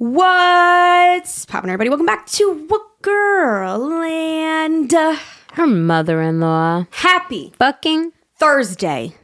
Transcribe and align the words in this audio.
What's 0.00 1.44
poppin', 1.44 1.68
everybody? 1.68 1.90
Welcome 1.90 2.06
back 2.06 2.24
to 2.28 2.64
What 2.68 3.02
Girl 3.02 3.92
and 4.02 4.94
uh, 4.94 5.18
Her 5.52 5.66
mother 5.66 6.22
in 6.22 6.40
law. 6.40 6.86
happy 6.90 7.52
Fucking 7.58 8.12
Thursday. 8.38 9.14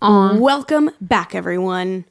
on. 0.00 0.40
Welcome 0.40 0.88
back, 1.02 1.34
everyone. 1.34 2.06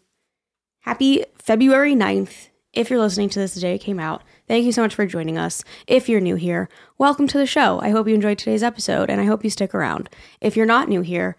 Happy 0.81 1.25
February 1.39 1.95
9th. 1.95 2.49
If 2.73 2.91
you're 2.91 2.99
listening 2.99 3.29
to 3.29 3.39
this 3.39 3.55
the 3.55 3.59
day 3.61 3.73
it 3.73 3.79
came 3.79 3.99
out, 3.99 4.21
thank 4.47 4.65
you 4.65 4.71
so 4.71 4.83
much 4.83 4.93
for 4.93 5.07
joining 5.07 5.39
us. 5.39 5.63
If 5.87 6.07
you're 6.07 6.21
new 6.21 6.35
here, 6.35 6.69
welcome 6.99 7.25
to 7.25 7.39
the 7.39 7.47
show. 7.47 7.81
I 7.81 7.89
hope 7.89 8.07
you 8.07 8.13
enjoyed 8.13 8.37
today's 8.37 8.61
episode 8.61 9.09
and 9.09 9.19
I 9.19 9.25
hope 9.25 9.43
you 9.43 9.49
stick 9.49 9.73
around. 9.73 10.11
If 10.41 10.55
you're 10.55 10.67
not 10.67 10.89
new 10.89 11.01
here, 11.01 11.37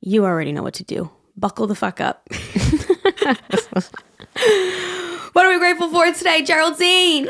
you 0.00 0.24
already 0.24 0.50
know 0.50 0.64
what 0.64 0.74
to 0.74 0.82
do. 0.82 1.12
Buckle 1.36 1.68
the 1.68 1.76
fuck 1.76 2.00
up. 2.00 2.28
what 5.34 5.44
are 5.44 5.50
we 5.50 5.58
grateful 5.58 5.90
for 5.90 6.10
today, 6.12 6.42
Geraldine? 6.42 7.28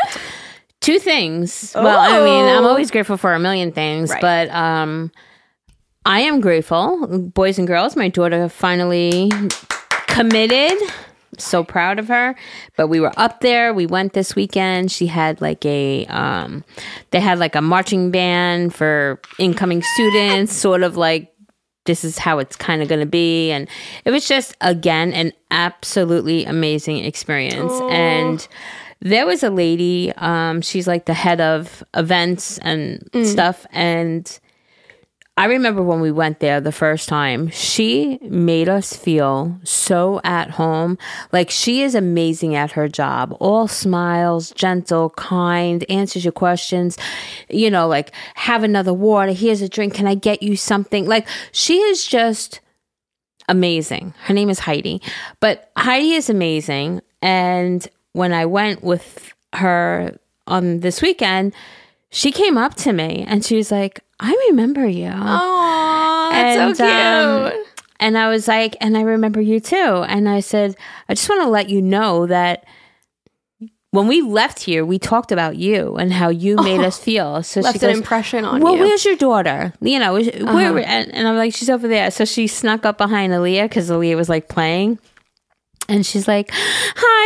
Two 0.80 0.98
things. 0.98 1.72
Well, 1.74 1.98
I 1.98 2.22
mean, 2.24 2.45
I'm 2.45 2.64
Oh. 2.64 2.68
always 2.68 2.90
grateful 2.90 3.16
for 3.16 3.32
a 3.34 3.38
million 3.40 3.72
things, 3.72 4.10
Right. 4.10 4.20
but 4.20 4.50
um, 4.50 5.10
I 6.06 6.20
am 6.20 6.40
grateful, 6.40 7.06
boys 7.34 7.59
and 7.59 7.66
girls. 7.66 7.96
My 7.96 8.09
daughter 8.09 8.48
finally 8.48 9.30
committed. 10.06 10.78
So 11.36 11.64
proud 11.64 11.98
of 11.98 12.06
her. 12.06 12.36
But 12.76 12.86
we 12.86 13.00
were 13.00 13.12
up 13.16 13.40
there. 13.40 13.74
We 13.74 13.86
went 13.86 14.12
this 14.12 14.36
weekend. 14.36 14.92
She 14.92 15.09
had 15.09 15.40
like 15.40 15.66
a, 15.66 16.06
um, 16.06 16.62
they 17.10 17.18
had 17.18 17.40
like 17.40 17.56
a 17.56 17.60
marching 17.60 18.12
band 18.12 18.73
for 18.73 19.20
incoming 19.40 19.82
students, 19.82 20.52
sort 20.54 20.84
of 20.84 20.96
like 20.96 21.34
this 21.85 22.04
is 22.04 22.18
how 22.18 22.38
it's 22.38 22.57
kind 22.57 22.82
of 22.82 22.88
going 22.88 23.01
to 23.01 23.07
be. 23.07 23.51
And 23.51 23.68
it 24.04 24.10
was 24.10 24.27
just 24.27 24.57
again 24.60 25.13
an 25.13 25.32
absolutely 25.51 26.45
amazing 26.45 27.04
experience. 27.04 27.73
And 27.91 28.46
there 29.01 29.26
was 29.26 29.43
a 29.43 29.51
lady 29.51 30.13
um 30.16 30.63
she's 30.63 30.87
like 30.87 31.04
the 31.04 31.15
head 31.15 31.41
of 31.41 31.85
events 31.95 32.59
and 32.59 33.07
stuff 33.24 33.66
and 33.71 34.41
I 35.37 35.46
remember 35.46 35.82
when 35.82 36.01
we 36.01 36.13
went 36.13 36.38
there 36.38 36.60
the 36.60 36.71
first 36.71 37.09
time, 37.09 37.49
she 37.51 38.18
made 38.23 38.68
us 38.68 38.95
feel 38.95 39.59
so 39.65 40.21
at 40.23 40.51
home. 40.51 40.96
Like 41.32 41.51
she 41.51 41.82
is 41.82 41.96
amazing 41.96 42.54
at 42.54 42.73
her 42.73 42.87
job. 42.87 43.37
All 43.41 43.66
smiles, 43.66 44.52
gentle, 44.52 45.10
kind, 45.10 45.85
answers 45.91 46.24
your 46.24 46.32
questions. 46.32 46.96
You 47.49 47.68
know, 47.68 47.88
like 47.88 48.13
have 48.35 48.63
another 48.63 48.95
water, 48.95 49.32
here's 49.32 49.60
a 49.60 49.68
drink, 49.68 49.95
can 49.95 50.07
I 50.07 50.15
get 50.15 50.41
you 50.41 50.57
something? 50.57 51.07
Like 51.07 51.26
she 51.51 51.79
is 51.79 52.07
just 52.07 52.60
amazing. 53.48 54.15
Her 54.23 54.35
name 54.35 54.51
is 54.51 54.60
Heidi. 54.60 55.02
But 55.41 55.73
Heidi 55.76 56.13
is 56.13 56.30
amazing 56.30 57.02
and 57.21 57.87
when 58.13 58.32
I 58.32 58.46
went 58.46 58.85
with 58.85 59.35
her 59.54 60.16
on 60.46 60.79
this 60.79 61.02
weekend, 61.02 61.54
she 62.10 62.30
came 62.30 62.57
up 62.57 62.76
to 62.76 62.93
me 62.93 63.24
and 63.26 63.45
she 63.45 63.57
was 63.57 63.73
like, 63.73 64.00
I 64.26 64.47
remember 64.50 64.86
you. 64.86 65.12
Oh, 65.14 66.28
that's 66.32 66.56
so 66.56 66.66
And, 66.69 66.76
cute. 66.76 67.58
um, 67.60 67.64
and 68.00 68.16
I 68.19 68.28
was 68.28 68.48
like, 68.48 68.75
and 68.80 68.97
I 68.97 69.03
remember 69.03 69.41
you 69.41 69.60
too. 69.60 69.76
And 69.76 70.28
I 70.28 70.41
said, 70.41 70.76
I 71.08 71.14
just 71.14 71.28
want 71.28 71.42
to 71.42 71.48
let 71.48 71.69
you 71.69 71.82
know 71.82 72.26
that 72.26 72.64
when 73.91 74.08
we 74.08 74.22
left 74.22 74.60
here, 74.60 74.84
we 74.84 74.98
talked 74.98 75.30
about 75.30 75.56
you 75.56 75.97
and 75.97 76.12
how 76.12 76.28
you 76.30 76.56
made 76.62 76.80
us 76.80 76.98
feel. 76.98 77.42
So 77.42 77.60
she 77.60 77.64
Left 77.64 77.80
she 77.80 77.86
an 77.86 77.92
impression 77.92 78.44
on 78.44 78.60
well, 78.62 78.72
you. 78.75 78.78
Uh-huh. 78.80 78.88
where's 78.88 79.04
your 79.04 79.16
daughter? 79.16 79.72
You 79.80 79.98
know, 79.98 80.14
where? 80.14 80.78
And, 80.78 81.14
and 81.14 81.28
I'm 81.28 81.36
like, 81.36 81.54
she's 81.54 81.70
over 81.70 81.86
there. 81.86 82.10
So 82.10 82.25
she 82.25 82.47
snuck 82.47 82.86
up 82.86 82.97
behind 82.98 83.32
Aaliyah 83.32 83.64
because 83.64 83.91
Aaliyah 83.91 84.16
was 84.16 84.28
like 84.30 84.48
playing. 84.48 84.98
And 85.86 86.04
she's 86.06 86.26
like, 86.26 86.50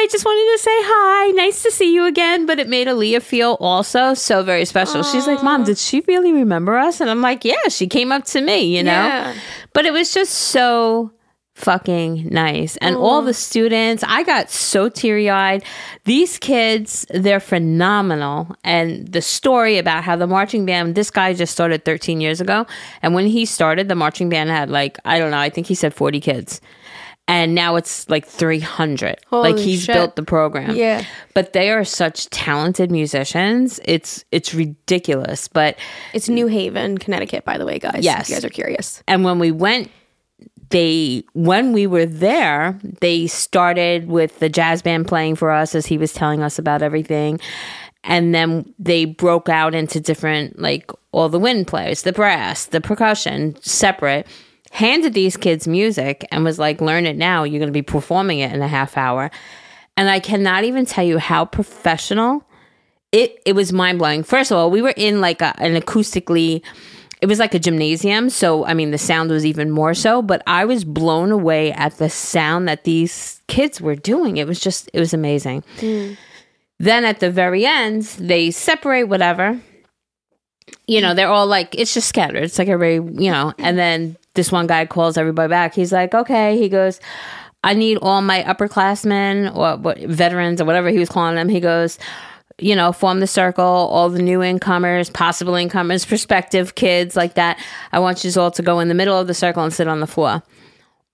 Hi, 0.00 0.06
just 0.06 0.24
wanted 0.24 0.52
to 0.52 0.62
say 0.62 0.70
hi. 0.70 1.30
Nice 1.32 1.64
to 1.64 1.72
see 1.72 1.92
you 1.92 2.04
again. 2.04 2.46
But 2.46 2.60
it 2.60 2.68
made 2.68 2.86
Aaliyah 2.86 3.20
feel 3.20 3.56
also 3.58 4.14
so 4.14 4.44
very 4.44 4.64
special. 4.64 5.02
She's 5.02 5.26
like, 5.26 5.42
Mom, 5.42 5.64
did 5.64 5.76
she 5.76 6.04
really 6.06 6.32
remember 6.32 6.78
us? 6.78 7.00
And 7.00 7.10
I'm 7.10 7.20
like, 7.20 7.44
Yeah, 7.44 7.66
she 7.68 7.88
came 7.88 8.12
up 8.12 8.24
to 8.26 8.40
me, 8.40 8.76
you 8.76 8.84
know? 8.84 8.92
Yeah. 8.92 9.34
But 9.72 9.86
it 9.86 9.92
was 9.92 10.14
just 10.14 10.32
so 10.32 11.10
fucking 11.56 12.28
nice. 12.28 12.76
And 12.76 12.94
all 12.94 13.22
the 13.22 13.34
students, 13.34 14.04
I 14.06 14.22
got 14.22 14.52
so 14.52 14.88
teary 14.88 15.28
eyed. 15.28 15.64
These 16.04 16.38
kids, 16.38 17.04
they're 17.10 17.40
phenomenal. 17.40 18.54
And 18.62 19.08
the 19.08 19.20
story 19.20 19.78
about 19.78 20.04
how 20.04 20.14
the 20.14 20.28
marching 20.28 20.64
band, 20.64 20.94
this 20.94 21.10
guy 21.10 21.34
just 21.34 21.52
started 21.52 21.84
13 21.84 22.20
years 22.20 22.40
ago. 22.40 22.68
And 23.02 23.14
when 23.14 23.26
he 23.26 23.44
started, 23.44 23.88
the 23.88 23.96
marching 23.96 24.28
band 24.28 24.50
had 24.50 24.70
like, 24.70 24.96
I 25.04 25.18
don't 25.18 25.32
know, 25.32 25.38
I 25.38 25.50
think 25.50 25.66
he 25.66 25.74
said 25.74 25.92
40 25.92 26.20
kids. 26.20 26.60
And 27.28 27.54
now 27.54 27.76
it's 27.76 28.08
like 28.08 28.26
300. 28.26 29.18
like 29.30 29.58
he's 29.58 29.84
shit. 29.84 29.94
built 29.94 30.16
the 30.16 30.22
program. 30.22 30.74
Yeah. 30.74 31.04
But 31.34 31.52
they 31.52 31.70
are 31.70 31.84
such 31.84 32.28
talented 32.30 32.90
musicians. 32.90 33.78
It's 33.84 34.24
it's 34.32 34.54
ridiculous. 34.54 35.46
But 35.46 35.76
It's 36.14 36.28
New 36.28 36.46
Haven, 36.46 36.98
Connecticut, 36.98 37.44
by 37.44 37.58
the 37.58 37.66
way, 37.66 37.78
guys. 37.78 38.00
Yes. 38.02 38.22
If 38.22 38.28
you 38.30 38.34
guys 38.36 38.44
are 38.46 38.48
curious. 38.50 39.02
and 39.06 39.24
when 39.24 39.38
we 39.38 39.50
went 39.52 39.90
they 40.70 41.24
when 41.32 41.72
we 41.72 41.86
were 41.86 42.04
there 42.04 42.78
they 43.00 43.26
started 43.26 44.06
with 44.06 44.38
the 44.38 44.48
jazz 44.50 44.82
band 44.82 45.06
playing 45.08 45.34
for 45.34 45.50
us 45.50 45.74
as 45.74 45.86
he 45.86 45.96
was 45.96 46.12
telling 46.12 46.42
us 46.42 46.58
about 46.58 46.82
everything 46.82 47.40
and 48.04 48.34
then 48.34 48.74
they 48.78 49.06
broke 49.06 49.48
out 49.48 49.74
into 49.74 49.98
different 49.98 50.58
like 50.58 50.90
all 51.12 51.28
the 51.30 51.38
wind 51.38 51.66
players 51.66 52.02
the 52.02 52.12
brass 52.12 52.66
the 52.66 52.80
percussion 52.82 53.56
separate 53.62 54.26
handed 54.70 55.14
these 55.14 55.36
kids 55.36 55.66
music 55.66 56.26
and 56.30 56.44
was 56.44 56.58
like 56.58 56.80
learn 56.80 57.06
it 57.06 57.16
now 57.16 57.42
you're 57.44 57.58
going 57.58 57.68
to 57.68 57.72
be 57.72 57.82
performing 57.82 58.38
it 58.40 58.52
in 58.52 58.60
a 58.60 58.68
half 58.68 58.96
hour 58.96 59.30
and 59.96 60.10
i 60.10 60.20
cannot 60.20 60.64
even 60.64 60.84
tell 60.84 61.04
you 61.04 61.18
how 61.18 61.44
professional 61.44 62.44
it 63.12 63.40
it 63.44 63.54
was 63.54 63.72
mind 63.72 63.98
blowing. 63.98 64.22
First 64.22 64.50
of 64.50 64.58
all, 64.58 64.70
we 64.70 64.82
were 64.82 64.94
in 64.96 65.20
like 65.20 65.40
a, 65.40 65.58
an 65.60 65.80
acoustically 65.80 66.62
it 67.20 67.26
was 67.26 67.40
like 67.40 67.52
a 67.52 67.58
gymnasium, 67.58 68.30
so 68.30 68.64
I 68.64 68.74
mean 68.74 68.90
the 68.90 68.98
sound 68.98 69.30
was 69.30 69.44
even 69.44 69.70
more 69.70 69.94
so, 69.94 70.22
but 70.22 70.42
I 70.46 70.64
was 70.64 70.84
blown 70.84 71.32
away 71.32 71.72
at 71.72 71.96
the 71.98 72.10
sound 72.10 72.68
that 72.68 72.84
these 72.84 73.40
kids 73.48 73.80
were 73.80 73.96
doing. 73.96 74.36
It 74.36 74.46
was 74.46 74.60
just 74.60 74.90
it 74.92 75.00
was 75.00 75.14
amazing. 75.14 75.64
Mm. 75.78 76.16
Then 76.78 77.04
at 77.04 77.18
the 77.18 77.30
very 77.30 77.66
end, 77.66 78.04
they 78.18 78.50
separate 78.50 79.04
whatever. 79.04 79.60
You 80.86 81.00
know, 81.00 81.14
they're 81.14 81.28
all 81.28 81.46
like 81.46 81.74
it's 81.74 81.94
just 81.94 82.08
scattered. 82.08 82.44
It's 82.44 82.58
like 82.58 82.68
everybody, 82.68 83.24
you 83.24 83.30
know, 83.30 83.54
and 83.58 83.78
then 83.78 84.17
this 84.38 84.52
one 84.52 84.66
guy 84.66 84.86
calls 84.86 85.18
everybody 85.18 85.50
back. 85.50 85.74
He's 85.74 85.92
like, 85.92 86.14
"Okay." 86.14 86.56
He 86.56 86.68
goes, 86.68 87.00
I 87.64 87.74
need 87.74 87.98
all 87.98 88.22
my 88.22 88.42
upperclassmen 88.44 89.54
or 89.54 89.76
what 89.76 89.98
veterans 89.98 90.60
or 90.60 90.64
whatever 90.64 90.90
he 90.90 90.98
was 90.98 91.08
calling 91.08 91.34
them. 91.34 91.48
He 91.48 91.60
goes, 91.60 91.98
you 92.58 92.74
know, 92.74 92.92
form 92.92 93.20
the 93.20 93.26
circle, 93.26 93.64
all 93.64 94.08
the 94.08 94.22
new 94.22 94.42
incomers, 94.42 95.10
possible 95.10 95.54
incomers, 95.54 96.04
prospective 96.04 96.74
kids 96.74 97.16
like 97.16 97.34
that. 97.34 97.58
I 97.92 97.98
want 97.98 98.24
you 98.24 98.30
all 98.40 98.50
to 98.52 98.62
go 98.62 98.80
in 98.80 98.88
the 98.88 98.94
middle 98.94 99.18
of 99.18 99.26
the 99.26 99.34
circle 99.34 99.62
and 99.62 99.72
sit 99.72 99.88
on 99.88 100.00
the 100.00 100.06
floor. 100.06 100.42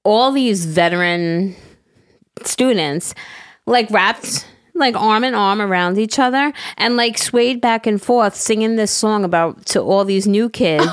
All 0.04 0.32
these 0.32 0.66
veteran 0.66 1.54
students 2.42 3.14
like 3.66 3.90
wrapped 3.90 4.46
like 4.76 4.96
arm 4.96 5.22
in 5.24 5.34
arm 5.34 5.60
around 5.62 5.98
each 5.98 6.18
other 6.18 6.52
and 6.76 6.96
like 6.96 7.16
swayed 7.16 7.60
back 7.60 7.86
and 7.86 8.02
forth 8.02 8.34
singing 8.34 8.76
this 8.76 8.90
song 8.90 9.24
about 9.24 9.64
to 9.66 9.80
all 9.80 10.04
these 10.04 10.26
new 10.26 10.48
kids 10.48 10.84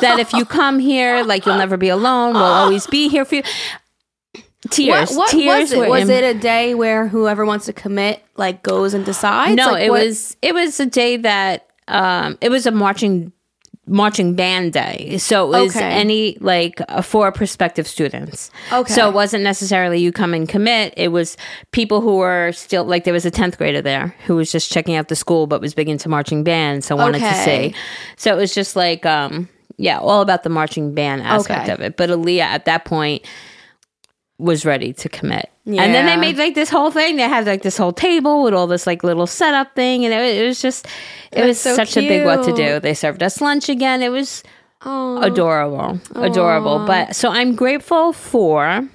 that 0.00 0.16
if 0.18 0.32
you 0.32 0.44
come 0.46 0.78
here 0.78 1.22
like 1.22 1.44
you'll 1.44 1.58
never 1.58 1.76
be 1.76 1.88
alone 1.90 2.32
we'll 2.34 2.42
always 2.42 2.86
be 2.86 3.08
here 3.08 3.24
for 3.26 3.34
you 3.36 3.42
tears 4.70 5.10
What, 5.10 5.16
what 5.16 5.30
tears 5.30 5.70
was 5.70 5.72
it? 5.72 5.88
Was 5.88 6.08
in- 6.08 6.24
it 6.24 6.36
a 6.36 6.38
day 6.38 6.74
where 6.74 7.06
whoever 7.08 7.44
wants 7.44 7.66
to 7.66 7.72
commit 7.72 8.22
like 8.36 8.62
goes 8.62 8.92
and 8.94 9.04
decides? 9.04 9.54
no 9.56 9.72
Like, 9.72 9.84
it 9.84 9.90
what- 9.90 10.02
was 10.06 10.36
it 10.42 10.54
was 10.54 10.80
a 10.80 10.86
day 10.86 11.16
that 11.18 11.66
um 11.86 12.38
it 12.40 12.50
was 12.50 12.66
a 12.66 12.70
marching 12.70 13.32
marching 13.88 14.34
band 14.34 14.72
day 14.72 15.16
so 15.18 15.46
it 15.52 15.60
was 15.64 15.76
Okay. 15.76 15.84
any 15.90 16.36
like 16.40 16.80
uh, 16.88 17.02
for 17.02 17.32
prospective 17.32 17.86
students 17.86 18.50
Okay. 18.72 18.92
so 18.92 19.08
it 19.08 19.14
wasn't 19.14 19.42
necessarily 19.42 19.98
you 19.98 20.12
come 20.12 20.34
and 20.34 20.48
commit 20.48 20.94
it 20.96 21.08
was 21.08 21.36
people 21.72 22.00
who 22.00 22.16
were 22.16 22.52
still 22.52 22.84
like 22.84 23.04
there 23.04 23.14
was 23.14 23.24
a 23.26 23.30
10th 23.30 23.56
grader 23.58 23.80
there 23.82 24.14
who 24.26 24.36
was 24.36 24.52
just 24.52 24.70
checking 24.70 24.94
out 24.94 25.08
the 25.08 25.16
school 25.16 25.46
but 25.46 25.60
was 25.60 25.74
big 25.74 25.88
into 25.88 26.08
marching 26.08 26.44
band 26.44 26.84
so 26.84 26.94
wanted 26.96 27.20
to 27.20 27.34
see 27.34 27.74
so 28.16 28.32
it 28.32 28.36
was 28.36 28.54
just 28.54 28.76
like 28.76 29.04
um 29.06 29.48
yeah 29.78 29.98
all 29.98 30.20
about 30.20 30.42
the 30.42 30.50
marching 30.50 30.92
band 30.94 31.22
aspect 31.22 31.62
Okay. 31.64 31.72
of 31.72 31.80
it 31.80 31.96
but 31.96 32.10
Aaliyah 32.10 32.40
at 32.40 32.64
that 32.66 32.84
point 32.84 33.24
was 34.40 34.64
ready 34.64 34.92
to 34.92 35.08
commit. 35.08 35.50
And 35.68 35.94
then 35.94 36.06
they 36.06 36.16
made 36.16 36.38
like 36.38 36.54
this 36.54 36.70
whole 36.70 36.90
thing. 36.90 37.16
They 37.16 37.22
had 37.28 37.44
like 37.46 37.62
this 37.62 37.76
whole 37.76 37.92
table 37.92 38.42
with 38.42 38.54
all 38.54 38.66
this 38.66 38.86
like 38.86 39.04
little 39.04 39.26
setup 39.26 39.74
thing, 39.74 40.04
and 40.04 40.14
it, 40.14 40.36
it 40.42 40.46
was 40.46 40.62
just 40.62 40.86
it 41.30 41.44
was 41.44 41.60
so 41.60 41.74
such 41.74 41.96
a 41.96 42.00
big 42.08 42.24
what 42.24 42.42
to 42.44 42.52
do. 42.54 42.80
They 42.80 42.94
served 42.94 43.22
us 43.22 43.40
lunch 43.40 43.68
again. 43.68 44.02
It 44.02 44.10
was 44.10 44.42
Oh. 44.82 45.20
adorable, 45.22 46.00
adorable. 46.14 46.86
But 46.86 47.14
so 47.16 47.30
I'm 47.30 47.54
grateful 47.56 48.12
for 48.12 48.88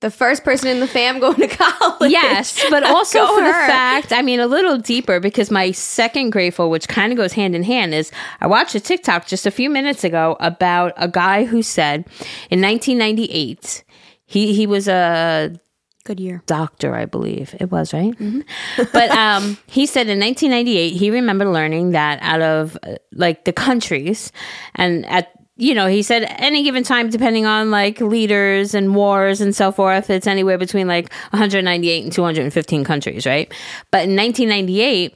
the 0.00 0.10
first 0.10 0.42
person 0.44 0.68
in 0.68 0.80
the 0.80 0.86
fam 0.88 1.20
going 1.24 1.36
to 1.36 1.46
college. 1.46 2.10
yes, 2.10 2.60
but 2.68 2.82
also 2.96 3.26
for 3.34 3.42
the 3.42 3.52
fact, 3.52 4.12
I 4.12 4.22
mean, 4.22 4.40
a 4.40 4.46
little 4.46 4.76
deeper 4.78 5.20
because 5.20 5.50
my 5.50 5.70
second 5.70 6.30
grateful, 6.30 6.68
which 6.68 6.88
kind 6.88 7.12
of 7.12 7.16
goes 7.16 7.32
hand 7.34 7.54
in 7.54 7.62
hand, 7.62 7.94
is 7.94 8.10
I 8.40 8.46
watched 8.48 8.74
a 8.74 8.80
TikTok 8.80 9.26
just 9.26 9.46
a 9.46 9.50
few 9.50 9.70
minutes 9.70 10.02
ago 10.04 10.36
about 10.40 10.92
a 10.96 11.06
guy 11.06 11.44
who 11.44 11.62
said 11.62 12.06
in 12.50 12.60
1998 12.60 13.84
he 14.26 14.52
he 14.54 14.66
was 14.66 14.88
a 14.88 15.52
Good 16.04 16.20
year. 16.20 16.42
doctor, 16.46 16.94
I 16.94 17.04
believe 17.04 17.54
it 17.60 17.70
was, 17.70 17.92
right? 17.92 18.14
but 18.92 19.10
um, 19.10 19.58
he 19.66 19.86
said 19.86 20.08
in 20.08 20.18
1998, 20.18 20.90
he 20.90 21.10
remembered 21.10 21.48
learning 21.48 21.90
that 21.90 22.18
out 22.22 22.40
of 22.40 22.76
uh, 22.82 22.94
like 23.12 23.44
the 23.44 23.52
countries, 23.52 24.32
and 24.74 25.06
at 25.06 25.30
you 25.56 25.74
know, 25.74 25.86
he 25.86 26.02
said 26.02 26.24
any 26.38 26.62
given 26.62 26.82
time, 26.82 27.10
depending 27.10 27.44
on 27.44 27.70
like 27.70 28.00
leaders 28.00 28.74
and 28.74 28.94
wars 28.94 29.42
and 29.42 29.54
so 29.54 29.70
forth, 29.70 30.08
it's 30.08 30.26
anywhere 30.26 30.56
between 30.56 30.86
like 30.88 31.12
198 31.32 32.04
and 32.04 32.12
215 32.12 32.82
countries, 32.82 33.26
right? 33.26 33.52
But 33.90 34.08
in 34.08 34.16
1998, 34.16 35.14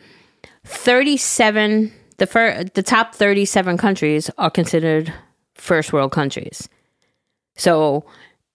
37 0.64 1.92
the 2.19 2.26
fir- 2.26 2.64
the 2.75 2.82
top 2.82 3.14
37 3.14 3.76
countries 3.76 4.30
are 4.38 4.50
considered 4.50 5.12
first 5.54 5.92
world 5.92 6.12
countries. 6.12 6.69
So 7.56 8.04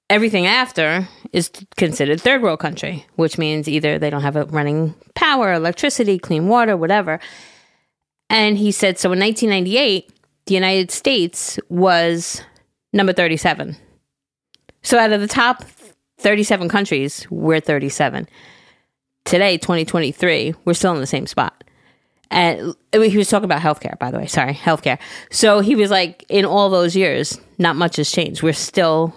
everything 0.10 0.48
after 0.48 1.08
is 1.32 1.52
considered 1.78 2.20
third 2.20 2.42
world 2.42 2.60
country, 2.60 3.06
which 3.16 3.38
means 3.38 3.68
either 3.70 4.00
they 4.00 4.10
don't 4.10 4.24
have 4.24 4.36
a 4.36 4.46
running 4.46 4.96
power, 5.14 5.54
electricity, 5.54 6.18
clean 6.18 6.48
water, 6.48 6.76
whatever. 6.76 7.20
And 8.30 8.58
he 8.58 8.72
said 8.72 8.98
so 8.98 9.12
in 9.12 9.20
1998, 9.20 10.12
the 10.46 10.54
United 10.54 10.92
States 10.92 11.60
was 11.70 12.42
number 12.94 13.14
37. 13.14 13.76
So 14.82 14.98
out 14.98 15.12
of 15.12 15.22
the 15.22 15.28
top 15.28 15.64
37 16.18 16.70
countries, 16.70 17.28
we're 17.30 17.60
37. 17.60 18.28
Today, 19.26 19.58
2023, 19.58 20.56
we're 20.66 20.74
still 20.74 20.94
in 20.94 21.02
the 21.02 21.08
same 21.08 21.28
spot. 21.28 21.64
And 22.32 22.76
he 22.94 23.18
was 23.18 23.30
talking 23.30 23.46
about 23.46 23.62
healthcare, 23.62 23.98
by 24.00 24.12
the 24.12 24.18
way. 24.18 24.28
Sorry, 24.28 24.54
healthcare. 24.54 25.00
So 25.32 25.60
he 25.60 25.76
was 25.76 25.92
like, 25.92 26.26
in 26.30 26.46
all 26.46 26.70
those 26.70 26.96
years, 26.96 27.40
not 27.58 27.76
much 27.76 27.98
has 27.98 28.12
changed. 28.12 28.42
We're 28.44 28.54
still 28.54 29.16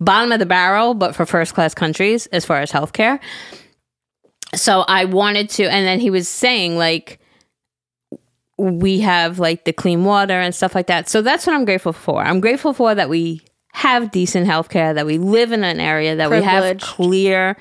bottom 0.00 0.32
of 0.32 0.38
the 0.38 0.46
barrel, 0.46 0.94
but 0.94 1.14
for 1.14 1.26
first 1.26 1.54
class 1.54 1.74
countries 1.74 2.26
as 2.28 2.44
far 2.44 2.60
as 2.60 2.70
healthcare. 2.70 3.20
So 4.54 4.80
I 4.80 5.04
wanted 5.04 5.50
to, 5.50 5.64
and 5.64 5.86
then 5.86 6.00
he 6.00 6.10
was 6.10 6.28
saying, 6.28 6.76
like, 6.76 7.20
we 8.56 9.00
have 9.00 9.38
like 9.38 9.64
the 9.64 9.72
clean 9.72 10.04
water 10.04 10.34
and 10.34 10.54
stuff 10.54 10.74
like 10.74 10.88
that. 10.88 11.08
So 11.08 11.22
that's 11.22 11.46
what 11.46 11.54
I'm 11.54 11.64
grateful 11.64 11.92
for. 11.92 12.20
I'm 12.22 12.40
grateful 12.40 12.72
for 12.72 12.94
that 12.94 13.08
we 13.08 13.42
have 13.72 14.10
decent 14.10 14.48
healthcare, 14.48 14.94
that 14.94 15.06
we 15.06 15.18
live 15.18 15.52
in 15.52 15.62
an 15.62 15.78
area 15.78 16.16
that 16.16 16.30
we 16.30 16.42
have 16.42 16.62
Privileged. 16.62 16.82
clear 16.82 17.56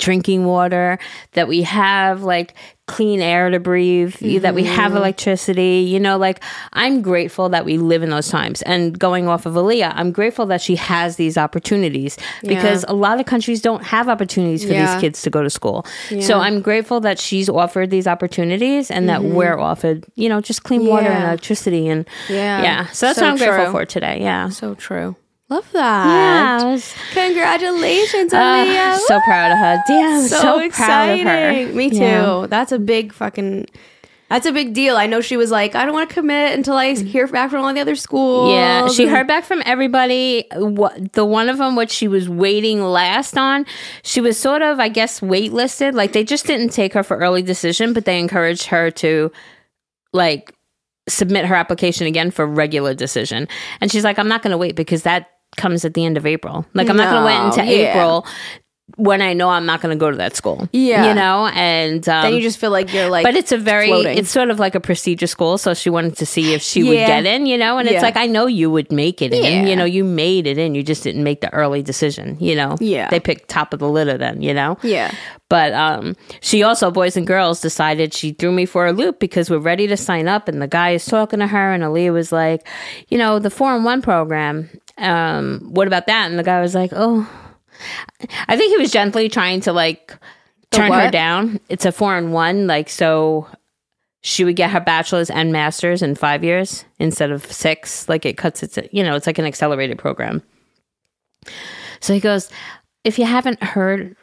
drinking 0.00 0.46
water, 0.46 0.98
that 1.32 1.46
we 1.46 1.62
have 1.62 2.22
like 2.22 2.54
clean 2.86 3.20
air 3.20 3.50
to 3.50 3.60
breathe, 3.60 4.16
that 4.42 4.52
we 4.52 4.64
have 4.64 4.88
mm-hmm. 4.88 4.96
electricity. 4.96 5.86
You 5.88 6.00
know, 6.00 6.18
like 6.18 6.42
I'm 6.72 7.02
grateful 7.02 7.48
that 7.50 7.64
we 7.64 7.78
live 7.78 8.02
in 8.02 8.10
those 8.10 8.28
times. 8.28 8.62
And 8.62 8.98
going 8.98 9.28
off 9.28 9.46
of 9.46 9.54
Aaliyah, 9.54 9.92
I'm 9.94 10.10
grateful 10.10 10.46
that 10.46 10.60
she 10.60 10.74
has 10.74 11.14
these 11.14 11.38
opportunities 11.38 12.18
because 12.42 12.84
a 12.88 12.94
lot 12.94 13.20
of 13.20 13.26
countries 13.26 13.62
don't 13.62 13.84
have 13.84 14.08
opportunities 14.08 14.64
for 14.64 14.72
Yeah. 14.72 14.92
these 14.92 15.00
kids 15.00 15.22
to 15.22 15.30
go 15.30 15.42
to 15.44 15.50
school. 15.50 15.86
So 16.20 16.40
I'm 16.40 16.60
grateful 16.60 16.98
that 17.00 17.20
she's 17.20 17.48
offered 17.48 17.90
these 17.90 18.08
opportunities 18.08 18.90
and 18.90 19.08
that 19.08 19.20
mm-hmm. 19.20 19.34
we're 19.34 19.58
offered, 19.58 20.04
you 20.16 20.28
know, 20.28 20.40
just 20.40 20.64
clean 20.64 20.86
water 20.86 21.08
and 21.08 21.22
electricity 21.22 21.88
and 21.88 22.08
Yeah. 22.28 22.62
yeah. 22.62 22.86
So 22.86 23.06
that's 23.06 23.18
So 23.18 23.24
what 23.24 23.30
I'm 23.30 23.36
grateful 23.38 23.70
for 23.70 23.84
today. 23.84 24.18
Yeah. 24.20 24.48
So 24.48 24.74
true. 24.74 25.14
Love 25.50 25.66
that. 25.72 26.06
Yeah. 26.06 26.78
Congratulations, 27.12 28.32
Uh, 28.32 28.36
Aaliyah. 28.38 28.96
so 28.98 29.20
proud 29.24 29.50
of 29.52 29.58
her. 29.58 29.82
Damn, 29.88 30.22
so, 30.22 30.36
so, 30.36 30.42
proud 30.42 30.54
of 30.56 30.60
her. 30.62 30.66
exciting. 31.50 31.76
Me 31.76 31.90
too. 31.90 31.96
Yeah. 31.96 32.46
That's 32.48 32.70
a 32.72 32.78
big 32.78 33.12
fucking. 33.12 33.66
That's 34.28 34.46
a 34.46 34.52
big 34.52 34.74
deal. 34.74 34.96
I 34.96 35.06
know 35.08 35.20
she 35.20 35.36
was 35.36 35.50
like, 35.50 35.74
I 35.74 35.84
don't 35.84 35.92
want 35.92 36.08
to 36.08 36.14
commit 36.14 36.52
until 36.56 36.76
I 36.76 36.94
hear 36.94 37.26
back 37.26 37.50
from 37.50 37.64
all 37.64 37.74
the 37.74 37.80
other 37.80 37.96
schools. 37.96 38.52
Yeah, 38.52 38.86
she 38.86 39.08
heard 39.08 39.26
back 39.26 39.42
from 39.42 39.60
everybody. 39.66 40.44
What 40.54 41.14
the 41.14 41.24
one 41.24 41.48
of 41.48 41.58
them, 41.58 41.74
what 41.74 41.90
she 41.90 42.06
was 42.06 42.28
waiting 42.28 42.80
last 42.84 43.36
on, 43.36 43.66
she 44.04 44.20
was 44.20 44.38
sort 44.38 44.62
of, 44.62 44.78
I 44.78 44.88
guess, 44.88 45.18
waitlisted. 45.18 45.94
Like 45.94 46.12
they 46.12 46.22
just 46.22 46.46
didn't 46.46 46.68
take 46.68 46.92
her 46.92 47.02
for 47.02 47.16
early 47.16 47.42
decision, 47.42 47.92
but 47.92 48.04
they 48.04 48.20
encouraged 48.20 48.66
her 48.66 48.92
to, 48.92 49.32
like, 50.12 50.54
submit 51.08 51.44
her 51.46 51.56
application 51.56 52.06
again 52.06 52.30
for 52.30 52.46
regular 52.46 52.94
decision. 52.94 53.48
And 53.80 53.90
she's 53.90 54.04
like, 54.04 54.16
I'm 54.16 54.28
not 54.28 54.42
going 54.42 54.52
to 54.52 54.58
wait 54.58 54.76
because 54.76 55.02
that 55.02 55.28
comes 55.56 55.84
at 55.84 55.94
the 55.94 56.04
end 56.04 56.16
of 56.16 56.26
April. 56.26 56.64
Like 56.74 56.88
I'm 56.88 56.96
not 56.96 57.10
going 57.10 57.22
to 57.22 57.26
wait 57.26 57.38
No, 57.38 57.46
into 57.46 57.64
yeah. 57.64 57.90
April 57.90 58.26
when 58.96 59.22
I 59.22 59.34
know 59.34 59.48
I'm 59.48 59.66
not 59.66 59.80
going 59.80 59.96
to 59.96 59.98
go 60.00 60.10
to 60.10 60.16
that 60.16 60.34
school. 60.34 60.68
Yeah. 60.72 61.08
you 61.08 61.14
know, 61.14 61.46
and 61.54 62.06
um, 62.08 62.22
Then 62.24 62.34
you 62.34 62.40
just 62.42 62.58
feel 62.58 62.72
like 62.72 62.92
you're 62.92 63.08
like. 63.08 63.24
but 63.24 63.36
it's 63.36 63.52
a 63.52 63.56
very 63.56 63.86
floating. 63.86 64.18
it's 64.18 64.30
sort 64.30 64.50
of 64.50 64.58
like 64.58 64.74
a 64.74 64.80
procedure 64.80 65.28
school 65.28 65.58
so 65.58 65.74
she 65.74 65.88
wanted 65.90 66.16
to 66.16 66.26
see 66.26 66.54
if 66.54 66.60
she 66.60 66.82
would 66.82 66.94
get 66.96 67.24
in 67.24 67.46
you 67.46 67.56
know 67.56 67.78
and 67.78 67.88
Yeah. 67.88 67.94
it's 67.94 68.02
like 68.02 68.16
i 68.16 68.26
know 68.26 68.46
you 68.46 68.68
would 68.68 68.90
make 68.90 69.22
it 69.22 69.32
in 69.32 69.44
Yeah. 69.44 69.70
you 69.70 69.76
know 69.76 69.84
you 69.84 70.02
made 70.02 70.48
it 70.48 70.58
in 70.58 70.74
you 70.74 70.82
just 70.82 71.04
didn't 71.04 71.22
make 71.22 71.40
the 71.40 71.52
early 71.54 71.82
decision 71.82 72.36
you 72.40 72.56
know 72.56 72.76
Yeah. 72.80 73.08
they 73.10 73.20
picked 73.20 73.48
top 73.48 73.72
of 73.72 73.78
the 73.78 73.88
litter 73.88 74.18
then 74.18 74.42
you 74.42 74.52
know 74.52 74.76
yeah. 74.82 75.14
but 75.48 75.72
um 75.72 76.16
she 76.40 76.64
also 76.64 76.90
boys 76.90 77.16
and 77.16 77.26
girls 77.28 77.60
decided 77.60 78.12
she 78.12 78.32
threw 78.32 78.50
me 78.50 78.66
for 78.66 78.86
a 78.86 78.92
loop 78.92 79.20
because 79.20 79.48
we're 79.50 79.58
ready 79.58 79.86
to 79.86 79.96
sign 79.96 80.26
up 80.26 80.48
and 80.48 80.60
the 80.60 80.68
guy 80.68 80.90
is 80.90 81.04
talking 81.06 81.38
to 81.38 81.46
her 81.46 81.72
and 81.72 81.84
Aaliyah 81.84 82.12
was 82.12 82.32
like 82.32 82.66
you 83.08 83.18
know 83.18 83.38
the 83.38 83.50
four 83.50 83.72
and 83.74 83.84
one 83.84 84.02
program 84.02 84.68
um 85.00 85.60
what 85.70 85.86
about 85.86 86.06
that 86.06 86.30
and 86.30 86.38
the 86.38 86.42
guy 86.42 86.60
was 86.60 86.74
like 86.74 86.90
oh 86.94 87.28
I 88.48 88.56
think 88.56 88.72
he 88.72 88.76
was 88.78 88.90
gently 88.90 89.28
trying 89.28 89.60
to 89.62 89.72
like 89.72 90.16
turn 90.70 90.92
her 90.92 91.10
down. 91.10 91.60
It's 91.68 91.84
a 91.84 91.92
four 91.92 92.16
and 92.16 92.32
one, 92.32 92.66
like 92.66 92.88
so 92.88 93.48
she 94.22 94.44
would 94.44 94.56
get 94.56 94.70
her 94.70 94.80
bachelor's 94.80 95.30
and 95.30 95.52
master's 95.52 96.02
in 96.02 96.14
five 96.14 96.44
years 96.44 96.84
instead 96.98 97.30
of 97.30 97.50
six. 97.50 98.08
Like 98.08 98.26
it 98.26 98.36
cuts 98.36 98.62
it, 98.62 98.72
to, 98.72 98.96
you 98.96 99.02
know, 99.02 99.14
it's 99.16 99.26
like 99.26 99.38
an 99.38 99.46
accelerated 99.46 99.98
program. 99.98 100.42
So 102.00 102.12
he 102.12 102.20
goes, 102.20 102.50
if 103.04 103.18
you 103.18 103.24
haven't 103.24 103.62
heard 103.62 104.16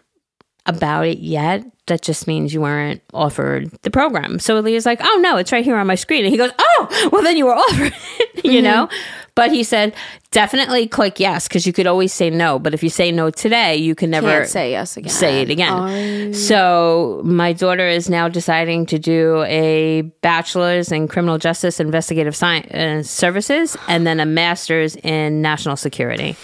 about 0.67 1.07
it 1.07 1.19
yet, 1.19 1.65
that 1.87 2.01
just 2.01 2.27
means 2.27 2.53
you 2.53 2.61
weren't 2.61 3.01
offered 3.13 3.71
the 3.81 3.89
program. 3.89 4.39
So 4.39 4.59
Leah's 4.59 4.85
like, 4.85 4.99
oh 5.01 5.19
no, 5.21 5.37
it's 5.37 5.51
right 5.51 5.65
here 5.65 5.77
on 5.77 5.87
my 5.87 5.95
screen. 5.95 6.25
And 6.25 6.31
he 6.31 6.37
goes, 6.37 6.51
oh, 6.59 7.09
well 7.11 7.23
then 7.23 7.37
you 7.37 7.45
were 7.45 7.55
offered 7.55 7.93
you 8.43 8.61
know? 8.61 8.89
But 9.37 9.51
he 9.51 9.63
said, 9.63 9.93
definitely 10.31 10.87
click 10.87 11.19
yes, 11.19 11.47
because 11.47 11.67
you 11.67 11.71
could 11.71 11.85
always 11.85 12.11
say 12.11 12.31
no. 12.31 12.57
But 12.57 12.73
if 12.73 12.81
you 12.81 12.89
say 12.89 13.11
no 13.11 13.29
today, 13.29 13.75
you 13.75 13.93
can 13.93 14.09
never 14.09 14.27
Can't 14.27 14.49
say 14.49 14.71
yes 14.71 14.97
again. 14.97 15.11
say 15.11 15.41
it 15.43 15.51
again. 15.51 15.73
Oh. 15.73 16.31
So 16.31 17.21
my 17.23 17.53
daughter 17.53 17.87
is 17.87 18.09
now 18.09 18.29
deciding 18.29 18.87
to 18.87 18.97
do 18.97 19.43
a 19.43 20.01
bachelor's 20.21 20.91
in 20.91 21.07
criminal 21.07 21.37
justice 21.37 21.79
investigative 21.79 22.35
science 22.35 22.73
uh, 22.73 23.03
services 23.03 23.77
and 23.87 24.07
then 24.07 24.19
a 24.19 24.25
master's 24.25 24.95
in 24.95 25.43
national 25.43 25.75
security. 25.75 26.35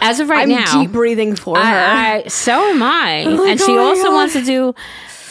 As 0.00 0.18
of 0.18 0.28
right 0.28 0.42
I'm 0.42 0.48
now, 0.48 0.82
deep 0.82 0.90
breathing 0.90 1.36
for 1.36 1.56
her. 1.56 1.62
I, 1.62 2.24
I 2.24 2.28
so 2.28 2.52
am 2.70 2.82
I. 2.82 3.22
like, 3.28 3.50
and 3.50 3.60
she 3.60 3.70
oh 3.70 3.86
also 3.86 4.02
God. 4.02 4.14
wants 4.14 4.34
to 4.34 4.44
do 4.44 4.74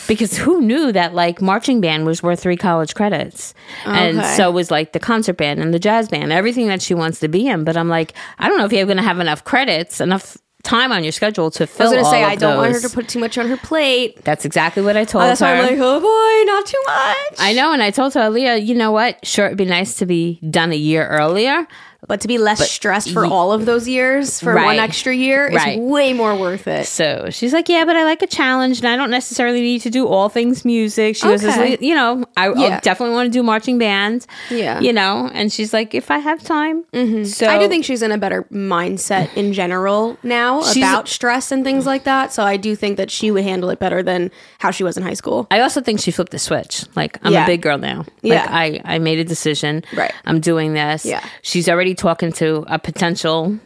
because 0.07 0.37
who 0.37 0.61
knew 0.61 0.91
that 0.91 1.13
like 1.13 1.41
marching 1.41 1.81
band 1.81 2.05
was 2.05 2.21
worth 2.23 2.39
three 2.41 2.57
college 2.57 2.93
credits, 2.95 3.53
and 3.85 4.19
Okay. 4.19 4.35
so 4.35 4.51
was 4.51 4.71
like 4.71 4.93
the 4.93 4.99
concert 4.99 5.37
band 5.37 5.59
and 5.59 5.73
the 5.73 5.79
jazz 5.79 6.09
band, 6.09 6.31
everything 6.31 6.67
that 6.67 6.81
she 6.81 6.93
wants 6.93 7.19
to 7.19 7.27
be 7.27 7.47
in. 7.47 7.63
But 7.63 7.77
I'm 7.77 7.89
like, 7.89 8.13
I 8.39 8.47
don't 8.49 8.57
know 8.57 8.65
if 8.65 8.73
you're 8.73 8.85
going 8.85 8.97
to 8.97 9.03
have 9.03 9.19
enough 9.19 9.43
credits, 9.43 9.99
enough 10.01 10.37
time 10.63 10.91
on 10.91 11.03
your 11.03 11.11
schedule 11.11 11.51
to 11.51 11.67
fill. 11.67 11.85
I 11.85 11.89
was 11.89 11.93
gonna 11.95 12.05
all 12.05 12.11
say 12.11 12.23
I 12.23 12.35
don't 12.35 12.57
want 12.57 12.73
her 12.73 12.79
to 12.79 12.89
put 12.89 13.07
too 13.07 13.19
much 13.19 13.37
on 13.37 13.47
her 13.49 13.57
plate. 13.57 14.23
That's 14.23 14.45
exactly 14.45 14.81
what 14.81 14.97
I 14.97 15.05
told 15.05 15.23
Oh, 15.23 15.27
that's 15.27 15.39
her. 15.41 15.45
why 15.45 15.59
I'm 15.59 15.63
like, 15.63 15.77
oh 15.79 15.99
boy, 15.99 16.51
not 16.51 16.65
too 16.65 16.81
much. 16.87 17.35
I 17.39 17.53
know, 17.55 17.71
and 17.71 17.83
I 17.83 17.91
told 17.91 18.15
her, 18.15 18.21
Aaliyah, 18.21 18.65
you 18.65 18.73
know 18.73 18.91
what? 18.91 19.23
Sure, 19.23 19.45
it'd 19.45 19.59
be 19.59 19.65
nice 19.65 19.93
to 19.97 20.07
be 20.07 20.39
done 20.49 20.71
a 20.71 20.75
year 20.75 21.07
earlier. 21.07 21.67
But 22.07 22.21
to 22.21 22.27
be 22.27 22.37
less 22.37 22.69
stressed 22.69 23.11
for 23.11 23.25
ye- 23.25 23.31
all 23.31 23.51
of 23.51 23.65
those 23.65 23.87
years 23.87 24.39
for 24.39 24.53
Right. 24.53 24.65
one 24.65 24.79
extra 24.79 25.13
year 25.13 25.47
is 25.47 25.55
Right. 25.55 25.79
way 25.79 26.13
more 26.13 26.35
worth 26.35 26.67
it. 26.67 26.85
So 26.87 27.27
she's 27.31 27.53
like, 27.53 27.67
yeah, 27.69 27.85
but 27.85 27.95
I 27.95 28.03
like 28.03 28.21
a 28.21 28.27
challenge, 28.27 28.79
and 28.79 28.87
I 28.87 28.95
don't 28.95 29.09
necessarily 29.11 29.61
need 29.61 29.81
to 29.81 29.89
do 29.89 30.07
all 30.07 30.29
things 30.29 30.63
music. 30.65 31.15
She 31.15 31.27
Okay. 31.27 31.33
"As 31.47 31.57
le- 31.57 31.77
you 31.87 31.95
know, 31.95 32.23
I 32.37 32.47
I'll 32.47 32.57
Yeah. 32.57 32.79
definitely 32.79 33.15
want 33.15 33.27
to 33.31 33.37
do 33.39 33.43
marching 33.43 33.77
band. 33.77 34.25
Yeah. 34.49 34.79
you 34.79 34.93
know. 34.93 35.29
And 35.33 35.51
she's 35.51 35.73
like, 35.73 35.93
if 35.95 36.11
I 36.11 36.19
have 36.19 36.43
time, 36.43 36.83
mm-hmm. 36.93 37.23
so 37.25 37.47
I 37.47 37.57
do 37.57 37.67
think 37.67 37.83
she's 37.85 38.01
in 38.01 38.11
a 38.11 38.17
better 38.17 38.45
mindset 38.51 39.29
in 39.35 39.51
general 39.53 40.17
now 40.23 40.61
She's- 40.61 40.77
about 40.77 41.07
stress 41.07 41.51
and 41.51 41.63
things 41.63 41.85
like 41.85 42.03
that. 42.03 42.31
So 42.33 42.43
I 42.43 42.57
do 42.57 42.75
think 42.75 42.97
that 42.97 43.09
she 43.11 43.31
would 43.31 43.43
handle 43.43 43.69
it 43.69 43.79
better 43.79 44.03
than 44.03 44.31
how 44.59 44.71
she 44.71 44.83
was 44.83 44.97
in 44.97 45.03
high 45.03 45.13
school. 45.15 45.47
I 45.49 45.59
also 45.61 45.81
think 45.81 45.99
she 45.99 46.11
flipped 46.11 46.31
the 46.31 46.39
switch. 46.39 46.83
Like 46.95 47.17
I'm 47.23 47.33
Yeah. 47.33 47.43
a 47.43 47.47
big 47.47 47.61
girl 47.61 47.77
now. 47.77 47.99
Like 48.21 48.33
Yeah. 48.33 48.47
I 48.49 48.79
I 48.85 48.99
made 48.99 49.19
a 49.19 49.23
decision. 49.23 49.83
Right. 49.95 50.11
I'm 50.25 50.39
doing 50.39 50.73
this. 50.73 51.05
Yeah. 51.05 51.21
She's 51.41 51.67
already 51.67 51.94
talking 51.95 52.31
to 52.33 52.63
a 52.67 52.77
potential 52.79 53.57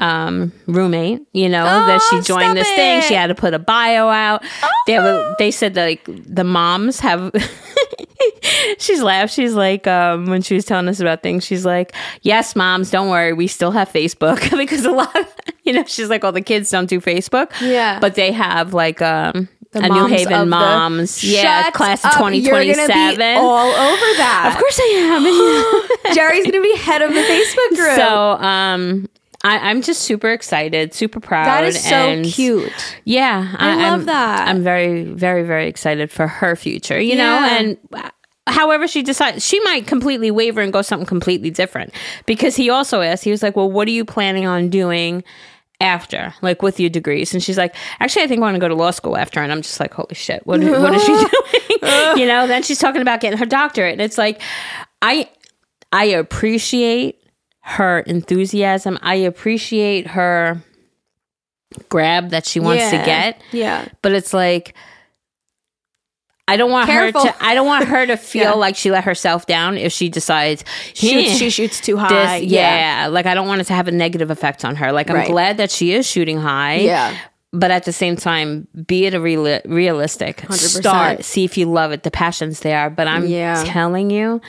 um 0.00 0.52
roommate 0.66 1.20
you 1.32 1.48
know 1.48 1.64
that 1.64 2.00
she 2.08 2.16
Oh, 2.18 2.20
joined 2.20 2.56
this 2.56 2.68
thing. 2.68 3.02
she 3.02 3.14
had 3.14 3.26
to 3.28 3.34
put 3.34 3.52
a 3.52 3.58
bio 3.58 4.08
out. 4.08 4.44
They 4.86 4.92
have 4.92 5.04
a, 5.04 5.34
they 5.40 5.50
said 5.50 5.74
that, 5.74 5.84
like 5.86 6.04
the 6.06 6.44
moms 6.44 7.00
have 7.00 7.32
she's 8.78 9.02
laughed 9.02 9.32
she's 9.32 9.54
like 9.54 9.86
um 9.86 10.26
when 10.26 10.42
she 10.42 10.54
was 10.54 10.64
telling 10.64 10.88
us 10.88 11.00
about 11.00 11.22
things 11.22 11.44
she's 11.44 11.64
like 11.66 11.94
yes 12.22 12.54
moms 12.56 12.90
don't 12.90 13.08
worry 13.10 13.32
we 13.32 13.46
still 13.46 13.70
have 13.72 13.88
facebook. 13.88 14.38
Because 14.58 14.84
a 14.84 14.90
lot 14.90 15.14
of, 15.16 15.26
you 15.64 15.72
know 15.72 15.84
she's 15.86 16.08
like 16.10 16.24
all 16.24 16.32
the 16.32 16.40
kids 16.42 16.70
don't 16.70 16.88
do 16.88 17.00
facebook. 17.00 17.50
Yeah. 17.60 17.98
but 18.00 18.14
they 18.14 18.32
have 18.32 18.74
like 18.74 19.00
um 19.02 19.48
The 19.72 19.80
a 19.84 19.88
New 19.88 20.06
Haven 20.06 20.48
moms, 20.48 21.22
yeah, 21.22 21.70
class 21.70 22.02
of 22.04 22.12
twenty 22.16 22.42
twenty 22.46 22.72
seven. 22.72 23.36
all 23.38 23.68
over 23.70 24.06
that. 24.16 24.50
Of 24.54 24.58
course 24.60 24.78
I 24.80 25.88
am. 26.06 26.14
Jerry's 26.14 26.44
gonna 26.46 26.62
be 26.62 26.74
head 26.76 27.02
of 27.02 27.12
the 27.12 27.20
Facebook 27.20 27.76
group. 27.76 27.96
so 27.96 28.30
um 28.44 29.08
I, 29.44 29.70
I'm 29.70 29.82
just 29.82 30.02
super 30.02 30.30
excited, 30.30 30.94
super 30.94 31.20
proud. 31.20 31.46
That 31.46 31.64
is 31.64 31.82
so 31.82 31.94
and 31.94 32.24
cute. 32.24 32.72
Yeah, 33.04 33.54
I 33.56 33.74
love 33.76 33.84
I'm- 34.00 34.04
that. 34.06 34.48
I'm 34.48 34.62
very, 34.64 35.04
very, 35.04 35.44
very 35.44 35.68
excited 35.68 36.10
for 36.10 36.26
her 36.26 36.56
future. 36.56 36.98
You 36.98 37.16
know, 37.16 37.38
and 37.38 37.76
however 38.48 38.88
she 38.88 39.02
decides, 39.02 39.46
she 39.46 39.60
might 39.60 39.86
completely 39.86 40.30
waver 40.32 40.60
and 40.60 40.72
go 40.72 40.82
something 40.82 41.06
completely 41.06 41.50
different. 41.50 41.92
Because 42.26 42.56
he 42.56 42.68
also 42.70 43.00
asked, 43.00 43.22
he 43.22 43.30
was 43.30 43.42
like, 43.42 43.54
"Well, 43.54 43.70
what 43.70 43.86
are 43.86 43.92
you 43.92 44.04
planning 44.04 44.46
on 44.46 44.70
doing?" 44.70 45.22
After, 45.80 46.34
like 46.42 46.60
with 46.60 46.80
your 46.80 46.90
degrees, 46.90 47.32
and 47.32 47.40
she's 47.42 47.56
like, 47.56 47.72
"Actually, 48.00 48.22
I 48.24 48.26
think 48.26 48.38
I 48.40 48.42
want 48.42 48.56
to 48.56 48.60
go 48.60 48.66
to 48.66 48.74
law 48.74 48.90
school 48.90 49.16
after." 49.16 49.40
And 49.40 49.52
I'm 49.52 49.62
just 49.62 49.78
like, 49.78 49.94
"Holy 49.94 50.14
shit, 50.14 50.44
what, 50.44 50.60
what 50.60 50.92
is 50.94 51.02
she 51.04 51.12
doing?" 51.80 52.18
you 52.18 52.26
know. 52.26 52.48
Then 52.48 52.64
she's 52.64 52.80
talking 52.80 53.00
about 53.00 53.20
getting 53.20 53.38
her 53.38 53.46
doctorate, 53.46 53.92
and 53.92 54.00
it's 54.00 54.18
like, 54.18 54.42
I, 55.02 55.28
I 55.92 56.06
appreciate 56.06 57.22
her 57.60 58.00
enthusiasm. 58.00 58.98
I 59.02 59.14
appreciate 59.14 60.08
her 60.08 60.60
grab 61.88 62.30
that 62.30 62.46
she 62.46 62.58
wants 62.60 62.90
to 62.90 62.96
get 62.96 63.40
Yeah. 63.52 63.86
but 64.02 64.12
it's 64.12 64.32
like 64.32 64.74
I 66.48 66.56
don't 66.56 66.70
want 66.70 66.86
Careful. 66.88 67.24
her 67.26 67.30
to 67.32 67.44
I 67.44 67.54
don't 67.54 67.66
want 67.66 67.84
her 67.86 68.06
to 68.06 68.16
feel 68.32 68.42
Yeah. 68.44 68.52
like 68.54 68.74
she 68.74 68.90
let 68.90 69.04
herself 69.04 69.46
down 69.46 69.76
if 69.78 69.92
she 69.92 70.08
decides 70.08 70.64
Shoots, 70.94 71.30
"Eh, 71.30 71.34
she 71.34 71.50
shoots 71.50 71.80
too 71.80 71.94
this, 71.96 72.02
high. 72.02 72.36
yeah. 72.38 73.08
like 73.10 73.26
I 73.26 73.34
don't 73.34 73.46
want 73.46 73.60
it 73.60 73.64
to 73.68 73.74
have 73.74 73.86
a 73.88 73.92
negative 73.92 74.30
effect 74.30 74.64
on 74.64 74.74
her. 74.76 74.90
Like 74.92 75.10
I'm 75.10 75.16
Right. 75.16 75.28
glad 75.30 75.58
that 75.58 75.70
she 75.70 75.92
is 75.92 76.06
shooting 76.06 76.38
high. 76.38 76.76
Yeah. 76.76 77.14
But 77.52 77.70
at 77.70 77.84
the 77.84 77.92
same 77.92 78.16
time, 78.16 78.68
be 78.86 79.06
it 79.06 79.14
a 79.14 79.20
real, 79.20 79.60
realistic 79.64 80.42
100%. 80.42 80.52
start. 80.82 81.24
See 81.24 81.44
if 81.44 81.56
you 81.56 81.64
love 81.66 81.92
it. 81.92 82.02
The 82.02 82.10
passion's 82.10 82.60
there. 82.60 82.90
But 82.90 83.06
I'm 83.08 83.26
Yeah. 83.26 83.62
telling 83.66 84.10
you, 84.10 84.42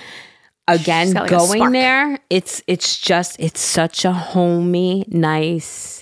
again, 0.67 1.13
like, 1.13 1.29
going 1.29 1.71
there, 1.71 2.19
it's 2.29 2.61
it's 2.67 2.97
just 2.97 3.37
it's 3.39 3.61
such 3.61 4.03
a 4.05 4.11
homey, 4.11 5.05
nice 5.07 5.98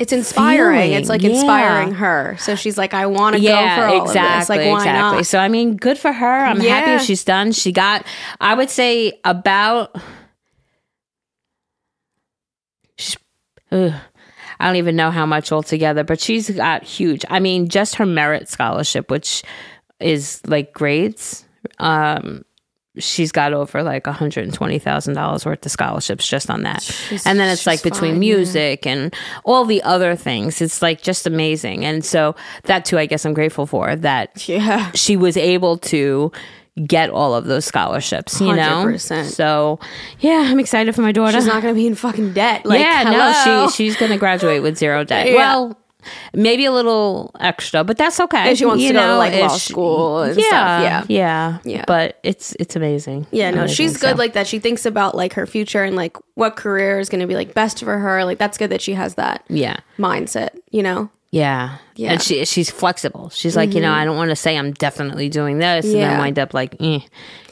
It's 0.00 0.14
inspiring. 0.14 0.92
It's 0.92 1.10
like 1.10 1.22
yeah. 1.22 1.30
inspiring 1.30 1.92
her. 1.92 2.34
So 2.38 2.56
she's 2.56 2.78
like, 2.78 2.94
I 2.94 3.04
want 3.04 3.36
to 3.36 3.42
yeah, 3.42 3.76
go 3.76 3.82
for 3.82 3.88
all 3.88 4.02
exactly, 4.06 4.32
of 4.32 4.40
this. 4.40 4.48
Like, 4.48 4.60
why 4.60 4.78
exactly. 4.78 5.16
not? 5.18 5.26
So 5.26 5.38
I 5.38 5.48
mean, 5.48 5.76
good 5.76 5.98
for 5.98 6.10
her. 6.10 6.44
I'm 6.46 6.62
Yeah. 6.62 6.80
happy 6.80 7.04
she's 7.04 7.22
done. 7.22 7.52
She 7.52 7.70
got, 7.70 8.06
I 8.40 8.54
would 8.54 8.70
say, 8.70 9.12
about. 9.24 9.94
ugh, 13.70 13.92
I 14.58 14.66
don't 14.66 14.76
even 14.76 14.96
know 14.96 15.10
how 15.10 15.26
much 15.26 15.52
altogether, 15.52 16.02
but 16.02 16.18
she's 16.18 16.48
got 16.48 16.82
huge. 16.82 17.22
I 17.28 17.38
mean, 17.38 17.68
just 17.68 17.96
her 17.96 18.06
merit 18.06 18.48
scholarship, 18.48 19.10
which 19.10 19.42
is 20.00 20.40
like 20.46 20.72
grades. 20.72 21.44
Um, 21.78 22.46
she's 22.98 23.30
got 23.32 23.52
over 23.52 23.82
like 23.82 24.04
$120,000 24.04 25.46
worth 25.46 25.64
of 25.66 25.72
scholarships 25.72 26.26
just 26.26 26.50
on 26.50 26.62
that. 26.62 26.84
and 27.24 27.38
then 27.38 27.48
it's 27.48 27.66
like 27.66 27.82
between 27.82 28.14
fine, 28.14 28.22
yeah. 28.22 28.36
music 28.36 28.86
and 28.86 29.14
all 29.44 29.64
the 29.64 29.82
other 29.82 30.16
things. 30.16 30.60
It's 30.60 30.82
like 30.82 31.00
just 31.02 31.26
amazing. 31.26 31.84
And 31.84 32.04
so 32.04 32.34
that 32.64 32.84
too, 32.84 32.98
I 32.98 33.06
guess 33.06 33.24
I'm 33.24 33.34
grateful 33.34 33.66
for 33.66 33.94
that 33.96 34.48
Yeah. 34.48 34.90
she 34.92 35.16
was 35.16 35.36
able 35.36 35.78
to 35.78 36.32
get 36.86 37.10
all 37.10 37.34
of 37.34 37.44
those 37.44 37.64
scholarships, 37.64 38.40
you 38.40 38.54
know? 38.54 38.84
100%. 38.84 39.24
So 39.26 39.78
yeah, 40.20 40.46
I'm 40.50 40.58
excited 40.60 40.94
for 40.94 41.02
my 41.02 41.12
daughter. 41.12 41.36
She's 41.38 41.46
not 41.46 41.62
going 41.62 41.74
to 41.74 41.78
be 41.78 41.86
in 41.86 41.94
fucking 41.94 42.32
debt. 42.32 42.64
Like, 42.64 42.80
yeah, 42.80 43.04
hello. 43.04 43.64
no, 43.64 43.68
she 43.70 43.76
she's 43.76 43.96
gonna 43.96 44.18
graduate 44.18 44.62
with 44.62 44.78
zero 44.78 45.04
debt. 45.04 45.26
Yeah. 45.28 45.34
Well, 45.36 45.76
maybe 46.34 46.64
a 46.64 46.72
little 46.72 47.30
extra, 47.40 47.84
but 47.84 47.96
that's 47.96 48.20
okay. 48.20 48.52
If 48.52 48.58
she 48.58 48.64
wants 48.64 48.82
you 48.82 48.88
to 48.88 48.94
go 48.94 49.00
to, 49.00 49.06
know, 49.06 49.18
like, 49.18 49.34
law 49.34 49.48
she- 49.56 49.72
school 49.72 50.22
and 50.22 50.36
yeah, 50.36 50.46
stuff, 50.46 51.10
yeah. 51.10 51.58
yeah, 51.64 51.72
Yeah. 51.76 51.84
But 51.86 52.18
it's 52.22 52.54
it's 52.58 52.76
amazing. 52.76 53.26
Yeah, 53.30 53.50
no, 53.50 53.66
she's 53.66 53.96
good 53.96 54.16
so. 54.16 54.16
like 54.16 54.32
that. 54.34 54.46
She 54.46 54.58
thinks 54.58 54.86
about 54.86 55.14
like 55.14 55.34
her 55.34 55.46
future 55.46 55.82
and 55.82 55.96
like 55.96 56.16
what 56.34 56.56
career 56.56 56.98
is 56.98 57.08
going 57.08 57.20
to 57.20 57.26
be 57.26 57.34
like 57.34 57.54
best 57.54 57.80
for 57.80 57.98
her. 57.98 58.24
Like 58.24 58.38
that's 58.38 58.58
good 58.58 58.70
that 58.70 58.80
she 58.80 58.94
has 58.94 59.14
that 59.16 59.44
yeah. 59.48 59.78
mindset, 59.98 60.50
you 60.70 60.82
know? 60.82 61.10
Yeah. 61.32 61.76
Yeah. 61.94 62.08
Mm-hmm. 62.08 62.12
And 62.14 62.22
she 62.22 62.44
she's 62.44 62.70
flexible. 62.70 63.30
She's 63.30 63.54
like, 63.56 63.72
you 63.74 63.80
know, 63.80 63.92
I 63.92 64.04
don't 64.04 64.16
want 64.16 64.30
to 64.30 64.36
say 64.36 64.58
I'm 64.58 64.72
definitely 64.72 65.28
doing 65.28 65.58
this 65.58 65.84
and 65.84 65.94
Yeah. 65.94 66.08
then 66.10 66.18
wind 66.18 66.38
up 66.40 66.52
like, 66.54 66.74
eh, 66.80 66.98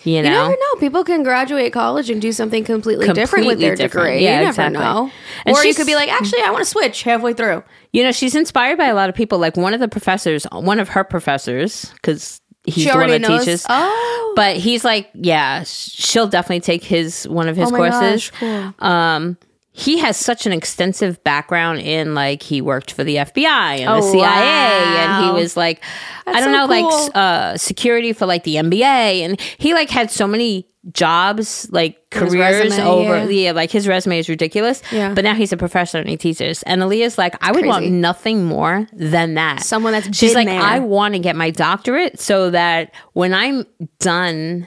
you 0.03 0.17
You 0.17 0.23
know. 0.23 0.31
never 0.31 0.51
know. 0.51 0.81
People 0.81 1.05
can 1.05 1.23
graduate 1.23 1.73
college 1.73 2.11
and 2.11 2.21
do 2.21 2.33
something 2.33 2.65
completely, 2.65 3.07
different 3.13 3.47
with 3.47 3.61
their 3.61 3.77
different. 3.77 4.09
degree. 4.09 4.25
Yeah, 4.25 4.31
you 4.41 4.47
never 4.47 4.49
exactly. 4.63 4.79
know. 4.81 5.11
And 5.47 5.57
or 5.57 5.65
you 5.65 5.75
could 5.75 5.87
be 5.87 5.95
like, 5.95 6.09
actually, 6.11 6.43
I 6.43 6.51
want 6.51 6.65
to 6.65 6.71
switch 6.71 7.03
halfway 7.05 7.35
through. 7.35 7.63
You 7.93 8.03
know, 8.03 8.11
she's 8.13 8.35
inspired 8.35 8.79
by 8.79 8.87
a 8.87 8.95
lot 8.95 9.09
of 9.09 9.15
people. 9.15 9.39
Like 9.39 9.57
one 9.57 9.75
of 9.75 9.81
the 9.81 9.89
professors, 9.89 10.45
one 10.51 10.81
of 10.81 10.89
her 10.91 11.05
professors, 11.05 11.93
because 11.95 12.41
he's 12.65 12.85
She 12.85 12.91
the 12.91 12.97
one 12.97 13.11
that 13.11 13.21
knows. 13.21 13.45
teaches. 13.45 13.65
Oh. 13.69 14.33
But 14.35 14.57
he's 14.57 14.85
like, 14.85 15.09
yeah, 15.15 15.63
she'll 15.65 16.27
definitely 16.27 16.61
take 16.61 16.83
his 16.83 17.29
one 17.29 17.49
of 17.49 17.57
his 17.57 17.71
Oh 17.71 17.77
courses. 17.77 18.31
gosh, 18.31 18.41
cool. 18.41 18.75
Um, 18.81 19.37
he 19.79 19.99
has 19.99 20.17
such 20.17 20.45
an 20.45 20.53
extensive 20.53 21.23
background 21.23 21.79
in 21.81 22.15
like 22.15 22.43
he 22.43 22.61
worked 22.61 22.91
for 22.91 23.05
the 23.05 23.17
FBI 23.17 23.79
and 23.79 23.89
the 24.03 24.07
Oh, 24.07 24.13
CIA, 24.13 24.27
and 24.27 25.25
he 25.27 25.31
was 25.41 25.57
like, 25.57 25.83
I 26.27 26.41
don't 26.41 26.45
so 26.45 26.51
know, 26.53 26.65
like 26.67 26.85
cool. 26.85 26.93
s- 26.93 27.11
uh, 27.15 27.57
security 27.57 28.13
for 28.13 28.27
like 28.27 28.43
the 28.45 28.57
NBA, 28.57 28.83
and 29.25 29.41
he 29.59 29.75
like 29.75 29.89
had 29.91 30.11
so 30.11 30.27
many 30.27 30.67
jobs, 30.93 31.69
like 31.71 32.11
careers 32.11 32.71
resume, 32.71 32.87
over. 32.87 33.19
yeah. 33.19 33.25
Yeah, 33.49 33.53
like 33.53 33.71
his 33.71 33.87
resume 33.87 34.19
is 34.19 34.29
ridiculous. 34.29 34.83
Yeah. 34.91 35.13
but 35.15 35.23
now 35.23 35.35
he's 35.35 35.53
a 35.53 35.57
professor 35.57 35.99
and 35.99 36.09
he 36.09 36.17
teaches. 36.17 36.63
And 36.65 36.81
Aaliyah's 36.83 37.19
like, 37.19 37.37
I 37.45 37.53
would 37.53 37.67
want 37.67 37.87
nothing 37.91 38.45
more 38.47 38.87
than 38.95 39.35
that. 39.35 39.63
Someone 39.63 39.93
that's 39.93 40.17
She's 40.17 40.35
like. 40.35 40.49
I 40.49 40.79
want 40.81 41.15
to 41.15 41.21
get 41.21 41.37
my 41.37 41.51
doctorate 41.51 42.19
so 42.19 42.51
that 42.51 42.95
when 43.13 43.35
I'm 43.35 43.65
done 44.01 44.67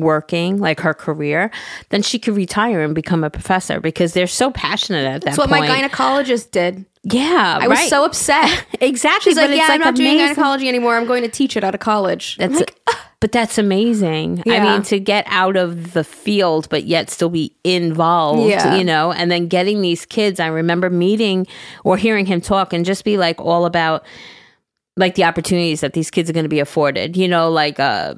working 0.00 0.58
like 0.58 0.80
her 0.80 0.94
career 0.94 1.50
then 1.90 2.02
she 2.02 2.18
could 2.18 2.34
retire 2.36 2.82
and 2.82 2.94
become 2.94 3.24
a 3.24 3.30
professor 3.30 3.80
because 3.80 4.12
they're 4.12 4.26
so 4.26 4.50
passionate 4.50 5.04
at 5.04 5.20
that. 5.20 5.24
That's 5.24 5.36
that 5.36 5.42
what 5.50 5.58
point 5.58 5.68
my 5.68 5.82
gynecologist 5.88 6.50
did. 6.50 6.84
yeah 7.04 7.58
I 7.60 7.68
was 7.68 7.88
so 7.88 8.04
upset. 8.04 8.64
exactly 8.80 9.30
She's 9.30 9.36
like, 9.36 9.50
yeah, 9.56 9.66
I'm 9.70 9.80
not 9.80 9.94
doing 9.94 10.08
amazing. 10.10 10.26
gynecology 10.34 10.68
anymore. 10.68 10.96
I'm 10.96 11.06
going 11.06 11.22
to 11.22 11.28
teach 11.28 11.56
it 11.56 11.64
out 11.64 11.74
of 11.74 11.80
college. 11.80 12.36
that's 12.36 12.54
like, 12.56 12.78
but 13.18 13.32
that's 13.32 13.56
amazing 13.56 14.42
i 14.46 14.60
mean 14.60 14.82
to 14.82 15.00
get 15.00 15.24
out 15.28 15.56
of 15.56 15.94
the 15.94 16.04
field 16.04 16.68
but 16.68 16.84
yet 16.84 17.08
still 17.08 17.30
be 17.30 17.50
involved 17.64 18.48
Yeah. 18.50 18.76
you 18.76 18.84
know 18.84 19.10
and 19.10 19.30
then 19.30 19.48
getting 19.48 19.80
these 19.80 20.04
kids 20.04 20.38
i 20.38 20.46
remember 20.46 20.90
meeting 20.90 21.46
or 21.82 21.96
hearing 21.96 22.26
him 22.26 22.42
talk 22.42 22.74
and 22.74 22.84
just 22.84 23.04
be 23.04 23.16
like 23.16 23.40
all 23.40 23.64
about 23.64 24.04
like 24.98 25.14
the 25.14 25.24
opportunities 25.24 25.80
that 25.80 25.94
these 25.94 26.10
kids 26.10 26.28
are 26.28 26.34
going 26.34 26.44
to 26.44 26.48
be 26.50 26.60
afforded 26.60 27.16
you 27.16 27.26
know 27.26 27.50
like 27.50 27.80
uh 27.80 28.14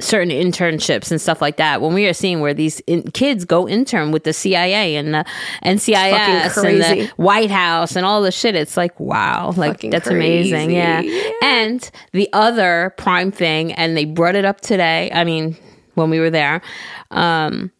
certain 0.00 0.30
internships 0.30 1.10
and 1.10 1.20
stuff 1.20 1.40
like 1.40 1.56
that 1.56 1.80
when 1.80 1.94
we 1.94 2.06
are 2.06 2.12
seeing 2.12 2.40
where 2.40 2.54
these 2.54 2.80
in- 2.80 3.10
kids 3.12 3.44
go 3.44 3.68
intern 3.68 4.12
with 4.12 4.24
the 4.24 4.32
cia 4.32 4.96
and 4.96 5.14
the 5.14 5.24
NCIS 5.64 6.64
and 6.64 6.80
the 6.80 7.12
White 7.16 7.50
House 7.50 7.96
and 7.96 8.04
all 8.06 8.22
the 8.22 8.32
shit 8.32 8.54
it's 8.54 8.76
like 8.76 8.98
wow 8.98 9.52
like 9.56 9.72
Fucking 9.72 9.90
that's 9.90 10.06
amazing 10.06 10.70
yeah. 10.70 11.00
Yeah. 11.00 11.30
and 11.42 11.90
the 12.12 12.28
other 12.32 12.94
prime 12.96 13.30
thing 13.30 13.72
and 13.72 13.96
they 13.96 14.04
brought 14.04 14.34
it 14.34 14.44
up 14.44 14.60
today 14.60 15.10
i 15.12 15.24
mean 15.24 15.56
when 15.94 16.10
we 16.10 16.20
were 16.20 16.30
there 16.30 16.62
um 17.10 17.70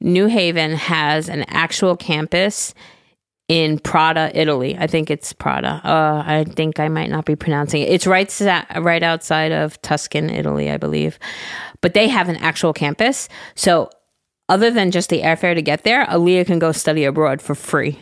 new 0.00 0.26
haven 0.26 0.72
has 0.72 1.28
an 1.28 1.44
actual 1.48 1.96
campus 1.96 2.74
in 3.48 3.78
Prada, 3.78 4.30
Italy. 4.34 4.76
I 4.78 4.86
think 4.86 5.10
it's 5.10 5.32
Prada. 5.32 5.80
Uh, 5.84 6.22
I 6.26 6.44
think 6.44 6.80
I 6.80 6.88
might 6.88 7.10
not 7.10 7.26
be 7.26 7.36
pronouncing 7.36 7.82
it. 7.82 7.90
It's 7.90 8.06
right 8.06 8.32
right 8.80 9.02
outside 9.02 9.52
of 9.52 9.80
Tuscan, 9.82 10.30
Italy, 10.30 10.70
I 10.70 10.76
believe. 10.76 11.18
But 11.80 11.94
they 11.94 12.08
have 12.08 12.28
an 12.28 12.36
actual 12.36 12.72
campus. 12.72 13.28
So 13.54 13.90
other 14.48 14.70
than 14.70 14.90
just 14.90 15.10
the 15.10 15.22
airfare 15.22 15.54
to 15.54 15.62
get 15.62 15.84
there, 15.84 16.06
Aaliyah 16.06 16.46
can 16.46 16.58
go 16.58 16.72
study 16.72 17.04
abroad 17.04 17.42
for 17.42 17.54
free. 17.54 17.98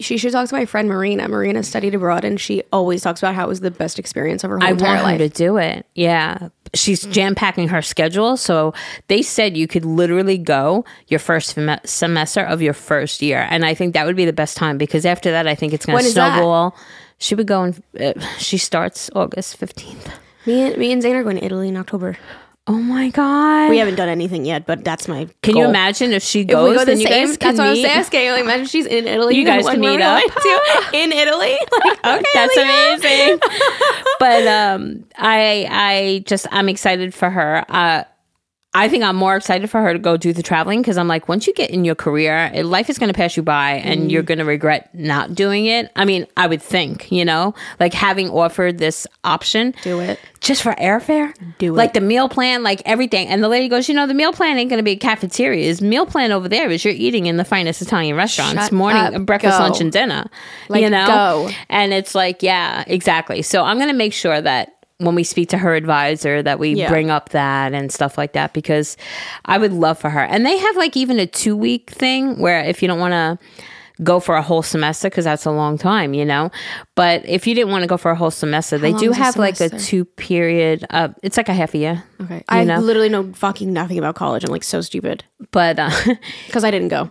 She 0.00 0.18
should 0.18 0.32
talk 0.32 0.48
to 0.48 0.54
my 0.54 0.64
friend 0.64 0.88
Marina. 0.88 1.28
Marina 1.28 1.62
studied 1.62 1.94
abroad 1.94 2.24
and 2.24 2.40
she 2.40 2.62
always 2.72 3.02
talks 3.02 3.20
about 3.20 3.34
how 3.34 3.44
it 3.44 3.48
was 3.48 3.60
the 3.60 3.70
best 3.70 3.98
experience 3.98 4.44
of 4.44 4.50
her 4.50 4.58
whole 4.58 4.68
life. 4.68 4.70
I 4.70 4.72
entire 4.72 5.02
want 5.02 5.20
her 5.20 5.28
to 5.28 5.34
do 5.34 5.56
it. 5.56 5.86
Yeah. 5.94 6.48
She's 6.74 7.02
jam 7.06 7.34
packing 7.34 7.68
her 7.68 7.82
schedule. 7.82 8.36
So 8.36 8.74
they 9.08 9.22
said 9.22 9.56
you 9.56 9.66
could 9.66 9.84
literally 9.84 10.38
go 10.38 10.84
your 11.08 11.20
first 11.20 11.54
fem- 11.54 11.80
semester 11.84 12.40
of 12.40 12.60
your 12.62 12.74
first 12.74 13.22
year. 13.22 13.46
And 13.50 13.64
I 13.64 13.74
think 13.74 13.94
that 13.94 14.06
would 14.06 14.16
be 14.16 14.24
the 14.24 14.32
best 14.32 14.56
time 14.56 14.78
because 14.78 15.06
after 15.06 15.30
that, 15.30 15.46
I 15.46 15.54
think 15.54 15.72
it's 15.72 15.86
going 15.86 15.98
to 15.98 16.14
that? 16.14 16.34
snowball. 16.36 16.76
She 17.18 17.34
would 17.34 17.46
go 17.46 17.62
and 17.64 17.82
uh, 18.00 18.20
she 18.38 18.58
starts 18.58 19.10
August 19.14 19.58
15th. 19.60 20.10
me, 20.46 20.62
and, 20.62 20.76
me 20.76 20.92
and 20.92 21.02
Zane 21.02 21.16
are 21.16 21.22
going 21.24 21.38
to 21.38 21.44
Italy 21.44 21.68
in 21.68 21.76
October. 21.76 22.16
Oh 22.70 22.74
my 22.78 23.08
God. 23.08 23.70
We 23.70 23.78
haven't 23.78 23.94
done 23.94 24.10
anything 24.10 24.44
yet, 24.44 24.66
but 24.66 24.84
that's 24.84 25.08
my 25.08 25.26
can 25.42 25.56
you 25.56 25.64
imagine 25.64 26.12
if 26.12 26.22
she 26.22 26.40
If 26.42 26.48
goes, 26.48 26.68
we 26.70 26.76
go 26.76 26.84
the 26.84 26.96
you 26.96 27.06
same, 27.06 27.26
guys 27.28 27.36
can 27.38 27.56
that's 27.56 27.58
what 27.58 27.66
I 27.68 27.70
was 27.70 27.84
asking. 27.84 28.30
Like, 28.30 28.40
imagine 28.42 28.66
she's 28.66 28.84
in 28.86 29.06
Italy. 29.06 29.36
You 29.36 29.44
guys 29.46 29.66
can 29.66 29.80
meet 29.80 30.00
up. 30.02 30.22
to- 30.34 30.84
in 30.92 31.10
Italy. 31.12 31.56
Like, 31.72 31.98
okay, 32.06 32.24
That's 32.34 32.56
amazing. 32.56 33.38
but 34.20 34.46
um, 34.46 35.04
I 35.16 35.66
I 35.70 36.22
just 36.26 36.46
I'm 36.50 36.68
excited 36.68 37.14
for 37.14 37.30
her. 37.30 37.64
Uh, 37.70 38.04
I 38.74 38.88
think 38.90 39.02
I'm 39.02 39.16
more 39.16 39.34
excited 39.34 39.70
for 39.70 39.80
her 39.80 39.94
to 39.94 39.98
go 39.98 40.18
do 40.18 40.32
the 40.34 40.42
traveling 40.42 40.82
because 40.82 40.98
I'm 40.98 41.08
like, 41.08 41.26
once 41.26 41.46
you 41.46 41.54
get 41.54 41.70
in 41.70 41.86
your 41.86 41.94
career, 41.94 42.50
life 42.62 42.90
is 42.90 42.98
going 42.98 43.08
to 43.08 43.14
pass 43.16 43.34
you 43.36 43.42
by 43.42 43.72
and 43.72 44.00
Mm-hmm. 44.02 44.10
you're 44.10 44.22
going 44.22 44.38
to 44.38 44.44
regret 44.44 44.94
not 44.94 45.34
doing 45.34 45.64
it. 45.66 45.90
I 45.96 46.04
mean, 46.04 46.26
I 46.36 46.46
would 46.46 46.60
think, 46.62 47.10
you 47.10 47.24
know, 47.24 47.54
like 47.80 47.94
having 47.94 48.28
offered 48.28 48.76
this 48.76 49.06
option 49.24 49.74
Do 49.82 50.00
it. 50.00 50.20
just 50.40 50.62
for 50.62 50.74
airfare, 50.74 51.34
Do 51.56 51.72
it. 51.72 51.76
like 51.76 51.94
the 51.94 52.02
meal 52.02 52.28
plan, 52.28 52.62
like 52.62 52.82
everything. 52.84 53.26
And 53.28 53.42
the 53.42 53.48
lady 53.48 53.68
goes, 53.68 53.88
you 53.88 53.94
know, 53.94 54.06
the 54.06 54.12
meal 54.14 54.34
plan 54.34 54.58
ain't 54.58 54.68
going 54.68 54.78
to 54.78 54.84
be 54.84 54.92
a 54.92 54.96
cafeteria. 54.96 55.64
His 55.64 55.80
meal 55.80 56.04
plan 56.04 56.30
over 56.30 56.46
there 56.48 56.70
is 56.70 56.84
you're 56.84 56.92
eating 56.94 57.24
in 57.24 57.38
the 57.38 57.44
finest 57.46 57.80
Italian 57.80 58.16
restaurants, 58.16 58.64
Shut 58.64 58.72
morning, 58.72 59.02
up. 59.14 59.24
breakfast, 59.26 59.56
Go. 59.58 59.64
lunch, 59.64 59.80
and 59.80 59.90
dinner. 59.90 60.26
Like, 60.68 60.82
you 60.82 60.90
know, 60.90 61.06
go. 61.06 61.50
and 61.70 61.94
it's 61.94 62.14
like, 62.14 62.42
yeah, 62.42 62.84
exactly. 62.86 63.40
So 63.40 63.64
I'm 63.64 63.78
going 63.78 63.88
to 63.88 63.94
make 63.94 64.12
sure 64.12 64.40
that 64.42 64.74
when 64.98 65.14
we 65.14 65.22
speak 65.22 65.48
to 65.50 65.58
her 65.58 65.74
advisor 65.74 66.42
that 66.42 66.58
we 66.58 66.70
Yeah. 66.74 66.88
bring 66.88 67.08
up 67.08 67.28
that 67.30 67.72
and 67.72 67.92
stuff 67.92 68.18
like 68.18 68.32
that 68.32 68.52
because 68.52 68.96
I 69.44 69.56
would 69.58 69.72
love 69.72 69.98
for 69.98 70.10
her. 70.10 70.20
And 70.24 70.44
they 70.44 70.58
have 70.58 70.76
like 70.76 70.96
even 70.96 71.20
a 71.20 71.26
2 71.26 71.56
week 71.56 71.90
thing 71.90 72.38
where 72.40 72.60
if 72.60 72.82
you 72.82 72.88
don't 72.88 72.98
want 72.98 73.12
to 73.12 73.38
go 74.02 74.20
for 74.20 74.36
a 74.36 74.42
whole 74.42 74.62
semester 74.62 75.08
because 75.08 75.24
that's 75.24 75.44
a 75.44 75.50
long 75.52 75.78
time, 75.78 76.14
you 76.14 76.24
know. 76.24 76.50
But 76.96 77.24
if 77.28 77.46
you 77.46 77.54
didn't 77.54 77.70
want 77.70 77.82
to 77.82 77.88
go 77.88 77.96
for 77.96 78.10
a 78.10 78.16
whole 78.16 78.30
semester, 78.32 78.76
they 78.78 78.92
do 78.92 79.10
is 79.12 79.18
a 79.18 79.22
have 79.22 79.36
like 79.36 79.60
a 79.60 79.68
two 79.68 80.04
period. 80.04 80.84
Uh, 80.90 81.08
it's 81.22 81.36
like 81.36 81.48
a 81.48 81.54
half 81.54 81.74
a 81.74 81.78
year. 81.78 82.04
Okay. 82.20 82.42
I 82.48 82.64
know? 82.64 82.78
literally 82.80 83.08
know 83.08 83.32
fucking 83.34 83.72
nothing 83.72 83.98
about 83.98 84.16
college. 84.16 84.44
I'm 84.44 84.50
like 84.50 84.64
so 84.64 84.80
stupid 84.80 85.24
But 85.52 85.78
uh, 85.78 85.90
because 86.46 86.64
I 86.64 86.70
didn't 86.72 86.88
go. 86.88 87.10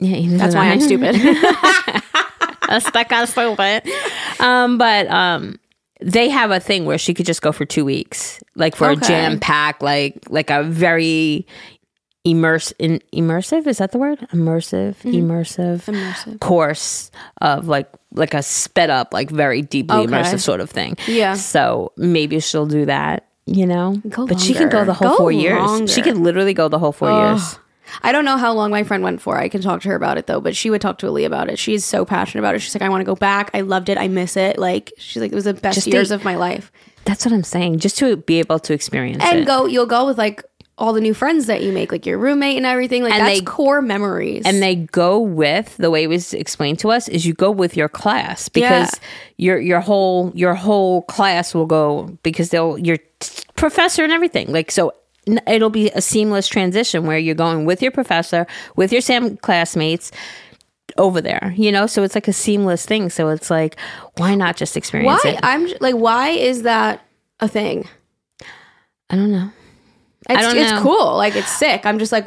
Yeah, 0.00 0.36
That's 0.38 0.54
why. 0.54 0.68
I'm 0.70 0.80
stupid. 0.80 1.14
That's 2.68 2.90
that 2.90 3.08
kind 3.08 3.22
of 3.22 3.28
stupid. 3.30 3.82
Um, 4.40 4.76
but 4.78 5.08
um, 5.10 5.58
they 6.00 6.28
have 6.28 6.50
a 6.50 6.60
thing 6.60 6.84
where 6.84 6.98
she 6.98 7.14
could 7.14 7.26
just 7.26 7.40
go 7.42 7.50
for 7.52 7.64
two 7.64 7.84
weeks, 7.84 8.42
like 8.56 8.76
for 8.76 8.90
Okay. 8.90 9.00
a 9.04 9.08
jam 9.08 9.40
pack, 9.40 9.82
like 9.82 10.18
like 10.28 10.50
a 10.50 10.62
very 10.62 11.46
immerse 12.24 12.72
in 12.78 13.00
immersive. 13.14 13.66
Is 13.66 13.78
that 13.78 13.92
the 13.92 13.98
word? 13.98 14.18
Immersive, 14.32 14.96
immersive, 15.02 15.84
Mm-hmm. 15.86 15.94
Immersive. 15.94 16.40
course 16.40 17.10
of 17.40 17.66
like 17.68 17.88
like 18.12 18.34
a 18.34 18.42
sped 18.42 18.90
up, 18.90 19.14
like 19.14 19.30
very 19.30 19.62
deeply 19.62 19.96
Okay. 19.98 20.06
immersive 20.12 20.40
sort 20.40 20.60
of 20.60 20.68
thing. 20.70 20.96
Yeah. 21.06 21.34
So 21.34 21.92
maybe 21.96 22.38
she'll 22.40 22.66
do 22.66 22.84
that. 22.84 23.24
You 23.46 23.64
know, 23.66 23.96
Go 24.10 24.26
but 24.26 24.40
she 24.40 24.52
can 24.52 24.68
go 24.68 24.84
the 24.84 24.92
whole 24.92 25.08
Go 25.12 25.16
four 25.16 25.32
years. 25.32 25.90
She 25.90 26.02
could 26.02 26.18
literally 26.18 26.52
go 26.52 26.68
the 26.68 26.78
whole 26.78 26.92
four 26.92 27.10
years. 27.10 27.58
I 28.02 28.12
don't 28.12 28.24
know 28.24 28.36
how 28.36 28.52
long 28.52 28.70
my 28.70 28.82
friend 28.84 29.02
went 29.02 29.20
for. 29.20 29.38
I 29.38 29.48
can 29.48 29.60
talk 29.60 29.82
to 29.82 29.88
her 29.88 29.94
about 29.94 30.18
it 30.18 30.26
though, 30.26 30.40
but 30.40 30.54
she 30.56 30.70
would 30.70 30.80
talk 30.80 30.98
to 30.98 31.06
Ali 31.06 31.24
about 31.24 31.48
it. 31.50 31.58
She's 31.58 31.84
so 31.84 32.04
passionate 32.04 32.40
about 32.42 32.54
it. 32.54 32.60
She's 32.60 32.74
like, 32.74 32.82
I 32.82 32.88
want 32.88 33.00
to 33.00 33.06
go 33.06 33.14
back. 33.16 33.50
I 33.54 33.60
loved 33.62 33.88
it. 33.88 33.98
I 33.98 34.08
miss 34.08 34.36
it. 34.36 34.58
Like 34.58 34.92
she's 34.98 35.20
like, 35.20 35.32
it 35.32 35.34
was 35.34 35.44
the 35.44 35.54
best 35.54 35.74
Just 35.76 35.86
years 35.86 36.08
the- 36.10 36.16
of 36.16 36.24
my 36.24 36.36
life. 36.36 36.70
That's 37.04 37.24
what 37.24 37.32
I'm 37.32 37.44
saying. 37.44 37.78
Just 37.78 37.96
to 37.98 38.16
be 38.16 38.38
able 38.38 38.58
to 38.60 38.74
experience 38.74 39.22
it. 39.22 39.28
And 39.28 39.38
it. 39.40 39.46
go, 39.46 39.64
you'll 39.66 39.86
go 39.86 40.06
with 40.06 40.18
like 40.18 40.42
all 40.76 40.92
the 40.92 41.00
new 41.00 41.14
friends 41.14 41.46
that 41.46 41.62
you 41.62 41.72
make, 41.72 41.90
like 41.90 42.06
your 42.06 42.18
roommate 42.18 42.56
and 42.56 42.64
everything. 42.66 43.02
Like 43.02 43.14
And 43.14 43.26
that's 43.26 43.40
they- 43.40 43.44
core 43.44 43.80
memories. 43.82 44.42
and 44.44 44.62
they 44.62 44.76
go 44.76 45.18
with 45.18 45.76
the 45.78 45.90
way 45.90 46.04
it 46.04 46.08
was 46.08 46.34
explained 46.34 46.78
to 46.80 46.90
us 46.90 47.08
is 47.08 47.24
you 47.26 47.32
go 47.34 47.50
with 47.50 47.76
your 47.76 47.88
class 47.88 48.48
because 48.48 48.92
your 49.38 49.58
your 49.58 49.80
whole 49.80 50.30
your 50.34 50.54
whole 50.54 51.02
class 51.02 51.54
will 51.54 51.66
go 51.66 52.16
because 52.22 52.50
they'll 52.50 52.78
your 52.78 52.98
professor 53.56 54.04
and 54.04 54.12
everything 54.12 54.52
like 54.52 54.70
so 54.70 54.92
it'll 55.46 55.70
be 55.70 55.90
a 55.90 56.00
seamless 56.00 56.48
transition 56.48 57.06
where 57.06 57.18
you're 57.18 57.34
going 57.34 57.64
with 57.64 57.82
your 57.82 57.90
professor 57.92 58.46
with 58.76 58.92
your 58.92 59.00
same 59.00 59.36
classmates 59.38 60.10
over 60.96 61.20
there 61.20 61.52
you 61.56 61.70
know 61.70 61.86
so 61.86 62.02
it's 62.02 62.14
like 62.14 62.28
a 62.28 62.32
seamless 62.32 62.84
thing 62.86 63.10
so 63.10 63.28
it's 63.28 63.50
like 63.50 63.76
why 64.16 64.34
not 64.34 64.56
just 64.56 64.76
experience 64.76 65.22
why? 65.24 65.30
it 65.32 65.38
I'm 65.42 65.66
like, 65.80 65.94
why 65.94 66.30
is 66.30 66.62
that 66.62 67.02
a 67.40 67.46
thing? 67.48 67.86
i 69.10 69.16
don't 69.16 69.30
know 69.30 69.50
It's, 70.28 70.42
don't 70.42 70.56
it's 70.56 70.72
know. 70.72 70.82
cool. 70.82 71.16
Like 71.16 71.36
it's 71.36 71.50
sick. 71.50 71.86
I'm 71.86 71.98
just 71.98 72.12
like, 72.12 72.26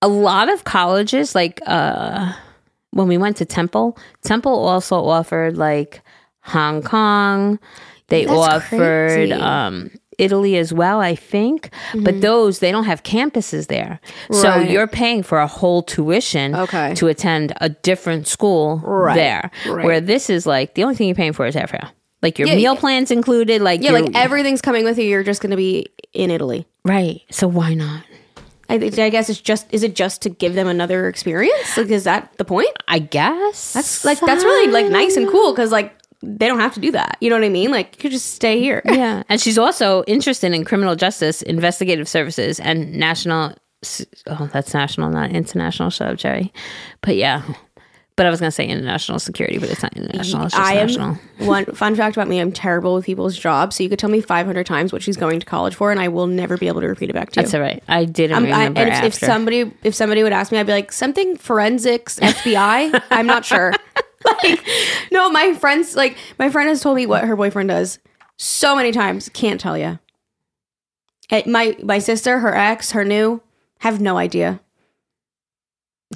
a 0.00 0.08
lot 0.08 0.48
of 0.52 0.64
colleges 0.64 1.34
like 1.34 1.60
uh 1.66 2.32
when 2.90 3.06
we 3.08 3.16
went 3.18 3.36
to 3.36 3.44
temple 3.44 3.96
temple 4.22 4.52
also 4.66 4.96
offered 5.04 5.56
like 5.56 6.00
hong 6.40 6.82
kong 6.82 7.58
they 8.08 8.24
That's 8.24 8.36
offered 8.36 9.28
crazy. 9.28 9.32
um 9.32 9.90
italy 10.18 10.56
as 10.56 10.72
well 10.72 11.00
i 11.00 11.14
think 11.14 11.70
but 12.02 12.20
those 12.20 12.58
they 12.58 12.70
don't 12.70 12.84
have 12.84 13.02
campuses 13.02 13.66
there 13.68 14.00
so 14.30 14.48
Mm-hmm. 14.52 14.70
You're 14.70 14.86
paying 14.86 15.22
for 15.22 15.38
a 15.38 15.46
whole 15.46 15.82
tuition 15.82 16.54
Okay. 16.54 16.94
to 16.94 17.08
attend 17.08 17.52
a 17.60 17.68
different 17.68 18.26
school 18.26 18.78
Right. 18.84 19.14
there 19.14 19.50
Right. 19.66 19.84
where 19.86 20.00
this 20.00 20.28
is 20.30 20.46
like 20.46 20.74
the 20.74 20.82
only 20.84 20.94
thing 20.94 21.08
you're 21.08 21.14
paying 21.16 21.32
for 21.32 21.46
is 21.46 21.54
airfare 21.54 21.88
like 22.22 22.38
your 22.38 22.48
Yeah, 22.48 22.56
meal 22.56 22.74
yeah. 22.74 22.80
plans 22.80 23.10
included 23.10 23.62
like 23.62 23.82
yeah, 23.82 23.92
like 23.92 24.14
everything's 24.14 24.60
coming 24.60 24.84
with 24.84 24.98
you. 24.98 25.04
You're 25.06 25.24
just 25.24 25.40
going 25.42 25.50
to 25.50 25.56
be 25.56 25.86
in 26.12 26.30
Italy. 26.30 26.66
right 26.84 27.22
so 27.30 27.48
why 27.48 27.74
not 27.74 28.04
I, 28.68 28.76
I 28.76 29.10
guess 29.10 29.28
it's 29.28 29.40
just, 29.40 29.66
is 29.70 29.82
it 29.82 29.94
just 29.94 30.22
to 30.22 30.30
give 30.30 30.54
them 30.54 30.66
another 30.66 31.06
experience? 31.06 31.76
Like, 31.76 31.88
is 31.90 32.04
that 32.04 32.32
the 32.38 32.44
point? 32.44 32.70
i 32.88 32.98
guess 33.00 33.72
That's 33.74 34.02
like, 34.04 34.18
that's 34.20 34.44
really 34.44 34.70
like 34.72 34.86
nice 34.90 35.16
and 35.16 35.28
cool 35.28 35.52
because 35.52 35.70
like 35.72 35.92
they 36.22 36.46
don't 36.46 36.60
have 36.60 36.74
to 36.74 36.80
do 36.80 36.92
that. 36.92 37.16
You 37.20 37.30
know 37.30 37.36
what 37.36 37.44
I 37.44 37.48
mean? 37.48 37.70
Like, 37.70 37.96
you 37.96 38.00
could 38.02 38.12
just 38.12 38.34
stay 38.34 38.60
here. 38.60 38.82
Yeah. 38.92 39.22
And 39.28 39.40
she's 39.40 39.58
also 39.58 40.04
interested 40.04 40.52
in 40.52 40.64
criminal 40.64 40.94
justice, 40.96 41.42
investigative 41.42 42.08
services, 42.08 42.60
and 42.60 42.94
national. 42.94 43.54
Oh, 44.28 44.48
that's 44.52 44.72
national, 44.74 45.10
not 45.10 45.30
international. 45.30 45.90
Shut 45.90 46.08
up, 46.08 46.18
Jerry. 46.18 46.52
But 47.00 47.16
yeah. 47.16 47.42
But 48.14 48.26
I 48.26 48.30
was 48.30 48.38
going 48.40 48.48
to 48.48 48.54
say 48.54 48.66
international 48.66 49.18
security, 49.18 49.56
but 49.58 49.70
it's 49.70 49.82
not 49.82 49.96
international. 49.96 50.44
It's 50.44 50.54
I 50.54 50.74
am 50.74 50.86
national. 50.86 51.14
one 51.48 51.64
fun 51.64 51.96
fact 51.96 52.14
about 52.14 52.28
me. 52.28 52.38
I'm 52.40 52.52
terrible 52.52 52.94
with 52.94 53.06
people's 53.06 53.36
jobs. 53.36 53.76
So 53.76 53.82
you 53.82 53.88
could 53.88 53.98
tell 53.98 54.10
me 54.10 54.20
500 54.20 54.66
times 54.66 54.92
what 54.92 55.02
she's 55.02 55.16
going 55.16 55.40
to 55.40 55.46
college 55.46 55.74
for, 55.74 55.90
and 55.90 55.98
I 55.98 56.08
will 56.08 56.26
never 56.26 56.58
be 56.58 56.68
able 56.68 56.82
to 56.82 56.86
repeat 56.88 57.08
it 57.08 57.14
back 57.14 57.30
to 57.30 57.40
you. 57.40 57.42
That's 57.46 57.54
all 57.54 57.62
right. 57.62 57.82
I 57.88 58.04
didn't 58.04 58.34
I'm- 58.34 58.44
um, 58.44 58.52
I- 58.52 58.56
remember 58.64 58.80
and 58.82 59.06
if, 59.06 59.14
if 59.14 59.14
somebody 59.14 59.72
if 59.82 59.94
somebody 59.94 60.22
would 60.22 60.34
ask 60.34 60.52
me, 60.52 60.58
I'd 60.58 60.66
be 60.66 60.72
like 60.72 60.92
something 60.92 61.36
forensics 61.38 62.20
FBI. 62.20 63.02
I'm 63.10 63.26
not 63.26 63.46
sure. 63.46 63.72
like, 64.42 64.64
no, 65.10 65.30
my 65.30 65.54
friends 65.54 65.96
like 65.96 66.16
my 66.38 66.50
friend 66.50 66.68
has 66.68 66.80
told 66.80 66.96
me 66.96 67.06
what 67.06 67.24
her 67.24 67.36
boyfriend 67.36 67.68
does 67.68 67.98
so 68.36 68.74
many 68.74 68.92
times. 68.92 69.28
Can't 69.30 69.60
tell 69.60 69.76
you. 69.78 69.98
my 71.46 71.76
my 71.82 71.98
sister, 71.98 72.38
her 72.40 72.54
ex, 72.54 72.92
her 72.92 73.04
new, 73.04 73.40
have 73.78 74.00
no 74.00 74.16
idea. 74.16 74.60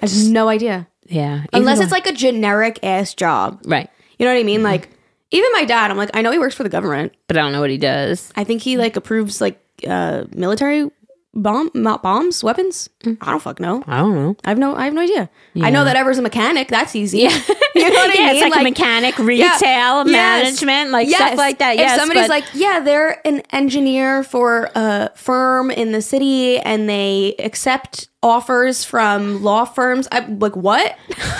I 0.02 0.06
have 0.06 0.28
no 0.28 0.48
idea. 0.48 0.88
yeah. 1.06 1.44
Unless 1.52 1.80
it's 1.80 1.92
like 1.92 2.06
a 2.06 2.12
generic 2.12 2.78
ass 2.82 3.14
job. 3.14 3.62
right. 3.66 3.88
You 4.18 4.26
know 4.26 4.32
what 4.32 4.40
I 4.40 4.44
mean? 4.44 4.62
Like 4.62 4.90
even 5.30 5.48
my 5.52 5.64
dad, 5.64 5.90
I'm 5.90 5.96
like, 5.96 6.10
I 6.14 6.22
know 6.22 6.32
he 6.32 6.38
works 6.38 6.54
for 6.54 6.62
the 6.62 6.68
government. 6.68 7.14
But 7.26 7.36
I 7.36 7.40
don't 7.40 7.52
know 7.52 7.60
what 7.60 7.70
he 7.70 7.78
does. 7.78 8.32
I 8.36 8.44
think 8.44 8.62
he 8.62 8.76
like 8.76 8.96
approves 8.96 9.40
like 9.40 9.60
uh 9.86 10.24
military 10.32 10.90
bomb 11.36 11.70
not 11.74 12.02
bombs, 12.02 12.42
weapons. 12.42 12.88
Mm. 13.04 13.18
I 13.20 13.30
don't 13.30 13.40
fuck 13.42 13.60
know. 13.60 13.84
I 13.86 13.98
don't 13.98 14.14
know. 14.14 14.36
I 14.44 14.48
have 14.48 14.58
no 14.58 14.74
I 14.74 14.84
have 14.84 14.94
no 14.94 15.02
idea. 15.02 15.30
I 15.62 15.70
know 15.70 15.84
that 15.84 15.96
Ever's 15.96 16.18
a 16.18 16.22
mechanic. 16.22 16.68
That's 16.68 16.96
easy. 16.96 17.18
Yeah. 17.18 17.28
you 17.74 17.88
know 17.88 17.94
what 17.94 18.10
I 18.10 18.14
yeah, 18.18 18.32
mean? 18.32 18.42
it's 18.42 18.50
like, 18.54 18.60
a 18.60 18.62
mechanic, 18.64 19.18
retail, 19.18 19.46
Yes. 19.48 20.06
management, 20.06 20.90
like 20.90 21.08
Yes. 21.08 21.18
stuff 21.18 21.36
like 21.38 21.58
that. 21.58 21.74
If 21.74 21.80
Yes, 21.80 21.98
somebody's 21.98 22.24
but- 22.24 22.30
like, 22.30 22.44
yeah, 22.54 22.80
they're 22.80 23.26
an 23.26 23.40
engineer 23.50 24.22
for 24.24 24.70
a 24.74 25.10
firm 25.14 25.70
in 25.70 25.92
the 25.92 26.02
city 26.02 26.58
and 26.58 26.88
they 26.88 27.34
accept 27.38 28.08
offers 28.22 28.84
from 28.84 29.42
law 29.42 29.64
firms. 29.64 30.08
I'm 30.10 30.38
like, 30.38 30.56
what? 30.56 30.96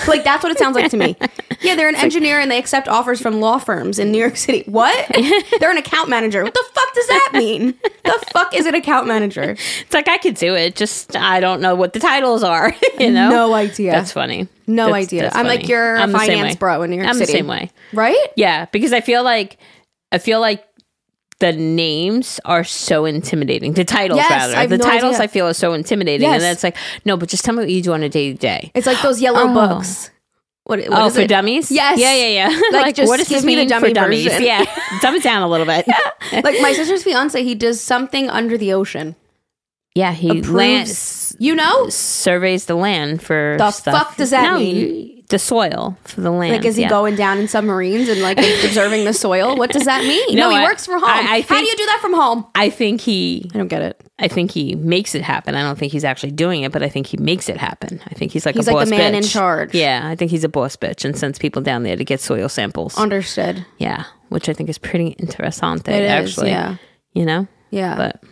like, 0.07 0.23
that's 0.23 0.43
what 0.43 0.51
it 0.51 0.57
sounds 0.57 0.75
like 0.75 0.89
to 0.91 0.97
me. 0.97 1.15
Yeah, 1.59 1.73
they're 1.75 1.89
an 1.89 1.95
engineer 1.95 2.39
and 2.39 2.51
they 2.51 2.59
accept 2.59 2.87
offers 2.87 3.19
from 3.19 3.39
law 3.41 3.57
firms 3.57 3.97
in 3.97 4.11
New 4.11 4.19
York 4.19 4.37
City. 4.37 4.63
What? 4.67 4.93
they're 5.59 5.71
an 5.71 5.77
account 5.77 6.07
manager. 6.07 6.43
What 6.43 6.53
the 6.53 6.63
fuck 6.71 6.93
does 6.93 7.07
that 7.07 7.29
mean? 7.33 7.73
the 8.03 8.25
fuck 8.31 8.53
is 8.55 8.67
an 8.67 8.75
account 8.75 9.07
manager? 9.07 9.51
it's 9.81 9.91
like 9.93 10.07
I 10.07 10.19
could 10.19 10.35
do 10.35 10.53
it. 10.53 10.75
Just 10.75 11.15
I 11.15 11.39
don't 11.39 11.59
know 11.59 11.73
what 11.73 11.93
the 11.93 11.99
titles 11.99 12.43
are. 12.43 12.75
You 12.99 13.09
know, 13.11 13.29
No 13.31 13.53
idea. 13.55 13.91
That's 13.91 14.11
funny. 14.11 14.47
No 14.67 14.85
That's- 14.85 15.05
idea. 15.07 15.21
that's 15.23 15.35
I'm 15.35 15.47
like, 15.47 15.61
funny. 15.61 15.69
you're 15.71 15.95
a 15.95 16.01
I'm 16.01 16.11
the 16.11 16.17
finance 16.19 16.55
bro 16.57 16.83
in 16.83 16.91
New 16.91 16.97
York 16.97 17.07
I'm 17.09 17.15
City. 17.15 17.25
the 17.25 17.31
same 17.39 17.47
way. 17.47 17.71
Right? 17.91 18.27
Yeah, 18.35 18.65
because 18.65 18.93
I 18.93 19.01
feel 19.01 19.23
like 19.23 19.57
I 20.11 20.19
feel 20.19 20.39
like 20.39 20.63
the 21.39 21.51
names 21.53 22.39
are 22.45 22.63
so 22.63 23.05
intimidating. 23.05 23.73
The 23.73 23.83
titles, 23.85 24.17
Yes, 24.17 24.29
rather, 24.31 24.55
I 24.55 24.61
have 24.61 24.69
the 24.69 24.77
no 24.79 24.83
titles 24.85 25.15
idea. 25.15 25.23
I 25.23 25.27
feel 25.27 25.47
are 25.47 25.53
so 25.53 25.73
intimidating, 25.73 26.23
Yes. 26.27 26.33
and 26.35 26.41
then 26.43 26.51
it's 26.53 26.63
like, 26.63 26.75
no, 27.05 27.15
but 27.17 27.29
just 27.29 27.45
tell 27.45 27.53
me 27.53 27.59
what 27.61 27.69
you 27.69 27.81
do 27.81 27.93
on 27.93 28.01
a 28.03 28.09
day 28.09 28.31
to 28.33 28.37
day. 28.37 28.71
It's 28.73 28.87
like 28.87 29.01
those 29.01 29.21
yellow 29.21 29.41
Oh. 29.49 29.53
books. 29.53 30.09
What, 30.63 30.79
what 30.79 30.89
Oh, 30.91 31.05
is 31.05 31.15
for 31.15 31.21
it? 31.21 31.27
dummies? 31.29 31.71
Yes. 31.71 31.97
Yeah, 31.99 32.13
yeah, 32.13 32.49
yeah. 32.49 32.59
Like, 32.71 32.71
Like, 32.87 32.95
just 32.95 33.07
what 33.07 33.17
does 33.19 33.29
give 33.29 33.37
this 33.37 33.45
me 33.45 33.55
the 33.55 33.65
dummy 33.67 33.89
for 33.89 33.93
dummies? 33.93 34.25
version. 34.25 34.43
Yeah, 34.43 34.65
dumb 35.01 35.15
it 35.15 35.23
down 35.23 35.41
a 35.43 35.47
little 35.47 35.65
bit. 35.65 35.85
Yeah. 35.87 36.41
like 36.43 36.59
my 36.61 36.73
sister's 36.73 37.03
fiance, 37.03 37.41
he 37.43 37.55
does 37.55 37.79
something 37.79 38.29
under 38.29 38.57
the 38.57 38.73
ocean. 38.73 39.15
Yeah, 39.97 40.11
he 40.13 40.29
approves- 40.29 40.49
lands 40.51 41.35
You 41.39 41.55
know, 41.55 41.89
surveys 41.89 42.65
the 42.65 42.75
land 42.75 43.21
for 43.21 43.55
The 43.59 43.71
stuff. 43.71 43.93
fuck 43.95 44.17
does 44.17 44.29
that 44.31 44.43
No, 44.43 44.57
mean? 44.59 44.75
you- 44.75 45.13
the 45.29 45.37
soil 45.37 45.97
for 46.05 46.21
the 46.21 46.31
land. 46.31 46.53
like 46.53 46.63
is 46.65 46.77
he 46.77 46.83
yeah. 46.83 46.89
going 46.89 47.15
down 47.17 47.37
in 47.37 47.49
submarines 47.49 48.07
and 48.07 48.21
like 48.21 48.37
observing 48.63 49.03
the 49.03 49.13
soil? 49.13 49.57
What 49.57 49.71
does 49.71 49.83
that 49.83 50.03
mean? 50.05 50.35
No, 50.35 50.43
No, 50.43 50.49
he 50.51 50.57
I- 50.57 50.63
works 50.63 50.85
from 50.85 51.01
home. 51.01 51.09
I- 51.09 51.37
I 51.37 51.41
How 51.41 51.59
do 51.59 51.65
you 51.65 51.75
do 51.75 51.85
that 51.85 51.99
from 52.01 52.13
home? 52.13 52.45
I 52.55 52.69
think 52.69 53.01
he 53.01 53.49
I 53.53 53.57
don't 53.57 53.67
get 53.67 53.81
it. 53.81 54.01
I 54.19 54.29
think 54.29 54.51
he 54.51 54.75
makes 54.75 55.13
it 55.15 55.21
happen. 55.21 55.53
I 55.53 55.61
don't 55.63 55.77
think 55.77 55.91
he's 55.91 56.05
actually 56.05 56.31
doing 56.31 56.63
it, 56.63 56.71
but 56.71 56.81
I 56.81 56.87
think 56.89 57.07
he 57.07 57.17
makes 57.17 57.49
it 57.49 57.57
happen. 57.57 57.99
I 58.09 58.13
think 58.15 58.31
he's 58.31 58.45
like 58.45 58.55
He's 58.55 58.67
a 58.67 58.71
like 58.71 58.85
boss 58.85 58.89
the 58.89 58.97
man 58.97 59.13
in 59.15 59.21
charge. 59.23 59.75
Yeah, 59.75 60.01
I 60.05 60.15
think 60.15 60.31
he's 60.31 60.43
a 60.45 60.49
boss 60.49 60.75
bitch 60.77 61.03
and 61.05 61.15
sends 61.17 61.37
people 61.37 61.61
down 61.61 61.83
there 61.83 61.97
to 61.97 62.05
get 62.05 62.21
soil 62.21 62.47
samples. 62.49 62.97
Understood. 62.97 63.65
yeah, 63.79 64.05
which 64.29 64.47
I 64.49 64.53
think 64.53 64.69
is 64.69 64.77
pretty. 64.77 65.15
It 65.19 65.29
is, 65.29 65.59
actually, 66.09 66.49
yeah. 66.51 66.77
you 67.13 67.25
know. 67.25 67.47
Yeah. 67.69 67.95
But 67.95 68.23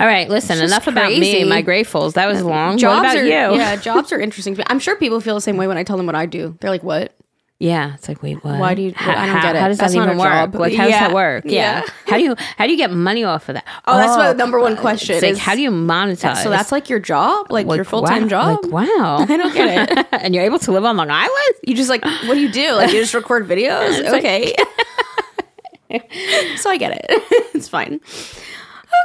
all 0.00 0.06
right, 0.06 0.28
listen. 0.28 0.58
Enough 0.58 0.86
about 0.86 1.10
me 1.10 1.44
my 1.44 1.62
gratefuls. 1.62 2.14
That 2.14 2.26
was 2.26 2.42
long. 2.42 2.78
jobs 2.78 3.02
what 3.04 3.12
about 3.12 3.16
are 3.16 3.24
you? 3.24 3.30
yeah, 3.58 3.76
jobs 3.80 4.12
are 4.12 4.20
interesting. 4.20 4.56
I'm 4.66 4.78
sure 4.78 4.96
people 4.96 5.20
feel 5.20 5.34
the 5.34 5.40
same 5.40 5.56
way 5.56 5.66
when 5.66 5.76
I 5.76 5.84
tell 5.84 5.96
them 5.96 6.06
what 6.06 6.14
I 6.14 6.26
do. 6.26 6.56
They're 6.60 6.70
like, 6.70 6.82
"What? 6.82 7.14
Yeah, 7.58 7.94
it's 7.94 8.08
like 8.08 8.24
wait, 8.24 8.42
what? 8.42 8.58
Why 8.58 8.74
do 8.74 8.82
you- 8.82 8.92
How, 8.92 9.12
I 9.12 9.26
don't 9.26 9.36
how- 9.36 9.42
get 9.42 9.54
it. 9.54 9.60
How 9.60 9.68
does 9.68 9.78
That's 9.78 9.94
that 9.94 10.02
even 10.02 10.18
work? 10.18 10.52
Like, 10.54 10.74
how 10.74 10.82
does 10.82 10.94
that 10.94 11.14
work? 11.14 11.44
Yeah. 11.46 11.82
Yeah. 11.82 11.86
How 12.08 12.16
do 12.18 12.24
you 12.24 12.34
how 12.58 12.66
do 12.66 12.72
you 12.72 12.76
get 12.76 12.90
money 12.90 13.22
off 13.22 13.48
of 13.48 13.54
that? 13.54 13.64
Oh, 13.86 13.96
that's 13.98 14.16
the 14.16 14.30
oh, 14.30 14.32
number 14.32 14.58
one 14.58 14.76
question 14.76 15.14
It's 15.14 15.22
like 15.22 15.32
is- 15.32 15.38
how 15.38 15.54
do 15.54 15.60
you 15.62 15.70
monetize? 15.70 16.42
So 16.42 16.50
that's 16.50 16.72
like 16.72 16.88
your 16.90 16.98
job, 16.98 17.52
like, 17.52 17.68
Like, 17.68 17.76
your 17.76 17.84
full 17.84 18.02
time 18.02 18.24
wow, 18.24 18.28
job. 18.28 18.64
Like 18.64 18.72
wow, 18.72 19.18
I 19.28 19.36
don't 19.36 19.54
get 19.54 19.90
it. 19.90 20.06
and 20.10 20.34
you're 20.34 20.42
able 20.44 20.58
to 20.58 20.72
live 20.72 20.84
on 20.84 20.96
Long 20.96 21.10
Island. 21.10 21.54
You 21.62 21.76
just 21.76 21.88
like, 21.88 22.02
what 22.04 22.34
do 22.34 22.40
you 22.40 22.50
do? 22.50 22.72
Like, 22.72 22.92
you 22.92 23.00
just 23.00 23.14
record 23.14 23.46
videos? 23.46 24.12
okay. 24.18 24.54
so 26.56 26.68
I 26.70 26.76
get 26.78 26.92
it. 26.96 27.04
it's 27.54 27.68
fine. 27.68 28.00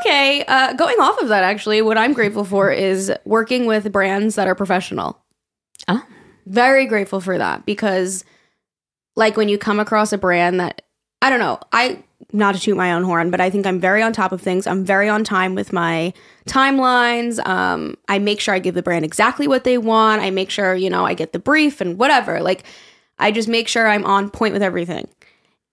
Okay. 0.01 0.43
Uh, 0.47 0.73
going 0.73 0.99
off 0.99 1.19
of 1.21 1.29
that, 1.29 1.43
actually, 1.43 1.81
what 1.81 1.97
I'm 1.97 2.13
grateful 2.13 2.43
for 2.43 2.71
is 2.71 3.11
working 3.25 3.65
with 3.65 3.91
brands 3.91 4.35
that 4.35 4.47
are 4.47 4.55
professional. 4.55 5.21
Oh. 5.87 6.03
Very 6.45 6.85
grateful 6.85 7.19
for 7.19 7.37
that 7.37 7.65
because, 7.65 8.23
like, 9.15 9.35
when 9.37 9.49
you 9.49 9.57
come 9.57 9.79
across 9.79 10.13
a 10.13 10.17
brand 10.17 10.59
that, 10.59 10.81
I 11.21 11.29
don't 11.29 11.39
know, 11.39 11.59
I, 11.73 12.03
not 12.31 12.55
to 12.55 12.61
toot 12.61 12.77
my 12.77 12.93
own 12.93 13.03
horn, 13.03 13.31
but 13.31 13.41
I 13.41 13.49
think 13.49 13.65
I'm 13.65 13.79
very 13.79 14.01
on 14.01 14.13
top 14.13 14.31
of 14.31 14.41
things. 14.41 14.67
I'm 14.67 14.85
very 14.85 15.09
on 15.09 15.23
time 15.23 15.55
with 15.55 15.73
my 15.73 16.13
timelines. 16.47 17.45
Um, 17.45 17.95
I 18.07 18.19
make 18.19 18.39
sure 18.39 18.53
I 18.53 18.59
give 18.59 18.75
the 18.75 18.83
brand 18.83 19.03
exactly 19.03 19.47
what 19.47 19.63
they 19.63 19.77
want. 19.77 20.21
I 20.21 20.29
make 20.29 20.49
sure, 20.49 20.75
you 20.75 20.89
know, 20.89 21.05
I 21.05 21.13
get 21.13 21.33
the 21.33 21.39
brief 21.39 21.81
and 21.81 21.97
whatever. 21.97 22.41
Like, 22.41 22.63
I 23.19 23.31
just 23.31 23.47
make 23.47 23.67
sure 23.67 23.87
I'm 23.87 24.05
on 24.05 24.29
point 24.29 24.53
with 24.53 24.61
everything. 24.61 25.07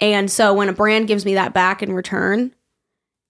And 0.01 0.31
so 0.31 0.55
when 0.55 0.69
a 0.69 0.73
brand 0.73 1.09
gives 1.09 1.25
me 1.25 1.35
that 1.35 1.55
back 1.55 1.83
in 1.83 1.93
return, 1.93 2.55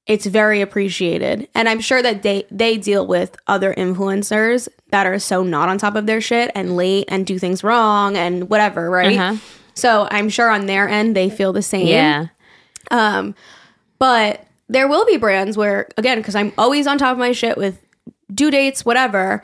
it's 0.07 0.27
very 0.27 0.61
appreciated. 0.61 1.49
And 1.55 1.69
I'm 1.69 1.81
sure 1.81 2.03
that 2.03 2.23
they 2.23 2.45
they 2.51 2.77
deal 2.77 3.07
with 3.07 3.37
other 3.47 3.73
influencers 3.75 4.69
that 4.91 5.07
are 5.07 5.19
so 5.19 5.43
not 5.43 5.69
on 5.69 5.79
top 5.79 5.97
of 5.97 6.07
their 6.07 6.21
shit 6.21 6.51
and 6.55 6.77
late 6.77 7.07
and 7.09 7.27
do 7.27 7.39
things 7.39 7.65
wrong 7.65 8.17
and 8.17 8.51
whatever, 8.51 8.91
right? 8.91 9.19
Uh-huh. 9.19 9.37
So 9.75 10.07
I'm 10.11 10.29
sure 10.29 10.51
on 10.51 10.67
their 10.67 10.89
end 10.89 11.17
they 11.17 11.31
feel 11.31 11.53
the 11.53 11.63
same. 11.63 11.87
Yeah, 11.89 12.27
Um, 12.91 13.35
but 13.99 14.47
there 14.69 14.87
will 14.89 15.05
be 15.05 15.17
brands 15.17 15.57
where, 15.57 15.89
again, 15.97 16.19
because 16.19 16.35
I'm 16.35 16.53
always 16.57 16.87
on 16.87 16.97
top 16.99 17.13
of 17.13 17.19
my 17.19 17.33
shit 17.33 17.57
with 17.57 17.81
due 18.33 18.51
dates, 18.51 18.85
whatever, 18.85 19.43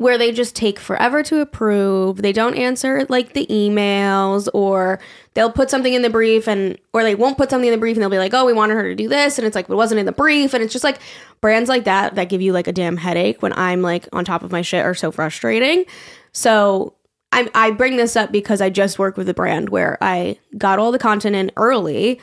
where 0.00 0.16
they 0.16 0.32
just 0.32 0.56
take 0.56 0.78
forever 0.78 1.22
to 1.22 1.42
approve. 1.42 2.22
They 2.22 2.32
don't 2.32 2.54
answer 2.54 3.04
like 3.10 3.34
the 3.34 3.46
emails, 3.48 4.48
or 4.54 4.98
they'll 5.34 5.52
put 5.52 5.68
something 5.68 5.92
in 5.92 6.00
the 6.00 6.08
brief 6.08 6.48
and, 6.48 6.78
or 6.94 7.02
they 7.02 7.14
won't 7.14 7.36
put 7.36 7.50
something 7.50 7.68
in 7.68 7.72
the 7.72 7.78
brief 7.78 7.96
and 7.96 8.02
they'll 8.02 8.08
be 8.08 8.16
like, 8.16 8.32
oh, 8.32 8.46
we 8.46 8.54
wanted 8.54 8.76
her 8.76 8.84
to 8.84 8.94
do 8.94 9.10
this. 9.10 9.36
And 9.36 9.46
it's 9.46 9.54
like, 9.54 9.68
it 9.68 9.74
wasn't 9.74 9.98
in 9.98 10.06
the 10.06 10.12
brief. 10.12 10.54
And 10.54 10.64
it's 10.64 10.72
just 10.72 10.84
like 10.84 11.00
brands 11.42 11.68
like 11.68 11.84
that 11.84 12.14
that 12.14 12.30
give 12.30 12.40
you 12.40 12.54
like 12.54 12.66
a 12.66 12.72
damn 12.72 12.96
headache 12.96 13.42
when 13.42 13.52
I'm 13.52 13.82
like 13.82 14.08
on 14.10 14.24
top 14.24 14.42
of 14.42 14.50
my 14.50 14.62
shit 14.62 14.86
are 14.86 14.94
so 14.94 15.12
frustrating. 15.12 15.84
So 16.32 16.94
I, 17.30 17.50
I 17.54 17.70
bring 17.70 17.98
this 17.98 18.16
up 18.16 18.32
because 18.32 18.62
I 18.62 18.70
just 18.70 18.98
worked 18.98 19.18
with 19.18 19.28
a 19.28 19.34
brand 19.34 19.68
where 19.68 19.98
I 20.00 20.38
got 20.56 20.78
all 20.78 20.92
the 20.92 20.98
content 20.98 21.36
in 21.36 21.50
early 21.58 22.22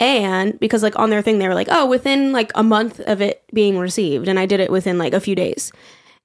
and 0.00 0.58
because 0.60 0.82
like 0.82 0.98
on 0.98 1.10
their 1.10 1.20
thing 1.20 1.40
they 1.40 1.48
were 1.48 1.54
like 1.54 1.68
oh 1.70 1.84
within 1.84 2.30
like 2.32 2.52
a 2.54 2.62
month 2.62 3.00
of 3.00 3.20
it 3.20 3.42
being 3.52 3.76
received 3.76 4.28
and 4.28 4.38
i 4.38 4.46
did 4.46 4.60
it 4.60 4.70
within 4.70 4.96
like 4.96 5.12
a 5.12 5.18
few 5.18 5.34
days 5.34 5.72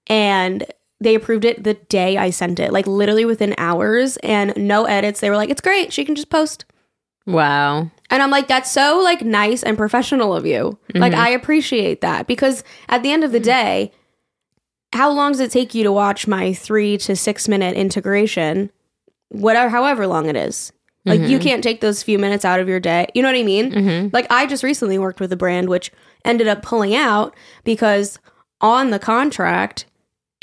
and 0.05 0.63
they 1.03 1.15
approved 1.15 1.45
it 1.45 1.63
the 1.63 1.73
day 1.73 2.17
i 2.17 2.29
sent 2.29 2.59
it 2.59 2.71
like 2.71 2.87
literally 2.87 3.25
within 3.25 3.55
hours 3.57 4.17
and 4.17 4.53
no 4.55 4.85
edits. 4.85 5.19
They 5.19 5.29
were 5.29 5.35
like 5.35 5.49
it's 5.49 5.61
great. 5.61 5.93
She 5.93 6.05
can 6.05 6.15
just 6.15 6.29
post. 6.29 6.65
Wow. 7.25 7.89
and 8.09 8.21
i'm 8.21 8.31
like 8.31 8.49
that's 8.49 8.69
so 8.69 8.99
like 9.01 9.21
nice 9.21 9.63
and 9.63 9.77
professional 9.77 10.35
of 10.35 10.45
you. 10.45 10.77
Mm-hmm. 10.89 10.99
Like 10.99 11.13
i 11.13 11.29
appreciate 11.29 12.01
that 12.01 12.27
because 12.27 12.63
at 12.89 13.03
the 13.03 13.11
end 13.11 13.23
of 13.23 13.31
the 13.31 13.37
mm-hmm. 13.37 13.45
day 13.45 13.91
how 14.91 15.09
long 15.11 15.31
does 15.31 15.41
it 15.41 15.51
take 15.51 15.73
you 15.73 15.83
to 15.83 15.91
watch 15.91 16.27
my 16.27 16.53
three 16.53 16.97
to 16.99 17.15
six 17.15 17.47
minute 17.47 17.75
integration 17.75 18.71
whatever 19.29 19.69
however 19.69 20.07
long 20.07 20.27
it 20.27 20.35
is? 20.35 20.71
Like 21.05 21.19
you 21.19 21.37
mm-hmm. 21.37 21.43
can't 21.43 21.63
take 21.63 21.81
those 21.81 22.01
few 22.01 22.17
minutes 22.17 22.45
out 22.45 22.61
of 22.61 22.69
your 22.69 22.79
day. 22.79 23.07
You 23.13 23.21
know 23.21 23.29
what 23.29 23.37
i 23.37 23.43
mean? 23.43 24.09
Like 24.13 24.27
i 24.29 24.45
just 24.45 24.63
recently 24.63 24.97
worked 24.97 25.19
with 25.19 25.31
a 25.31 25.37
brand 25.37 25.69
which 25.69 25.91
ended 26.25 26.47
up 26.47 26.61
pulling 26.61 26.95
out 26.95 27.35
because 27.63 28.19
on 28.61 28.89
the 28.89 28.99
contract 28.99 29.85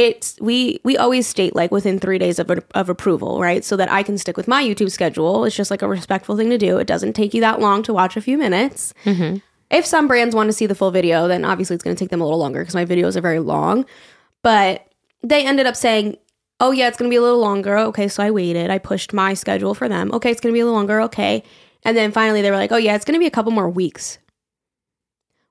it's 0.00 0.38
we 0.40 0.80
we 0.82 0.96
always 0.96 1.26
state 1.26 1.54
like 1.54 1.70
within 1.70 1.98
three 1.98 2.16
days 2.16 2.38
of, 2.38 2.50
of 2.74 2.88
approval 2.88 3.38
right? 3.38 3.62
So 3.62 3.76
that 3.76 3.92
i 3.92 4.02
can 4.02 4.16
stick 4.16 4.36
with 4.36 4.48
my 4.48 4.64
youtube 4.64 4.90
schedule. 4.90 5.44
It's 5.44 5.54
just 5.54 5.70
like 5.70 5.82
a 5.82 5.88
respectful 5.88 6.38
thing 6.38 6.48
to 6.48 6.56
do. 6.56 6.78
It 6.78 6.86
doesn't 6.86 7.12
take 7.12 7.34
you 7.34 7.42
that 7.42 7.60
long 7.60 7.82
to 7.82 7.92
watch 7.92 8.16
a 8.16 8.22
few 8.22 8.38
minutes. 8.38 8.94
Mm-hmm. 9.04 9.36
If 9.70 9.84
some 9.84 10.08
brands 10.08 10.34
want 10.34 10.48
to 10.48 10.54
see 10.54 10.64
the 10.64 10.74
full 10.74 10.90
video 10.90 11.28
then 11.28 11.44
obviously 11.44 11.74
it's 11.74 11.84
going 11.84 11.94
to 11.94 12.00
take 12.00 12.08
them 12.08 12.22
a 12.22 12.24
little 12.24 12.38
longer 12.38 12.60
because 12.60 12.74
my 12.74 12.86
videos 12.86 13.14
are 13.14 13.20
very 13.20 13.40
long. 13.40 13.84
But 14.42 14.86
they 15.22 15.46
ended 15.46 15.66
up 15.66 15.76
saying 15.76 16.16
oh 16.60 16.70
yeah 16.70 16.88
it's 16.88 16.96
going 16.96 17.10
to 17.10 17.12
be 17.12 17.18
a 17.18 17.22
little 17.22 17.40
longer. 17.40 17.76
Okay 17.76 18.08
so 18.08 18.22
i 18.22 18.30
waited. 18.30 18.70
I 18.70 18.78
pushed 18.78 19.12
my 19.12 19.34
schedule 19.34 19.74
for 19.74 19.86
them. 19.86 20.12
Okay 20.12 20.30
it's 20.30 20.40
going 20.40 20.52
to 20.52 20.56
be 20.56 20.60
a 20.60 20.64
little 20.64 20.78
longer. 20.78 21.02
Okay. 21.02 21.42
And 21.82 21.94
then 21.94 22.10
finally 22.10 22.40
they 22.40 22.50
were 22.50 22.56
like 22.56 22.72
oh 22.72 22.78
yeah 22.78 22.94
it's 22.94 23.04
going 23.04 23.16
to 23.16 23.20
be 23.20 23.26
a 23.26 23.36
couple 23.38 23.52
more 23.52 23.68
weeks. 23.68 24.18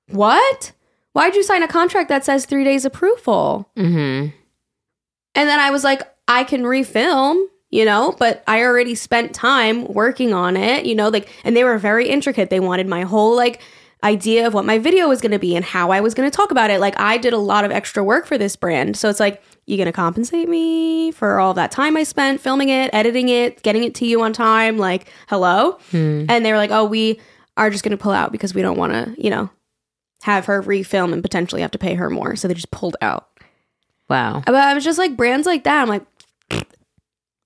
What 0.07 0.71
why'd 1.19 1.35
you 1.35 1.43
sign 1.43 1.61
a 1.63 1.67
contract 1.67 2.07
that 2.09 2.23
says 2.25 2.45
three 2.45 2.63
days 2.63 2.85
approval 2.85 3.69
Mm-hmm. 3.77 4.29
and 5.35 5.49
then 5.49 5.59
I 5.59 5.69
was 5.71 5.83
like, 5.83 6.01
I 6.27 6.43
can 6.43 6.63
refilm, 6.63 7.45
you 7.69 7.85
know, 7.85 8.15
but 8.17 8.43
I 8.47 8.63
already 8.63 8.95
spent 8.95 9.33
time 9.33 9.85
working 9.85 10.33
on 10.33 10.55
it, 10.57 10.85
you 10.85 10.95
know, 10.95 11.09
like, 11.09 11.29
and 11.43 11.55
they 11.55 11.63
were 11.63 11.77
very 11.77 12.07
intricate. 12.09 12.49
They 12.49 12.59
wanted 12.59 12.87
my 12.87 13.01
whole 13.03 13.35
like 13.35 13.61
idea 14.03 14.47
of 14.47 14.53
what 14.53 14.63
my 14.63 14.79
video 14.79 15.09
was 15.09 15.19
going 15.21 15.31
to 15.33 15.39
be 15.39 15.55
and 15.57 15.65
how 15.65 15.91
I 15.91 15.99
was 15.99 16.13
going 16.13 16.29
to 16.29 16.35
talk 16.35 16.51
about 16.51 16.71
it. 16.71 16.79
Like, 16.79 16.97
I 16.97 17.17
did 17.17 17.33
a 17.33 17.37
lot 17.37 17.65
of 17.65 17.71
extra 17.71 18.01
work 18.03 18.25
for 18.25 18.37
this 18.37 18.55
brand. 18.55 18.95
So 18.95 19.09
it's 19.09 19.19
like, 19.19 19.43
you 19.65 19.75
going 19.75 19.87
to 19.87 19.91
compensate 19.91 20.47
me 20.47 21.11
for 21.11 21.39
all 21.39 21.53
that 21.55 21.69
time 21.69 21.97
I 21.97 22.03
spent 22.03 22.39
filming 22.39 22.69
it, 22.69 22.89
editing 22.93 23.27
it, 23.27 23.61
getting 23.61 23.83
it 23.83 23.93
to 23.95 24.05
you 24.05 24.21
on 24.23 24.31
time? 24.33 24.77
Like, 24.77 25.11
hello? 25.27 25.77
And 26.29 26.45
they 26.45 26.51
were 26.53 26.57
like, 26.57 26.71
oh, 26.71 26.85
we 26.85 27.19
are 27.57 27.69
just 27.69 27.83
going 27.83 27.91
to 27.97 28.01
pull 28.01 28.13
out 28.13 28.31
because 28.31 28.53
we 28.55 28.61
don't 28.61 28.77
want 28.77 28.93
to, 28.93 29.13
you 29.21 29.29
know, 29.29 29.49
have 30.23 30.45
her 30.45 30.61
refilm 30.61 31.13
and 31.13 31.21
potentially 31.23 31.61
have 31.61 31.71
to 31.71 31.77
pay 31.77 31.95
her 31.95 32.09
more. 32.09 32.35
So 32.35 32.47
they 32.47 32.53
just 32.53 32.71
pulled 32.71 32.97
out. 33.01 33.29
Wow. 34.09 34.41
But 34.45 34.55
I 34.55 34.73
was 34.73 34.83
just 34.83 34.97
like 34.99 35.15
brands 35.15 35.45
like 35.47 35.63
that. 35.65 35.81
I'm 35.81 35.87
like, 35.87 36.05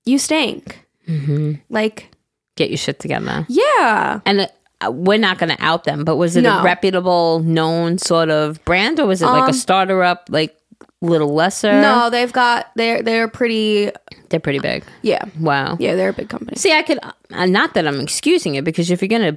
you 0.04 0.18
stink. 0.18 0.84
Mm-hmm. 1.08 1.54
Like, 1.70 2.10
Get 2.56 2.70
your 2.70 2.78
shit 2.78 3.00
together. 3.00 3.44
yeah. 3.48 4.20
And 4.24 4.48
uh, 4.80 4.90
we're 4.92 5.18
not 5.18 5.38
going 5.38 5.54
to 5.54 5.62
out 5.62 5.84
them, 5.84 6.04
but 6.04 6.16
was 6.16 6.36
it 6.36 6.42
No. 6.42 6.60
a 6.60 6.62
reputable, 6.62 7.40
known 7.40 7.98
sort 7.98 8.30
of 8.30 8.64
brand, 8.64 9.00
or 9.00 9.06
was 9.06 9.22
it 9.22 9.26
like 9.26 9.42
Um, 9.44 9.50
a 9.50 9.52
starter 9.54 10.02
up, 10.04 10.26
like 10.30 10.56
little 11.00 11.34
lesser? 11.34 11.72
No, 11.80 12.10
they've 12.10 12.32
got 12.32 12.70
they're 12.76 13.02
they're 13.02 13.26
pretty. 13.28 13.90
they're 14.30 14.38
pretty 14.40 14.60
big. 14.60 14.84
Yeah, 15.02 15.24
Wow. 15.40 15.76
yeah, 15.80 15.96
they're 15.96 16.10
a 16.10 16.12
big 16.12 16.28
company. 16.28 16.56
See, 16.56 16.72
I 16.72 16.82
could 16.82 16.98
uh, 17.32 17.46
not 17.46 17.74
that 17.74 17.86
I'm 17.88 18.00
excusing 18.00 18.54
it 18.54 18.64
because 18.64 18.88
if 18.90 19.02
you're 19.02 19.08
gonna 19.08 19.36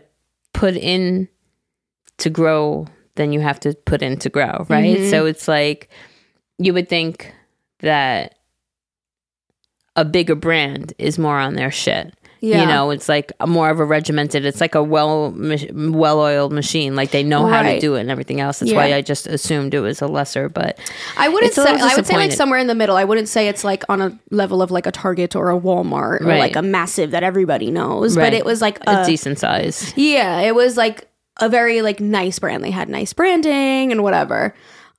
put 0.54 0.76
in 0.76 1.28
to 2.20 2.30
grow, 2.30 2.86
then 3.18 3.34
you 3.34 3.42
have 3.42 3.60
to 3.62 3.74
put 3.86 4.02
in 4.02 4.18
to 4.20 4.30
grow, 4.30 4.66
right? 4.70 4.98
Mm-hmm. 4.98 5.10
So 5.10 5.26
it's 5.26 5.48
like 5.48 5.90
you 6.58 6.74
would 6.74 6.90
think 6.90 7.34
that 7.80 8.36
a 9.96 10.06
bigger 10.06 10.36
brand 10.36 10.94
is 10.98 11.20
more 11.20 11.38
on 11.40 11.56
their 11.56 11.72
shit. 11.72 12.14
Yeah. 12.40 12.62
You 12.62 12.68
know, 12.68 12.92
it's 12.92 13.10
like 13.10 13.32
a 13.40 13.48
more 13.48 13.72
of 13.72 13.80
a 13.80 13.86
regimented. 13.86 14.46
It's 14.46 14.62
like 14.62 14.76
a 14.76 14.84
well 14.84 15.34
well 15.36 16.20
oiled 16.20 16.54
machine. 16.54 16.96
Like 16.96 17.10
they 17.10 17.24
know 17.24 17.48
how 17.48 17.64
to 17.64 17.80
do 17.80 17.96
it 17.96 18.02
and 18.02 18.12
everything 18.12 18.40
else. 18.40 18.60
That's 18.60 18.74
why 18.74 18.94
I 18.94 19.02
just 19.02 19.26
assumed 19.26 19.74
it 19.74 19.80
was 19.80 20.02
a 20.04 20.08
lesser. 20.08 20.48
But 20.48 20.80
I 21.18 21.30
wouldn't 21.30 21.54
say. 21.54 21.64
I 21.64 21.96
would 21.96 22.06
say 22.06 22.16
like 22.16 22.32
somewhere 22.32 22.60
in 22.60 22.68
the 22.68 22.76
middle. 22.76 22.96
I 22.96 23.06
wouldn't 23.06 23.28
say 23.28 23.48
it's 23.48 23.64
like 23.64 23.84
on 23.90 24.02
a 24.02 24.20
level 24.30 24.62
of 24.62 24.70
like 24.70 24.86
a 24.86 24.92
Target 24.92 25.36
or 25.36 25.50
a 25.50 25.60
Walmart 25.60 26.22
or 26.22 26.26
Right. 26.28 26.40
like 26.40 26.56
a 26.56 26.62
massive 26.62 27.10
that 27.12 27.24
everybody 27.24 27.72
knows. 27.72 28.16
Right. 28.16 28.26
But 28.28 28.34
it 28.34 28.46
was 28.46 28.62
like 28.62 28.80
a 28.86 29.02
a, 29.02 29.06
decent 29.06 29.40
size. 29.40 29.92
yeah, 29.98 30.42
it 30.42 30.54
was 30.54 30.78
like 30.78 31.08
a 31.40 31.50
very 31.50 31.82
like 31.82 32.00
nice 32.00 32.40
brand. 32.40 32.64
They 32.64 32.72
had 32.72 32.90
nice 32.90 33.14
branding 33.14 33.92
and 33.92 34.04
whatever. 34.04 34.54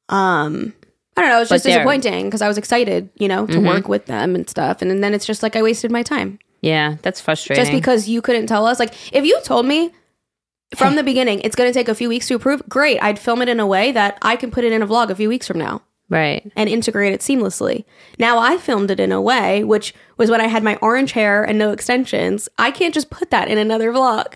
Um, 0.09 0.73
I 1.17 1.21
don't 1.23 1.31
know. 1.31 1.41
It's 1.41 1.51
just 1.51 1.65
they're- 1.65 1.75
disappointing 1.75 2.27
because 2.27 2.43
I 2.43 2.49
was 2.49 2.59
excited, 2.59 3.11
you 3.17 3.29
know, 3.29 3.47
to 3.47 3.59
work 3.61 3.89
with 3.89 4.07
them 4.07 4.35
and 4.35 4.49
stuff, 4.49 4.83
and 4.83 5.03
then 5.03 5.15
it's 5.15 5.27
just 5.27 5.43
like 5.43 5.57
I 5.57 5.63
wasted 5.63 5.91
my 5.91 6.03
time. 6.03 6.39
Yeah, 6.61 6.97
that's 7.03 7.21
frustrating. 7.21 7.63
just 7.65 7.73
because 7.73 8.09
you 8.09 8.21
couldn't 8.23 8.47
tell 8.47 8.67
us. 8.67 8.79
Like, 8.81 8.95
if 9.15 9.25
you 9.25 9.41
told 9.43 9.67
me 9.67 9.93
from 10.77 10.97
the 10.97 11.03
beginning 11.03 11.41
it's 11.41 11.57
going 11.57 11.69
to 11.71 11.75
take 11.75 11.89
a 11.89 11.95
few 11.95 12.09
weeks 12.09 12.27
to 12.29 12.35
approve, 12.35 12.63
great. 12.69 12.99
I'd 13.03 13.19
film 13.19 13.43
it 13.43 13.49
in 13.49 13.59
a 13.61 13.67
way 13.67 13.93
that 13.93 14.19
I 14.23 14.37
can 14.37 14.51
put 14.51 14.65
it 14.65 14.73
in 14.73 14.83
a 14.83 14.87
vlog 14.87 15.11
a 15.11 15.15
few 15.15 15.29
weeks 15.29 15.47
from 15.47 15.59
now. 15.59 15.83
Right. 16.11 16.51
and 16.57 16.71
integrate 16.71 17.13
it 17.13 17.21
seamlessly. 17.21 17.85
Now 18.19 18.39
I 18.39 18.57
filmed 18.57 18.91
it 18.91 18.99
in 18.99 19.13
a 19.13 19.21
way, 19.21 19.63
which 19.63 19.93
was 20.17 20.31
when 20.31 20.41
I 20.41 20.47
had 20.47 20.63
my 20.65 20.77
orange 20.77 21.13
hair 21.13 21.45
and 21.45 21.59
no 21.59 21.71
extensions. 21.71 22.49
I 22.57 22.71
can't 22.71 22.95
just 22.95 23.11
put 23.11 23.29
that 23.31 23.49
in 23.49 23.59
another 23.59 23.93
vlog. 23.93 24.33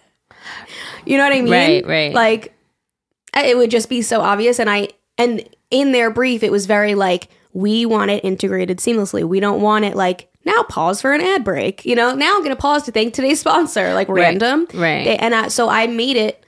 You 1.05 1.17
know 1.19 1.25
what 1.25 1.33
I 1.33 1.41
mean? 1.43 1.53
Right, 1.53 1.87
right. 1.87 2.13
Like 2.15 2.55
it 3.37 3.57
would 3.57 3.71
just 3.71 3.89
be 3.89 4.03
so 4.03 4.21
obvious 4.21 4.59
and 4.59 4.69
I 4.69 4.89
and 5.19 5.49
in 5.71 5.93
their 5.93 6.11
brief 6.11 6.43
it 6.43 6.53
was 6.53 6.67
very 6.67 6.95
like 6.95 7.29
we 7.55 7.85
want 7.87 8.11
it 8.11 8.25
integrated 8.25 8.79
seamlessly. 8.79 9.25
We 9.25 9.41
don't 9.41 9.61
want 9.61 9.85
it 9.85 9.95
like 9.97 10.29
now 10.45 10.63
pause 10.65 11.01
for 11.01 11.13
an 11.13 11.21
ad 11.21 11.45
break. 11.45 11.85
You 11.85 11.95
know, 11.95 12.15
now 12.15 12.33
I'm 12.35 12.41
going 12.41 12.51
to 12.51 12.57
pause 12.57 12.83
to 12.85 12.93
thank 12.93 13.15
today's 13.15 13.41
sponsor 13.41 13.95
like 13.95 14.09
random. 14.09 14.67
right. 14.75 15.05
They- 15.05 15.17
And 15.17 15.35
I, 15.35 15.49
so 15.49 15.69
I 15.69 15.87
made 15.87 16.17
it 16.17 16.42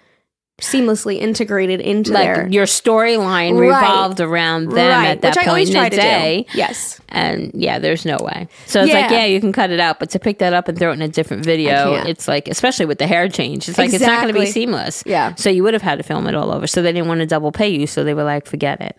seamlessly 0.60 1.18
integrated 1.18 1.80
into 1.80 2.12
Like 2.12 2.24
their 2.24 2.46
your 2.48 2.64
storyline 2.66 3.58
Right. 3.58 3.66
revolved 3.76 4.20
around 4.20 4.70
them 4.70 4.78
at 5.04 5.20
that 5.22 5.34
which 5.36 5.44
point 5.46 5.68
in 5.70 5.82
the 5.82 5.90
day. 5.90 6.46
Yes. 6.54 7.00
And 7.08 7.50
yeah, 7.54 7.78
there's 7.80 8.04
no 8.04 8.16
way. 8.20 8.46
So 8.66 8.80
it's 8.82 8.92
like, 8.92 9.10
Yeah. 9.10 9.18
yeah, 9.20 9.24
you 9.26 9.40
can 9.40 9.52
cut 9.52 9.70
it 9.70 9.80
out, 9.80 9.98
but 9.98 10.10
to 10.10 10.18
pick 10.20 10.38
that 10.38 10.52
up 10.52 10.68
and 10.68 10.78
throw 10.78 10.90
it 10.90 10.94
in 10.94 11.02
a 11.02 11.08
different 11.08 11.44
video, 11.44 11.94
it's 12.06 12.28
like, 12.28 12.46
especially 12.48 12.86
with 12.86 12.98
the 12.98 13.06
hair 13.06 13.28
change, 13.28 13.68
it's 13.68 13.78
like 13.78 13.92
it's 13.92 14.04
not 14.04 14.22
going 14.22 14.32
to 14.32 14.38
be 14.40 14.46
seamless. 14.46 15.02
Yeah. 15.06 15.34
So 15.34 15.50
you 15.50 15.62
would 15.64 15.74
have 15.74 15.82
had 15.82 15.98
to 15.98 16.04
film 16.04 16.26
it 16.28 16.34
all 16.36 16.52
over. 16.52 16.66
So 16.68 16.82
they 16.82 16.92
didn't 16.92 17.08
want 17.08 17.20
to 17.20 17.26
double 17.26 17.50
pay 17.52 17.68
you. 17.68 17.86
So 17.88 18.04
they 18.04 18.14
were 18.14 18.24
like, 18.24 18.46
forget 18.46 18.80
it. 18.80 18.96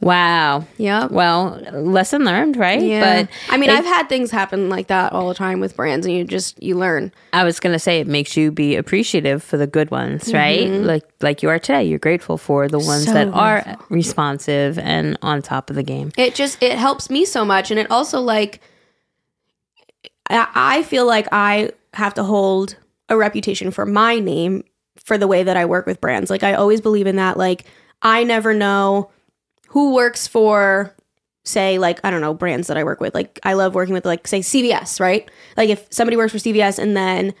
Wow. 0.00 0.64
Yeah. 0.78 1.06
Well, 1.06 1.60
lesson 1.72 2.24
learned, 2.24 2.56
right? 2.56 2.80
Yeah. 2.80 3.22
But 3.24 3.28
I 3.52 3.56
mean, 3.56 3.70
it- 3.70 3.76
I've 3.76 3.84
had 3.84 4.08
things 4.08 4.30
happen 4.30 4.68
like 4.68 4.86
that 4.88 5.12
all 5.12 5.28
the 5.28 5.34
time 5.34 5.58
with 5.60 5.76
brands, 5.76 6.06
and 6.06 6.14
you 6.14 6.24
just 6.24 6.60
you 6.62 6.76
learn. 6.76 7.12
I 7.32 7.44
was 7.44 7.58
gonna 7.60 7.78
say 7.78 8.00
it 8.00 8.06
makes 8.06 8.36
you 8.36 8.50
be 8.52 8.76
appreciative 8.76 9.42
for 9.42 9.56
the 9.56 9.66
good 9.66 9.90
ones, 9.90 10.32
right? 10.32 10.66
Mm-hmm. 10.68 10.83
Like 10.84 11.04
like 11.20 11.42
you 11.42 11.48
are 11.48 11.58
today. 11.58 11.84
You're 11.84 11.98
grateful 11.98 12.38
for 12.38 12.68
the 12.68 12.78
ones. 12.78 13.06
So 13.06 13.12
that 13.12 13.28
are 13.28 13.76
responsive 13.88 14.78
and 14.78 15.18
on 15.22 15.42
top 15.42 15.70
of 15.70 15.76
the 15.76 15.82
game. 15.82 16.12
It 16.16 16.34
just 16.34 16.62
it 16.62 16.78
helps 16.78 17.10
me 17.10 17.24
so 17.24 17.44
much, 17.44 17.70
and 17.70 17.80
it 17.80 17.90
also 17.90 18.20
like 18.20 18.60
I, 20.30 20.48
I 20.54 20.82
feel 20.84 21.06
like 21.06 21.28
I 21.32 21.70
have 21.94 22.14
to 22.14 22.24
hold 22.24 22.76
a 23.08 23.16
reputation 23.16 23.70
for 23.70 23.86
my 23.86 24.18
name 24.18 24.64
for 25.04 25.18
the 25.18 25.26
way 25.26 25.42
that 25.42 25.56
I 25.56 25.64
work 25.64 25.86
with 25.86 26.00
brands. 26.00 26.30
Like 26.30 26.42
I 26.42 26.54
always 26.54 26.80
believe 26.80 27.06
in 27.06 27.16
that. 27.16 27.36
Like 27.36 27.64
I 28.02 28.24
never 28.24 28.54
know 28.54 29.10
who 29.68 29.94
works 29.94 30.26
for 30.26 30.94
say 31.44 31.78
like 31.78 32.00
I 32.02 32.10
don't 32.10 32.20
know 32.20 32.34
brands 32.34 32.68
that 32.68 32.76
I 32.76 32.84
work 32.84 33.00
with. 33.00 33.14
Like 33.14 33.38
I 33.42 33.52
love 33.52 33.74
working 33.74 33.94
with 33.94 34.06
like 34.06 34.26
say 34.26 34.40
CVS, 34.40 34.98
right? 35.00 35.30
Like 35.56 35.68
if 35.68 35.86
somebody 35.90 36.16
works 36.16 36.32
for 36.32 36.38
CVS 36.38 36.78
and 36.78 36.96
then 36.96 37.34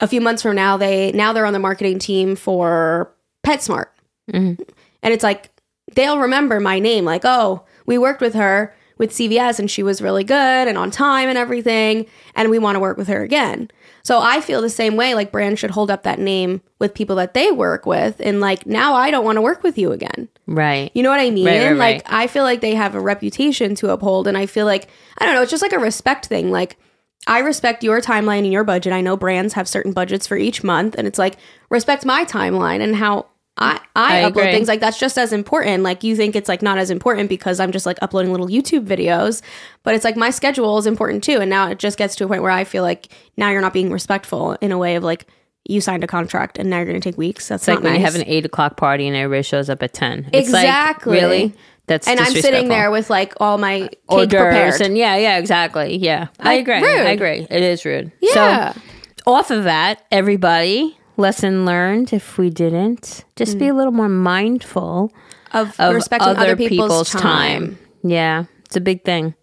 a 0.00 0.06
few 0.08 0.20
months 0.20 0.42
from 0.42 0.56
now 0.56 0.76
they 0.76 1.12
now 1.12 1.32
they're 1.32 1.46
on 1.46 1.52
the 1.52 1.58
marketing 1.58 1.98
team 1.98 2.34
for 2.36 3.12
PetSmart. 3.46 3.86
Mhm. 4.32 4.58
And 5.02 5.14
it's 5.14 5.24
like 5.24 5.50
they'll 5.94 6.18
remember 6.18 6.60
my 6.60 6.78
name 6.78 7.04
like, 7.04 7.22
"Oh, 7.24 7.62
we 7.86 7.98
worked 7.98 8.20
with 8.20 8.34
her 8.34 8.74
with 8.98 9.12
CVS 9.12 9.58
and 9.58 9.70
she 9.70 9.82
was 9.82 10.00
really 10.00 10.22
good 10.24 10.68
and 10.68 10.78
on 10.78 10.90
time 10.90 11.28
and 11.28 11.36
everything 11.38 12.06
and 12.36 12.50
we 12.50 12.58
want 12.58 12.76
to 12.76 12.80
work 12.80 12.96
with 12.96 13.08
her 13.08 13.22
again." 13.22 13.68
So 14.04 14.18
I 14.20 14.40
feel 14.40 14.60
the 14.60 14.68
same 14.70 14.96
way 14.96 15.14
like 15.14 15.30
brands 15.30 15.60
should 15.60 15.70
hold 15.70 15.90
up 15.90 16.02
that 16.02 16.18
name 16.18 16.60
with 16.80 16.94
people 16.94 17.14
that 17.16 17.34
they 17.34 17.52
work 17.52 17.86
with 17.86 18.16
and 18.20 18.40
like 18.40 18.66
now 18.66 18.94
I 18.94 19.10
don't 19.12 19.24
want 19.24 19.36
to 19.36 19.42
work 19.42 19.62
with 19.62 19.78
you 19.78 19.92
again. 19.92 20.28
Right. 20.46 20.90
You 20.94 21.02
know 21.04 21.10
what 21.10 21.20
I 21.20 21.30
mean? 21.30 21.46
Right, 21.46 21.66
right, 21.68 21.76
like 21.76 21.94
right. 21.96 22.02
I 22.06 22.26
feel 22.26 22.42
like 22.42 22.60
they 22.60 22.74
have 22.74 22.94
a 22.96 23.00
reputation 23.00 23.74
to 23.76 23.90
uphold 23.90 24.26
and 24.26 24.36
I 24.36 24.46
feel 24.46 24.66
like 24.66 24.88
I 25.18 25.26
don't 25.26 25.34
know, 25.34 25.42
it's 25.42 25.50
just 25.52 25.62
like 25.62 25.72
a 25.72 25.78
respect 25.78 26.26
thing. 26.26 26.50
Like 26.50 26.76
I 27.26 27.38
respect 27.40 27.84
your 27.84 28.00
timeline 28.00 28.40
and 28.40 28.52
your 28.52 28.64
budget. 28.64 28.92
I 28.92 29.00
know 29.00 29.16
brands 29.16 29.54
have 29.54 29.68
certain 29.68 29.92
budgets 29.92 30.26
for 30.26 30.36
each 30.36 30.64
month 30.64 30.96
and 30.96 31.06
it's 31.06 31.18
like 31.18 31.36
respect 31.70 32.04
my 32.04 32.24
timeline 32.24 32.80
and 32.80 32.96
how 32.96 33.26
I, 33.58 33.80
I, 33.94 34.20
I 34.20 34.22
upload 34.22 34.28
agree. 34.28 34.52
things 34.52 34.68
like 34.68 34.80
that's 34.80 34.98
just 34.98 35.18
as 35.18 35.32
important. 35.32 35.82
Like 35.82 36.02
you 36.02 36.16
think 36.16 36.34
it's 36.34 36.48
like 36.48 36.62
not 36.62 36.78
as 36.78 36.90
important 36.90 37.28
because 37.28 37.60
I'm 37.60 37.70
just 37.70 37.86
like 37.86 37.98
uploading 38.02 38.32
little 38.32 38.48
YouTube 38.48 38.86
videos, 38.86 39.42
but 39.82 39.94
it's 39.94 40.04
like 40.04 40.16
my 40.16 40.30
schedule 40.30 40.78
is 40.78 40.86
important 40.86 41.22
too. 41.22 41.38
And 41.38 41.50
now 41.50 41.68
it 41.68 41.78
just 41.78 41.98
gets 41.98 42.16
to 42.16 42.24
a 42.24 42.28
point 42.28 42.42
where 42.42 42.50
I 42.50 42.64
feel 42.64 42.82
like 42.82 43.08
now 43.36 43.50
you're 43.50 43.60
not 43.60 43.74
being 43.74 43.92
respectful 43.92 44.52
in 44.60 44.72
a 44.72 44.78
way 44.78 44.96
of 44.96 45.04
like 45.04 45.26
you 45.64 45.80
signed 45.80 46.02
a 46.02 46.06
contract 46.06 46.58
and 46.58 46.70
now 46.70 46.78
you're 46.78 46.86
going 46.86 47.00
to 47.00 47.08
take 47.08 47.18
weeks. 47.18 47.48
That's 47.48 47.62
It's 47.62 47.68
like 47.68 47.76
not 47.76 47.84
when 47.84 47.94
you 48.00 48.04
have 48.04 48.14
an 48.14 48.24
eight 48.26 48.44
o'clock 48.44 48.76
party 48.76 49.06
and 49.06 49.14
everybody 49.14 49.42
shows 49.42 49.70
up 49.70 49.82
at 49.82 49.92
ten. 49.92 50.28
It's 50.32 50.48
Exactly. 50.48 51.12
Like, 51.12 51.22
really? 51.22 51.54
That's 51.86 52.06
and 52.06 52.20
I'm 52.20 52.32
sitting 52.32 52.68
there 52.68 52.90
with 52.90 53.10
like 53.10 53.34
all 53.40 53.58
my 53.58 53.80
cake 53.88 53.98
hors 54.08 54.26
d'oeuvres 54.26 54.76
prepared. 54.76 54.80
and 54.82 54.96
yeah, 54.96 55.16
yeah, 55.16 55.38
exactly. 55.38 55.96
Yeah, 55.96 56.28
I 56.40 56.54
agree. 56.54 56.76
rude. 56.76 56.84
I 56.84 57.10
agree. 57.10 57.46
It 57.50 57.62
is 57.62 57.84
rude. 57.84 58.12
Yeah. 58.20 58.72
So 58.72 58.80
off 59.26 59.50
of 59.50 59.64
that, 59.64 60.04
everybody, 60.10 60.96
lesson 61.16 61.64
learned. 61.66 62.12
If 62.12 62.38
we 62.38 62.50
didn't, 62.50 63.24
just 63.36 63.56
Mm. 63.56 63.58
be 63.58 63.68
a 63.68 63.74
little 63.74 63.92
more 63.92 64.08
mindful 64.08 65.12
of, 65.52 65.78
of 65.78 65.94
respecting 65.94 66.28
other, 66.36 66.56
people's, 66.56 67.10
time. 67.10 67.78
Yeah, 68.02 68.44
it's 68.64 68.76
a 68.76 68.80
big 68.80 69.04
thing. 69.04 69.34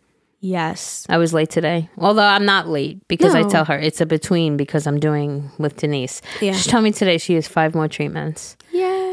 Yes. 0.42 1.06
I 1.10 1.18
was 1.18 1.34
late 1.34 1.50
today. 1.50 1.90
Although 1.98 2.24
I'm 2.24 2.46
not 2.46 2.70
late 2.70 3.06
because 3.10 3.36
I 3.36 3.44
tell 3.44 3.66
her 3.66 3.78
it's 3.78 4.00
a 4.00 4.06
between 4.06 4.56
because 4.56 4.88
I'm 4.88 4.98
doing 5.00 5.52
with 5.58 5.76
Denise. 5.76 6.22
Yeah. 6.40 6.54
She 6.54 6.70
told 6.70 6.86
me 6.86 6.92
today 6.94 7.18
she 7.18 7.34
has 7.34 7.46
five 7.48 7.76
more 7.76 7.90
treatments. 7.90 8.56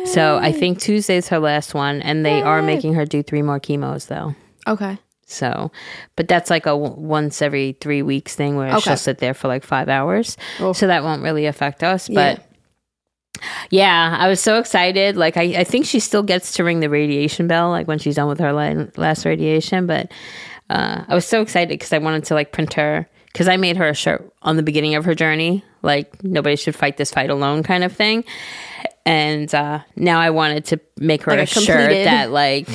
So 0.06 0.38
I 0.38 0.52
think 0.52 0.78
Tuesday's 0.80 1.28
her 1.28 1.38
last 1.38 1.74
one, 1.74 2.00
and 2.02 2.24
they 2.24 2.42
are 2.42 2.62
making 2.62 2.94
her 2.94 3.04
do 3.04 3.22
three 3.22 3.42
more 3.42 3.58
chemos 3.60 4.06
though. 4.06 4.34
Okay. 4.66 4.98
So, 5.28 5.72
but 6.14 6.28
that's 6.28 6.50
like 6.50 6.66
a 6.66 6.70
w- 6.70 6.94
once 6.94 7.42
every 7.42 7.76
three 7.80 8.02
weeks 8.02 8.36
thing 8.36 8.56
where 8.56 8.68
Okay. 8.70 8.80
she'll 8.80 8.96
sit 8.96 9.18
there 9.18 9.34
for 9.34 9.48
like 9.48 9.64
five 9.64 9.88
hours. 9.88 10.36
Oh. 10.60 10.72
So 10.72 10.86
that 10.86 11.02
won't 11.02 11.22
really 11.22 11.46
affect 11.46 11.82
us. 11.82 12.08
Yeah. 12.08 12.36
But 12.36 12.46
yeah, 13.70 14.16
I 14.18 14.28
was 14.28 14.40
so 14.40 14.58
excited. 14.58 15.16
Like, 15.16 15.36
I, 15.36 15.42
I 15.60 15.64
think 15.64 15.84
she 15.86 15.98
still 15.98 16.22
gets 16.22 16.52
to 16.54 16.64
ring 16.64 16.78
the 16.80 16.88
radiation 16.88 17.48
bell, 17.48 17.70
like 17.70 17.88
when 17.88 17.98
she's 17.98 18.14
done 18.14 18.28
with 18.28 18.38
her 18.38 18.52
la- 18.52 18.86
last 18.96 19.24
radiation. 19.24 19.86
But 19.88 20.12
uh, 20.70 21.02
I 21.08 21.14
was 21.14 21.26
so 21.26 21.42
excited 21.42 21.70
because 21.70 21.92
I 21.92 21.98
wanted 21.98 22.24
to 22.26 22.34
like 22.34 22.52
print 22.52 22.74
her 22.74 23.08
because 23.32 23.48
I 23.48 23.56
made 23.56 23.76
her 23.76 23.88
a 23.88 23.94
shirt 23.94 24.32
on 24.42 24.56
the 24.56 24.62
beginning 24.62 24.94
of 24.94 25.04
her 25.04 25.14
journey, 25.14 25.64
like 25.82 26.22
nobody 26.22 26.54
should 26.56 26.74
fight 26.76 26.96
this 26.96 27.10
fight 27.10 27.30
alone 27.30 27.62
kind 27.64 27.82
of 27.84 27.92
thing. 27.92 28.24
And 29.06 29.54
uh, 29.54 29.80
now 29.94 30.18
I 30.18 30.30
wanted 30.30 30.64
to 30.66 30.80
make 30.98 31.22
her 31.22 31.30
Like 31.30 31.42
a, 31.42 31.46
shirt 31.46 31.90
that 32.04 32.32
like 32.32 32.68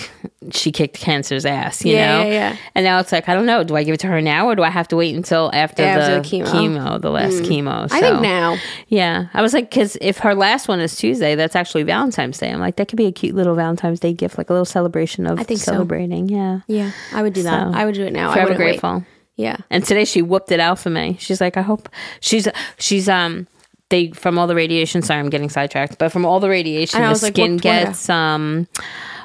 she 0.52 0.72
kicked 0.72 0.98
cancer's 0.98 1.46
ass, 1.46 1.84
you 1.84 1.94
Yeah, 1.94 2.18
know? 2.20 2.24
yeah, 2.30 2.32
yeah. 2.32 2.58
And 2.74 2.86
now 2.86 3.00
it's 3.00 3.12
like, 3.12 3.28
I 3.28 3.34
don't 3.34 3.46
know, 3.46 3.66
do 3.66 3.76
I 3.76 3.84
give 3.84 3.94
it 3.94 4.00
to 4.00 4.08
her 4.08 4.22
now 4.22 4.48
or 4.48 4.56
do 4.56 4.64
I 4.64 4.70
have 4.70 4.88
to 4.88 4.96
wait 4.96 5.14
until 5.14 5.52
after, 5.54 5.84
After 5.84 6.16
the, 6.16 6.22
the 6.22 6.44
chemo. 6.44 6.48
chemo. 6.48 7.02
the 7.02 7.10
last 7.12 7.44
chemo? 7.44 7.88
I 7.92 8.00
think 8.00 8.22
now. 8.22 8.56
Yeah. 8.88 9.28
I 9.34 9.42
was 9.42 9.54
like, 9.54 9.70
because 9.70 9.98
if 10.00 10.20
her 10.20 10.34
last 10.34 10.70
one 10.70 10.80
is 10.80 10.96
Tuesday, 10.96 11.36
that's 11.36 11.56
actually 11.56 11.84
Valentine's 11.84 12.38
Day. 12.38 12.50
I'm 12.50 12.62
like, 12.62 12.78
that 12.78 12.88
could 12.88 12.96
be 12.98 13.08
a 13.08 13.12
cute 13.12 13.36
little 13.36 13.56
Valentine's 13.56 14.00
Day 14.00 14.14
gift, 14.14 14.38
like 14.38 14.50
a 14.50 14.54
little 14.54 14.64
celebration 14.66 15.28
of 15.28 15.38
I 15.38 15.44
think 15.44 15.60
so. 15.60 15.74
celebrating. 15.74 16.30
Yeah. 16.30 16.62
Yeah. 16.68 16.92
I 17.14 17.24
would 17.24 17.34
do 17.34 17.44
that. 17.44 17.74
So, 17.74 17.78
I 17.78 17.84
would 17.84 17.96
do 17.96 18.06
it 18.06 18.14
now. 18.14 18.30
I 18.32 18.36
Forever 18.36 18.50
wait. 18.52 18.58
grateful. 18.58 19.06
Yeah. 19.36 19.58
And 19.70 19.84
today 19.84 20.06
she 20.06 20.22
whooped 20.22 20.52
it 20.54 20.62
out 20.62 20.80
for 20.80 20.90
me. 20.90 21.18
She's 21.20 21.42
like, 21.42 21.58
I 21.58 21.62
hope 21.62 21.90
she's 22.22 22.48
she's 22.78 23.10
um 23.10 23.48
they 23.92 24.10
from 24.12 24.40
all 24.40 24.48
the 24.48 24.56
radiation. 24.56 25.04
Sorry, 25.04 25.20
I'm 25.20 25.30
getting 25.30 25.50
sidetracked, 25.50 26.00
but 26.00 26.12
from 26.12 26.26
all 26.26 26.40
the 26.40 26.50
radiation, 26.50 27.00
the 27.02 27.08
like, 27.08 27.34
skin 27.34 27.54
what- 27.54 27.62
gets 27.62 28.10
um 28.10 28.68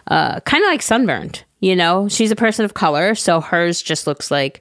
uh 0.08 0.40
kind 0.40 0.62
of 0.62 0.68
like 0.68 0.82
sunburned. 0.82 1.42
You 1.60 1.74
know, 1.74 2.06
she's 2.08 2.30
a 2.30 2.36
person 2.36 2.66
of 2.66 2.74
color, 2.74 3.14
so 3.14 3.40
hers 3.40 3.80
just 3.80 4.06
looks 4.06 4.30
like 4.30 4.60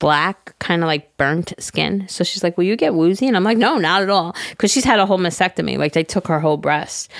black, 0.00 0.54
kind 0.58 0.82
of 0.82 0.86
like 0.86 1.16
burnt 1.16 1.54
skin. 1.58 2.06
So 2.08 2.24
she's 2.24 2.42
like, 2.42 2.58
"Will 2.58 2.64
you 2.64 2.76
get 2.76 2.94
woozy?" 2.94 3.26
And 3.26 3.36
I'm 3.36 3.44
like, 3.44 3.56
"No, 3.58 3.76
not 3.78 4.02
at 4.02 4.10
all," 4.10 4.36
because 4.50 4.70
she's 4.70 4.84
had 4.84 4.98
a 4.98 5.06
whole 5.06 5.18
mastectomy. 5.18 5.78
Like 5.78 5.92
they 5.94 6.04
took 6.04 6.26
her 6.28 6.40
whole 6.40 6.58
breast, 6.58 7.10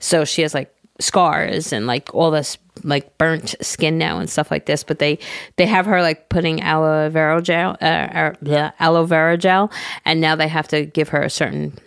so 0.00 0.24
she 0.24 0.42
has 0.42 0.52
like 0.54 0.74
scars 1.02 1.72
and 1.72 1.86
like 1.86 2.14
all 2.14 2.30
this 2.30 2.58
like 2.84 3.16
burnt 3.18 3.54
skin 3.60 3.98
now 3.98 4.18
and 4.18 4.30
stuff 4.30 4.50
like 4.50 4.66
this. 4.66 4.84
But 4.84 4.98
they 4.98 5.18
they 5.56 5.66
have 5.66 5.86
her 5.86 6.00
like 6.02 6.28
putting 6.28 6.60
aloe 6.62 7.10
vera 7.10 7.42
gel, 7.42 7.76
uh, 7.80 7.84
uh, 7.84 8.34
yeah, 8.42 8.72
aloe 8.80 9.04
vera 9.04 9.36
gel, 9.36 9.70
and 10.04 10.20
now 10.20 10.36
they 10.36 10.48
have 10.48 10.68
to 10.68 10.86
give 10.86 11.10
her 11.10 11.22
a 11.22 11.30
certain 11.30 11.78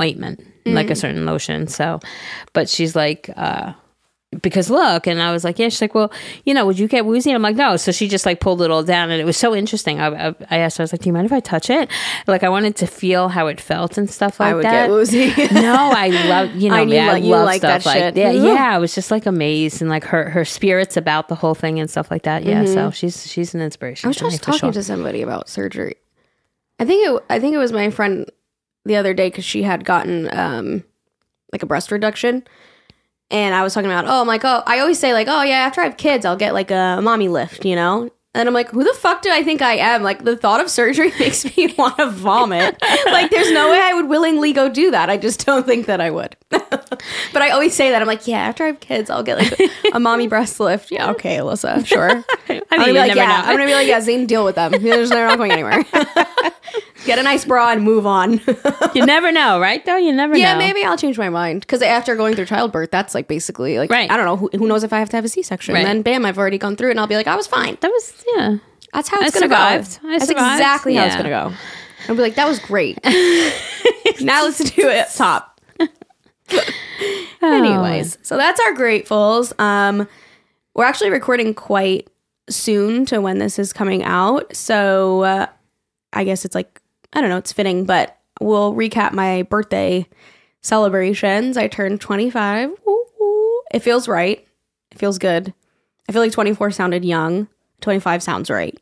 ointment, 0.00 0.44
like 0.66 0.90
a 0.90 0.96
certain 0.96 1.26
lotion. 1.26 1.66
So, 1.68 2.00
but 2.52 2.68
she's 2.68 2.96
like. 2.96 3.30
uh 3.36 3.74
because 4.40 4.70
look 4.70 5.06
and 5.06 5.20
i 5.20 5.30
was 5.30 5.44
like 5.44 5.58
yeah 5.58 5.68
she's 5.68 5.82
like 5.82 5.94
well 5.94 6.10
you 6.46 6.54
know 6.54 6.64
would 6.64 6.78
you 6.78 6.88
get 6.88 7.04
woozy 7.04 7.28
and 7.30 7.34
i'm 7.36 7.42
like 7.42 7.54
no 7.56 7.76
so 7.76 7.92
she 7.92 8.08
just 8.08 8.24
like 8.24 8.40
pulled 8.40 8.62
it 8.62 8.70
all 8.70 8.82
down 8.82 9.10
and 9.10 9.20
it 9.20 9.24
was 9.24 9.36
so 9.36 9.54
interesting 9.54 10.00
i, 10.00 10.28
I, 10.28 10.34
I 10.50 10.56
asked 10.58 10.78
her 10.78 10.82
i 10.82 10.84
was 10.84 10.92
like 10.92 11.02
do 11.02 11.08
you 11.10 11.12
mind 11.12 11.26
if 11.26 11.32
i 11.32 11.40
touch 11.40 11.68
it 11.68 11.90
like 12.26 12.42
i 12.42 12.48
wanted 12.48 12.74
to 12.76 12.86
feel 12.86 13.28
how 13.28 13.46
it 13.48 13.60
felt 13.60 13.98
and 13.98 14.08
stuff 14.08 14.40
like 14.40 14.52
I 14.52 14.54
would 14.54 14.64
that 14.64 14.86
get 14.86 14.90
woozy. 14.90 15.26
no 15.52 15.90
i 15.94 16.08
love 16.28 16.56
you 16.56 16.70
know 16.70 16.76
I 16.76 16.80
i 16.80 17.16
you 17.18 17.28
love 17.30 17.44
like 17.44 17.60
stuff 17.60 17.84
that 17.84 17.86
like 17.86 17.98
shit. 17.98 18.16
yeah 18.16 18.28
Ugh. 18.30 18.34
yeah 18.56 18.74
i 18.74 18.78
was 18.78 18.94
just 18.94 19.10
like 19.10 19.26
amazed 19.26 19.82
and 19.82 19.90
like 19.90 20.04
her 20.04 20.30
her 20.30 20.46
spirits 20.46 20.96
about 20.96 21.28
the 21.28 21.34
whole 21.34 21.54
thing 21.54 21.78
and 21.78 21.90
stuff 21.90 22.10
like 22.10 22.22
that 22.22 22.44
yeah 22.44 22.64
so 22.64 22.90
she's 22.90 23.30
she's 23.30 23.54
an 23.54 23.60
inspiration 23.60 24.10
Mm-hmm. 24.10 24.24
I 24.24 24.26
was 24.26 24.32
just 24.34 24.42
talking 24.42 24.58
sure. 24.60 24.72
to 24.72 24.82
somebody 24.82 25.22
about 25.22 25.48
surgery. 25.48 25.96
I 26.78 26.84
think 26.84 27.06
it. 27.06 27.22
I 27.30 27.38
think 27.38 27.54
it 27.54 27.58
was 27.58 27.72
my 27.72 27.90
friend 27.90 28.30
the 28.84 28.96
other 28.96 29.12
day 29.14 29.28
because 29.28 29.44
she 29.44 29.62
had 29.62 29.84
gotten 29.84 30.28
um 30.36 30.84
like 31.52 31.62
a 31.62 31.66
breast 31.66 31.90
reduction, 31.92 32.44
and 33.32 33.54
I 33.54 33.62
was 33.62 33.74
talking 33.74 33.90
about. 33.90 34.06
Oh, 34.06 34.20
I'm 34.20 34.26
like, 34.28 34.44
oh, 34.44 34.62
I 34.66 34.78
always 34.78 34.98
say 34.98 35.12
like, 35.12 35.26
oh 35.28 35.42
yeah, 35.42 35.56
after 35.56 35.80
I 35.80 35.84
have 35.84 35.96
kids, 35.96 36.24
I'll 36.24 36.36
get 36.36 36.54
like 36.54 36.70
a 36.70 37.00
mommy 37.02 37.28
lift, 37.28 37.64
you 37.64 37.74
know. 37.74 38.10
And 38.34 38.48
I'm 38.48 38.54
like, 38.54 38.70
who 38.70 38.82
the 38.82 38.94
fuck 38.94 39.20
do 39.20 39.30
I 39.30 39.42
think 39.42 39.60
I 39.60 39.74
am? 39.74 40.02
Like, 40.02 40.24
the 40.24 40.38
thought 40.38 40.62
of 40.62 40.70
surgery 40.70 41.12
makes 41.18 41.44
me 41.44 41.74
want 41.78 41.98
to 41.98 42.08
vomit. 42.08 42.80
like, 43.04 43.30
there's 43.30 43.52
no 43.52 43.70
way 43.70 43.78
I 43.78 43.92
would 43.92 44.08
willingly 44.08 44.54
go 44.54 44.70
do 44.70 44.90
that. 44.90 45.10
I 45.10 45.18
just 45.18 45.44
don't 45.44 45.66
think 45.66 45.84
that 45.84 46.00
I 46.00 46.10
would. 46.10 46.34
but 46.48 47.42
I 47.42 47.50
always 47.50 47.74
say 47.74 47.90
that. 47.90 48.00
I'm 48.00 48.08
like, 48.08 48.26
yeah, 48.26 48.38
after 48.38 48.64
I 48.64 48.68
have 48.68 48.80
kids, 48.80 49.10
I'll 49.10 49.22
get 49.22 49.36
like 49.36 49.70
a 49.92 50.00
mommy 50.00 50.28
breast 50.28 50.58
lift. 50.60 50.90
Yeah, 50.90 51.10
okay, 51.10 51.36
Allisa, 51.36 51.84
sure. 51.84 52.24
I 52.48 52.54
am 52.54 52.62
gonna 52.70 52.86
be 52.86 52.92
like, 52.94 53.14
yeah, 53.14 53.26
know. 53.26 53.34
I'm 53.34 53.56
gonna 53.56 53.66
be 53.66 53.74
like, 53.74 53.86
yeah, 53.86 54.00
Zane, 54.00 54.26
deal 54.26 54.46
with 54.46 54.54
them. 54.54 54.72
They're 54.72 55.06
not 55.06 55.36
going 55.36 55.52
anywhere. 55.52 55.84
Get 57.04 57.18
a 57.18 57.22
nice 57.22 57.44
bra 57.44 57.70
and 57.70 57.82
move 57.82 58.06
on. 58.06 58.40
You 58.94 59.06
never 59.06 59.32
know, 59.32 59.60
right? 59.60 59.84
Though 59.84 59.96
you 59.96 60.12
never 60.12 60.34
know. 60.34 60.38
yeah, 60.40 60.52
know. 60.52 60.58
maybe 60.58 60.84
I'll 60.84 60.96
change 60.98 61.18
my 61.18 61.28
mind 61.28 61.60
because 61.60 61.82
after 61.82 62.14
going 62.16 62.34
through 62.34 62.46
childbirth, 62.46 62.90
that's 62.90 63.14
like 63.14 63.28
basically 63.28 63.78
like 63.78 63.90
Right. 63.90 64.10
I 64.10 64.16
don't 64.16 64.26
know 64.26 64.36
who, 64.36 64.50
who 64.56 64.66
knows 64.66 64.84
if 64.84 64.92
I 64.92 64.98
have 64.98 65.08
to 65.10 65.16
have 65.16 65.24
a 65.24 65.28
C-section. 65.28 65.74
Right. 65.74 65.80
And 65.80 65.88
then 65.88 66.02
bam, 66.02 66.24
I've 66.26 66.38
already 66.38 66.58
gone 66.58 66.76
through 66.76 66.88
it, 66.88 66.92
and 66.92 67.00
I'll 67.00 67.06
be 67.06 67.16
like, 67.16 67.26
I 67.26 67.36
was 67.36 67.46
fine. 67.46 67.76
That 67.80 67.88
was 67.90 68.24
yeah. 68.34 68.56
That's 68.92 69.08
how 69.08 69.20
I 69.20 69.26
it's 69.26 69.34
gonna 69.34 69.46
survived. 69.46 70.02
go. 70.02 70.08
I 70.08 70.12
That's 70.18 70.28
survived. 70.28 70.60
exactly 70.60 70.94
how 70.94 71.06
it's 71.06 71.16
gonna 71.16 71.28
go. 71.30 71.52
I'll 72.08 72.14
be 72.16 72.22
like, 72.22 72.34
that 72.34 72.46
was 72.48 72.58
great. 72.58 72.98
now 74.20 74.44
let's 74.44 74.58
do 74.58 74.88
it. 74.88 75.08
Top. 75.14 75.60
Anyways, 77.40 78.18
so 78.22 78.36
that's 78.36 78.60
our 78.60 78.74
gratefuls. 78.74 79.58
Um, 79.60 80.06
we're 80.74 80.84
actually 80.84 81.10
recording 81.10 81.54
quite 81.54 82.08
soon 82.50 83.06
to 83.06 83.20
when 83.20 83.38
this 83.38 83.58
is 83.58 83.72
coming 83.72 84.02
out, 84.04 84.54
so 84.54 85.22
uh, 85.22 85.46
I 86.12 86.24
guess 86.24 86.44
it's 86.44 86.54
like 86.54 86.80
I 87.12 87.20
don't 87.20 87.30
know, 87.30 87.36
it's 87.36 87.52
fitting, 87.52 87.84
but 87.84 88.18
we'll 88.40 88.74
recap 88.74 89.12
my 89.12 89.42
birthday 89.42 90.06
celebrations. 90.62 91.56
I 91.56 91.68
turned 91.68 92.00
25. 92.00 92.70
Woo, 92.86 93.04
woo. 93.20 93.60
It 93.72 93.80
feels 93.80 94.08
right. 94.08 94.46
It 94.90 94.98
feels 94.98 95.18
good. 95.18 95.52
I 96.08 96.12
feel 96.12 96.22
like 96.22 96.32
24 96.32 96.70
sounded 96.70 97.04
young. 97.04 97.48
25 97.80 98.22
sounds 98.22 98.50
right. 98.50 98.78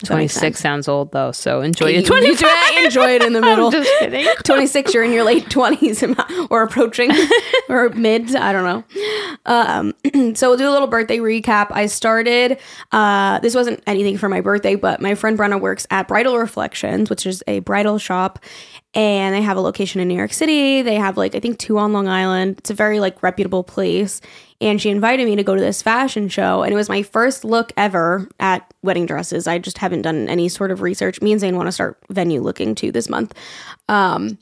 Does 0.00 0.08
that 0.08 0.14
Twenty 0.14 0.24
make 0.24 0.30
six 0.30 0.40
sense? 0.40 0.58
sounds 0.60 0.88
old 0.88 1.12
though, 1.12 1.30
so 1.32 1.60
enjoy 1.60 1.88
You- 1.88 1.98
your 1.98 2.02
twenty 2.02 2.28
you 2.28 2.36
do 2.36 2.46
it, 2.48 2.84
enjoy 2.86 3.10
it 3.16 3.22
in 3.22 3.32
the 3.34 3.40
middle. 3.50 3.70
just 3.70 3.90
kidding. 3.98 4.26
26 4.44 4.94
you're 4.94 5.04
in 5.04 5.12
your 5.12 5.24
late 5.24 5.44
20s 5.46 6.46
or 6.50 6.62
approaching. 6.62 7.10
Or 7.68 7.88
mid 7.90 8.34
i 8.34 8.52
don't 8.52 8.64
know. 8.64 8.84
Um, 9.46 9.94
so 10.34 10.48
we'll 10.48 10.56
do 10.58 10.68
a 10.68 10.72
little 10.72 10.88
birthday 10.88 11.18
recap. 11.18 11.68
I 11.70 11.86
started 11.86 12.58
uh, 12.90 13.38
this 13.40 13.54
wasn't 13.54 13.80
anything 13.86 14.18
for 14.18 14.28
my 14.28 14.40
birthday 14.40 14.74
but 14.74 15.00
my 15.00 15.14
friend 15.14 15.38
brenna 15.38 15.60
works 15.60 15.86
at 15.90 16.08
bridal 16.08 16.36
reflections 16.38 17.08
which 17.10 17.26
is 17.26 17.44
a 17.46 17.60
bridal 17.60 17.98
shop 17.98 18.40
and 18.94 19.34
they 19.34 19.42
have 19.42 19.56
a 19.56 19.60
location 19.60 20.00
in 20.00 20.08
new 20.08 20.16
york 20.16 20.32
city 20.32 20.82
they 20.82 20.96
have 20.96 21.16
like 21.16 21.34
i 21.34 21.40
think 21.40 21.58
two 21.58 21.78
on 21.78 21.92
long 21.92 22.08
island 22.08 22.58
it's 22.58 22.70
a 22.70 22.74
very 22.74 22.98
like 22.98 23.22
reputable 23.22 23.62
place 23.62 24.20
and 24.60 24.80
she 24.80 24.90
invited 24.90 25.26
me 25.26 25.36
to 25.36 25.44
go 25.44 25.54
to 25.54 25.60
this 25.60 25.80
fashion 25.80 26.28
show 26.28 26.62
and 26.62 26.72
it 26.72 26.76
was 26.76 26.88
my 26.88 27.02
first 27.02 27.44
look 27.44 27.72
ever 27.76 28.28
at 28.40 28.74
wedding 28.82 29.06
dresses 29.06 29.46
i 29.46 29.58
just 29.58 29.78
haven't 29.78 30.02
done 30.02 30.28
any 30.28 30.48
sort 30.48 30.70
of 30.70 30.82
research 30.82 31.22
me 31.22 31.30
and 31.30 31.40
zane 31.40 31.56
want 31.56 31.68
to 31.68 31.72
start 31.72 31.98
venue 32.10 32.40
looking 32.40 32.74
too 32.74 32.90
this 32.90 33.08
month 33.08 33.32
um, 33.88 34.38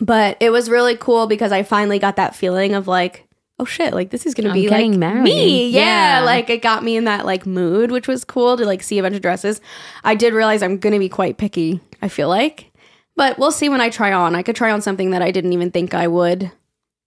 but 0.00 0.36
it 0.40 0.50
was 0.50 0.70
really 0.70 0.96
cool 0.96 1.26
because 1.26 1.52
I 1.52 1.62
finally 1.62 1.98
got 1.98 2.16
that 2.16 2.34
feeling 2.34 2.74
of 2.74 2.88
like, 2.88 3.26
oh 3.58 3.64
shit, 3.64 3.92
like 3.92 4.10
this 4.10 4.24
is 4.24 4.34
gonna 4.34 4.48
I'm 4.48 4.54
be 4.54 4.68
like 4.68 4.78
getting 4.78 4.98
married. 4.98 5.22
me. 5.22 5.68
Yeah. 5.68 6.20
Yeah. 6.20 6.24
Like 6.24 6.48
it 6.48 6.62
got 6.62 6.82
me 6.82 6.96
in 6.96 7.04
that 7.04 7.26
like 7.26 7.44
mood, 7.46 7.90
which 7.90 8.08
was 8.08 8.24
cool 8.24 8.56
to 8.56 8.64
like 8.64 8.82
see 8.82 8.98
a 8.98 9.02
bunch 9.02 9.16
of 9.16 9.22
dresses. 9.22 9.60
I 10.02 10.14
did 10.14 10.32
realize 10.32 10.62
I'm 10.62 10.78
gonna 10.78 10.98
be 10.98 11.08
quite 11.08 11.36
picky, 11.36 11.80
I 12.00 12.08
feel 12.08 12.28
like. 12.28 12.71
But 13.16 13.38
we'll 13.38 13.52
see 13.52 13.68
when 13.68 13.80
I 13.80 13.90
try 13.90 14.12
on. 14.12 14.34
I 14.34 14.42
could 14.42 14.56
try 14.56 14.70
on 14.70 14.80
something 14.82 15.10
that 15.10 15.22
I 15.22 15.30
didn't 15.30 15.52
even 15.52 15.70
think 15.70 15.94
I 15.94 16.08
would 16.08 16.50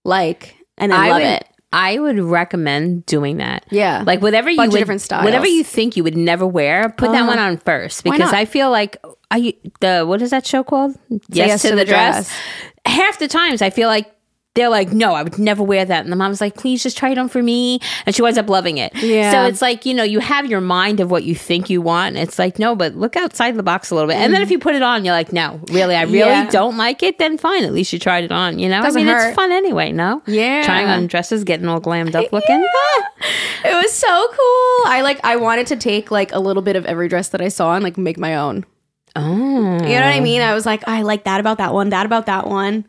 like 0.03 0.55
and 0.77 0.91
then 0.91 0.99
I 0.99 1.09
love 1.09 1.21
would, 1.21 1.27
it. 1.27 1.47
I 1.73 1.99
would 1.99 2.19
recommend 2.19 3.05
doing 3.05 3.37
that. 3.37 3.65
Yeah. 3.71 4.03
Like 4.05 4.21
whatever 4.21 4.49
you 4.49 4.57
would, 4.59 4.71
different 4.71 5.01
styles. 5.01 5.25
whatever 5.25 5.47
you 5.47 5.63
think 5.63 5.97
you 5.97 6.03
would 6.03 6.15
never 6.15 6.45
wear, 6.45 6.89
put 6.89 7.11
that 7.11 7.21
Uh-huh. 7.21 7.27
one 7.27 7.39
on 7.39 7.57
first 7.57 8.03
because? 8.03 8.31
I 8.31 8.45
feel 8.45 8.69
like 8.71 8.97
I 9.31 9.55
the 9.81 10.05
what 10.07 10.21
is 10.21 10.29
that 10.29 10.45
show 10.45 10.63
called? 10.63 10.95
Yes 11.29 11.63
to 11.63 11.75
the 11.75 11.85
Dress. 11.85 12.31
Half 12.85 13.19
the 13.19 13.27
times 13.27 13.61
I 13.61 13.71
feel 13.71 13.87
like 13.89 14.14
they're 14.55 14.69
like, 14.69 14.91
no, 14.93 15.13
I 15.13 15.21
would 15.21 15.37
never 15.37 15.61
wear 15.61 15.85
that, 15.85 16.03
and 16.03 16.11
the 16.11 16.15
mom's 16.15 16.41
like, 16.41 16.55
please 16.55 16.81
just 16.81 16.97
try 16.97 17.09
it 17.09 17.17
on 17.17 17.29
for 17.29 17.43
me, 17.43 17.79
and 18.05 18.15
she 18.15 18.21
winds 18.21 18.37
up 18.39 18.49
loving 18.49 18.77
it. 18.77 18.95
Yeah. 18.95 19.31
So 19.31 19.43
it's 19.45 19.61
like 19.61 19.85
you 19.85 19.93
know 19.93 20.03
you 20.03 20.19
have 20.19 20.45
your 20.47 20.61
mind 20.61 20.99
of 20.99 21.11
what 21.11 21.23
you 21.25 21.35
think 21.35 21.69
you 21.69 21.81
want. 21.81 22.15
And 22.15 22.27
it's 22.27 22.39
like 22.39 22.57
no, 22.57 22.75
but 22.75 22.95
look 22.95 23.15
outside 23.15 23.55
the 23.55 23.63
box 23.63 23.91
a 23.91 23.95
little 23.95 24.07
bit, 24.07 24.17
and 24.17 24.33
then 24.33 24.41
if 24.41 24.49
you 24.49 24.57
put 24.57 24.73
it 24.75 24.81
on, 24.81 25.05
you're 25.05 25.13
like, 25.13 25.31
no, 25.33 25.59
really, 25.71 25.95
I 25.95 26.03
really. 26.03 26.19
Yeah. 26.19 26.49
don't 26.49 26.77
like 26.77 27.03
it. 27.03 27.19
Then 27.19 27.37
fine, 27.37 27.63
at 27.63 27.73
least 27.73 27.93
you 27.93 27.99
tried 27.99 28.23
it 28.23 28.31
on. 28.31 28.57
You 28.57 28.69
know, 28.69 28.81
Doesn't 28.81 29.01
I 29.01 29.05
mean, 29.05 29.13
hurt. 29.13 29.27
it's 29.27 29.35
fun 29.35 29.51
anyway. 29.51 29.91
No, 29.91 30.21
Yeah. 30.25 30.63
trying 30.63 30.87
on 30.87 31.07
dresses, 31.07 31.43
getting 31.43 31.67
all 31.67 31.79
glammed 31.81 32.15
up 32.15 32.31
looking. 32.31 32.65
It 33.63 33.73
was 33.73 33.91
so 33.93 34.07
cool. 34.27 34.91
I 34.91 35.01
like 35.03 35.19
I 35.23 35.37
wanted 35.37 35.67
to 35.67 35.75
take 35.75 36.11
like 36.11 36.31
a 36.33 36.39
little 36.39 36.61
bit 36.61 36.75
of 36.75 36.85
every 36.85 37.07
dress 37.07 37.29
that 37.29 37.41
I 37.41 37.47
saw 37.47 37.73
and 37.73 37.83
like 37.83 37.97
make 37.97 38.17
my 38.19 38.35
own. 38.35 38.63
Oh, 39.15 39.21
You 39.23 39.79
know 39.79 39.79
what 39.79 40.03
I 40.03 40.19
mean? 40.19 40.41
I 40.41 40.53
was 40.53 40.65
like, 40.65 40.87
I 40.87 41.01
like 41.01 41.23
that 41.23 41.39
about 41.39 41.57
that 41.57 41.73
one, 41.73 41.89
that 41.89 42.05
about 42.05 42.25
that 42.27 42.47
one. 42.47 42.85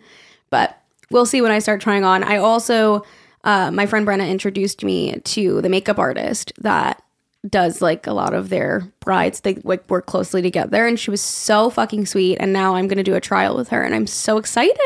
But 0.50 0.78
we'll 1.10 1.26
see 1.26 1.40
when 1.40 1.52
I 1.52 1.58
start 1.58 1.80
trying 1.80 2.04
on. 2.04 2.22
I 2.24 2.36
also, 2.38 3.04
uh, 3.44 3.70
my 3.70 3.86
friend 3.86 4.06
Brenna 4.06 4.28
introduced 4.28 4.84
me 4.84 5.18
to 5.20 5.60
the 5.62 5.68
makeup 5.68 5.98
artist 5.98 6.52
that 6.58 7.02
does 7.48 7.80
like 7.80 8.06
a 8.08 8.12
lot 8.12 8.34
of 8.34 8.48
their 8.48 8.82
brides. 9.00 9.40
They 9.40 9.54
like 9.62 9.88
work 9.88 10.06
closely 10.06 10.42
together, 10.42 10.84
and 10.86 10.98
she 10.98 11.10
was 11.10 11.20
so 11.20 11.70
fucking 11.70 12.06
sweet. 12.06 12.38
And 12.38 12.52
now 12.52 12.74
I'm 12.74 12.88
gonna 12.88 13.04
do 13.04 13.14
a 13.14 13.20
trial 13.20 13.56
with 13.56 13.68
her, 13.68 13.82
and 13.82 13.94
I'm 13.94 14.06
so 14.06 14.36
excited. 14.38 14.76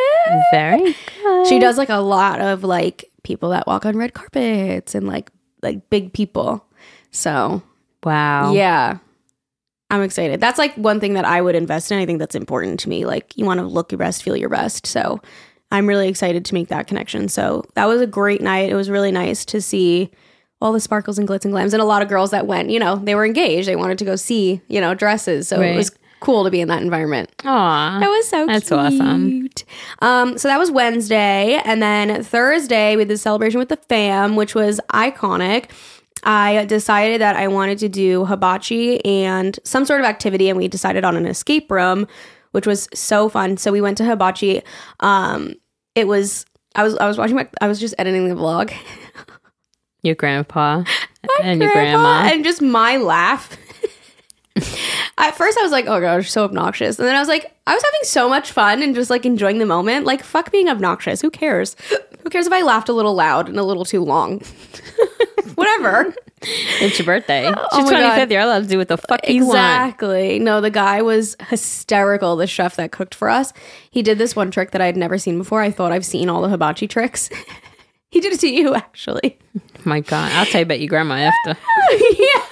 very 0.52 0.94
good. 1.22 1.46
She 1.46 1.59
does 1.59 1.78
like 1.78 1.88
a 1.88 1.96
lot 1.96 2.40
of 2.40 2.62
like 2.64 3.11
people 3.22 3.50
that 3.50 3.66
walk 3.66 3.87
on 3.87 3.96
red 3.96 4.12
carpets 4.14 4.94
and 4.94 5.06
like 5.06 5.30
like 5.62 5.88
big 5.90 6.12
people. 6.12 6.64
So 7.11 7.62
Wow. 8.04 8.52
yeah. 8.52 8.98
I'm 9.90 10.02
excited. 10.02 10.40
That's 10.40 10.59
like 10.59 10.74
one 10.76 11.00
thing 11.00 11.14
that 11.14 11.24
I 11.24 11.40
would 11.42 11.54
invest 11.56 11.90
in. 11.90 11.98
I 11.98 12.06
think 12.06 12.18
that's 12.20 12.37
important 12.37 12.78
to 12.80 12.88
me. 12.88 13.04
Like 13.04 13.37
you 13.37 13.44
want 13.44 13.59
to 13.61 13.66
look 13.66 13.90
your 13.90 13.98
best, 13.98 14.22
feel 14.22 14.37
your 14.37 14.48
best. 14.48 14.87
So 14.87 15.20
I'm 15.70 15.87
really 15.87 16.09
excited 16.09 16.44
to 16.46 16.54
make 16.54 16.68
that 16.68 16.87
connection. 16.87 17.28
So 17.28 17.64
that 17.74 17.87
was 17.87 18.00
a 18.00 18.06
great 18.06 18.40
night. 18.40 18.70
It 18.70 18.74
was 18.74 18.90
really 18.90 19.12
nice 19.12 19.44
to 19.46 19.61
see 19.61 20.11
all 20.61 20.72
the 20.72 20.80
sparkles 20.80 21.18
and 21.18 21.26
glitz 21.28 21.44
and 21.44 21.54
glams 21.54 21.72
and 21.72 21.80
a 21.80 21.85
lot 21.87 22.02
of 22.02 22.09
girls 22.09 22.33
that 22.33 22.46
went, 22.46 22.70
you 22.70 22.78
know, 22.78 22.96
they 22.96 23.14
were 23.14 23.24
engaged. 23.24 23.66
They 23.68 23.76
wanted 23.76 23.98
to 23.98 24.04
go 24.04 24.16
see, 24.16 24.61
you 24.68 24.80
know, 24.80 24.94
dresses. 24.94 25.48
So 25.48 25.59
Right. 25.61 25.72
it 25.72 25.76
was 25.76 25.90
cool 26.20 26.44
to 26.44 26.50
be 26.50 26.61
in 26.61 26.68
that 26.68 26.83
environment. 26.83 27.30
Aw. 27.46 27.98
That 27.98 28.09
was 28.09 28.28
so 28.28 28.44
That's 28.46 28.68
cute. 28.68 28.78
awesome. 28.78 29.48
Um, 30.02 30.37
so 30.37 30.48
that 30.48 30.59
was 30.59 30.70
Wednesday. 30.70 31.62
And 31.64 31.80
then 31.80 32.22
Thursday, 32.22 32.94
we 32.96 33.04
did 33.04 33.09
the 33.14 33.16
celebration 33.16 33.59
with 33.59 33.70
the 33.70 33.78
fam, 33.88 34.37
which 34.37 34.54
was 34.54 34.80
iconic. 34.92 35.70
I 36.22 36.66
decided 36.66 37.22
that 37.22 37.37
I 37.37 37.48
wanted 37.48 37.78
to 37.78 37.88
do 37.88 38.26
hibachi 38.26 39.02
and 39.06 39.59
some 39.64 39.87
sort 39.87 40.00
of 40.02 40.06
activity, 40.06 40.50
and 40.50 40.59
we 40.59 40.68
decided 40.68 41.02
on 41.06 41.16
an 41.16 41.24
escape 41.24 41.70
room, 41.70 42.06
which 42.52 42.66
was 42.66 42.88
so 42.94 43.28
fun. 43.28 43.56
So 43.56 43.72
we 43.72 43.80
went 43.80 43.98
to 43.98 44.04
hibachi. 44.04 44.62
Um, 45.00 45.54
it 45.94 46.06
was 46.06 46.46
I 46.74 46.82
was 46.82 46.96
I 46.98 47.06
was 47.06 47.18
watching 47.18 47.36
my 47.36 47.48
I 47.60 47.68
was 47.68 47.80
just 47.80 47.94
editing 47.98 48.28
the 48.28 48.34
vlog. 48.34 48.72
Your 50.02 50.14
grandpa 50.14 50.82
and 51.42 51.60
your 51.60 51.70
grandma. 51.72 52.30
and 52.32 52.42
just 52.42 52.62
my 52.62 52.96
laugh. 52.96 53.54
At 55.18 55.36
first, 55.36 55.58
I 55.58 55.62
was 55.62 55.70
like, 55.70 55.84
"Oh 55.86 56.00
gosh, 56.00 56.30
so 56.30 56.44
obnoxious," 56.44 56.98
and 56.98 57.06
then 57.06 57.14
I 57.14 57.18
was 57.18 57.28
like, 57.28 57.54
"I 57.66 57.74
was 57.74 57.82
having 57.82 58.00
so 58.04 58.26
much 58.26 58.50
fun 58.50 58.82
and 58.82 58.94
just 58.94 59.10
like 59.10 59.26
enjoying 59.26 59.58
the 59.58 59.66
moment. 59.66 60.06
Like, 60.06 60.24
fuck 60.24 60.50
being 60.50 60.68
obnoxious. 60.68 61.20
Who 61.20 61.30
cares? 61.30 61.76
Who 62.22 62.30
cares 62.30 62.46
if 62.46 62.52
I 62.52 62.62
laughed 62.62 62.88
a 62.88 62.94
little 62.94 63.14
loud 63.14 63.48
and 63.50 63.58
a 63.58 63.62
little 63.62 63.84
too 63.84 64.02
long? 64.02 64.40
Whatever." 65.61 66.14
it's 66.42 66.99
your 66.99 67.07
birthday. 67.07 67.46
Oh 67.46 67.66
She's 67.77 67.90
God. 67.90 68.18
25th. 68.18 68.31
You're 68.31 68.40
allowed 68.40 68.62
to 68.62 68.68
do 68.68 68.79
what 68.79 68.88
the 68.88 68.96
fuck 68.96 69.29
you 69.29 69.46
want. 69.46 69.59
Exactly. 69.59 70.38
No, 70.38 70.61
the 70.61 70.70
guy 70.70 71.03
was 71.03 71.37
hysterical. 71.49 72.37
The 72.37 72.46
chef 72.46 72.77
that 72.77 72.92
cooked 72.92 73.14
for 73.14 73.29
us, 73.29 73.53
he 73.90 74.03
did 74.03 74.18
this 74.18 74.35
one 74.35 74.51
trick 74.51 74.70
that 74.70 74.81
I 74.81 74.87
had 74.87 74.96
never 74.96 75.18
seen 75.18 75.37
before. 75.37 75.61
I 75.61 75.70
thought 75.70 75.92
I've 75.92 76.07
seen 76.07 76.29
all 76.31 76.40
the 76.40 76.49
hibachi 76.49 76.88
tricks. 76.88 77.29
he 78.11 78.20
did 78.20 78.33
it 78.33 78.40
to 78.40 78.49
you, 78.49 78.75
actually. 78.75 79.38
My 79.85 80.01
God. 80.01 80.33
I'll 80.33 80.46
tell 80.46 80.61
you 80.61 80.64
about 80.64 80.81
your 80.81 80.88
grandma 80.88 81.16
after. 81.16 81.61
yeah. 82.18 82.42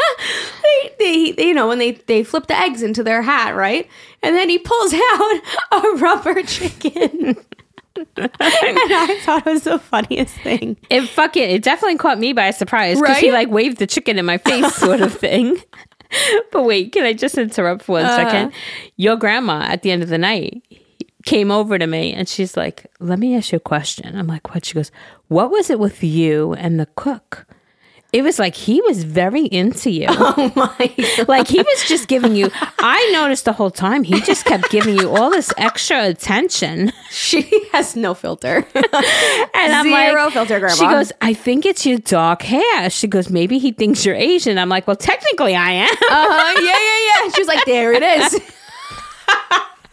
They, 0.63 0.95
they, 0.99 1.33
they, 1.33 1.47
you 1.47 1.55
know, 1.55 1.69
when 1.69 1.79
they, 1.79 1.93
they 1.93 2.23
flip 2.25 2.47
the 2.47 2.59
eggs 2.59 2.83
into 2.83 3.03
their 3.03 3.23
hat, 3.23 3.57
right? 3.57 3.89
And 4.23 4.37
then 4.37 4.51
he 4.51 4.59
pulls 4.59 4.93
out 4.93 5.41
a 5.73 5.81
rubber 5.97 6.43
chicken. 6.43 7.37
And 8.17 8.31
I 8.41 9.21
thought 9.25 9.47
it 9.47 9.51
was 9.51 9.65
the 9.65 9.79
funniest 9.79 10.35
thing. 10.41 10.77
It 10.91 11.03
fucking, 11.09 11.43
it 11.51 11.63
definitely 11.63 11.99
caught 11.99 12.19
me 12.19 12.33
by 12.33 12.51
surprise 12.51 13.01
because 13.01 13.15
Right? 13.17 13.25
he 13.25 13.33
like 13.33 13.49
waved 13.51 13.79
the 13.79 13.87
chicken 13.87 14.19
in 14.19 14.25
my 14.27 14.39
face, 14.39 14.75
sort 14.77 15.01
of 15.01 15.13
thing. 15.15 15.59
but 16.53 16.65
wait, 16.65 16.93
can 16.93 17.05
I 17.05 17.13
just 17.13 17.37
interrupt 17.37 17.83
for 17.83 17.93
one 17.93 18.05
Uh-huh. 18.05 18.17
second? 18.17 18.53
Your 18.97 19.17
grandma 19.17 19.63
at 19.69 19.83
the 19.83 19.91
end 19.91 20.03
of 20.03 20.09
the 20.09 20.19
night 20.19 20.63
came 21.27 21.51
over 21.51 21.79
to 21.79 21.87
me 21.87 22.13
and 22.15 22.29
she's 22.29 22.57
like, 22.57 22.87
Let 23.01 23.19
me 23.19 23.37
ask 23.37 23.53
you 23.53 23.57
a 23.57 23.61
question. 23.61 24.17
I'm 24.17 24.27
like, 24.27 24.55
What? 24.55 24.65
She 24.65 24.75
goes, 24.75 24.91
What 25.29 25.51
was 25.51 25.69
it 25.71 25.79
with 25.79 26.03
you 26.03 26.55
and 26.55 26.81
the 26.81 26.87
cook? 26.97 27.47
It 28.13 28.23
was 28.23 28.39
like 28.39 28.55
he 28.55 28.81
was 28.83 29.05
very 29.05 29.45
into 29.45 29.91
you. 29.91 30.07
Oh 30.41 30.53
my. 30.55 31.25
like 31.29 31.49
he 31.49 31.59
was 31.59 31.85
just 31.89 32.09
giving 32.09 32.35
you 32.37 32.51
I 32.79 33.11
noticed 33.13 33.45
the 33.45 33.53
whole 33.53 33.71
time 33.71 34.03
he 34.03 34.21
just 34.21 34.45
kept 34.45 34.71
giving 34.71 34.97
you 34.97 35.11
all 35.11 35.31
this 35.31 35.53
extra 35.57 36.07
attention. 36.07 36.93
She 37.11 37.43
has 37.73 37.97
no 37.97 38.15
filter. 38.15 38.67
And 38.75 39.73
I'm 39.73 39.85
Zero 39.85 40.25
like, 40.25 40.33
filter, 40.33 40.61
Grandma. 40.61 40.75
She 40.77 40.87
goes, 40.87 41.13
I 41.21 41.33
think 41.33 41.65
it's 41.65 41.87
your 41.87 41.99
dark 41.99 42.43
hair. 42.43 42.91
She 42.91 43.07
goes, 43.07 43.31
maybe 43.31 43.59
he 43.59 43.73
thinks 43.73 44.05
you're 44.05 44.15
Asian. 44.15 44.59
I'm 44.59 44.69
like, 44.69 44.87
well, 44.87 44.97
technically 44.97 45.57
I 45.57 45.71
am. 45.73 45.91
Uh-huh. 45.91 46.61
Yeah, 46.61 46.63
yeah, 46.65 47.25
yeah. 47.25 47.33
She 47.33 47.41
was 47.41 47.49
like, 47.49 47.65
there 47.65 47.93
it 47.93 48.03
is. 48.03 48.41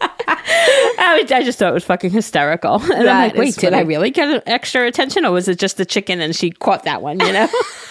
I, 0.98 1.18
was- 1.22 1.30
I 1.32 1.42
just 1.42 1.58
thought 1.58 1.70
it 1.70 1.74
was 1.74 1.84
fucking 1.84 2.10
hysterical. 2.10 2.80
And 2.82 3.08
I'm 3.08 3.28
like, 3.28 3.34
wait, 3.34 3.54
did 3.56 3.72
I 3.72 3.80
really 3.80 4.10
get 4.10 4.42
extra 4.46 4.86
attention, 4.86 5.24
or 5.24 5.32
was 5.32 5.48
it 5.48 5.58
just 5.58 5.76
the 5.76 5.84
chicken 5.84 6.20
and 6.20 6.34
she 6.34 6.50
caught 6.50 6.84
that 6.84 7.02
one? 7.02 7.20
You 7.20 7.32
know, 7.32 7.48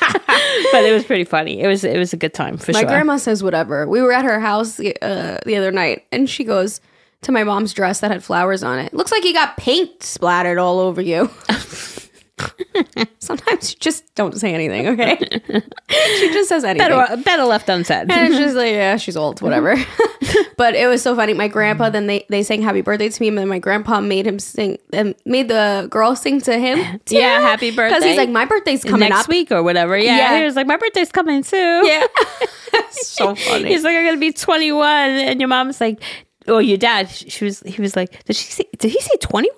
but 0.72 0.84
it 0.84 0.94
was 0.94 1.04
pretty 1.04 1.24
funny. 1.24 1.62
It 1.62 1.68
was 1.68 1.84
it 1.84 1.98
was 1.98 2.14
a 2.14 2.18
good 2.18 2.34
time 2.34 2.58
for 2.58 2.72
My 2.72 2.80
sure. 2.80 2.88
My 2.88 2.94
grandma 2.94 3.18
says 3.18 3.44
whatever. 3.44 3.88
We 3.88 4.02
were 4.02 4.12
at 4.12 4.26
her 4.26 4.40
house 4.40 4.80
uh, 4.80 5.40
the 5.46 5.56
other 5.56 5.72
night, 5.72 6.06
and 6.12 6.30
she 6.30 6.44
goes 6.44 6.82
to 7.22 7.32
my 7.32 7.44
mom's 7.44 7.74
dress 7.74 8.02
that 8.02 8.12
had 8.12 8.24
flowers 8.24 8.62
on 8.64 8.78
it. 8.80 8.94
Looks 8.94 9.12
like 9.12 9.24
you 9.26 9.34
got 9.34 9.58
paint 9.58 10.04
splattered 10.04 10.58
all 10.60 10.80
over 10.80 11.02
you. 11.02 11.30
Sometimes 13.20 13.72
you 13.72 13.78
just 13.80 14.14
don't 14.16 14.38
say 14.38 14.54
anything, 14.54 14.88
okay? 14.88 15.18
she 15.90 16.34
just 16.34 16.50
says 16.50 16.64
anything. 16.64 16.90
better 16.90 17.18
better 17.24 17.44
left 17.44 17.70
unsaid. 17.70 18.12
and 18.12 18.28
it's 18.28 18.38
just 18.38 18.56
like, 18.56 18.74
yeah, 18.74 18.98
she's 18.98 19.16
old, 19.18 19.42
whatever. 19.42 19.76
but 20.58 20.76
it 20.76 20.88
was 20.88 21.02
so 21.02 21.16
funny. 21.16 21.34
My 21.34 21.48
grandpa, 21.48 21.90
then 21.90 22.08
they, 22.08 22.26
they 22.30 22.44
sang 22.44 22.62
happy 22.62 22.82
birthday 22.82 23.10
to 23.10 23.22
me, 23.22 23.30
and 23.30 23.38
then 23.38 23.48
my 23.48 23.60
grandpa 23.60 24.02
made 24.02 24.28
him 24.28 24.40
sing, 24.40 24.78
and 24.94 25.16
made 25.26 25.48
the 25.48 25.88
girl 25.90 26.16
sing 26.16 26.42
to 26.42 26.58
him. 26.58 27.00
too. 27.06 27.16
Yeah, 27.18 27.40
happy 27.40 27.72
birthday. 27.72 27.96
Because 27.96 28.04
he's 28.04 28.18
like, 28.18 28.30
my 28.30 28.46
birthday's 28.46 28.84
coming 28.84 29.10
next 29.10 29.22
up. 29.26 29.30
week 29.30 29.52
or 29.52 29.64
whatever. 29.64 29.98
Yeah, 29.98 30.18
Yeah. 30.18 30.38
he 30.40 30.44
was 30.46 30.56
like, 30.56 30.68
my 30.68 30.78
birthday's 30.78 31.12
coming 31.12 31.42
too. 31.44 31.58
Yeah. 31.86 32.06
so 32.92 33.36
funny. 33.36 33.70
He's 33.70 33.84
like, 33.84 33.96
I'm 33.96 34.06
gonna 34.06 34.18
be 34.18 34.34
21, 34.34 34.86
and 34.90 35.40
your 35.40 35.48
mom's 35.48 35.80
like, 35.80 36.02
or 36.48 36.62
your 36.62 36.78
dad. 36.78 37.10
She 37.10 37.46
was. 37.46 37.62
He 37.62 37.82
was 37.82 37.96
like, 37.96 38.24
did 38.26 38.36
she 38.36 38.52
say? 38.52 38.66
Did 38.78 38.92
he 38.92 39.00
say 39.00 39.16
21? 39.20 39.56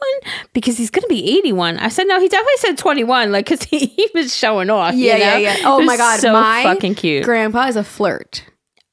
Because 0.54 0.78
he's 0.78 0.90
gonna 0.90 1.08
be 1.08 1.38
81. 1.38 1.78
I 1.78 1.90
said 1.90 2.06
no. 2.08 2.20
He 2.20 2.28
definitely 2.28 2.58
said 2.58 2.78
21. 2.78 3.32
Like, 3.32 3.46
cause 3.46 3.62
he, 3.70 3.88
he 3.88 4.10
was 4.14 4.36
showing 4.36 4.70
off. 4.70 4.96
yeah, 4.96 5.16
yeah, 5.18 5.34
know? 5.34 5.38
yeah. 5.38 5.54
It 5.56 5.66
Oh 5.66 5.82
my 5.82 5.98
god, 5.98 6.20
so 6.20 6.34
my 6.34 6.64
fucking 6.64 6.96
cute. 6.96 7.24
Grandpa 7.24 7.68
is 7.68 7.76
a 7.76 7.84
flirt. 7.84 8.44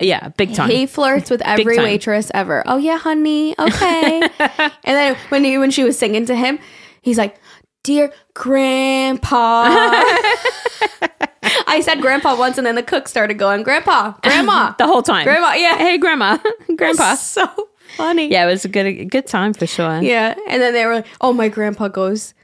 yeah, 0.00 0.28
big 0.30 0.54
time. 0.54 0.70
He 0.70 0.86
flirts 0.86 1.30
with 1.30 1.42
every 1.44 1.78
waitress 1.78 2.30
ever. 2.34 2.62
Oh 2.66 2.76
yeah, 2.76 2.98
honey. 2.98 3.54
Okay. 3.58 4.22
and 4.38 4.70
then 4.84 5.16
when 5.28 5.44
he 5.44 5.58
when 5.58 5.70
she 5.70 5.84
was 5.84 5.98
singing 5.98 6.26
to 6.26 6.34
him, 6.34 6.58
he's 7.02 7.18
like, 7.18 7.36
"Dear 7.82 8.12
Grandpa." 8.34 9.64
I 11.66 11.80
said 11.82 12.00
Grandpa 12.00 12.36
once, 12.36 12.58
and 12.58 12.66
then 12.66 12.74
the 12.74 12.82
cook 12.82 13.08
started 13.08 13.34
going, 13.34 13.62
"Grandpa, 13.62 14.12
Grandma." 14.22 14.74
the 14.78 14.86
whole 14.86 15.02
time. 15.02 15.24
Grandma, 15.24 15.52
yeah. 15.54 15.76
Hey, 15.76 15.98
grandma, 15.98 16.38
grandpa. 16.76 17.14
so 17.14 17.46
funny. 17.96 18.30
Yeah, 18.30 18.44
it 18.44 18.50
was 18.50 18.64
a 18.64 18.68
good 18.68 18.86
a 18.86 19.04
good 19.04 19.26
time 19.26 19.54
for 19.54 19.66
sure. 19.66 20.00
Yeah. 20.02 20.34
And 20.48 20.60
then 20.62 20.72
they 20.72 20.86
were 20.86 20.94
like, 20.96 21.06
oh, 21.20 21.32
my 21.32 21.48
grandpa 21.48 21.88
goes, 21.88 22.34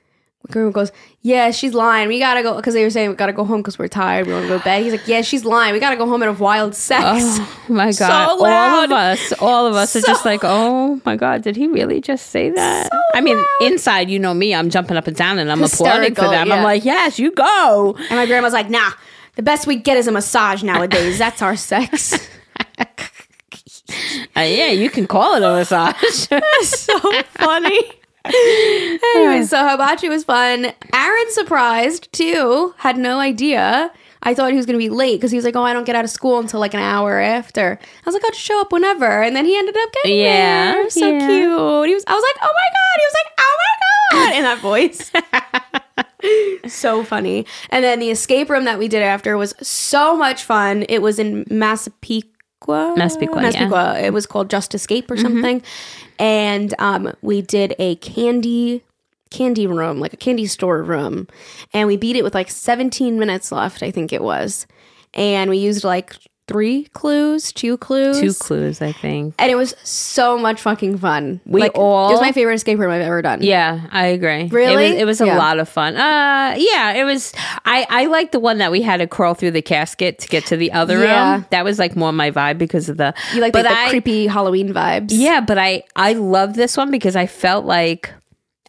my 0.48 0.52
grandpa 0.52 0.80
goes, 0.80 0.92
yeah, 1.22 1.50
she's 1.50 1.74
lying. 1.74 2.08
We 2.08 2.18
gotta 2.18 2.42
go, 2.42 2.56
because 2.56 2.72
they 2.74 2.82
were 2.82 2.88
saying 2.90 3.10
we 3.10 3.14
gotta 3.16 3.34
go 3.34 3.44
home 3.44 3.60
because 3.60 3.78
we're 3.78 3.88
tired. 3.88 4.26
We 4.26 4.32
wanna 4.32 4.48
go 4.48 4.56
to 4.58 4.64
bed. 4.64 4.82
He's 4.82 4.92
like, 4.92 5.06
yeah, 5.06 5.20
she's 5.20 5.44
lying. 5.44 5.74
We 5.74 5.80
gotta 5.80 5.96
go 5.96 6.06
home 6.06 6.22
and 6.22 6.30
have 6.30 6.40
wild 6.40 6.74
sex. 6.74 7.04
Oh 7.04 7.60
my 7.68 7.90
So 7.90 8.06
god! 8.06 8.40
all 8.40 8.84
of 8.84 8.90
us, 8.90 9.32
all 9.40 9.66
of 9.66 9.74
us 9.74 9.94
are 9.96 10.00
just 10.00 10.24
like, 10.24 10.40
oh 10.42 11.00
my 11.04 11.16
god, 11.16 11.42
did 11.42 11.56
he 11.56 11.66
really 11.66 12.00
just 12.00 12.28
say 12.28 12.48
that? 12.50 12.88
I 13.14 13.20
mean, 13.20 13.42
inside, 13.60 14.08
you 14.08 14.18
know 14.18 14.32
me, 14.32 14.54
I'm 14.54 14.70
jumping 14.70 14.96
up 14.96 15.06
and 15.06 15.16
down 15.16 15.38
and 15.38 15.52
I'm 15.52 15.62
applauding 15.62 16.14
for 16.14 16.22
them. 16.22 16.48
yeah. 16.48 16.54
I'm 16.54 16.64
like, 16.64 16.84
yes, 16.86 17.18
you 17.18 17.32
go. 17.32 17.96
And 17.98 18.10
my 18.16 18.24
grandma's 18.26 18.52
like, 18.54 18.70
nah, 18.70 18.92
the 19.36 19.42
best 19.42 19.66
we 19.66 19.76
get 19.76 19.96
is 19.98 20.06
a 20.06 20.12
massage 20.12 20.62
nowadays. 20.62 21.18
That's 21.18 21.42
our 21.42 21.56
sex. 21.56 22.14
Uh, 24.36 24.40
yeah, 24.40 24.70
you 24.70 24.88
can 24.90 25.06
call 25.06 25.34
it 25.34 25.42
a 25.42 25.50
massage. 25.52 25.96
so 26.62 26.98
funny. 27.38 27.92
anyway, 28.24 29.42
so 29.44 29.66
hibachi 29.68 30.08
was 30.08 30.24
fun. 30.24 30.72
Aaron 30.94 31.30
surprised 31.30 32.12
too. 32.12 32.74
Had 32.78 32.96
no 32.96 33.18
idea. 33.18 33.90
I 34.22 34.34
thought 34.34 34.50
he 34.50 34.56
was 34.56 34.66
going 34.66 34.78
to 34.78 34.84
be 34.84 34.90
late 34.90 35.16
because 35.16 35.30
he 35.30 35.36
was 35.36 35.44
like, 35.46 35.56
"Oh, 35.56 35.62
I 35.62 35.72
don't 35.72 35.84
get 35.86 35.96
out 35.96 36.04
of 36.04 36.10
school 36.10 36.38
until 36.38 36.60
like 36.60 36.74
an 36.74 36.80
hour 36.80 37.18
after." 37.18 37.78
I 37.80 38.02
was 38.04 38.14
like, 38.14 38.22
"I'll 38.24 38.30
just 38.30 38.42
show 38.42 38.60
up 38.60 38.70
whenever," 38.72 39.22
and 39.22 39.34
then 39.34 39.46
he 39.46 39.56
ended 39.56 39.74
up 39.76 39.92
getting 39.94 40.18
Yeah, 40.18 40.72
there. 40.72 40.90
So 40.90 41.08
yeah. 41.08 41.18
cute. 41.26 41.88
He 41.88 41.94
was. 41.94 42.04
I 42.06 42.14
was 42.14 42.22
like, 42.22 42.36
"Oh 42.42 42.52
my 42.54 42.68
god!" 42.76 42.96
He 42.96 43.06
was 43.06 43.14
like, 43.14 43.32
"Oh 43.38 43.56
my 43.64 44.20
god!" 44.26 44.36
in 44.36 44.42
that 44.42 44.58
voice. 44.60 45.10
so 46.74 47.02
funny. 47.04 47.46
And 47.70 47.82
then 47.82 47.98
the 47.98 48.10
escape 48.10 48.50
room 48.50 48.64
that 48.64 48.78
we 48.78 48.88
did 48.88 49.02
after 49.02 49.36
was 49.38 49.54
so 49.62 50.14
much 50.16 50.44
fun. 50.44 50.84
It 50.88 51.00
was 51.00 51.18
in 51.18 51.46
Massapequa. 51.50 52.28
Massapequa, 52.68 53.42
yeah. 53.42 53.50
Mm-hmm. 53.50 53.70
Massapequa. 53.70 54.00
It 54.00 54.12
was 54.12 54.26
called 54.26 54.50
Just 54.50 54.74
Escape 54.74 55.10
or 55.10 55.16
something. 55.16 55.62
And 56.18 56.74
um, 56.78 57.14
we 57.22 57.40
did 57.42 57.74
a 57.78 57.96
candy 57.96 58.82
candy 59.30 59.66
room, 59.66 60.00
like 60.00 60.12
a 60.12 60.16
candy 60.16 60.46
store 60.46 60.82
room. 60.82 61.28
And 61.72 61.86
we 61.86 61.96
beat 61.96 62.16
it 62.16 62.24
with 62.24 62.34
like 62.34 62.50
17 62.50 63.18
minutes 63.18 63.52
left, 63.52 63.82
I 63.82 63.90
think 63.90 64.12
it 64.12 64.22
was. 64.22 64.66
And 65.14 65.48
we 65.48 65.58
used 65.58 65.84
like 65.84 66.16
three 66.50 66.84
clues, 66.94 67.52
two 67.52 67.76
clues. 67.78 68.18
Two 68.20 68.34
clues, 68.34 68.82
I 68.82 68.90
think. 68.90 69.36
And 69.38 69.50
it 69.52 69.54
was 69.54 69.74
so 69.84 70.36
much 70.36 70.60
fucking 70.60 70.98
fun. 70.98 71.40
We 71.46 71.60
like, 71.60 71.72
all- 71.76 72.08
It 72.10 72.12
was 72.14 72.20
my 72.20 72.32
favorite 72.32 72.54
escape 72.54 72.78
room 72.80 72.90
I've 72.90 73.02
ever 73.02 73.22
done. 73.22 73.40
Yeah, 73.42 73.86
I 73.92 74.06
agree. 74.06 74.48
Really? 74.48 74.86
It 74.86 74.90
was, 74.90 75.00
it 75.00 75.04
was 75.06 75.20
a 75.20 75.26
Yeah. 75.26 75.38
lot 75.38 75.58
of 75.60 75.68
fun. 75.68 75.96
Uh 75.96 76.56
yeah, 76.58 76.92
it 76.94 77.04
was 77.04 77.32
I 77.64 77.86
I 77.88 78.06
like 78.06 78.32
the 78.32 78.40
one 78.40 78.58
that 78.58 78.72
we 78.72 78.82
had 78.82 78.96
to 78.98 79.06
crawl 79.06 79.34
through 79.34 79.52
the 79.52 79.62
casket 79.62 80.18
to 80.18 80.28
get 80.28 80.44
to 80.46 80.56
the 80.56 80.72
other 80.72 80.98
Yeah. 80.98 81.34
room. 81.34 81.46
That 81.50 81.64
was 81.64 81.78
like 81.78 81.94
more 81.94 82.12
my 82.12 82.32
vibe 82.32 82.58
because 82.58 82.88
of 82.88 82.96
the 82.96 83.14
You 83.32 83.40
like 83.40 83.52
but 83.52 83.62
the, 83.62 83.68
the 83.68 83.78
I- 83.78 83.88
creepy 83.90 84.26
Halloween 84.26 84.74
vibes. 84.74 85.10
Yeah, 85.12 85.40
but 85.40 85.56
I 85.56 85.84
I 85.94 86.14
love 86.14 86.54
this 86.54 86.76
one 86.76 86.90
because 86.90 87.14
I 87.14 87.26
felt 87.26 87.64
like 87.64 88.12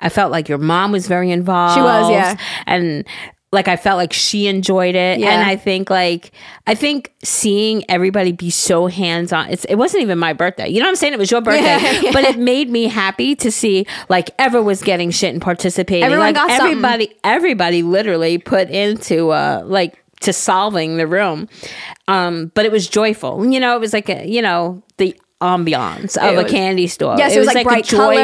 I 0.04 0.10
felt 0.10 0.32
like 0.32 0.50
your 0.50 0.58
mom 0.58 0.92
was 0.92 1.08
very 1.08 1.30
involved. 1.30 1.76
She 1.76 1.82
was, 1.82 2.10
yeah. 2.10 2.36
And 2.66 3.06
like 3.52 3.68
I 3.68 3.76
felt 3.76 3.98
like 3.98 4.14
she 4.14 4.48
enjoyed 4.48 4.96
it. 4.96 5.20
Yeah. 5.20 5.30
And 5.32 5.44
I 5.44 5.56
think 5.58 5.90
like 5.90 6.32
I 6.68 6.76
think 6.76 7.14
seeing 7.24 7.84
everybody 7.90 8.32
be 8.32 8.50
so 8.50 8.88
hands 8.88 9.34
on 9.34 9.50
it's 9.50 9.66
it 9.66 9.76
wasn't 9.76 10.04
even 10.04 10.18
my 10.18 10.34
birthday. 10.34 10.70
You 10.70 10.80
know 10.80 10.86
what 10.86 10.92
I'm 10.92 10.96
saying? 10.96 11.14
It 11.14 11.20
was 11.20 11.32
your 11.32 11.42
birthday. 11.42 11.64
Yeah, 11.64 11.92
yeah. 12.02 12.12
But 12.14 12.24
it 12.24 12.40
made 12.40 12.70
me 12.70 12.88
happy 12.88 13.36
to 13.36 13.52
see 13.52 13.86
like 14.10 14.30
Ever 14.40 14.62
was 14.62 14.82
getting 14.82 15.12
shit 15.12 15.34
and 15.34 15.42
participating. 15.42 16.04
Everyone 16.04 16.28
like 16.28 16.36
got 16.36 16.50
something. 16.50 16.72
everybody 16.72 17.14
everybody 17.24 17.84
literally 17.84 18.38
put 18.38 18.70
into 18.70 19.32
uh 19.32 19.64
like 19.66 20.02
to 20.22 20.34
solving 20.34 20.98
the 20.98 21.08
room. 21.08 21.50
Um, 22.08 22.52
but 22.54 22.66
it 22.66 22.72
was 22.72 22.88
joyful. 22.88 23.46
You 23.46 23.60
know, 23.60 23.76
it 23.76 23.80
was 23.80 23.92
like 23.92 24.10
a, 24.10 24.26
you 24.26 24.42
know, 24.42 24.82
the 24.98 25.20
ambiance 25.42 26.16
of 26.18 26.38
It 26.38 26.46
a 26.46 26.48
candy 26.48 26.88
store. 26.88 27.16
Yes, 27.18 27.36
it 27.36 27.40
was, 27.40 27.48
like, 27.48 27.64
bright 27.66 27.88
colored, 27.88 28.18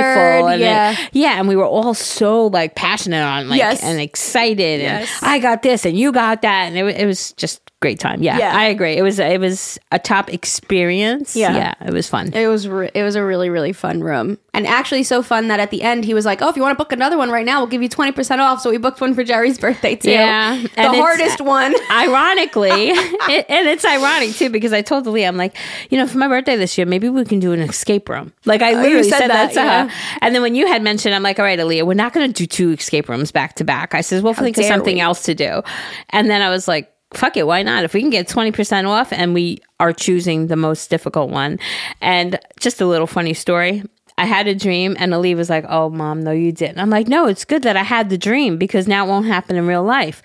and 0.51 0.61
yeah. 0.61 0.91
it- 0.91 1.09
yeah, 1.13 1.39
and 1.39 1.47
we 1.47 1.55
were 1.55 1.65
all 1.65 1.93
so 1.93 2.47
like 2.47 2.76
passionate 2.76 3.24
on 3.24 3.49
like 3.49 3.57
Yes. 3.57 3.84
and 3.84 3.99
excited 3.99 4.82
Yes. 4.82 5.09
and 5.22 5.32
I 5.32 5.39
got 5.39 5.61
this 5.63 5.86
and 5.86 5.97
you 5.97 6.11
got 6.11 6.41
that 6.43 6.68
and 6.68 6.78
it, 6.78 6.86
it 7.01 7.05
was 7.05 7.34
just 7.34 7.61
great 7.80 7.99
time. 7.99 8.21
Yeah, 8.23 8.38
Yeah. 8.38 8.55
I 8.57 8.65
agree. 8.65 8.93
It 8.97 9.01
was 9.03 9.19
it 9.19 9.39
was 9.39 9.78
a 9.91 9.99
top 9.99 10.34
experience. 10.34 11.36
Yeah. 11.36 11.55
yeah, 11.55 11.73
it 11.88 11.93
was 11.93 12.07
fun. 12.09 12.34
It 12.34 12.47
was 12.47 12.67
re- 12.67 12.89
it 12.93 13.03
was 13.03 13.15
a 13.15 13.23
really 13.23 13.49
really 13.49 13.73
fun 13.73 14.01
room, 14.01 14.38
and 14.53 14.65
actually 14.65 15.03
so 15.03 15.21
fun 15.21 15.47
that 15.49 15.59
at 15.59 15.69
the 15.71 15.84
end 15.84 16.03
he 16.05 16.13
was 16.13 16.25
like, 16.25 16.41
"Oh, 16.41 16.49
if 16.49 16.55
you 16.55 16.61
want 16.61 16.78
to 16.78 16.84
book 16.84 16.91
another 16.91 17.17
one 17.17 17.30
right 17.30 17.45
now, 17.45 17.59
we'll 17.59 17.67
give 17.67 17.82
you 17.84 17.89
twenty 17.89 18.11
percent 18.11 18.41
off." 18.41 18.61
So 18.61 18.69
we 18.71 18.78
booked 18.78 18.99
one 18.99 19.13
for 19.13 19.23
Jerry's 19.23 19.59
birthday 19.59 19.95
too. 19.95 20.09
Yeah, 20.11 20.59
the 20.61 20.80
and 20.80 20.95
hardest 20.95 21.39
one. 21.41 21.75
Ironically, 21.91 22.89
it, 22.89 23.45
and 23.49 23.67
it's 23.67 23.86
ironic 23.86 24.32
too 24.36 24.49
because 24.49 24.73
I 24.73 24.82
told 24.82 25.05
Leah, 25.05 25.28
I'm 25.28 25.38
like, 25.38 25.55
you 25.89 25.97
know, 25.97 26.07
for 26.07 26.17
my 26.17 26.28
birthday 26.28 26.55
this 26.55 26.78
year, 26.78 26.88
maybe 26.88 27.09
we 27.09 27.23
can 27.25 27.39
do 27.39 27.53
an 27.53 27.59
escape 27.59 28.09
room. 28.09 28.34
Like 28.45 28.61
I 28.61 28.73
oh, 28.73 28.82
literally 28.82 29.07
Oh, 29.07 29.09
said 29.09 29.19
said, 29.19 29.30
that, 29.30 29.53
that, 29.53 29.53
to 29.53 29.59
yeah. 29.59 29.88
her. 29.88 30.17
And 30.21 30.34
then 30.34 30.41
when 30.41 30.55
you 30.55 30.67
had 30.67 30.82
mentioned, 30.82 31.13
I'm 31.13 31.23
like, 31.23 31.38
all 31.39 31.45
right, 31.45 31.59
Aaliyah, 31.59 31.86
we're 31.86 31.93
not 31.93 32.13
going 32.13 32.28
to 32.28 32.34
do 32.34 32.45
two 32.47 32.71
escape 32.71 33.07
rooms 33.07 33.32
back 33.32 33.53
to 33.55 33.63
back. 33.63 33.93
I 33.93 34.01
says, 34.01 34.23
we'll 34.23 34.34
think 34.34 34.57
of 34.57 34.65
something 34.65 34.95
we? 34.95 35.01
else 35.01 35.23
to 35.23 35.36
do. 35.36 35.61
And 36.09 36.30
then 36.30 36.41
I 36.41 36.49
was 36.49 36.67
like, 36.67 36.91
fuck 37.14 37.38
it, 37.38 37.47
why 37.47 37.64
not? 37.64 37.84
If 37.84 37.93
we 37.93 38.01
can 38.01 38.10
get 38.10 38.28
20% 38.28 38.88
off 38.88 39.12
and 39.14 39.34
we 39.34 39.60
are 39.80 39.93
choosing 39.93 40.47
the 40.47 40.55
most 40.55 40.89
difficult 40.89 41.30
one. 41.30 41.60
And 42.01 42.39
just 42.60 42.82
a 42.82 42.86
little 42.86 43.08
funny 43.08 43.34
story. 43.34 43.84
I 44.20 44.26
had 44.26 44.47
a 44.47 44.55
dream 44.55 44.95
and 44.97 45.14
Ali 45.14 45.36
was 45.36 45.47
like, 45.47 45.64
Oh, 45.70 45.91
mom, 45.91 46.24
no, 46.24 46.32
you 46.32 46.51
didn't. 46.51 46.80
I'm 46.80 46.89
like, 46.89 47.08
No, 47.08 47.28
it's 47.28 47.45
good 47.45 47.62
that 47.62 47.78
I 47.78 47.84
had 47.84 48.10
the 48.10 48.18
dream 48.18 48.58
because 48.58 48.88
now 48.88 49.05
it 49.05 49.10
won't 49.10 49.28
happen 49.28 49.55
in 49.55 49.68
real 49.68 49.84
life. 49.84 50.24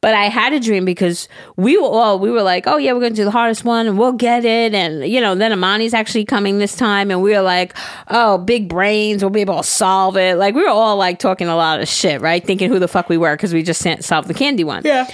But 0.00 0.14
I 0.14 0.26
had 0.26 0.52
a 0.52 0.60
dream 0.60 0.84
because 0.84 1.28
we 1.56 1.76
were 1.76 1.88
all, 1.88 2.20
we 2.20 2.30
were 2.30 2.42
like, 2.42 2.68
Oh, 2.68 2.76
yeah, 2.76 2.92
we're 2.92 3.00
going 3.00 3.14
to 3.14 3.16
do 3.16 3.24
the 3.24 3.32
hardest 3.32 3.64
one 3.64 3.88
and 3.88 3.98
we'll 3.98 4.12
get 4.12 4.44
it. 4.44 4.74
And, 4.74 5.04
you 5.08 5.20
know, 5.20 5.34
then 5.34 5.50
Amani's 5.50 5.92
actually 5.92 6.24
coming 6.24 6.58
this 6.60 6.76
time. 6.76 7.10
And 7.10 7.20
we 7.20 7.32
were 7.32 7.42
like, 7.42 7.76
Oh, 8.06 8.38
big 8.38 8.68
brains, 8.68 9.24
we'll 9.24 9.30
be 9.30 9.40
able 9.40 9.56
to 9.56 9.64
solve 9.64 10.16
it. 10.16 10.36
Like, 10.38 10.54
we 10.54 10.62
were 10.62 10.68
all 10.68 10.96
like 10.96 11.18
talking 11.18 11.48
a 11.48 11.56
lot 11.56 11.80
of 11.80 11.88
shit, 11.88 12.20
right? 12.20 12.44
Thinking 12.46 12.70
who 12.70 12.78
the 12.78 12.86
fuck 12.86 13.08
we 13.08 13.18
were 13.18 13.34
because 13.34 13.52
we 13.52 13.64
just 13.64 13.80
sent- 13.82 14.04
solved 14.04 14.28
the 14.28 14.34
candy 14.34 14.62
one. 14.62 14.82
Yeah. 14.84 15.08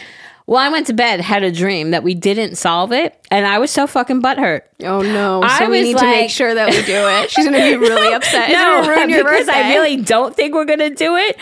Well, 0.48 0.56
I 0.56 0.70
went 0.70 0.86
to 0.86 0.94
bed, 0.94 1.20
had 1.20 1.42
a 1.42 1.52
dream 1.52 1.90
that 1.90 2.02
we 2.02 2.14
didn't 2.14 2.56
solve 2.56 2.90
it, 2.90 3.22
and 3.30 3.46
I 3.46 3.58
was 3.58 3.70
so 3.70 3.86
fucking 3.86 4.22
butthurt. 4.22 4.62
Oh 4.82 5.02
no! 5.02 5.42
I 5.42 5.58
So 5.58 5.68
we 5.68 5.82
need 5.82 5.98
to 5.98 6.06
make 6.06 6.30
sure 6.30 6.54
that 6.54 6.70
we 6.70 6.82
do 6.86 7.06
it. 7.06 7.30
She's 7.30 7.44
gonna 7.44 7.58
be 7.58 7.76
really 7.76 8.14
upset. 8.14 8.48
No, 8.48 8.80
gonna 8.80 8.88
ruin 8.88 9.10
your 9.10 9.24
because 9.24 9.50
I 9.50 9.74
really 9.74 9.96
don't 9.96 10.34
think 10.34 10.54
we're 10.54 10.64
gonna 10.64 10.88
do 10.88 11.16
it. 11.16 11.36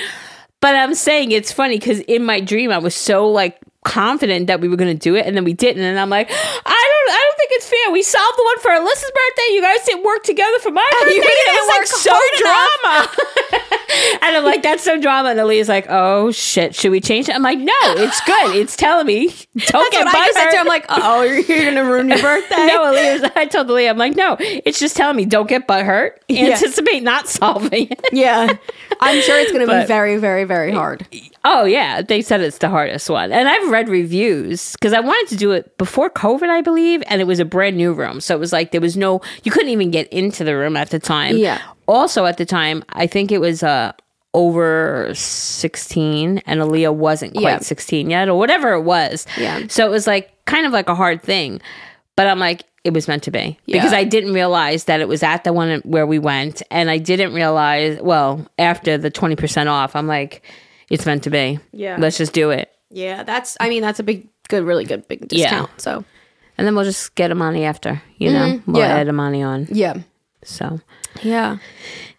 But 0.60 0.74
I'm 0.74 0.96
saying 0.96 1.30
it's 1.30 1.52
funny 1.52 1.78
because 1.78 2.00
in 2.00 2.24
my 2.24 2.40
dream 2.40 2.72
I 2.72 2.78
was 2.78 2.96
so 2.96 3.28
like 3.28 3.60
confident 3.86 4.48
that 4.48 4.60
we 4.60 4.68
were 4.68 4.76
going 4.76 4.92
to 4.92 4.98
do 4.98 5.14
it, 5.14 5.24
and 5.26 5.36
then 5.36 5.44
we 5.44 5.52
didn't. 5.54 5.84
And 5.84 5.98
I'm 5.98 6.10
like, 6.10 6.28
I 6.28 6.34
don't, 6.34 7.14
I 7.14 7.22
don't 7.22 7.36
think 7.38 7.50
it's 7.52 7.68
fair. 7.68 7.92
We 7.92 8.02
solved 8.02 8.36
the 8.36 8.42
one 8.42 8.58
for 8.58 8.70
Allisa's 8.72 9.12
birthday. 9.14 9.54
You 9.54 9.62
guys 9.62 9.84
didn't 9.86 10.04
work 10.04 10.24
together 10.24 10.58
for 10.58 10.72
my 10.72 10.86
birthday. 11.00 11.14
You 11.14 11.22
didn't 11.22 11.68
work 11.68 11.78
like 11.78 11.86
so 11.86 12.18
drama. 12.38 13.08
and 14.22 14.36
I'm 14.36 14.44
like, 14.44 14.62
that's 14.62 14.82
so 14.82 15.00
drama. 15.00 15.30
And 15.30 15.38
Aaliyah's 15.38 15.68
like, 15.68 15.86
oh 15.88 16.32
shit, 16.32 16.74
should 16.74 16.90
we 16.90 17.00
change 17.00 17.28
it? 17.28 17.34
I'm 17.34 17.42
like, 17.42 17.58
no, 17.60 17.72
it's 17.96 18.20
good. 18.22 18.56
It's 18.56 18.76
telling 18.76 19.06
me 19.06 19.28
don't 19.56 19.56
That's 19.56 19.90
get 19.90 20.06
I 20.08 20.26
just 20.26 20.34
said 20.34 20.50
to. 20.50 20.58
I'm 20.58 20.66
like, 20.66 20.86
oh, 20.88 21.22
you're, 21.22 21.38
you're 21.38 21.72
gonna 21.72 21.88
ruin 21.88 22.08
your 22.08 22.18
birthday. 22.22 22.66
no, 22.66 22.92
Aaliyah's, 22.92 23.30
I 23.36 23.46
told 23.46 23.68
Aaliyah, 23.68 23.90
I'm 23.90 23.98
like, 23.98 24.16
no, 24.16 24.36
it's 24.40 24.80
just 24.80 24.96
telling 24.96 25.16
me 25.16 25.24
don't 25.26 25.48
get 25.48 25.66
butt 25.66 25.84
hurt. 25.84 26.22
Yeah. 26.28 26.46
Anticipate 26.46 27.02
not 27.04 27.28
solving 27.28 27.88
it. 27.90 28.00
Yeah, 28.12 28.56
I'm 29.00 29.20
sure 29.22 29.38
it's 29.38 29.52
gonna 29.52 29.66
be 29.66 29.86
very, 29.86 30.16
very, 30.18 30.44
very 30.44 30.72
hard. 30.72 31.06
Oh 31.44 31.64
yeah, 31.64 32.02
they 32.02 32.22
said 32.22 32.40
it's 32.40 32.58
the 32.58 32.68
hardest 32.68 33.08
one, 33.08 33.32
and 33.32 33.48
I've 33.48 33.68
read 33.70 33.88
reviews 33.88 34.72
because 34.72 34.92
I 34.92 35.00
wanted 35.00 35.28
to 35.30 35.36
do 35.36 35.52
it 35.52 35.76
before 35.78 36.10
COVID, 36.10 36.48
I 36.48 36.60
believe, 36.60 37.02
and 37.06 37.20
it 37.20 37.24
was 37.26 37.38
a 37.38 37.44
brand 37.44 37.76
new 37.76 37.92
room, 37.92 38.20
so 38.20 38.34
it 38.34 38.38
was 38.38 38.52
like 38.52 38.72
there 38.72 38.80
was 38.80 38.96
no, 38.96 39.20
you 39.44 39.50
couldn't 39.52 39.70
even 39.70 39.90
get 39.90 40.08
into 40.12 40.44
the 40.44 40.56
room 40.56 40.76
at 40.76 40.90
the 40.90 40.98
time. 40.98 41.36
Yeah. 41.36 41.60
Also 41.86 42.26
at 42.26 42.36
the 42.36 42.46
time, 42.46 42.82
I 42.90 43.06
think 43.06 43.30
it 43.30 43.40
was 43.40 43.62
uh 43.62 43.92
over 44.34 45.10
sixteen, 45.14 46.38
and 46.46 46.60
Aaliyah 46.60 46.94
wasn't 46.94 47.32
quite 47.32 47.42
Yeah. 47.42 47.58
sixteen 47.60 48.10
yet, 48.10 48.28
or 48.28 48.38
whatever 48.38 48.72
it 48.72 48.82
was. 48.82 49.26
Yeah. 49.38 49.62
So 49.68 49.86
it 49.86 49.90
was 49.90 50.06
like 50.06 50.30
kind 50.44 50.66
of 50.66 50.72
like 50.72 50.88
a 50.88 50.94
hard 50.94 51.22
thing, 51.22 51.60
but 52.16 52.26
I'm 52.26 52.38
like. 52.38 52.64
It 52.86 52.94
was 52.94 53.08
meant 53.08 53.24
to 53.24 53.30
be 53.32 53.58
because 53.66 53.92
I 53.92 54.04
didn't 54.04 54.32
realize 54.32 54.84
that 54.84 55.00
it 55.00 55.08
was 55.08 55.22
at 55.22 55.42
the 55.44 55.52
one 55.52 55.80
where 55.84 56.06
we 56.06 56.18
went, 56.20 56.62
and 56.70 56.88
I 56.88 56.98
didn't 56.98 57.34
realize. 57.34 58.00
Well, 58.00 58.46
after 58.58 58.96
the 58.96 59.10
twenty 59.10 59.34
percent 59.36 59.68
off, 59.68 59.96
I'm 59.96 60.06
like, 60.06 60.42
it's 60.88 61.04
meant 61.04 61.24
to 61.24 61.30
be. 61.30 61.58
Yeah. 61.72 61.96
Let's 61.98 62.16
just 62.16 62.32
do 62.32 62.50
it. 62.50 62.70
Yeah, 62.90 63.24
that's. 63.24 63.56
I 63.60 63.68
mean, 63.68 63.82
that's 63.82 63.98
a 63.98 64.04
big, 64.04 64.28
good, 64.48 64.62
really 64.64 64.84
good, 64.84 65.08
big 65.08 65.26
discount. 65.28 65.70
Yeah. 65.72 65.78
So 65.78 66.04
And 66.56 66.66
then 66.66 66.74
we'll 66.76 66.84
just 66.84 67.14
get 67.16 67.30
Amani 67.32 67.64
after, 67.64 68.00
you 68.18 68.30
know? 68.32 68.46
Mm-hmm. 68.58 68.72
We'll 68.72 68.82
yeah. 68.82 68.96
add 68.96 69.08
Amani 69.08 69.42
on. 69.42 69.66
yeah, 69.70 69.94
So 70.44 70.80
yeah, 71.22 71.58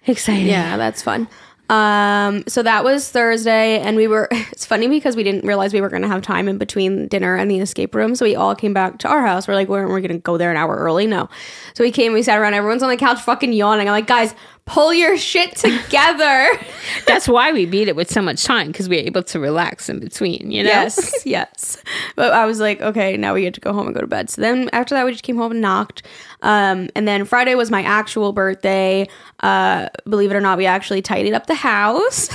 exciting. 0.05 0.47
yeah, 0.47 0.76
that's 0.76 1.01
fun. 1.01 1.28
Um, 1.70 2.43
so 2.47 2.63
that 2.63 2.84
was 2.84 3.09
Thursday, 3.09 3.80
and 3.80 3.95
we 3.97 4.07
were. 4.07 4.30
It's 4.57 4.65
funny 4.65 4.88
because 4.88 5.15
we 5.15 5.22
didn't 5.22 5.45
realize 5.45 5.72
we 5.72 5.82
were 5.82 5.89
going 5.89 6.01
to 6.01 6.07
have 6.07 6.24
time 6.24 6.47
in 6.47 6.57
between 6.57 7.07
dinner 7.09 7.36
and 7.36 7.49
the 7.51 7.59
escape 7.59 7.93
room. 7.93 8.15
So 8.15 8.26
we 8.26 8.36
all 8.36 8.55
came 8.55 8.74
back 8.74 8.97
to 8.99 9.07
our 9.07 9.24
house. 9.24 9.47
We're 9.47 9.53
like, 9.53 9.68
we're, 9.68 9.88
we're 9.88 9.99
going 9.99 10.13
to 10.13 10.18
go 10.18 10.36
there 10.36 10.49
an 10.49 10.57
hour 10.57 10.76
early. 10.76 11.05
No, 11.05 11.30
so 11.76 11.84
we 11.84 11.91
came. 11.91 12.11
We 12.11 12.24
sat 12.24 12.39
around. 12.39 12.55
Everyone's 12.55 12.82
on 12.82 12.89
the 12.89 12.97
couch, 12.97 13.22
fucking 13.22 13.53
yawning. 13.53 13.88
I'm 13.88 13.91
like, 13.91 14.07
guys, 14.07 14.34
pull 14.68 14.93
your 14.93 15.18
shit 15.18 15.55
together. 15.55 16.47
That's 17.07 17.28
why 17.28 17.51
we 17.51 17.65
beat 17.65 17.88
it 17.88 17.95
with 17.95 18.11
so 18.11 18.22
much 18.22 18.43
time 18.43 18.68
because 18.68 18.88
we 18.88 18.97
were 18.97 19.03
able 19.03 19.24
to 19.24 19.39
relax 19.39 19.89
in 19.89 19.99
between, 19.99 20.51
you 20.51 20.63
know? 20.63 20.70
Yes, 20.70 21.13
yes. 21.26 21.82
But 22.15 22.34
I 22.34 22.45
was 22.45 22.59
like, 22.59 22.82
okay, 22.82 23.18
now 23.18 23.34
we 23.34 23.41
get 23.41 23.55
to 23.55 23.61
go 23.61 23.74
home 23.74 23.88
and 23.88 23.95
go 23.95 24.01
to 24.01 24.07
bed. 24.07 24.30
So 24.30 24.41
then 24.41 24.70
after 24.74 24.93
that, 24.93 25.05
we 25.05 25.13
just 25.13 25.24
came 25.24 25.38
home 25.38 25.51
and 25.51 25.61
knocked. 25.61 26.03
Um, 26.41 26.89
and 26.95 27.07
then 27.07 27.26
Friday 27.26 27.55
was 27.55 27.72
my 27.72 27.82
actual 27.82 28.34
birthday. 28.34 29.07
Uh, 29.39 29.88
believe 30.07 30.30
it 30.30 30.36
or 30.36 30.41
not, 30.41 30.57
we 30.57 30.65
actually 30.65 31.01
tidied 31.01 31.34
up 31.34 31.47
the 31.47 31.55
house. 31.55 32.30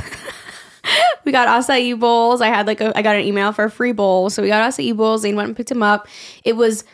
we 1.24 1.32
got 1.32 1.48
acai 1.48 1.98
bowls. 1.98 2.40
I 2.40 2.48
had 2.48 2.66
like 2.66 2.80
a, 2.80 2.96
I 2.96 3.02
got 3.02 3.14
an 3.14 3.22
email 3.22 3.52
for 3.52 3.64
a 3.64 3.70
free 3.70 3.92
bowl, 3.92 4.30
so 4.30 4.42
we 4.42 4.48
got 4.48 4.68
acai 4.68 4.96
bowls. 4.96 5.22
Zane 5.22 5.36
went 5.36 5.48
and 5.48 5.56
picked 5.56 5.68
them 5.68 5.82
up. 5.82 6.08
It 6.44 6.56
was 6.56 6.84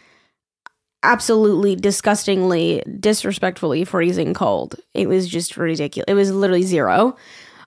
absolutely 1.03 1.77
disgustingly, 1.77 2.83
disrespectfully 2.99 3.85
freezing 3.85 4.35
cold. 4.35 4.77
It 4.95 5.09
was 5.09 5.29
just 5.29 5.57
ridiculous. 5.57 6.07
It 6.09 6.15
was 6.15 6.31
literally 6.31 6.63
zero. 6.63 7.17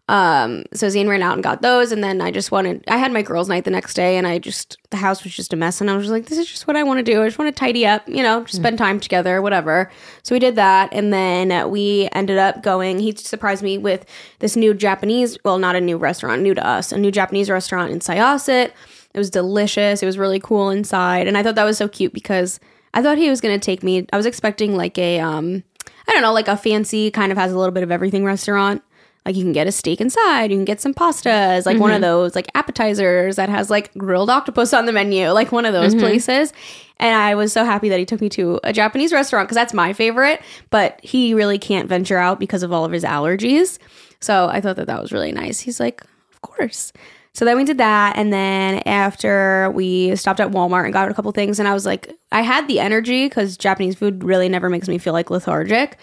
Um, 0.09 0.65
so 0.73 0.89
Zane 0.89 1.07
ran 1.07 1.21
out 1.21 1.35
and 1.35 1.43
got 1.43 1.61
those, 1.61 1.93
and 1.93 2.03
then 2.03 2.19
I 2.19 2.31
just 2.31 2.51
wanted. 2.51 2.83
I 2.89 2.97
had 2.97 3.13
my 3.13 3.21
girls' 3.21 3.47
night 3.47 3.63
the 3.63 3.71
next 3.71 3.93
day, 3.93 4.17
and 4.17 4.27
I 4.27 4.39
just 4.39 4.77
the 4.89 4.97
house 4.97 5.23
was 5.23 5.33
just 5.33 5.53
a 5.53 5.55
mess, 5.55 5.79
and 5.79 5.89
I 5.89 5.95
was 5.95 6.09
like, 6.09 6.25
"This 6.25 6.37
is 6.37 6.47
just 6.47 6.67
what 6.67 6.75
I 6.75 6.83
want 6.83 6.97
to 6.97 7.03
do. 7.03 7.21
I 7.21 7.27
just 7.27 7.39
want 7.39 7.55
to 7.55 7.57
tidy 7.57 7.85
up, 7.85 8.05
you 8.09 8.21
know, 8.21 8.43
just 8.43 8.57
spend 8.57 8.77
time 8.77 8.99
together, 8.99 9.41
whatever." 9.41 9.89
So 10.23 10.35
we 10.35 10.39
did 10.39 10.57
that, 10.57 10.89
and 10.91 11.13
then 11.13 11.69
we 11.69 12.09
ended 12.11 12.37
up 12.37 12.61
going. 12.61 12.99
He 12.99 13.15
surprised 13.15 13.63
me 13.63 13.77
with 13.77 14.05
this 14.39 14.57
new 14.57 14.73
Japanese, 14.73 15.37
well, 15.45 15.59
not 15.59 15.77
a 15.77 15.81
new 15.81 15.97
restaurant, 15.97 16.41
new 16.41 16.55
to 16.55 16.67
us, 16.67 16.91
a 16.91 16.97
new 16.97 17.11
Japanese 17.11 17.49
restaurant 17.49 17.91
in 17.91 17.99
Syosset. 17.99 18.71
It 19.13 19.17
was 19.17 19.29
delicious. 19.29 20.03
It 20.03 20.05
was 20.05 20.17
really 20.17 20.41
cool 20.41 20.71
inside, 20.71 21.27
and 21.27 21.37
I 21.37 21.43
thought 21.43 21.55
that 21.55 21.63
was 21.63 21.77
so 21.77 21.87
cute 21.87 22.11
because 22.11 22.59
I 22.93 23.01
thought 23.01 23.17
he 23.17 23.29
was 23.29 23.41
gonna 23.41 23.59
take 23.59 23.83
me. 23.83 24.05
I 24.11 24.17
was 24.17 24.25
expecting 24.25 24.75
like 24.75 24.97
a 24.97 25.19
um, 25.19 25.63
I 26.07 26.13
don't 26.13 26.21
know, 26.21 26.33
like 26.33 26.47
a 26.47 26.57
fancy 26.57 27.11
kind 27.11 27.31
of 27.31 27.37
has 27.37 27.51
a 27.51 27.57
little 27.57 27.73
bit 27.73 27.83
of 27.83 27.91
everything 27.91 28.25
restaurant. 28.25 28.83
Like 29.25 29.35
you 29.35 29.43
can 29.43 29.53
get 29.53 29.67
a 29.67 29.71
steak 29.71 30.01
inside, 30.01 30.49
you 30.49 30.57
can 30.57 30.65
get 30.65 30.81
some 30.81 30.95
pastas, 30.95 31.67
like 31.67 31.77
one 31.77 31.91
of 31.91 32.01
those 32.01 32.33
like 32.33 32.47
appetizers 32.55 33.35
that 33.35 33.49
has 33.49 33.69
like 33.69 33.93
grilled 33.93 34.31
octopus 34.31 34.73
on 34.73 34.87
the 34.87 34.91
menu, 34.91 35.29
like 35.29 35.51
one 35.51 35.63
of 35.65 35.73
those 35.73 35.93
places. 35.99 36.51
And 36.97 37.15
I 37.15 37.35
was 37.35 37.53
so 37.53 37.63
happy 37.63 37.87
that 37.89 37.99
he 37.99 38.05
took 38.05 38.19
me 38.19 38.29
to 38.29 38.59
a 38.63 38.73
Japanese 38.73 39.13
restaurant 39.13 39.47
because 39.47 39.55
that's 39.55 39.75
my 39.75 39.93
favorite, 39.93 40.41
but 40.71 40.99
he 41.03 41.35
really 41.35 41.59
can't 41.59 41.87
venture 41.87 42.17
out 42.17 42.39
because 42.39 42.63
of 42.63 42.71
all 42.71 42.83
of 42.83 42.91
his 42.91 43.03
allergies. 43.03 43.77
So 44.21 44.47
I 44.47 44.59
thought 44.59 44.75
that 44.77 44.87
that 44.87 45.01
was 45.01 45.11
really 45.11 45.31
nice. 45.31 45.59
He's 45.59 45.79
like, 45.79 46.01
of 46.33 46.41
course. 46.41 46.91
So 47.33 47.45
then 47.45 47.55
we 47.55 47.63
did 47.63 47.77
that. 47.77 48.17
And 48.17 48.31
then 48.33 48.81
after 48.85 49.71
we 49.73 50.15
stopped 50.15 50.39
at 50.39 50.51
Walmart 50.51 50.83
and 50.85 50.93
got 50.93 51.09
a 51.09 51.13
couple 51.13 51.31
things, 51.31 51.59
and 51.59 51.67
I 51.67 51.73
was 51.73 51.85
like, 51.85 52.13
I 52.31 52.41
had 52.41 52.67
the 52.67 52.79
energy 52.79 53.25
because 53.25 53.57
Japanese 53.57 53.95
food 53.95 54.23
really 54.23 54.49
never 54.49 54.69
makes 54.69 54.87
me 54.87 54.97
feel 54.97 55.13
like 55.13 55.29
lethargic. 55.29 55.97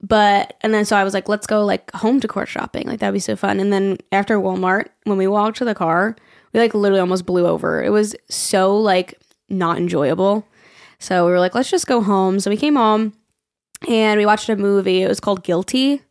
But, 0.00 0.56
and 0.62 0.74
then 0.74 0.84
so 0.84 0.96
I 0.96 1.04
was 1.04 1.14
like, 1.14 1.28
let's 1.28 1.46
go 1.46 1.64
like 1.64 1.92
home 1.92 2.18
decor 2.18 2.46
shopping. 2.46 2.88
Like 2.88 2.98
that'd 2.98 3.14
be 3.14 3.20
so 3.20 3.36
fun. 3.36 3.60
And 3.60 3.72
then 3.72 3.98
after 4.10 4.36
Walmart, 4.38 4.88
when 5.04 5.16
we 5.16 5.28
walked 5.28 5.58
to 5.58 5.64
the 5.64 5.76
car, 5.76 6.16
we 6.52 6.58
like 6.58 6.74
literally 6.74 7.00
almost 7.00 7.24
blew 7.24 7.46
over. 7.46 7.82
It 7.82 7.90
was 7.90 8.16
so 8.28 8.76
like 8.76 9.14
not 9.48 9.78
enjoyable. 9.78 10.46
So 10.98 11.24
we 11.24 11.30
were 11.30 11.40
like, 11.40 11.54
let's 11.54 11.70
just 11.70 11.86
go 11.86 12.02
home. 12.02 12.40
So 12.40 12.50
we 12.50 12.56
came 12.56 12.74
home 12.74 13.12
and 13.88 14.18
we 14.18 14.26
watched 14.26 14.48
a 14.48 14.56
movie. 14.56 15.02
It 15.02 15.08
was 15.08 15.20
called 15.20 15.44
Guilty. 15.44 16.02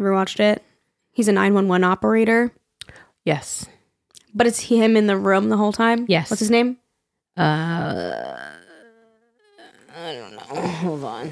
Ever 0.00 0.12
watched 0.12 0.40
it? 0.40 0.64
He's 1.12 1.28
a 1.28 1.32
911 1.32 1.84
operator 1.84 2.52
Yes. 3.24 3.66
but 4.34 4.46
it's 4.46 4.60
him 4.60 4.96
in 4.96 5.06
the 5.06 5.16
room 5.16 5.48
the 5.48 5.56
whole 5.56 5.72
time. 5.72 6.06
Yes. 6.08 6.30
What's 6.30 6.40
his 6.40 6.50
name? 6.50 6.76
Uh, 7.36 7.42
I 9.96 10.14
don't 10.14 10.32
know. 10.32 10.40
Hold 10.60 11.04
on. 11.04 11.30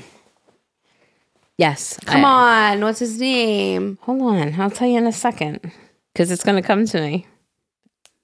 Yes. 1.58 1.98
Come 2.06 2.24
I- 2.24 2.72
on. 2.74 2.80
What's 2.82 3.00
his 3.00 3.18
name? 3.20 3.98
Hold 4.02 4.22
on. 4.22 4.60
I'll 4.60 4.70
tell 4.70 4.88
you 4.88 4.98
in 4.98 5.06
a 5.06 5.12
second 5.12 5.72
because 6.12 6.30
it's 6.30 6.44
going 6.44 6.56
to 6.60 6.66
come 6.66 6.86
to 6.86 7.00
me 7.00 7.26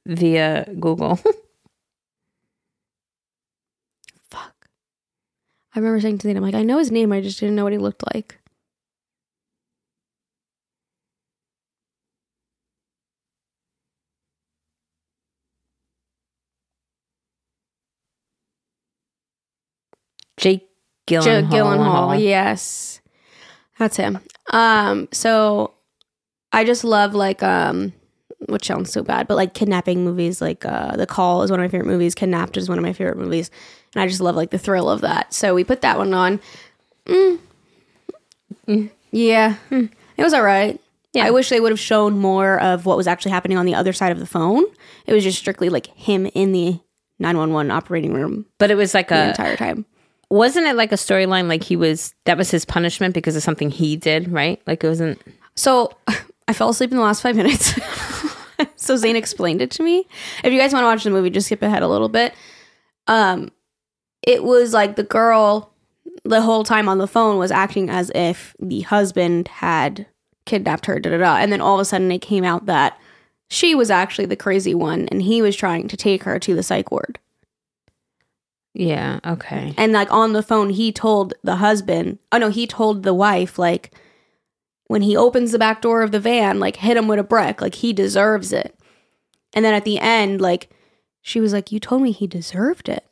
via 0.06 0.66
Google. 0.78 1.16
Fuck. 4.30 4.68
I 5.74 5.78
remember 5.78 6.00
saying 6.00 6.18
to 6.18 6.28
Zane, 6.28 6.36
I'm 6.36 6.42
like, 6.42 6.54
I 6.54 6.62
know 6.62 6.78
his 6.78 6.90
name. 6.90 7.12
I 7.12 7.20
just 7.20 7.40
didn't 7.40 7.56
know 7.56 7.64
what 7.64 7.72
he 7.72 7.78
looked 7.78 8.04
like. 8.14 8.38
Jake 20.37 20.68
Gyllenhaal. 21.07 21.22
Joe 21.24 21.43
Gyllenhaal. 21.43 22.22
Yes. 22.22 23.01
That's 23.78 23.97
him. 23.97 24.18
Um, 24.51 25.09
so 25.12 25.74
I 26.53 26.64
just 26.64 26.84
love 26.84 27.14
like 27.14 27.43
um 27.43 27.93
which 28.49 28.66
sounds 28.66 28.93
so 28.93 29.03
bad, 29.03 29.26
but 29.28 29.34
like 29.37 29.55
kidnapping 29.55 30.05
movies, 30.05 30.41
like 30.41 30.64
uh 30.64 30.97
The 30.97 31.07
Call 31.07 31.43
is 31.43 31.51
one 31.51 31.61
of 31.61 31.64
my 31.64 31.68
favorite 31.68 31.91
movies, 31.91 32.14
Kidnapped 32.14 32.57
is 32.57 32.68
one 32.68 32.78
of 32.78 32.82
my 32.84 32.93
favorite 32.93 33.18
movies. 33.18 33.51
And 33.95 34.03
I 34.03 34.07
just 34.07 34.20
love 34.20 34.37
like 34.37 34.51
the 34.51 34.59
thrill 34.59 34.91
of 34.91 35.01
that. 35.01 35.32
So 35.32 35.55
we 35.55 35.64
put 35.64 35.80
that 35.82 35.99
one 35.99 36.12
on. 36.14 36.41
Mm. 37.07 37.39
Mm. 38.66 38.91
Yeah. 39.11 39.57
Mm. 39.70 39.91
It 40.16 40.22
was 40.22 40.34
all 40.34 40.43
right. 40.43 40.80
Yeah. 41.12 41.24
I 41.26 41.30
wish 41.30 41.49
they 41.49 41.61
would 41.61 41.72
have 41.72 41.80
shown 41.80 42.18
more 42.18 42.61
of 42.61 42.84
what 42.84 42.97
was 42.99 43.07
actually 43.07 43.32
happening 43.32 43.57
on 43.57 43.64
the 43.64 43.74
other 43.74 43.93
side 43.95 44.12
of 44.12 44.18
the 44.18 44.26
phone. 44.26 44.64
It 45.07 45.14
was 45.14 45.24
just 45.24 45.39
strictly 45.39 45.70
like 45.70 45.87
him 45.87 46.26
in 46.34 46.53
the 46.53 46.78
911 47.18 47.70
operating 47.70 48.12
room 48.12 48.45
But 48.59 48.70
it 48.70 48.74
was 48.74 48.93
like 48.93 49.09
the 49.09 49.14
a 49.16 49.28
entire 49.28 49.57
time. 49.57 49.87
Wasn't 50.30 50.66
it 50.66 50.76
like 50.76 50.92
a 50.92 50.96
storyline 50.96 51.48
like 51.48 51.62
he 51.62 51.76
was 51.76 52.14
that 52.24 52.36
was 52.36 52.50
his 52.50 52.64
punishment 52.64 53.14
because 53.14 53.36
of 53.36 53.42
something 53.42 53.70
he 53.70 53.96
did, 53.96 54.30
right? 54.30 54.60
Like 54.66 54.82
it 54.82 54.88
wasn't 54.88 55.20
So 55.54 55.92
I 56.48 56.52
fell 56.52 56.68
asleep 56.68 56.90
in 56.90 56.96
the 56.96 57.02
last 57.02 57.22
five 57.22 57.36
minutes. 57.36 57.78
so 58.76 58.96
Zane 58.96 59.16
explained 59.16 59.60
it 59.60 59.70
to 59.72 59.82
me. 59.82 60.06
If 60.44 60.52
you 60.52 60.58
guys 60.58 60.72
want 60.72 60.84
to 60.84 60.86
watch 60.86 61.04
the 61.04 61.10
movie, 61.10 61.30
just 61.30 61.46
skip 61.46 61.62
ahead 61.62 61.82
a 61.82 61.88
little 61.88 62.08
bit. 62.08 62.34
Um, 63.08 63.50
it 64.22 64.44
was 64.44 64.72
like 64.72 64.96
the 64.96 65.02
girl 65.02 65.72
the 66.24 66.42
whole 66.42 66.64
time 66.64 66.88
on 66.88 66.98
the 66.98 67.06
phone 67.06 67.38
was 67.38 67.50
acting 67.50 67.90
as 67.90 68.10
if 68.14 68.54
the 68.60 68.80
husband 68.82 69.48
had 69.48 70.06
kidnapped 70.44 70.86
her, 70.86 70.98
da 70.98 71.10
da 71.10 71.18
da. 71.18 71.36
And 71.36 71.52
then 71.52 71.60
all 71.60 71.74
of 71.74 71.80
a 71.80 71.84
sudden 71.84 72.10
it 72.10 72.20
came 72.20 72.44
out 72.44 72.66
that 72.66 72.98
she 73.48 73.74
was 73.74 73.90
actually 73.90 74.26
the 74.26 74.36
crazy 74.36 74.74
one 74.74 75.08
and 75.08 75.22
he 75.22 75.42
was 75.42 75.56
trying 75.56 75.88
to 75.88 75.96
take 75.96 76.24
her 76.24 76.38
to 76.38 76.54
the 76.54 76.62
psych 76.62 76.90
ward. 76.90 77.18
Yeah, 78.78 79.20
okay. 79.24 79.72
And 79.78 79.92
like 79.92 80.12
on 80.12 80.34
the 80.34 80.42
phone, 80.42 80.68
he 80.68 80.92
told 80.92 81.32
the 81.42 81.56
husband, 81.56 82.18
oh 82.30 82.36
no, 82.36 82.50
he 82.50 82.66
told 82.66 83.02
the 83.02 83.14
wife, 83.14 83.58
like, 83.58 83.94
when 84.88 85.00
he 85.00 85.16
opens 85.16 85.50
the 85.50 85.58
back 85.58 85.80
door 85.80 86.02
of 86.02 86.12
the 86.12 86.20
van, 86.20 86.60
like, 86.60 86.76
hit 86.76 86.96
him 86.96 87.08
with 87.08 87.18
a 87.18 87.24
brick. 87.24 87.60
Like, 87.62 87.76
he 87.76 87.92
deserves 87.94 88.52
it. 88.52 88.78
And 89.54 89.64
then 89.64 89.72
at 89.72 89.84
the 89.84 89.98
end, 89.98 90.42
like, 90.42 90.68
she 91.22 91.40
was 91.40 91.54
like, 91.54 91.72
You 91.72 91.80
told 91.80 92.02
me 92.02 92.12
he 92.12 92.26
deserved 92.26 92.90
it. 92.90 93.04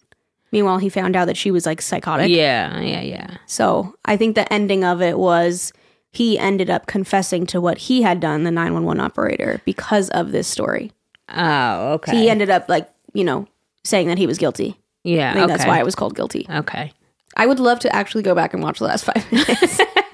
Meanwhile, 0.52 0.78
he 0.78 0.90
found 0.90 1.16
out 1.16 1.24
that 1.24 1.36
she 1.36 1.50
was 1.50 1.64
like 1.64 1.80
psychotic. 1.80 2.28
Yeah, 2.28 2.78
yeah, 2.80 3.00
yeah. 3.00 3.38
So 3.46 3.94
I 4.04 4.18
think 4.18 4.34
the 4.34 4.52
ending 4.52 4.84
of 4.84 5.00
it 5.00 5.18
was 5.18 5.72
he 6.12 6.38
ended 6.38 6.68
up 6.68 6.86
confessing 6.86 7.46
to 7.46 7.60
what 7.60 7.78
he 7.78 8.02
had 8.02 8.20
done, 8.20 8.44
the 8.44 8.50
911 8.52 9.00
operator, 9.00 9.62
because 9.64 10.10
of 10.10 10.30
this 10.30 10.46
story. 10.46 10.92
Oh, 11.30 11.94
okay. 11.94 12.16
He 12.16 12.30
ended 12.30 12.50
up 12.50 12.68
like, 12.68 12.88
you 13.14 13.24
know, 13.24 13.48
saying 13.82 14.06
that 14.08 14.18
he 14.18 14.26
was 14.26 14.38
guilty. 14.38 14.78
Yeah, 15.05 15.30
I 15.30 15.34
think 15.34 15.44
okay. 15.44 15.52
that's 15.52 15.66
why 15.66 15.78
it 15.78 15.84
was 15.84 15.94
called 15.94 16.16
guilty. 16.16 16.46
Okay. 16.50 16.92
I 17.36 17.46
would 17.46 17.61
love 17.61 17.80
to 17.80 17.94
actually 17.94 18.22
go 18.22 18.34
back 18.34 18.55
and 18.55 18.62
watch 18.62 18.78
the 18.78 18.84
last 18.84 19.05
five 19.05 19.30
minutes. 19.30 19.78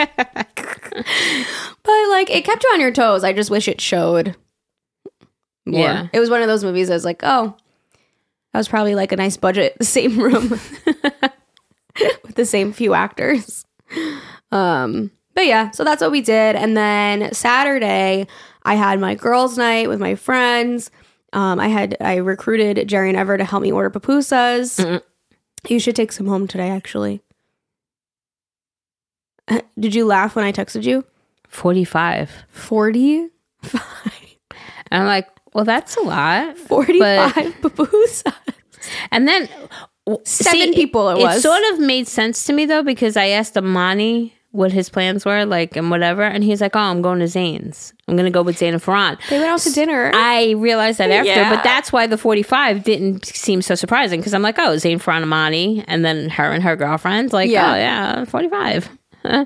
but 1.82 2.08
like 2.10 2.30
it 2.30 2.44
kept 2.44 2.64
you 2.64 2.70
on 2.72 2.80
your 2.80 2.92
toes. 2.92 3.24
I 3.24 3.32
just 3.32 3.50
wish 3.50 3.68
it 3.68 3.80
showed 3.80 4.36
more. 5.66 5.80
Yeah. 5.80 6.08
It 6.12 6.20
was 6.20 6.30
one 6.30 6.42
of 6.42 6.48
those 6.48 6.64
movies 6.64 6.90
I 6.90 6.94
was 6.94 7.04
like, 7.04 7.20
oh, 7.22 7.56
that 8.52 8.58
was 8.58 8.68
probably 8.68 8.94
like 8.94 9.12
a 9.12 9.16
nice 9.16 9.36
budget, 9.36 9.76
the 9.78 9.84
same 9.84 10.18
room 10.18 10.48
with 12.24 12.34
the 12.34 12.46
same 12.46 12.72
few 12.72 12.94
actors. 12.94 13.64
Um, 14.50 15.10
but 15.34 15.46
yeah, 15.46 15.70
so 15.70 15.84
that's 15.84 16.02
what 16.02 16.10
we 16.10 16.20
did. 16.20 16.56
And 16.56 16.76
then 16.76 17.32
Saturday, 17.32 18.26
I 18.64 18.74
had 18.74 18.98
my 18.98 19.14
girls' 19.14 19.56
night 19.56 19.88
with 19.88 20.00
my 20.00 20.14
friends. 20.16 20.90
Um, 21.32 21.60
I 21.60 21.68
had 21.68 21.96
I 22.00 22.16
recruited 22.16 22.88
Jerry 22.88 23.08
and 23.08 23.16
Ever 23.18 23.36
to 23.38 23.44
help 23.44 23.62
me 23.62 23.70
order 23.72 23.90
pupusas. 23.90 25.00
You 25.68 25.78
should 25.78 25.94
take 25.96 26.10
some 26.12 26.26
home 26.26 26.46
today, 26.48 26.70
actually. 26.70 27.22
Did 29.78 29.94
you 29.94 30.04
laugh 30.06 30.36
when 30.36 30.44
I 30.44 30.52
texted 30.52 30.84
you? 30.84 31.04
45. 31.48 32.30
45. 32.48 33.30
And 34.92 35.02
I'm 35.02 35.06
like, 35.06 35.28
well, 35.52 35.64
that's 35.64 35.96
a 35.96 36.00
lot. 36.02 36.56
45 36.58 37.34
But- 37.34 37.44
pupusas. 37.76 38.32
And 39.10 39.28
then 39.28 39.48
Seven 40.24 40.72
people 40.72 41.08
it 41.10 41.18
was. 41.18 41.42
sort 41.42 41.62
of 41.72 41.78
made 41.80 42.08
sense 42.08 42.44
to 42.44 42.52
me 42.52 42.64
though 42.64 42.82
because 42.82 43.16
I 43.16 43.26
asked 43.28 43.56
Amani 43.56 44.34
what 44.52 44.72
his 44.72 44.88
plans 44.88 45.24
were, 45.24 45.44
like 45.44 45.76
and 45.76 45.90
whatever, 45.90 46.22
and 46.22 46.42
he's 46.42 46.60
like, 46.60 46.74
"Oh, 46.74 46.80
I'm 46.80 47.02
going 47.02 47.20
to 47.20 47.28
Zane's. 47.28 47.92
I'm 48.08 48.16
going 48.16 48.24
to 48.24 48.30
go 48.34 48.42
with 48.42 48.58
Zane 48.58 48.74
and 48.74 48.82
Ferran." 48.82 49.16
They 49.28 49.38
went 49.38 49.50
out 49.50 49.60
to 49.60 49.70
dinner. 49.72 50.10
I 50.12 50.50
realized 50.52 50.98
that 50.98 51.10
after, 51.10 51.28
Yeah. 51.30 51.54
but 51.54 51.62
that's 51.62 51.92
why 51.92 52.06
the 52.06 52.18
45 52.18 52.82
didn't 52.82 53.26
seem 53.26 53.62
so 53.62 53.74
surprising 53.76 54.20
because 54.20 54.34
I'm 54.34 54.42
like, 54.42 54.56
"Oh, 54.58 54.76
Zane, 54.76 54.98
Ferran, 54.98 55.22
Amani, 55.22 55.84
and 55.86 56.04
then 56.04 56.28
her 56.30 56.50
and 56.50 56.62
her 56.64 56.74
girlfriend." 56.76 57.32
Like, 57.32 57.48
Yeah. 57.50 57.72
oh 57.72 57.76
yeah, 57.76 58.24
45. 58.24 58.88
Uh, 59.24 59.44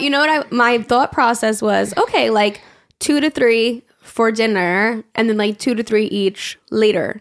you 0.00 0.10
know 0.10 0.20
what? 0.20 0.30
I 0.30 0.44
my 0.50 0.78
thought 0.82 1.12
process 1.12 1.60
was 1.62 1.94
okay, 1.96 2.30
like 2.30 2.60
two 2.98 3.20
to 3.20 3.30
three 3.30 3.82
for 4.00 4.32
dinner, 4.32 5.04
and 5.14 5.28
then 5.28 5.36
like 5.36 5.58
two 5.58 5.74
to 5.74 5.82
three 5.82 6.06
each 6.06 6.58
later, 6.70 7.20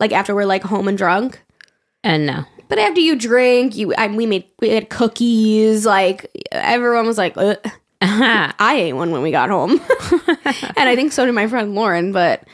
like 0.00 0.12
after 0.12 0.34
we're 0.34 0.44
like 0.46 0.62
home 0.62 0.88
and 0.88 0.96
drunk. 0.96 1.42
And 2.04 2.26
no, 2.26 2.44
But 2.72 2.78
after 2.78 3.00
you 3.00 3.16
drink, 3.16 3.76
you 3.76 3.92
I, 3.92 4.06
we 4.06 4.24
made 4.24 4.46
we 4.58 4.70
had 4.70 4.88
cookies. 4.88 5.84
Like 5.84 6.30
everyone 6.50 7.06
was 7.06 7.18
like, 7.18 7.34
Ugh. 7.36 7.58
I 8.00 8.76
ate 8.78 8.94
one 8.94 9.10
when 9.10 9.20
we 9.20 9.30
got 9.30 9.50
home, 9.50 9.72
and 10.72 10.88
I 10.88 10.96
think 10.96 11.12
so 11.12 11.26
did 11.26 11.32
my 11.32 11.48
friend 11.48 11.74
Lauren. 11.74 12.12
But 12.12 12.44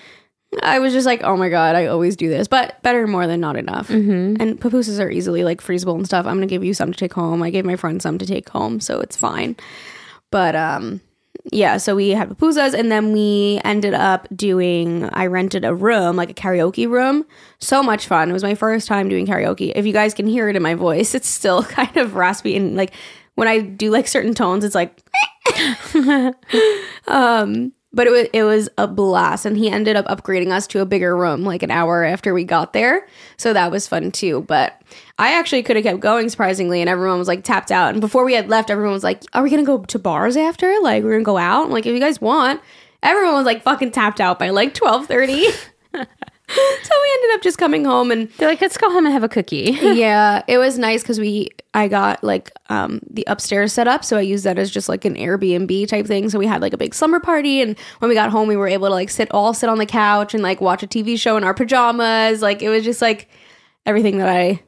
I 0.61 0.81
was 0.81 0.93
just 0.93 1.07
like, 1.07 1.23
oh 1.23 1.37
my 1.37 1.49
god, 1.51 1.77
I 1.77 1.87
always 1.87 2.17
do 2.17 2.29
this, 2.29 2.49
but 2.49 2.83
better 2.83 3.07
more 3.07 3.29
than 3.29 3.39
not 3.39 3.57
enough. 3.57 3.91
Mm-hmm. 3.91 4.43
And 4.43 4.61
pupusas 4.61 4.99
are 4.99 5.09
easily 5.09 5.45
like 5.45 5.61
freezable 5.61 5.95
and 5.95 6.05
stuff. 6.05 6.27
I'm 6.27 6.35
gonna 6.35 6.47
give 6.49 6.65
you 6.65 6.75
some 6.75 6.91
to 6.91 6.99
take 6.99 7.15
home. 7.15 7.41
I 7.41 7.51
gave 7.51 7.65
my 7.65 7.77
friend 7.77 8.03
some 8.03 8.19
to 8.19 8.27
take 8.27 8.49
home, 8.49 8.81
so 8.81 8.99
it's 8.99 9.17
fine. 9.17 9.55
But 10.33 10.57
um, 10.57 11.01
yeah. 11.53 11.77
So 11.77 11.95
we 11.97 12.11
had 12.11 12.29
pupusas, 12.29 12.75
and 12.75 12.91
then 12.91 13.13
we 13.13 13.61
ended 13.65 13.95
up 13.95 14.29
doing. 14.35 15.09
I 15.13 15.27
rented 15.27 15.65
a 15.65 15.75
room, 15.75 16.17
like 16.17 16.31
a 16.31 16.35
karaoke 16.35 16.89
room. 16.89 17.25
So 17.59 17.83
much 17.83 18.07
fun. 18.07 18.31
It 18.31 18.33
was 18.33 18.43
my 18.43 18.55
first 18.55 18.89
time 18.89 19.09
doing 19.09 19.27
karaoke. 19.27 19.73
If 19.75 19.87
you 19.87 19.93
guys 19.93 20.15
can 20.15 20.27
hear 20.27 20.49
it 20.49 20.57
in 20.57 20.63
my 20.63 20.75
voice, 20.75 21.15
it's 21.17 21.29
still 21.29 21.63
kind 21.79 21.97
of 21.97 22.15
raspy 22.15 22.57
and 22.57 22.77
like 22.77 22.93
when 23.35 23.49
I 23.49 23.61
do 23.61 23.91
like 23.91 24.09
certain 24.09 24.35
tones, 24.35 24.65
it's 24.65 24.75
like. 24.75 25.03
um 27.09 27.73
but 27.93 28.07
it 28.07 28.11
was 28.11 28.27
it 28.33 28.43
was 28.43 28.69
a 28.77 28.87
blast 28.87 29.47
and 29.47 29.57
he 29.57 29.71
ended 29.71 29.97
up 29.97 30.07
upgrading 30.07 30.51
us 30.51 30.67
to 30.67 30.81
a 30.81 30.87
bigger 30.87 31.17
room 31.17 31.43
like 31.45 31.63
an 31.63 31.71
hour 31.71 32.05
after 32.05 32.35
we 32.35 32.45
got 32.45 32.73
there. 32.73 33.07
So 33.37 33.53
that 33.53 33.71
was 33.71 33.89
fun 33.89 34.11
too. 34.11 34.43
But 34.43 34.81
i 35.19 35.35
actually 35.35 35.63
could 35.63 35.77
have 35.77 35.85
kept 35.85 36.01
going 36.01 36.29
surprisingly 36.29 36.81
and 36.81 36.91
everyone 36.91 37.19
was 37.19 37.29
like 37.29 37.45
tapped 37.45 37.71
out. 37.71 37.93
And 37.93 38.01
before 38.01 38.25
we 38.25 38.35
had 38.35 38.49
left 38.49 38.71
everyone 38.71 38.93
was 38.93 39.05
like 39.05 39.23
are 39.33 39.43
we 39.43 39.51
gonna 39.51 39.65
go 39.65 39.79
to 39.79 39.99
bars 39.99 40.37
after? 40.37 40.75
Like 40.83 41.03
we're 41.03 41.13
gonna 41.13 41.25
go 41.25 41.39
out? 41.39 41.71
Like 41.71 41.87
if 41.87 41.95
you 41.95 42.01
guys 42.01 42.21
want 42.21 42.61
everyone 43.03 43.35
was 43.35 43.47
like 43.47 43.63
fucking 43.63 43.93
tapped 43.93 44.21
out 44.21 44.39
by 44.39 44.51
like 44.51 44.75
12.30 44.75 45.55
so 46.83 46.95
we 47.03 47.11
ended 47.15 47.35
up 47.35 47.43
just 47.43 47.59
coming 47.59 47.85
home 47.85 48.11
and 48.11 48.31
they're 48.39 48.49
like, 48.49 48.61
"Let's 48.61 48.79
go 48.79 48.91
home 48.91 49.05
and 49.05 49.13
have 49.13 49.23
a 49.23 49.29
cookie." 49.29 49.77
yeah, 49.83 50.43
it 50.49 50.57
was 50.57 50.79
nice 50.79 51.03
because 51.03 51.21
we 51.21 51.51
I 51.75 51.89
got 51.89 52.25
like 52.25 52.51
um 52.71 53.01
the 53.11 53.25
upstairs 53.27 53.73
set 53.73 53.87
up, 53.87 54.03
so 54.03 54.17
I 54.17 54.23
used 54.23 54.45
that 54.45 54.59
as 54.59 54.71
just 54.71 54.89
like 54.89 55.05
an 55.05 55.15
Airbnb 55.15 55.89
type 55.89 56.07
thing. 56.07 56.31
So 56.31 56.39
we 56.39 56.47
had 56.47 56.63
like 56.63 56.73
a 56.73 56.79
big 56.79 56.95
slumber 56.95 57.21
party, 57.21 57.61
and 57.61 57.79
when 57.99 58.09
we 58.09 58.15
got 58.15 58.31
home, 58.31 58.49
we 58.49 58.57
were 58.57 58.69
able 58.69 58.89
to 58.89 58.95
like 58.95 59.11
sit 59.11 59.31
all 59.31 59.53
sit 59.53 59.69
on 59.69 59.77
the 59.77 59.87
couch 59.87 60.33
and 60.33 60.43
like 60.43 60.61
watch 60.63 60.83
a 60.83 60.87
TV 60.87 61.19
show 61.19 61.37
in 61.37 61.45
our 61.45 61.53
pajamas. 61.53 62.41
Like 62.41 62.63
it 62.63 62.71
was 62.71 62.83
just 62.83 63.03
like 63.03 63.29
everything 63.85 64.19
that 64.19 64.29
I 64.31 64.63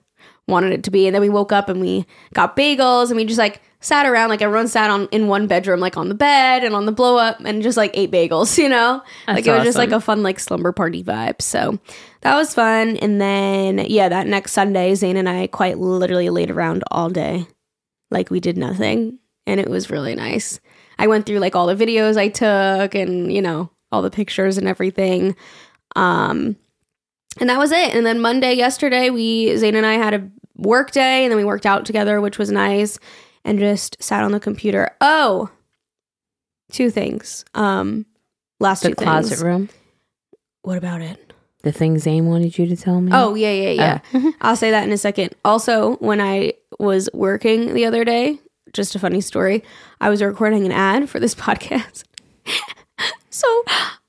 wanted 0.51 0.73
it 0.73 0.85
to 0.85 0.91
be. 0.91 1.07
And 1.07 1.15
then 1.15 1.23
we 1.23 1.29
woke 1.29 1.53
up 1.53 1.69
and 1.69 1.81
we 1.81 2.07
got 2.35 2.57
bagels, 2.57 3.09
and 3.09 3.17
we 3.17 3.25
just 3.25 3.39
like 3.39 3.61
sat 3.81 4.07
around. 4.07 4.29
Like 4.29 4.43
everyone 4.43 4.69
sat 4.69 4.91
on 4.91 5.09
in 5.11 5.27
one 5.27 5.47
bedroom 5.47 5.81
like 5.81 5.97
on 5.97 6.09
the 6.09 6.15
bed 6.15 6.63
and 6.65 6.75
on 6.75 6.87
the 6.87 6.93
blow 6.93 7.17
up 7.17 7.41
and 7.41 7.63
just 7.63 7.77
like 7.77 7.91
ate 7.95 8.11
bagels 8.11 8.57
you 8.63 8.69
know? 8.69 9.03
Like 9.27 9.47
it 9.47 9.53
was 9.53 9.65
just 9.65 9.79
like 9.79 9.93
a 9.93 10.01
fun 10.01 10.23
like 10.23 10.39
slumber 10.39 10.73
party 10.73 11.03
vibe. 11.03 11.43
So 11.43 11.79
that 12.21 12.37
was 12.37 12.55
fun. 12.55 12.97
And 12.99 13.21
then 13.21 13.79
yeah 13.89 14.09
that 14.09 14.27
next 14.27 14.53
sunday 14.53 14.95
zane 14.95 15.17
and 15.17 15.29
i 15.29 15.47
quite 15.47 15.79
literally 15.79 16.31
laid 16.31 16.51
around 16.51 16.85
all 16.91 17.09
day. 17.11 17.47
Like 18.11 18.31
we 18.31 18.41
did 18.41 18.57
nothing. 18.57 19.19
And 19.47 19.59
it 19.59 19.69
was 19.69 19.91
really 19.91 20.15
nice. 20.15 20.61
I 20.99 21.07
went 21.07 21.27
through 21.27 21.39
like 21.39 21.57
all 21.57 21.67
the 21.67 21.75
videos 21.75 22.17
i 22.17 22.29
took 22.29 22.95
and 22.95 23.33
you 23.33 23.43
know 23.43 23.71
all 23.91 24.03
the 24.03 24.11
pictures 24.11 24.59
and 24.59 24.69
everything. 24.69 25.35
Um 25.97 26.57
and 27.39 27.49
that 27.49 27.59
was 27.59 27.73
it. 27.73 27.95
And 27.95 28.05
then 28.05 28.21
monday 28.21 28.55
yesterday 28.55 29.09
we 29.09 29.57
zane 29.57 29.77
and 29.77 29.87
i 29.87 29.95
had 29.95 30.15
a 30.15 30.31
work 30.61 30.91
day 30.93 31.25
and 31.25 31.31
then 31.31 31.37
we 31.39 31.45
worked 31.45 31.67
out 31.67 31.85
together 31.87 32.21
which 32.21 32.39
was 32.39 32.51
nice 32.51 32.99
and 33.45 33.59
just 33.59 33.97
sat 34.03 34.23
on 34.23 34.33
the 34.33 34.41
computer 34.41 34.91
oh 35.01 35.51
two 36.71 36.91
things 36.91 37.45
um 37.55 38.05
last 38.61 38.83
the 38.83 38.91
two 38.91 38.95
closet 38.95 39.31
things. 39.31 39.43
room. 39.43 39.69
what 40.63 40.79
about 40.79 41.01
it 41.01 41.33
The 41.63 41.73
thing 41.73 41.99
Zane 41.99 42.27
wanted 42.27 42.57
you 42.57 42.67
to 42.67 42.77
tell 42.77 43.01
me. 43.01 43.11
Oh, 43.13 43.35
yeah, 43.35 43.53
yeah, 43.53 44.01
yeah. 44.15 44.31
I'll 44.41 44.57
say 44.57 44.71
that 44.71 44.85
in 44.85 44.93
a 44.93 44.97
second. 44.99 45.35
Also, 45.45 45.97
when 45.97 46.19
I 46.21 46.55
was 46.79 47.11
working 47.13 47.75
the 47.75 47.85
other 47.85 48.03
day, 48.03 48.39
just 48.73 48.95
a 48.95 48.99
funny 48.99 49.21
story, 49.21 49.63
I 50.01 50.09
was 50.09 50.23
recording 50.23 50.65
an 50.65 50.73
ad 50.73 51.11
for 51.11 51.21
this 51.21 51.35
podcast. 51.47 52.05
so 53.29 53.47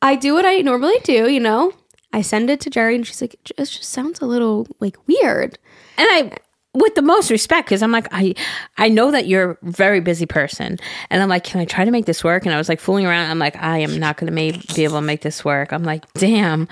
I 0.01 0.15
do 0.15 0.33
what 0.33 0.45
I 0.45 0.59
normally 0.59 0.99
do, 1.03 1.29
you 1.29 1.41
know? 1.41 1.73
I 2.13 2.21
send 2.21 2.49
it 2.49 2.61
to 2.61 2.69
Jerry 2.69 2.95
and 2.95 3.05
she's 3.05 3.21
like, 3.21 3.33
it 3.33 3.43
just 3.57 3.83
sounds 3.83 4.21
a 4.21 4.25
little 4.25 4.65
like 4.79 4.95
weird. 5.07 5.57
And 6.01 6.09
I 6.11 6.37
with 6.73 6.95
the 6.95 7.01
most 7.01 7.29
respect 7.29 7.67
because 7.67 7.83
I'm 7.83 7.91
like 7.91 8.07
I 8.11 8.33
I 8.77 8.87
know 8.89 9.11
that 9.11 9.27
you're 9.27 9.51
a 9.51 9.57
very 9.63 9.99
busy 9.99 10.25
person 10.25 10.79
and 11.09 11.21
I'm 11.21 11.29
like 11.29 11.43
can 11.43 11.59
I 11.59 11.65
try 11.65 11.83
to 11.83 11.91
make 11.91 12.05
this 12.05 12.23
work 12.23 12.45
and 12.45 12.55
I 12.55 12.57
was 12.57 12.69
like 12.69 12.79
fooling 12.79 13.05
around 13.05 13.29
I'm 13.29 13.39
like 13.39 13.57
I 13.57 13.79
am 13.79 13.99
not 13.99 14.17
going 14.17 14.33
to 14.33 14.73
be 14.73 14.83
able 14.83 14.95
to 14.95 15.01
make 15.01 15.21
this 15.21 15.43
work 15.43 15.73
I'm 15.73 15.83
like 15.83 16.11
damn 16.13 16.67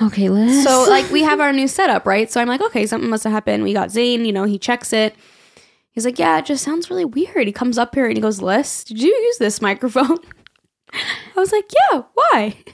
okay 0.00 0.28
Liz 0.28 0.62
So 0.62 0.86
like 0.88 1.10
we 1.10 1.22
have 1.22 1.40
our 1.40 1.52
new 1.52 1.66
setup, 1.68 2.06
right? 2.06 2.30
So 2.30 2.40
I'm 2.40 2.48
like, 2.48 2.60
okay, 2.60 2.86
something 2.86 3.10
must 3.10 3.24
have 3.24 3.32
happened. 3.32 3.64
We 3.64 3.72
got 3.72 3.90
Zane, 3.90 4.24
you 4.24 4.32
know, 4.32 4.44
he 4.44 4.58
checks 4.58 4.92
it. 4.92 5.16
He's 5.90 6.04
like, 6.04 6.18
yeah, 6.18 6.38
it 6.38 6.44
just 6.44 6.62
sounds 6.62 6.90
really 6.90 7.06
weird. 7.06 7.46
He 7.46 7.52
comes 7.52 7.78
up 7.78 7.94
here 7.94 8.06
and 8.06 8.16
he 8.16 8.20
goes, 8.20 8.42
Liz, 8.42 8.84
did 8.84 9.00
you 9.00 9.08
use 9.08 9.38
this 9.38 9.62
microphone? 9.62 10.18
I 11.36 11.40
was 11.40 11.52
like, 11.52 11.64
yeah, 11.92 12.02
why? 12.14 12.56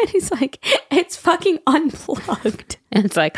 And 0.00 0.08
he's 0.08 0.30
like, 0.30 0.58
it's 0.90 1.16
fucking 1.16 1.58
unplugged. 1.66 2.78
And 2.92 3.04
it's 3.04 3.16
like 3.16 3.36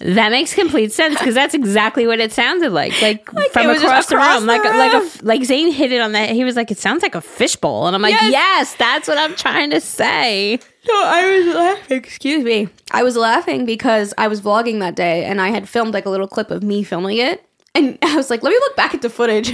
that 0.00 0.30
makes 0.30 0.54
complete 0.54 0.90
sense 0.92 1.18
because 1.18 1.34
that's 1.34 1.52
exactly 1.54 2.06
what 2.06 2.18
it 2.18 2.32
sounded 2.32 2.72
like, 2.72 2.92
like, 3.02 3.26
from 3.52 3.68
it 3.68 3.76
across, 3.76 4.06
the 4.06 4.14
across 4.14 4.38
room, 4.38 4.46
the 4.46 4.52
like 4.54 4.64
like 4.64 4.92
a 4.94 4.98
room. 5.00 5.06
f- 5.06 5.22
like 5.22 5.44
Zane 5.44 5.70
hit 5.70 5.92
it 5.92 6.00
on 6.00 6.12
that. 6.12 6.30
He 6.30 6.44
was 6.44 6.56
like, 6.56 6.70
"It 6.70 6.78
sounds 6.78 7.02
like 7.02 7.14
a 7.14 7.20
fishbowl," 7.20 7.86
and 7.86 7.94
I'm 7.94 8.00
like, 8.00 8.12
Yes. 8.12 8.32
"Yes, 8.32 8.74
that's 8.76 9.06
what 9.06 9.18
I'm 9.18 9.36
trying 9.36 9.68
to 9.70 9.80
say." 9.82 10.58
No, 10.88 10.94
I 10.94 11.38
was 11.38 11.54
laughing. 11.54 11.96
Excuse 11.98 12.42
me. 12.42 12.68
I 12.90 13.02
was 13.02 13.16
laughing 13.16 13.66
because 13.66 14.14
I 14.16 14.28
was 14.28 14.40
vlogging 14.40 14.80
that 14.80 14.94
day 14.96 15.26
and 15.26 15.38
I 15.42 15.48
had 15.50 15.68
filmed 15.68 15.92
like 15.92 16.06
a 16.06 16.10
little 16.10 16.28
clip 16.28 16.50
of 16.50 16.62
me 16.62 16.82
filming 16.84 17.18
it. 17.18 17.44
And 17.74 17.98
I 18.02 18.16
was 18.16 18.30
like, 18.30 18.42
let 18.42 18.48
me 18.50 18.56
look 18.56 18.76
back 18.76 18.94
at 18.94 19.02
the 19.02 19.10
footage. 19.10 19.52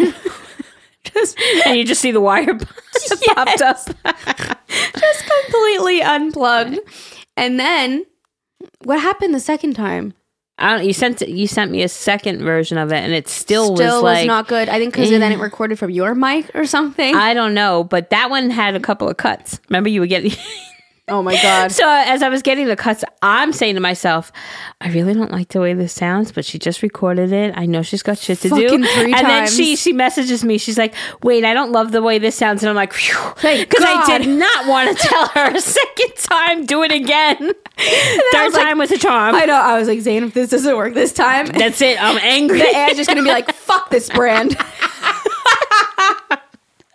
And 1.66 1.76
you 1.76 1.84
just 1.84 2.00
see 2.00 2.12
the 2.12 2.20
wire 2.20 2.54
popped 3.34 3.60
up. 3.62 3.78
just 3.78 5.24
completely 5.44 6.02
unplugged. 6.02 6.78
And 7.36 7.58
then 7.58 8.06
what 8.84 9.00
happened 9.00 9.34
the 9.34 9.40
second 9.40 9.74
time? 9.74 10.14
I 10.58 10.74
don't, 10.74 10.86
you 10.86 10.94
sent 10.94 11.20
you 11.20 11.46
sent 11.46 11.70
me 11.70 11.82
a 11.82 11.88
second 11.88 12.42
version 12.42 12.78
of 12.78 12.90
it, 12.90 12.96
and 12.96 13.12
it 13.12 13.28
still, 13.28 13.76
Still 13.76 13.96
was 13.96 14.02
was, 14.02 14.14
like 14.14 14.26
not 14.26 14.48
good. 14.48 14.70
I 14.70 14.78
think 14.78 14.94
because 14.94 15.10
then 15.10 15.32
it 15.32 15.38
eh. 15.38 15.42
recorded 15.42 15.78
from 15.78 15.90
your 15.90 16.14
mic 16.14 16.50
or 16.54 16.64
something. 16.64 17.14
I 17.14 17.34
don't 17.34 17.52
know, 17.52 17.84
but 17.84 18.08
that 18.08 18.30
one 18.30 18.48
had 18.48 18.74
a 18.74 18.80
couple 18.80 19.06
of 19.06 19.18
cuts. 19.18 19.60
Remember, 19.68 19.90
you 19.90 20.00
would 20.00 20.08
get 20.08 20.24
Oh 21.08 21.22
my 21.22 21.40
god. 21.40 21.70
So 21.70 21.88
as 21.88 22.20
I 22.20 22.28
was 22.28 22.42
getting 22.42 22.66
the 22.66 22.74
cuts, 22.74 23.04
I'm 23.22 23.52
saying 23.52 23.76
to 23.76 23.80
myself, 23.80 24.32
I 24.80 24.88
really 24.90 25.14
don't 25.14 25.30
like 25.30 25.50
the 25.50 25.60
way 25.60 25.72
this 25.72 25.92
sounds, 25.92 26.32
but 26.32 26.44
she 26.44 26.58
just 26.58 26.82
recorded 26.82 27.30
it. 27.30 27.54
I 27.56 27.64
know 27.66 27.82
she's 27.82 28.02
got 28.02 28.18
shit 28.18 28.40
to 28.40 28.48
Fucking 28.48 28.66
do. 28.82 28.88
and 29.14 29.14
then 29.14 29.46
she 29.46 29.76
she 29.76 29.92
messages 29.92 30.42
me. 30.42 30.58
She's 30.58 30.76
like, 30.76 30.94
"Wait, 31.22 31.44
I 31.44 31.54
don't 31.54 31.70
love 31.70 31.92
the 31.92 32.02
way 32.02 32.18
this 32.18 32.34
sounds." 32.34 32.64
And 32.64 32.70
I'm 32.70 32.74
like, 32.74 32.92
because 32.92 33.84
I 33.84 34.18
did 34.18 34.28
not 34.28 34.66
want 34.66 34.98
to 34.98 35.06
tell 35.06 35.28
her 35.28 35.54
a 35.54 35.60
second 35.60 36.16
time. 36.16 36.66
Do 36.66 36.82
it 36.82 36.90
again. 36.90 37.36
Third 37.38 38.44
was 38.44 38.54
like- 38.54 38.62
time 38.64 38.78
was 38.78 38.90
a 38.90 38.98
charm. 38.98 39.36
I 39.36 39.44
know. 39.44 39.54
I 39.54 39.78
was 39.78 39.86
like, 39.86 40.00
Zane, 40.00 40.24
if 40.24 40.34
this 40.34 40.50
doesn't 40.50 40.76
work 40.76 40.94
this 40.94 41.12
time, 41.12 41.46
That's 41.46 41.80
it. 41.82 42.02
I'm 42.02 42.18
angry. 42.18 42.58
the 42.58 42.66
AI's 42.76 42.96
just 42.96 43.08
gonna 43.08 43.22
be 43.22 43.28
like, 43.28 43.54
fuck 43.54 43.90
this 43.90 44.10
brand. 44.10 44.56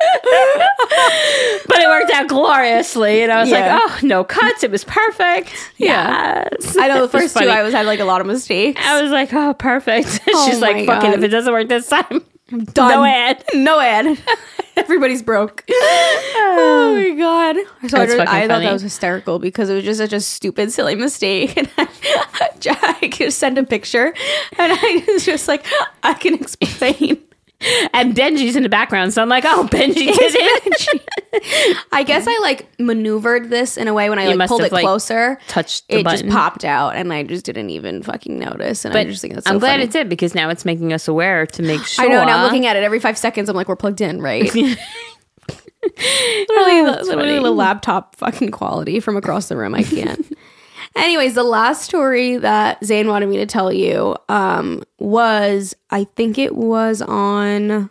but 1.67 1.79
it 1.79 1.87
worked 1.87 2.11
out 2.11 2.27
gloriously, 2.27 3.23
and 3.23 3.31
I 3.31 3.41
was 3.41 3.49
Yeah. 3.49 3.75
like, 3.75 3.81
"Oh, 3.85 3.99
no 4.05 4.23
cuts. 4.23 4.63
It 4.63 4.71
was 4.71 4.83
perfect." 4.83 5.51
Yeah. 5.77 6.47
Yes. 6.61 6.77
I 6.77 6.87
know 6.87 7.01
the 7.01 7.09
first 7.17 7.35
two. 7.37 7.47
I 7.47 7.63
was 7.63 7.73
had 7.73 7.85
like 7.85 7.99
a 7.99 8.05
lot 8.05 8.21
of 8.21 8.27
mistakes. 8.27 8.79
I 8.83 9.01
was 9.01 9.11
like, 9.11 9.33
"Oh, 9.33 9.53
perfect." 9.53 10.21
Oh 10.33 10.49
She's 10.49 10.59
like, 10.61 10.85
"Fuck 10.85 11.03
it. 11.03 11.13
If 11.13 11.23
it 11.23 11.27
doesn't 11.29 11.51
work 11.51 11.67
this 11.67 11.87
time, 11.87 12.23
I'm 12.51 12.63
Done. 12.65 12.91
no 12.91 13.03
ad." 13.03 13.43
No 13.53 13.79
ad. 13.79 14.17
Everybody's 14.77 15.21
broke. 15.21 15.63
oh 15.69 16.93
my 16.95 17.09
god! 17.17 17.57
So 17.89 17.97
I, 17.99 18.03
I 18.03 18.07
thought 18.07 18.27
funny. 18.27 18.65
that 18.65 18.71
was 18.73 18.81
hysterical 18.81 19.37
because 19.39 19.69
it 19.69 19.75
was 19.75 19.83
just 19.83 19.97
such 19.99 20.13
a 20.13 20.21
stupid, 20.21 20.71
silly 20.71 20.95
mistake. 20.95 21.57
And 21.57 21.69
I, 21.77 22.97
I 23.01 23.07
could 23.09 23.33
send 23.33 23.57
a 23.57 23.63
picture, 23.63 24.13
and 24.57 24.71
I 24.73 25.03
was 25.07 25.25
just 25.25 25.47
like, 25.47 25.65
I 26.03 26.13
can 26.13 26.35
explain. 26.35 27.21
And 27.93 28.15
Benji's 28.15 28.55
in 28.55 28.63
the 28.63 28.69
background, 28.69 29.13
so 29.13 29.21
I'm 29.21 29.29
like, 29.29 29.43
"Oh, 29.45 29.67
Benji 29.71 29.93
did 29.93 30.15
it." 30.17 31.77
I 31.91 32.03
guess 32.03 32.25
I 32.27 32.39
like 32.41 32.67
maneuvered 32.79 33.49
this 33.49 33.77
in 33.77 33.87
a 33.87 33.93
way 33.93 34.09
when 34.09 34.17
I 34.19 34.33
like 34.33 34.49
pulled 34.49 34.61
it 34.63 34.71
like, 34.71 34.83
closer. 34.83 35.37
touched 35.47 35.87
the 35.87 35.99
it 35.99 36.07
just 36.07 36.27
popped 36.27 36.65
out, 36.65 36.95
and 36.95 37.13
I 37.13 37.23
just 37.23 37.45
didn't 37.45 37.69
even 37.69 38.01
fucking 38.03 38.39
notice. 38.39 38.83
And 38.85 38.93
I 38.93 39.03
But 39.03 39.09
just 39.09 39.21
think 39.21 39.35
that's 39.35 39.45
so 39.47 39.53
I'm 39.53 39.59
glad 39.59 39.73
funny. 39.73 39.83
it 39.83 39.91
did 39.91 40.09
because 40.09 40.33
now 40.33 40.49
it's 40.49 40.65
making 40.65 40.91
us 40.93 41.07
aware 41.07 41.45
to 41.45 41.61
make 41.61 41.83
sure. 41.83 42.05
I 42.05 42.07
know. 42.07 42.23
Now 42.25 42.37
I'm 42.39 42.43
looking 42.43 42.65
at 42.65 42.75
it 42.75 42.83
every 42.83 42.99
five 42.99 43.17
seconds. 43.17 43.47
I'm 43.49 43.55
like, 43.55 43.67
we're 43.67 43.75
plugged 43.75 44.01
in, 44.01 44.21
right? 44.21 44.43
literally, 44.55 44.77
oh, 46.81 46.85
that's 46.85 47.07
literally 47.07 47.39
the 47.39 47.51
laptop 47.51 48.15
fucking 48.15 48.51
quality 48.51 48.99
from 48.99 49.17
across 49.17 49.47
the 49.49 49.57
room. 49.57 49.73
I 49.75 49.83
can't. 49.83 50.25
Anyways, 50.95 51.35
the 51.35 51.43
last 51.43 51.83
story 51.83 52.37
that 52.37 52.83
Zane 52.83 53.07
wanted 53.07 53.29
me 53.29 53.37
to 53.37 53.45
tell 53.45 53.71
you 53.71 54.15
um, 54.27 54.83
was 54.99 55.75
I 55.89 56.03
think 56.03 56.37
it 56.37 56.55
was 56.55 57.01
on 57.01 57.89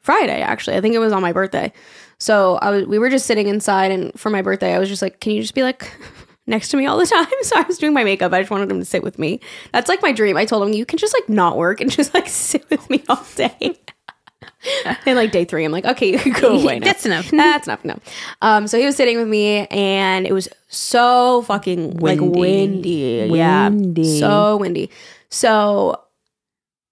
Friday. 0.00 0.40
Actually, 0.40 0.76
I 0.76 0.80
think 0.80 0.94
it 0.94 0.98
was 0.98 1.12
on 1.12 1.22
my 1.22 1.32
birthday. 1.32 1.72
So 2.18 2.56
I 2.56 2.70
was 2.70 2.86
we 2.86 2.98
were 2.98 3.08
just 3.08 3.26
sitting 3.26 3.46
inside, 3.46 3.92
and 3.92 4.18
for 4.18 4.30
my 4.30 4.42
birthday, 4.42 4.74
I 4.74 4.78
was 4.78 4.88
just 4.88 5.00
like, 5.02 5.20
"Can 5.20 5.32
you 5.32 5.42
just 5.42 5.54
be 5.54 5.62
like?" 5.62 5.90
Next 6.46 6.70
to 6.70 6.76
me 6.76 6.86
all 6.86 6.98
the 6.98 7.06
time. 7.06 7.26
So 7.42 7.56
I 7.56 7.62
was 7.62 7.78
doing 7.78 7.94
my 7.94 8.02
makeup. 8.02 8.32
I 8.32 8.40
just 8.40 8.50
wanted 8.50 8.70
him 8.70 8.80
to 8.80 8.84
sit 8.84 9.04
with 9.04 9.20
me. 9.20 9.40
That's 9.72 9.88
like 9.88 10.02
my 10.02 10.10
dream. 10.10 10.36
I 10.36 10.44
told 10.44 10.66
him, 10.66 10.72
you 10.74 10.84
can 10.84 10.98
just 10.98 11.14
like 11.14 11.28
not 11.28 11.56
work 11.56 11.80
and 11.80 11.88
just 11.90 12.12
like 12.12 12.26
sit 12.28 12.68
with 12.70 12.90
me 12.90 13.04
all 13.08 13.24
day. 13.36 13.78
and 15.06 15.16
like 15.16 15.32
day 15.32 15.44
three, 15.44 15.64
I'm 15.64 15.72
like, 15.72 15.84
okay, 15.84 16.16
go 16.40 16.58
away 16.60 16.78
now. 16.78 16.86
That's 16.86 17.06
enough. 17.06 17.30
That's 17.30 17.66
enough. 17.66 17.84
No. 17.84 17.98
Um, 18.42 18.66
so 18.66 18.78
he 18.78 18.86
was 18.86 18.96
sitting 18.96 19.16
with 19.18 19.28
me, 19.28 19.66
and 19.68 20.26
it 20.26 20.32
was 20.32 20.48
so 20.68 21.42
fucking 21.42 21.96
like 21.98 22.20
Windy. 22.20 22.40
windy. 22.40 23.30
Windy. 23.30 24.02
Yeah, 24.02 24.18
so 24.20 24.56
windy. 24.56 24.90
So 25.30 26.00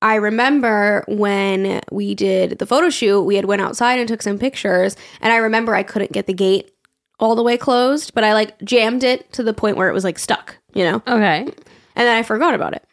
I 0.00 0.14
remember 0.14 1.04
when 1.08 1.80
we 1.90 2.14
did 2.14 2.58
the 2.58 2.66
photo 2.66 2.88
shoot, 2.88 3.22
we 3.22 3.36
had 3.36 3.44
went 3.46 3.62
outside 3.62 3.98
and 3.98 4.08
took 4.08 4.22
some 4.22 4.38
pictures, 4.38 4.96
and 5.20 5.32
I 5.32 5.36
remember 5.36 5.74
I 5.74 5.82
couldn't 5.82 6.12
get 6.12 6.26
the 6.26 6.32
gate 6.34 6.72
all 7.20 7.34
the 7.34 7.42
way 7.42 7.56
closed, 7.56 8.14
but 8.14 8.22
I 8.24 8.32
like 8.32 8.56
jammed 8.62 9.02
it 9.02 9.32
to 9.32 9.42
the 9.42 9.52
point 9.52 9.76
where 9.76 9.88
it 9.88 9.92
was 9.92 10.04
like 10.04 10.18
stuck, 10.20 10.56
you 10.72 10.84
know, 10.84 10.96
Okay. 11.08 11.40
and 11.40 11.52
then 11.96 12.16
I 12.16 12.22
forgot 12.22 12.54
about 12.54 12.74
it. 12.74 12.84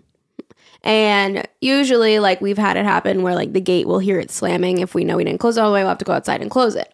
And 0.85 1.47
usually, 1.61 2.19
like 2.19 2.41
we've 2.41 2.59
had 2.59 2.77
it 2.77 2.85
happen 2.85 3.23
where 3.23 3.33
like 3.33 3.53
the 3.53 3.59
gate 3.59 3.87
will 3.87 3.97
hear 3.97 4.19
it 4.19 4.29
slamming. 4.29 4.77
If 4.77 4.93
we 4.93 5.03
know 5.03 5.17
we 5.17 5.23
didn't 5.23 5.39
close 5.39 5.57
it 5.57 5.61
all 5.61 5.71
the 5.71 5.73
way, 5.73 5.81
we'll 5.81 5.89
have 5.89 5.97
to 5.97 6.05
go 6.05 6.13
outside 6.13 6.43
and 6.43 6.51
close 6.51 6.75
it. 6.75 6.93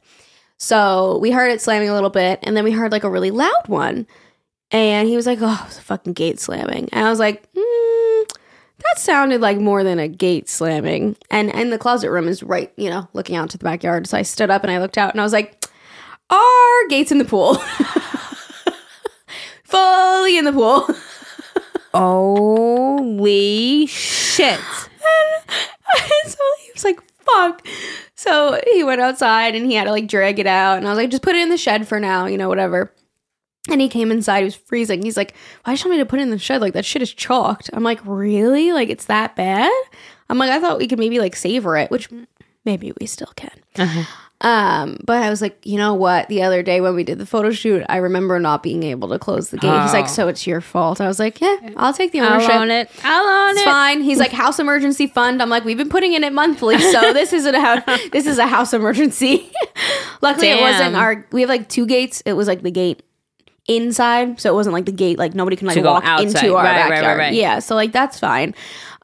So 0.58 1.18
we 1.18 1.32
heard 1.32 1.52
it 1.52 1.62
slamming 1.62 1.90
a 1.90 1.94
little 1.94 2.10
bit, 2.10 2.40
and 2.44 2.56
then 2.56 2.64
we 2.64 2.72
heard 2.72 2.94
like 2.94 3.04
a 3.04 3.10
really 3.10 3.32
loud 3.32 3.68
one. 3.68 4.08
And 4.72 5.10
he 5.10 5.18
was 5.18 5.26
like, 5.26 5.40
"Oh, 5.42 5.66
it's 5.68 5.78
a 5.78 5.82
fucking 5.82 6.14
gate 6.14 6.40
slamming." 6.40 6.88
And 6.94 7.06
I 7.06 7.10
was 7.10 7.20
like, 7.20 7.52
mm, 7.52 8.28
"That 8.78 8.98
sounded 8.98 9.42
like 9.42 9.58
more 9.58 9.84
than 9.84 10.00
a 10.00 10.08
gate 10.08 10.48
slamming." 10.48 11.18
And 11.30 11.54
and 11.54 11.74
the 11.74 11.78
closet 11.78 12.12
room 12.12 12.30
is 12.30 12.44
right, 12.44 12.72
you 12.78 12.90
know, 12.90 13.10
looking 13.12 13.36
out 13.36 13.50
to 13.50 13.58
the 13.58 13.66
backyard. 13.66 14.08
So 14.08 14.18
I 14.18 14.22
stood 14.22 14.50
up 14.50 14.64
and 14.64 14.72
I 14.72 14.80
looked 14.80 14.98
out, 14.98 15.12
and 15.12 15.20
I 15.20 15.26
was 15.26 15.34
like, 15.34 15.66
"Our 16.30 16.88
gates 16.88 17.12
in 17.12 17.18
the 17.18 17.26
pool, 17.26 17.56
fully 19.66 20.38
in 20.38 20.46
the 20.46 20.54
pool." 20.54 20.88
Holy 21.94 23.86
shit. 23.88 24.60
so 26.26 26.38
he 26.60 26.72
was 26.74 26.84
like, 26.84 27.02
fuck. 27.24 27.68
So 28.16 28.60
he 28.72 28.84
went 28.84 29.02
outside 29.02 29.56
and 29.56 29.66
he 29.66 29.76
had 29.76 29.86
to 29.86 29.92
like 29.92 30.08
drag 30.08 30.40
it 30.40 30.48
out. 30.48 30.78
And 30.78 30.88
I 30.88 30.92
was 30.92 30.98
like, 30.98 31.10
just 31.10 31.24
put 31.24 31.36
it 31.36 31.42
in 31.42 31.50
the 31.50 31.58
shed 31.58 31.88
for 31.88 32.00
now, 32.00 32.26
you 32.26 32.38
know, 32.38 32.50
whatever. 32.50 32.94
And 33.70 33.80
he 33.80 33.90
came 33.90 34.12
inside, 34.12 34.40
he 34.40 34.46
was 34.46 34.56
freezing. 34.56 35.04
He's 35.04 35.18
like, 35.18 35.36
why 35.64 35.76
should 35.76 35.86
you 35.86 35.92
tell 35.92 35.98
me 35.98 36.04
to 36.04 36.10
put 36.10 36.20
it 36.20 36.24
in 36.24 36.32
the 36.32 36.40
shed? 36.40 36.62
Like, 36.62 36.74
that 36.74 36.86
shit 36.86 37.02
is 37.02 37.14
chalked. 37.14 37.70
I'm 37.74 37.84
like, 37.84 38.00
really? 38.06 38.72
Like, 38.72 38.90
it's 38.90 39.06
that 39.06 39.36
bad? 39.36 39.72
I'm 40.30 40.38
like, 40.38 40.50
I 40.50 40.60
thought 40.60 40.80
we 40.80 40.88
could 40.88 40.98
maybe 40.98 41.20
like 41.20 41.36
savor 41.36 41.78
it, 41.78 41.92
which 41.92 42.10
maybe 42.66 42.92
we 43.00 43.06
still 43.06 43.32
can. 43.36 43.52
Uh-huh. 43.78 44.04
Um, 44.44 44.98
but 45.06 45.22
I 45.22 45.30
was 45.30 45.40
like, 45.40 45.64
you 45.66 45.78
know 45.78 45.94
what? 45.94 46.28
The 46.28 46.42
other 46.42 46.64
day 46.64 46.82
when 46.82 46.96
we 46.96 47.04
did 47.04 47.20
the 47.20 47.26
photo 47.28 47.52
shoot, 47.52 47.84
I 47.88 47.98
remember 47.98 48.40
not 48.40 48.64
being 48.64 48.82
able 48.82 49.10
to 49.10 49.20
close 49.20 49.50
the 49.52 49.58
gate. 49.58 49.82
He's 49.84 49.94
like, 49.94 50.06
Oh. 50.06 50.08
so 50.08 50.28
it's 50.30 50.48
your 50.48 50.62
fault. 50.62 51.00
I 51.00 51.08
was 51.08 51.20
like, 51.20 51.40
yeah, 51.40 51.58
I'll 51.78 51.94
take 51.94 52.12
the 52.12 52.22
I'll 52.22 52.34
ownership. 52.34 52.56
own 52.56 52.72
it. 52.72 52.90
I'll 53.04 53.28
own 53.28 53.50
it. 53.50 53.52
It's 53.54 53.62
it. 53.62 53.66
fine. 53.66 54.02
He's 54.02 54.18
like 54.18 54.32
house 54.32 54.58
emergency 54.58 55.06
fund. 55.06 55.42
I'm 55.44 55.50
like, 55.50 55.64
we've 55.64 55.78
been 55.78 55.90
putting 55.90 56.14
in 56.14 56.24
it 56.24 56.34
monthly, 56.34 56.80
so 56.80 57.14
this 57.14 57.34
isn't 57.34 57.54
a 57.54 57.60
house. 57.62 57.84
This 58.12 58.26
is 58.26 58.40
a 58.40 58.48
house 58.48 58.74
emergency. 58.74 59.52
Luckily, 60.22 60.50
it 60.50 60.60
wasn't 60.62 60.96
our. 60.96 61.26
We 61.32 61.42
have 61.42 61.50
like 61.50 61.70
two 61.70 61.86
gates. 61.86 62.22
It 62.26 62.34
was 62.34 62.48
like 62.48 62.64
the 62.64 62.72
gate 62.72 63.04
inside, 63.68 64.40
so 64.42 64.50
it 64.52 64.56
wasn't 64.56 64.74
like 64.74 64.86
the 64.86 64.92
gate 64.92 65.20
like 65.20 65.36
nobody 65.36 65.56
can 65.56 65.68
like 65.68 65.76
To 65.78 65.84
walk 65.84 66.04
into 66.20 66.56
our 66.56 66.64
Right, 66.64 66.76
right, 66.76 66.82
right, 66.82 66.90
backyard. 66.90 67.18
right. 67.20 67.34
Yeah, 67.34 67.60
so 67.60 67.76
like 67.76 67.92
that's 67.92 68.20
fine. 68.20 68.56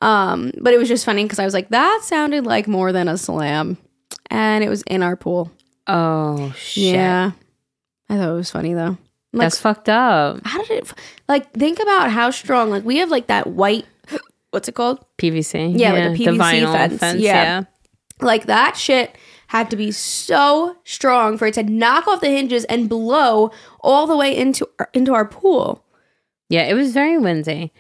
Um, 0.02 0.52
but 0.60 0.74
it 0.74 0.78
was 0.78 0.88
just 0.88 1.06
funny 1.06 1.24
because 1.24 1.40
I 1.40 1.46
was 1.46 1.54
like, 1.54 1.70
that 1.70 2.02
sounded 2.04 2.46
like 2.46 2.68
more 2.68 2.92
than 2.92 3.08
a 3.08 3.18
slam, 3.18 3.78
and 4.30 4.64
it 4.64 4.70
was 4.70 4.84
in 4.84 5.04
our 5.04 5.16
pool. 5.16 5.52
Oh 5.88 6.54
shit. 6.58 6.96
Yeah, 6.96 7.32
I 8.10 8.18
thought 8.18 8.30
it 8.30 8.34
was 8.34 8.52
funny 8.52 8.74
though. 8.74 8.98
Like, 9.34 9.46
That's 9.46 9.60
fucked 9.60 9.90
up. 9.90 10.40
how 10.46 10.64
did 10.64 10.72
it? 10.84 10.94
Like, 11.28 11.52
think 11.52 11.80
about 11.80 12.12
how 12.12 12.32
strong. 12.32 12.70
Like, 12.70 12.86
we 12.86 12.98
have 12.98 13.12
like 13.12 13.28
that 13.28 13.48
white. 13.48 13.86
What's 14.52 14.68
it 14.68 14.76
called? 14.76 15.06
PVC. 15.18 15.78
Yeah, 15.78 15.92
like 15.94 16.04
a 16.06 16.10
the 16.14 16.26
PVC 16.26 16.38
vinyl 16.38 16.98
fence. 16.98 17.22
Yeah. 17.22 17.64
Like 18.22 18.46
that 18.46 18.78
shit 18.78 19.16
had 19.48 19.70
to 19.70 19.76
be 19.76 19.92
so 19.92 20.78
strong 20.84 21.38
for 21.38 21.48
it 21.48 21.54
to 21.56 21.64
knock 21.64 22.08
off 22.08 22.22
the 22.22 22.30
hinges 22.30 22.66
and 22.66 22.90
blow 22.90 23.52
all 23.82 24.08
the 24.08 24.18
way 24.18 24.36
into 24.36 24.68
our, 24.80 24.90
into 24.94 25.14
our 25.14 25.26
pool. 25.26 25.86
Yeah, 26.50 26.64
it 26.64 26.74
was 26.74 26.94
very 26.94 27.18
windy. 27.18 27.74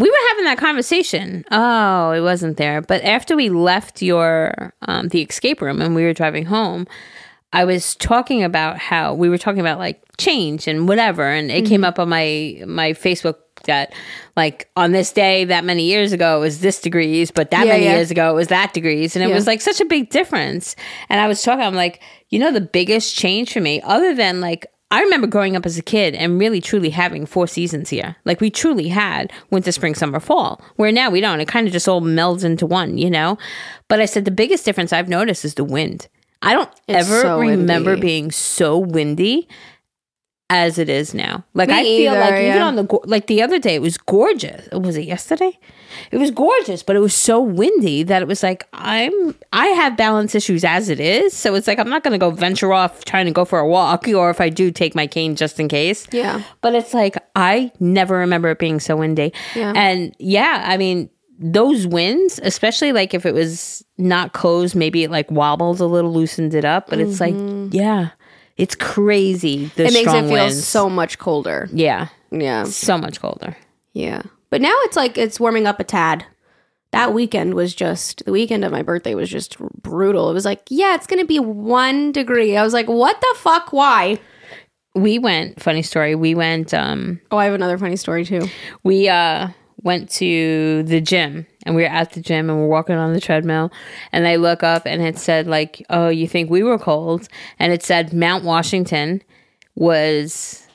We 0.00 0.08
were 0.10 0.28
having 0.30 0.44
that 0.46 0.58
conversation. 0.58 1.44
Oh, 1.50 2.12
it 2.12 2.20
wasn't 2.22 2.56
there. 2.56 2.80
But 2.80 3.02
after 3.04 3.36
we 3.36 3.48
left 3.50 4.00
your 4.02 4.72
um 4.82 5.08
the 5.08 5.20
escape 5.22 5.60
room 5.60 5.80
and 5.82 5.94
we 5.94 6.04
were 6.04 6.14
driving 6.14 6.46
home, 6.46 6.86
I 7.52 7.64
was 7.64 7.96
talking 7.96 8.42
about 8.42 8.78
how 8.78 9.12
we 9.14 9.28
were 9.28 9.38
talking 9.38 9.60
about 9.60 9.78
like 9.78 10.00
change 10.18 10.66
and 10.68 10.88
whatever 10.88 11.24
and 11.24 11.50
it 11.50 11.64
Mm-hmm. 11.64 11.68
came 11.70 11.84
up 11.84 11.98
on 11.98 12.08
my 12.08 12.62
my 12.66 12.92
Facebook 12.92 13.36
that 13.64 13.92
like 14.36 14.70
on 14.74 14.92
this 14.92 15.12
day 15.12 15.44
that 15.44 15.64
many 15.64 15.82
years 15.84 16.12
ago 16.12 16.38
it 16.38 16.40
was 16.40 16.60
this 16.60 16.80
degrees, 16.80 17.30
but 17.30 17.50
that 17.50 17.66
Yeah, 17.66 17.72
many 17.72 17.84
yeah. 17.84 17.96
years 17.96 18.10
ago 18.10 18.30
it 18.30 18.34
was 18.34 18.48
that 18.48 18.72
degrees 18.72 19.16
and 19.16 19.22
it 19.24 19.28
Yeah. 19.28 19.34
was 19.34 19.46
like 19.46 19.60
such 19.60 19.80
a 19.82 19.84
big 19.84 20.08
difference. 20.08 20.76
And 21.10 21.20
I 21.20 21.28
was 21.28 21.42
talking 21.42 21.64
I'm 21.64 21.74
like, 21.74 22.00
you 22.30 22.38
know 22.38 22.52
the 22.52 22.60
biggest 22.62 23.16
change 23.16 23.52
for 23.52 23.60
me 23.60 23.82
other 23.82 24.14
than 24.14 24.40
like 24.40 24.64
I 24.92 25.02
remember 25.02 25.28
growing 25.28 25.54
up 25.54 25.66
as 25.66 25.78
a 25.78 25.82
kid 25.82 26.14
and 26.14 26.38
really 26.38 26.60
truly 26.60 26.90
having 26.90 27.24
four 27.24 27.46
seasons 27.46 27.90
here. 27.90 28.16
Like 28.24 28.40
we 28.40 28.50
truly 28.50 28.88
had 28.88 29.32
winter, 29.50 29.70
spring, 29.70 29.94
summer, 29.94 30.18
fall. 30.18 30.60
Where 30.76 30.90
now 30.90 31.10
we 31.10 31.20
don't. 31.20 31.40
It 31.40 31.46
kind 31.48 31.66
of 31.66 31.72
just 31.72 31.88
all 31.88 32.00
melds 32.00 32.44
into 32.44 32.66
one, 32.66 32.98
you 32.98 33.08
know? 33.08 33.38
But 33.88 34.00
I 34.00 34.06
said 34.06 34.24
the 34.24 34.32
biggest 34.32 34.64
difference 34.64 34.92
I've 34.92 35.08
noticed 35.08 35.44
is 35.44 35.54
the 35.54 35.64
wind. 35.64 36.08
I 36.42 36.54
don't 36.54 36.70
It's 36.88 37.06
ever 37.08 37.20
so 37.20 37.38
remember 37.38 37.90
windy. 37.92 38.00
being 38.06 38.30
so 38.32 38.78
windy 38.78 39.46
as 40.50 40.76
it 40.78 40.88
is 40.90 41.14
now. 41.14 41.44
Like 41.54 41.68
Me 41.68 41.74
I 41.76 41.82
feel 41.84 42.12
either, 42.12 42.20
like 42.20 42.42
even 42.42 42.60
on 42.62 42.76
the 42.76 42.98
like 43.04 43.26
the 43.28 43.40
other 43.40 43.58
day 43.58 43.76
it 43.76 43.80
was 43.82 43.96
gorgeous. 43.96 44.68
Was 44.72 44.96
it 44.96 45.04
yesterday? 45.06 45.58
It 46.10 46.18
was 46.18 46.30
gorgeous, 46.30 46.82
but 46.82 46.96
it 46.96 46.98
was 46.98 47.14
so 47.14 47.40
windy 47.40 48.02
that 48.02 48.20
it 48.20 48.28
was 48.28 48.42
like 48.42 48.66
I'm 48.72 49.34
I 49.52 49.66
have 49.68 49.96
balance 49.96 50.34
issues 50.34 50.64
as 50.64 50.88
it 50.88 51.00
is, 51.00 51.32
so 51.32 51.54
it's 51.54 51.66
like 51.66 51.78
I'm 51.78 51.88
not 51.88 52.02
going 52.02 52.12
to 52.12 52.18
go 52.18 52.30
venture 52.30 52.72
off 52.72 53.04
trying 53.04 53.26
to 53.26 53.32
go 53.32 53.44
for 53.44 53.58
a 53.60 53.66
walk 53.66 54.06
or 54.08 54.28
if 54.30 54.40
I 54.40 54.48
do 54.50 54.70
take 54.70 54.94
my 54.94 55.06
cane 55.06 55.36
just 55.36 55.58
in 55.58 55.68
case. 55.68 56.06
Yeah. 56.12 56.42
But 56.60 56.74
it's 56.74 56.92
like 56.92 57.16
I 57.36 57.72
never 57.80 58.16
remember 58.18 58.50
it 58.50 58.58
being 58.58 58.80
so 58.80 58.96
windy. 58.96 59.32
Yeah. 59.54 59.72
And 59.74 60.14
yeah, 60.18 60.64
I 60.66 60.76
mean 60.76 61.10
those 61.42 61.86
winds, 61.86 62.38
especially 62.42 62.92
like 62.92 63.14
if 63.14 63.24
it 63.24 63.32
was 63.32 63.82
not 63.96 64.32
closed, 64.34 64.74
maybe 64.74 65.04
it 65.04 65.10
like 65.10 65.30
wobbled 65.30 65.80
a 65.80 65.86
little, 65.86 66.12
loosened 66.12 66.54
it 66.54 66.64
up. 66.66 66.88
But 66.90 66.98
it's 67.00 67.18
Mm-hmm. 67.18 67.64
like, 67.64 67.74
yeah, 67.74 68.10
It's 68.60 68.74
crazy. 68.76 69.66
The 69.76 69.84
it 69.86 69.92
makes 69.94 70.12
it 70.12 70.20
feel 70.22 70.30
winds. 70.30 70.66
so 70.66 70.88
much 70.90 71.18
colder. 71.18 71.68
yeah, 71.72 72.08
Yeah. 72.30 72.64
so 72.64 72.98
much 72.98 73.20
colder. 73.20 73.56
Yeah. 73.94 74.22
But 74.50 74.60
now 74.60 74.74
it's 74.82 74.96
like 74.96 75.16
it's 75.18 75.40
warming 75.40 75.66
up 75.66 75.80
a 75.80 75.84
tad. 75.84 76.24
That 76.92 77.14
weekend 77.14 77.54
was 77.54 77.72
just 77.74 78.24
the 78.24 78.32
weekend 78.32 78.64
of 78.64 78.72
my 78.72 78.82
birthday 78.82 79.14
was 79.14 79.30
just 79.30 79.56
brutal. 79.80 80.28
It 80.30 80.34
was 80.34 80.44
like, 80.44 80.62
yeah, 80.68 80.94
it's 80.96 81.06
gonna 81.06 81.24
be 81.24 81.38
one 81.38 82.10
degree. 82.12 82.56
I 82.56 82.62
was 82.64 82.72
like, 82.72 82.88
what 82.88 83.20
the 83.20 83.34
fuck? 83.38 83.72
Why? 83.72 84.18
We 84.96 85.20
went. 85.20 85.62
Funny 85.62 85.82
story. 85.82 86.16
We 86.16 86.34
went. 86.34 86.74
Um, 86.74 87.20
Oh, 87.30 87.36
I 87.38 87.44
have 87.44 87.54
another 87.54 87.78
funny 87.78 87.94
story 87.96 88.24
too. 88.24 88.48
we 88.82 89.08
uh 89.08 89.48
went 89.82 90.10
to 90.10 90.82
the 90.84 91.00
gym 91.00 91.46
and 91.64 91.74
we 91.74 91.82
were 91.82 91.88
at 91.88 92.12
the 92.12 92.20
gym 92.20 92.50
and 92.50 92.58
we're 92.58 92.66
walking 92.66 92.96
on 92.96 93.12
the 93.12 93.20
treadmill 93.20 93.72
and 94.12 94.26
I 94.26 94.36
look 94.36 94.62
up 94.62 94.86
and 94.86 95.02
it 95.02 95.18
said 95.18 95.46
like, 95.46 95.84
"Oh, 95.90 96.08
you 96.08 96.28
think 96.28 96.50
we 96.50 96.62
were 96.62 96.78
cold?" 96.78 97.28
And 97.58 97.72
it 97.72 97.82
said 97.82 98.12
Mount 98.12 98.44
Washington 98.44 99.22
was 99.74 100.66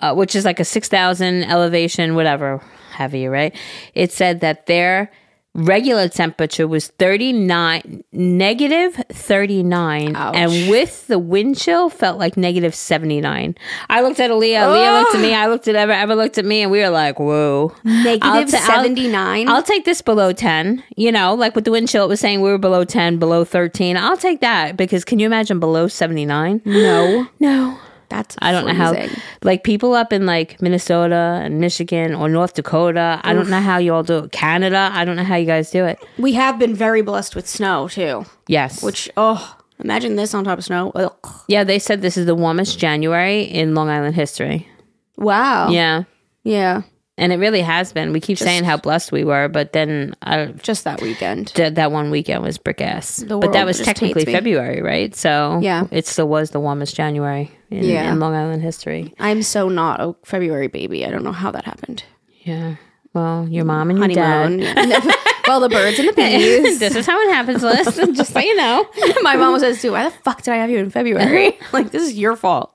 uh, 0.00 0.14
which 0.14 0.34
is 0.34 0.44
like 0.44 0.58
a 0.60 0.64
6,000 0.64 1.44
elevation 1.44 2.14
whatever 2.14 2.62
have 2.92 3.14
you, 3.14 3.30
right? 3.30 3.54
It 3.94 4.12
said 4.12 4.40
that 4.40 4.66
their 4.66 5.10
regular 5.54 6.08
temperature 6.08 6.66
was 6.68 6.88
39 6.88 8.04
negative 8.12 8.94
39 9.08 10.14
Ouch. 10.14 10.36
and 10.36 10.70
with 10.70 11.08
the 11.08 11.18
wind 11.18 11.58
chill 11.58 11.90
felt 11.90 12.18
like 12.18 12.36
negative 12.36 12.72
79 12.72 13.56
i 13.88 14.00
looked 14.00 14.20
at 14.20 14.30
Aaliyah 14.30 14.72
Leah 14.72 14.92
looked 14.92 15.14
at 15.16 15.20
me 15.20 15.34
i 15.34 15.48
looked 15.48 15.66
at 15.66 15.74
ever 15.74 15.90
ever 15.90 16.14
looked 16.14 16.38
at 16.38 16.44
me 16.44 16.62
and 16.62 16.70
we 16.70 16.78
were 16.78 16.88
like 16.90 17.18
whoa 17.18 17.74
Negative 17.84 18.22
I'll 18.22 18.46
79. 18.46 19.48
I'll 19.48 19.62
take 19.62 19.84
this 19.84 20.02
below 20.02 20.32
10. 20.32 20.82
You 20.96 21.12
know, 21.12 21.34
like 21.34 21.54
with 21.54 21.64
the 21.64 21.70
wind 21.70 21.88
chill, 21.88 22.04
it 22.04 22.08
was 22.08 22.20
saying 22.20 22.40
we 22.40 22.50
were 22.50 22.58
below 22.58 22.84
10, 22.84 23.18
below 23.18 23.44
13. 23.44 23.96
I'll 23.96 24.16
take 24.16 24.40
that 24.40 24.76
because 24.76 25.04
can 25.04 25.18
you 25.18 25.26
imagine 25.26 25.60
below 25.60 25.88
79? 25.88 26.62
no. 26.64 27.26
No. 27.38 27.78
That's 28.10 28.36
I 28.40 28.52
don't 28.52 28.66
know 28.66 28.74
how, 28.74 28.94
like 29.42 29.64
people 29.64 29.94
up 29.94 30.12
in 30.12 30.26
like 30.26 30.60
Minnesota 30.60 31.40
and 31.42 31.60
Michigan 31.60 32.14
or 32.14 32.28
North 32.28 32.54
Dakota, 32.54 33.20
I 33.22 33.32
don't 33.32 33.48
know 33.48 33.60
how 33.60 33.78
you 33.78 33.94
all 33.94 34.02
do 34.02 34.18
it. 34.24 34.32
Canada, 34.32 34.90
I 34.92 35.04
don't 35.04 35.16
know 35.16 35.24
how 35.24 35.36
you 35.36 35.46
guys 35.46 35.70
do 35.70 35.84
it. 35.86 35.98
We 36.18 36.32
have 36.34 36.58
been 36.58 36.74
very 36.74 37.02
blessed 37.02 37.36
with 37.36 37.48
snow 37.48 37.88
too. 37.88 38.26
Yes. 38.48 38.82
Which 38.82 39.08
oh 39.16 39.56
imagine 39.78 40.16
this 40.16 40.34
on 40.34 40.44
top 40.44 40.58
of 40.58 40.64
snow. 40.64 40.90
Ugh. 40.94 41.12
yeah, 41.48 41.64
they 41.64 41.78
said 41.78 42.02
this 42.02 42.16
is 42.16 42.26
the 42.26 42.34
warmest 42.34 42.78
January 42.78 43.42
in 43.42 43.74
Long 43.74 43.88
Island 43.88 44.16
history. 44.16 44.68
Wow. 45.16 45.70
Yeah. 45.70 46.04
Yeah. 46.42 46.82
And 47.20 47.32
it 47.32 47.36
really 47.36 47.60
has 47.60 47.92
been. 47.92 48.12
We 48.12 48.18
keep 48.20 48.38
saying 48.38 48.64
how 48.64 48.78
blessed 48.78 49.12
we 49.12 49.22
were, 49.24 49.46
but 49.48 49.72
then 49.74 50.14
I, 50.22 50.46
Just 50.46 50.84
that 50.84 51.00
weekend. 51.02 51.48
th- 51.54 51.74
that 51.74 51.92
one 51.92 52.10
weekend 52.10 52.42
was 52.42 52.56
brick 52.58 52.80
ass. 52.80 53.22
But 53.22 53.52
that 53.52 53.66
was 53.66 53.78
technically. 53.78 54.24
February, 54.24 54.80
right? 54.80 55.14
So 55.14 55.60
Yeah. 55.62 55.84
it 55.90 56.06
still 56.06 56.28
was 56.28 56.50
the 56.50 56.60
warmest 56.60 56.96
January 56.96 57.50
in, 57.70 57.84
Yeah. 57.84 58.10
in 58.10 58.18
Long 58.20 58.34
Island 58.34 58.62
history. 58.62 59.14
I'm 59.20 59.42
so 59.42 59.68
not 59.68 60.00
a 60.00 60.14
February 60.24 60.68
baby. 60.68 61.04
I 61.06 61.10
don't 61.10 61.22
know 61.22 61.32
how 61.32 61.50
that 61.50 61.64
happened. 61.66 62.02
Yeah. 62.42 62.76
Well, 63.12 63.46
your 63.50 63.64
mom 63.66 63.90
and 63.90 63.98
your 63.98 64.08
dad. 64.08 65.14
Well, 65.46 65.58
the 65.60 65.68
birds 65.68 65.98
and 65.98 66.06
the 66.08 66.12
bees. 66.16 66.78
this 66.78 66.94
is 66.94 67.06
how 67.06 67.20
it 67.22 67.32
happens, 67.32 67.62
Liz. 67.62 67.84
Just 68.16 68.32
so 68.32 68.38
you 68.38 68.54
know. 68.56 68.86
My 69.22 69.34
mom 69.34 69.58
says 69.58 69.82
too, 69.82 69.90
why 69.92 70.04
the 70.04 70.10
fuck 70.22 70.42
did 70.42 70.52
I 70.54 70.58
have 70.58 70.70
you 70.70 70.78
in 70.78 70.90
February? 70.90 71.58
like, 71.72 71.90
this 71.90 72.02
is 72.02 72.16
your 72.16 72.36
fault. 72.36 72.72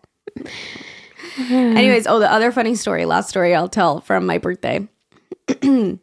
Anyways, 1.50 2.08
oh, 2.08 2.20
the 2.20 2.32
other 2.32 2.52
funny 2.52 2.76
story, 2.76 3.06
last 3.06 3.30
story 3.30 3.54
I'll 3.54 3.70
tell 3.70 4.02
from 4.02 4.26
my 4.26 4.38
birthday. 4.38 4.88
this 5.48 5.98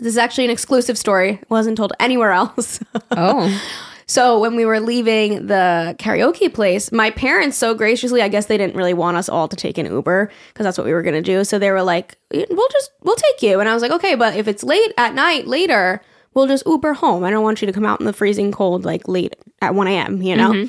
is 0.00 0.18
actually 0.18 0.44
an 0.44 0.50
exclusive 0.50 0.96
story. 0.96 1.32
It 1.42 1.50
wasn't 1.50 1.76
told 1.76 1.92
anywhere 2.00 2.32
else. 2.32 2.80
Oh. 3.12 3.60
so 4.06 4.38
when 4.38 4.54
we 4.54 4.64
were 4.64 4.78
leaving 4.80 5.46
the 5.48 5.96
karaoke 5.98 6.52
place, 6.52 6.92
my 6.92 7.10
parents 7.10 7.56
so 7.56 7.74
graciously, 7.74 8.22
I 8.22 8.28
guess 8.28 8.46
they 8.46 8.56
didn't 8.56 8.76
really 8.76 8.94
want 8.94 9.16
us 9.16 9.28
all 9.28 9.48
to 9.48 9.56
take 9.56 9.78
an 9.78 9.86
Uber 9.86 10.30
because 10.48 10.64
that's 10.64 10.78
what 10.78 10.86
we 10.86 10.92
were 10.92 11.02
going 11.02 11.14
to 11.14 11.22
do. 11.22 11.42
So 11.44 11.58
they 11.58 11.70
were 11.70 11.82
like, 11.82 12.16
"We'll 12.32 12.68
just 12.70 12.92
we'll 13.02 13.16
take 13.16 13.42
you." 13.42 13.58
And 13.60 13.68
I 13.68 13.74
was 13.74 13.82
like, 13.82 13.90
"Okay, 13.90 14.14
but 14.14 14.36
if 14.36 14.46
it's 14.46 14.62
late 14.62 14.92
at 14.96 15.14
night 15.14 15.46
later, 15.48 16.00
we'll 16.34 16.46
just 16.46 16.64
Uber 16.66 16.94
home. 16.94 17.24
I 17.24 17.30
don't 17.30 17.42
want 17.42 17.60
you 17.60 17.66
to 17.66 17.72
come 17.72 17.84
out 17.86 18.00
in 18.00 18.06
the 18.06 18.12
freezing 18.12 18.52
cold 18.52 18.84
like 18.84 19.08
late 19.08 19.34
at 19.60 19.74
1 19.74 19.86
a.m., 19.88 20.22
you 20.22 20.36
know?" 20.36 20.68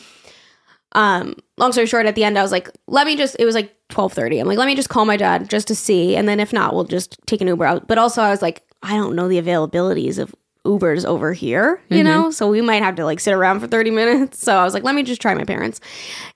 Um, 0.94 1.36
long 1.62 1.72
story 1.72 1.88
short, 1.88 2.06
at 2.06 2.16
the 2.16 2.24
end, 2.24 2.38
I 2.38 2.42
was 2.42 2.52
like, 2.52 2.70
let 2.88 3.06
me 3.06 3.16
just, 3.16 3.36
it 3.40 3.46
was 3.46 3.56
like 3.56 3.68
1230. 3.94 4.40
I'm 4.40 4.48
like, 4.48 4.58
let 4.58 4.66
me 4.66 4.76
just 4.76 4.90
call 4.90 5.06
my 5.06 5.16
dad 5.16 5.50
just 5.50 5.68
to 5.68 5.76
see. 5.76 6.16
And 6.16 6.28
then 6.28 6.40
if 6.40 6.52
not, 6.52 6.74
we'll 6.74 6.86
just 6.86 7.18
take 7.28 7.40
an 7.40 7.48
Uber 7.48 7.66
out. 7.66 7.88
But 7.88 7.98
also 7.98 8.22
I 8.22 8.30
was 8.32 8.42
like, 8.42 8.64
I 8.82 8.96
don't 8.96 9.16
know 9.16 9.28
the 9.28 9.40
availabilities 9.40 10.18
of 10.18 10.36
Ubers 10.66 11.06
over 11.06 11.34
here, 11.34 11.82
you 11.90 11.98
mm-hmm. 11.98 12.08
know? 12.08 12.32
So 12.32 12.50
we 12.50 12.62
might 12.62 12.84
have 12.84 12.96
to 12.96 13.06
like 13.06 13.20
sit 13.20 13.34
around 13.34 13.60
for 13.60 13.68
30 13.68 13.92
minutes. 13.92 14.40
So 14.40 14.56
I 14.56 14.64
was 14.64 14.74
like, 14.74 14.84
let 14.84 14.96
me 14.96 15.04
just 15.04 15.22
try 15.22 15.34
my 15.36 15.44
parents. 15.44 15.80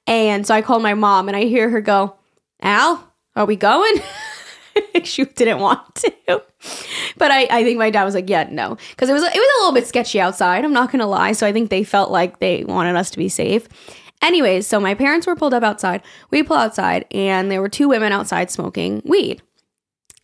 And 0.07 0.45
so 0.45 0.53
I 0.53 0.61
called 0.61 0.83
my 0.83 0.93
mom 0.93 1.27
and 1.27 1.35
I 1.35 1.45
hear 1.45 1.69
her 1.69 1.81
go, 1.81 2.15
Al, 2.61 3.11
are 3.35 3.45
we 3.45 3.55
going? 3.55 3.93
she 5.03 5.25
didn't 5.25 5.59
want 5.59 5.95
to. 5.95 6.43
But 7.17 7.31
I, 7.31 7.47
I 7.49 7.63
think 7.63 7.77
my 7.77 7.89
dad 7.89 8.03
was 8.03 8.13
like, 8.13 8.29
yeah, 8.29 8.47
no. 8.49 8.77
Because 8.91 9.09
it 9.09 9.13
was 9.13 9.23
it 9.23 9.33
was 9.33 9.35
a 9.35 9.61
little 9.61 9.73
bit 9.73 9.87
sketchy 9.87 10.19
outside, 10.19 10.65
I'm 10.65 10.73
not 10.73 10.91
gonna 10.91 11.07
lie. 11.07 11.31
So 11.31 11.47
I 11.47 11.53
think 11.53 11.69
they 11.69 11.83
felt 11.83 12.11
like 12.11 12.39
they 12.39 12.63
wanted 12.63 12.95
us 12.95 13.09
to 13.11 13.17
be 13.17 13.29
safe. 13.29 13.67
Anyways, 14.25 14.65
so 14.65 14.79
my 14.79 14.95
parents 14.95 15.27
were 15.27 15.35
pulled 15.35 15.53
up 15.53 15.61
outside. 15.61 16.01
We 16.31 16.41
pull 16.41 16.57
outside, 16.57 17.05
and 17.11 17.51
there 17.51 17.61
were 17.61 17.69
two 17.69 17.87
women 17.87 18.11
outside 18.11 18.49
smoking 18.49 19.03
weed. 19.05 19.43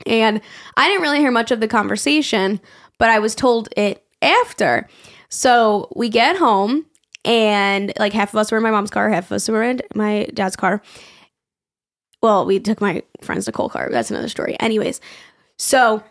And 0.07 0.41
I 0.75 0.87
didn't 0.87 1.03
really 1.03 1.19
hear 1.19 1.29
much 1.29 1.51
of 1.51 1.59
the 1.59 1.67
conversation, 1.67 2.59
but 2.97 3.11
I 3.11 3.19
was 3.19 3.35
told 3.35 3.69
it 3.77 4.03
after. 4.23 4.87
So 5.29 5.87
we 5.95 6.09
get 6.09 6.35
home, 6.35 6.87
and 7.25 7.93
like 7.99 8.11
half 8.11 8.33
of 8.33 8.39
us 8.39 8.51
were 8.51 8.57
in 8.57 8.63
my 8.63 8.71
mom's 8.71 8.89
car, 8.89 9.07
half 9.07 9.25
of 9.25 9.33
us 9.33 9.47
were 9.47 9.61
in 9.61 9.81
my 9.93 10.27
dad's 10.33 10.55
car. 10.55 10.81
Well, 12.23 12.47
we 12.47 12.59
took 12.59 12.81
my 12.81 13.03
friend's 13.21 13.45
Nicole 13.45 13.69
car. 13.69 13.89
That's 13.91 14.09
another 14.09 14.29
story. 14.29 14.59
Anyways, 14.59 14.99
so 15.59 16.03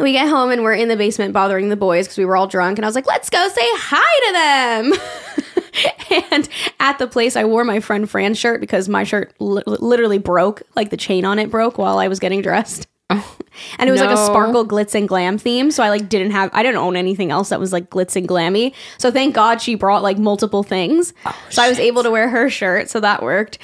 we 0.00 0.10
get 0.10 0.28
home 0.28 0.50
and 0.50 0.64
we're 0.64 0.74
in 0.74 0.88
the 0.88 0.96
basement 0.96 1.32
bothering 1.32 1.68
the 1.68 1.76
boys 1.76 2.06
because 2.06 2.18
we 2.18 2.24
were 2.24 2.36
all 2.36 2.48
drunk. 2.48 2.78
And 2.78 2.84
I 2.84 2.88
was 2.88 2.96
like, 2.96 3.06
let's 3.06 3.30
go 3.30 3.48
say 3.48 3.62
hi 3.62 4.26
to 4.26 4.32
them. 4.32 5.44
and 6.32 6.48
at 6.80 6.98
the 6.98 7.06
place, 7.06 7.36
I 7.36 7.44
wore 7.44 7.64
my 7.64 7.80
friend 7.80 8.08
Fran's 8.08 8.38
shirt 8.38 8.60
because 8.60 8.88
my 8.88 9.04
shirt 9.04 9.34
li- 9.38 9.62
literally 9.66 10.18
broke, 10.18 10.62
like 10.74 10.90
the 10.90 10.96
chain 10.96 11.24
on 11.24 11.38
it 11.38 11.50
broke 11.50 11.78
while 11.78 11.98
I 11.98 12.08
was 12.08 12.18
getting 12.18 12.42
dressed. 12.42 12.86
and 13.10 13.88
it 13.88 13.92
was 13.92 14.00
like 14.00 14.10
a 14.10 14.16
sparkle 14.16 14.66
glitz 14.66 14.92
and 14.92 15.08
glam 15.08 15.38
theme 15.38 15.70
so 15.70 15.80
i 15.80 15.88
like 15.90 16.08
didn't 16.08 16.32
have 16.32 16.50
i 16.52 16.60
didn't 16.60 16.78
own 16.78 16.96
anything 16.96 17.30
else 17.30 17.50
that 17.50 17.60
was 17.60 17.72
like 17.72 17.88
glitz 17.88 18.16
and 18.16 18.28
glammy. 18.28 18.74
So 18.98 19.12
thank 19.12 19.32
god 19.32 19.62
she 19.62 19.76
brought 19.76 20.02
like 20.02 20.18
multiple 20.18 20.64
things. 20.64 21.14
So 21.50 21.62
i 21.62 21.68
was 21.68 21.78
able 21.78 22.02
to 22.02 22.10
wear 22.10 22.28
her 22.28 22.50
shirt 22.50 22.90
so 22.90 22.98
that 22.98 23.22
worked. 23.22 23.58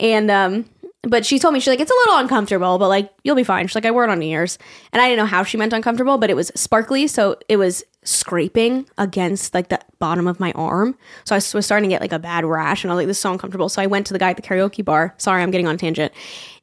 And 0.00 0.30
um 0.30 0.64
but 1.06 1.24
she 1.24 1.38
told 1.38 1.54
me 1.54 1.60
she's 1.60 1.68
like 1.68 1.80
it's 1.80 1.90
a 1.90 1.94
little 1.94 2.16
uncomfortable 2.18 2.78
but 2.78 2.88
like 2.88 3.12
you'll 3.22 3.36
be 3.36 3.44
fine. 3.44 3.66
She's 3.66 3.74
like 3.74 3.86
i 3.86 3.90
wore 3.90 4.04
it 4.04 4.10
on 4.10 4.22
ears 4.22 4.58
and 4.92 5.00
i 5.00 5.08
didn't 5.08 5.18
know 5.18 5.26
how 5.26 5.44
she 5.44 5.56
meant 5.56 5.72
uncomfortable 5.72 6.18
but 6.18 6.30
it 6.30 6.36
was 6.36 6.50
sparkly 6.54 7.06
so 7.06 7.36
it 7.48 7.56
was 7.56 7.84
scraping 8.02 8.86
against 8.98 9.54
like 9.54 9.68
the 9.68 9.80
bottom 9.98 10.26
of 10.26 10.38
my 10.38 10.52
arm. 10.52 10.96
So 11.24 11.34
i 11.34 11.38
was 11.38 11.66
starting 11.66 11.88
to 11.88 11.94
get 11.94 12.00
like 12.00 12.12
a 12.12 12.18
bad 12.18 12.44
rash 12.44 12.84
and 12.84 12.90
i 12.90 12.94
was 12.94 13.00
like 13.00 13.06
this 13.06 13.16
is 13.16 13.22
so 13.22 13.32
uncomfortable. 13.32 13.68
So 13.68 13.80
i 13.80 13.86
went 13.86 14.06
to 14.08 14.12
the 14.12 14.18
guy 14.18 14.30
at 14.30 14.36
the 14.36 14.42
karaoke 14.42 14.84
bar. 14.84 15.14
Sorry 15.18 15.42
i'm 15.42 15.50
getting 15.50 15.68
on 15.68 15.78
tangent. 15.78 16.12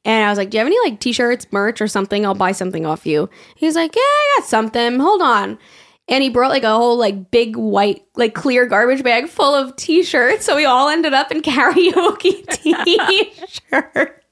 And 0.04 0.26
i 0.26 0.28
was 0.28 0.38
like 0.38 0.50
do 0.50 0.58
you 0.58 0.60
have 0.60 0.66
any 0.66 0.78
like 0.90 1.00
t-shirts 1.00 1.46
merch 1.50 1.80
or 1.80 1.88
something? 1.88 2.24
I'll 2.26 2.34
buy 2.34 2.52
something 2.52 2.86
off 2.86 3.06
you. 3.06 3.28
He's 3.56 3.74
like 3.74 3.94
yeah 3.96 4.02
i 4.02 4.36
got 4.38 4.48
something. 4.48 5.00
Hold 5.00 5.22
on. 5.22 5.58
And 6.06 6.22
he 6.22 6.28
brought 6.28 6.50
like 6.50 6.64
a 6.64 6.76
whole 6.76 6.98
like 6.98 7.30
big 7.30 7.56
white 7.56 8.04
like 8.14 8.34
clear 8.34 8.66
garbage 8.66 9.02
bag 9.02 9.26
full 9.28 9.54
of 9.54 9.74
t-shirts 9.76 10.44
so 10.44 10.54
we 10.54 10.66
all 10.66 10.90
ended 10.90 11.14
up 11.14 11.32
in 11.32 11.40
karaoke 11.42 12.46
t-shirts 12.62 14.23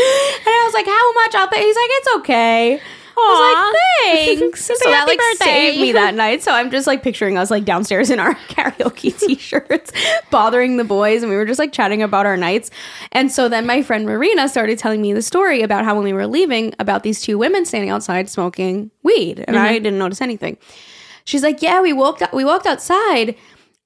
i 0.00 0.62
was 0.64 0.74
like 0.74 0.86
how 0.86 1.12
much 1.12 1.34
i'll 1.34 1.48
pay 1.48 1.62
he's 1.62 1.76
like 1.76 1.90
it's 1.90 2.08
okay 2.16 2.80
I 3.20 3.74
was 4.14 4.24
like, 4.24 4.38
thanks. 4.38 4.64
so 4.66 4.74
that 4.90 5.06
like 5.06 5.18
birthday. 5.18 5.44
saved 5.44 5.80
me 5.80 5.92
that 5.92 6.14
night. 6.14 6.42
So 6.42 6.52
I'm 6.52 6.70
just 6.70 6.86
like 6.86 7.02
picturing 7.02 7.36
us 7.36 7.50
like 7.50 7.64
downstairs 7.64 8.10
in 8.10 8.20
our 8.20 8.34
karaoke 8.48 9.18
t-shirts, 9.18 9.92
bothering 10.30 10.76
the 10.76 10.84
boys, 10.84 11.22
and 11.22 11.30
we 11.30 11.36
were 11.36 11.44
just 11.44 11.58
like 11.58 11.72
chatting 11.72 12.02
about 12.02 12.26
our 12.26 12.36
nights. 12.36 12.70
And 13.12 13.32
so 13.32 13.48
then 13.48 13.66
my 13.66 13.82
friend 13.82 14.06
Marina 14.06 14.48
started 14.48 14.78
telling 14.78 15.02
me 15.02 15.12
the 15.12 15.22
story 15.22 15.62
about 15.62 15.84
how 15.84 15.94
when 15.94 16.04
we 16.04 16.12
were 16.12 16.26
leaving, 16.26 16.74
about 16.78 17.02
these 17.02 17.20
two 17.20 17.38
women 17.38 17.64
standing 17.64 17.90
outside 17.90 18.30
smoking 18.30 18.90
weed, 19.02 19.44
and 19.46 19.58
I 19.58 19.74
mm-hmm. 19.74 19.82
didn't 19.82 19.98
notice 19.98 20.20
anything. 20.20 20.56
She's 21.24 21.42
like, 21.42 21.60
"Yeah, 21.60 21.82
we 21.82 21.92
walked 21.92 22.22
we 22.32 22.44
walked 22.44 22.66
outside, 22.66 23.34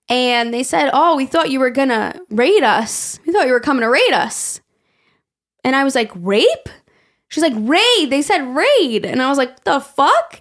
and 0.09 0.53
they 0.53 0.63
said, 0.63 0.91
"Oh, 0.93 1.17
we 1.17 1.27
thought 1.27 1.51
you 1.51 1.59
were 1.59 1.71
gonna 1.71 2.15
raid 2.31 2.63
us. 2.63 3.19
We 3.27 3.33
thought 3.33 3.47
you 3.47 3.53
were 3.53 3.61
coming 3.61 3.83
to 3.83 3.89
raid 3.89 4.13
us." 4.13 4.61
And 5.65 5.77
I 5.77 5.85
was 5.85 5.95
like, 5.95 6.11
"Rape?" 6.15 6.69
She's 7.29 7.43
like, 7.43 7.55
"Raid." 7.57 8.11
They 8.11 8.23
said 8.23 8.41
raid, 8.55 9.05
and 9.05 9.23
I 9.23 9.29
was 9.29 9.39
like, 9.39 9.65
"The 9.65 9.81
fuck?" 9.81 10.41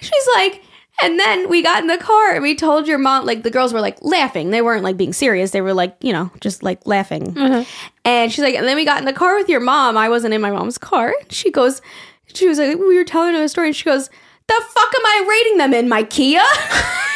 She's 0.00 0.28
like. 0.34 0.62
And 1.02 1.18
then 1.18 1.48
we 1.48 1.62
got 1.62 1.80
in 1.80 1.86
the 1.86 1.96
car 1.96 2.32
and 2.32 2.42
we 2.42 2.54
told 2.54 2.86
your 2.86 2.98
mom, 2.98 3.24
like 3.24 3.42
the 3.42 3.50
girls 3.50 3.72
were 3.72 3.80
like 3.80 3.96
laughing. 4.02 4.50
They 4.50 4.60
weren't 4.60 4.84
like 4.84 4.98
being 4.98 5.14
serious. 5.14 5.50
They 5.50 5.62
were 5.62 5.72
like, 5.72 5.96
you 6.02 6.12
know, 6.12 6.30
just 6.40 6.62
like 6.62 6.86
laughing. 6.86 7.32
Mm-hmm. 7.32 7.62
And 8.04 8.30
she's 8.30 8.42
like, 8.44 8.54
and 8.54 8.68
then 8.68 8.76
we 8.76 8.84
got 8.84 8.98
in 8.98 9.06
the 9.06 9.14
car 9.14 9.34
with 9.36 9.48
your 9.48 9.60
mom. 9.60 9.96
I 9.96 10.10
wasn't 10.10 10.34
in 10.34 10.42
my 10.42 10.50
mom's 10.50 10.76
car. 10.76 11.14
She 11.30 11.50
goes, 11.50 11.80
she 12.26 12.46
was 12.46 12.58
like, 12.58 12.76
we 12.76 12.98
were 12.98 13.04
telling 13.04 13.34
her 13.34 13.42
a 13.42 13.48
story. 13.48 13.68
And 13.68 13.76
she 13.76 13.84
goes, 13.84 14.10
the 14.46 14.62
fuck 14.68 14.94
am 14.94 15.06
I 15.06 15.26
rating 15.26 15.58
them 15.58 15.72
in, 15.72 15.88
my 15.88 16.02
Kia? 16.02 16.42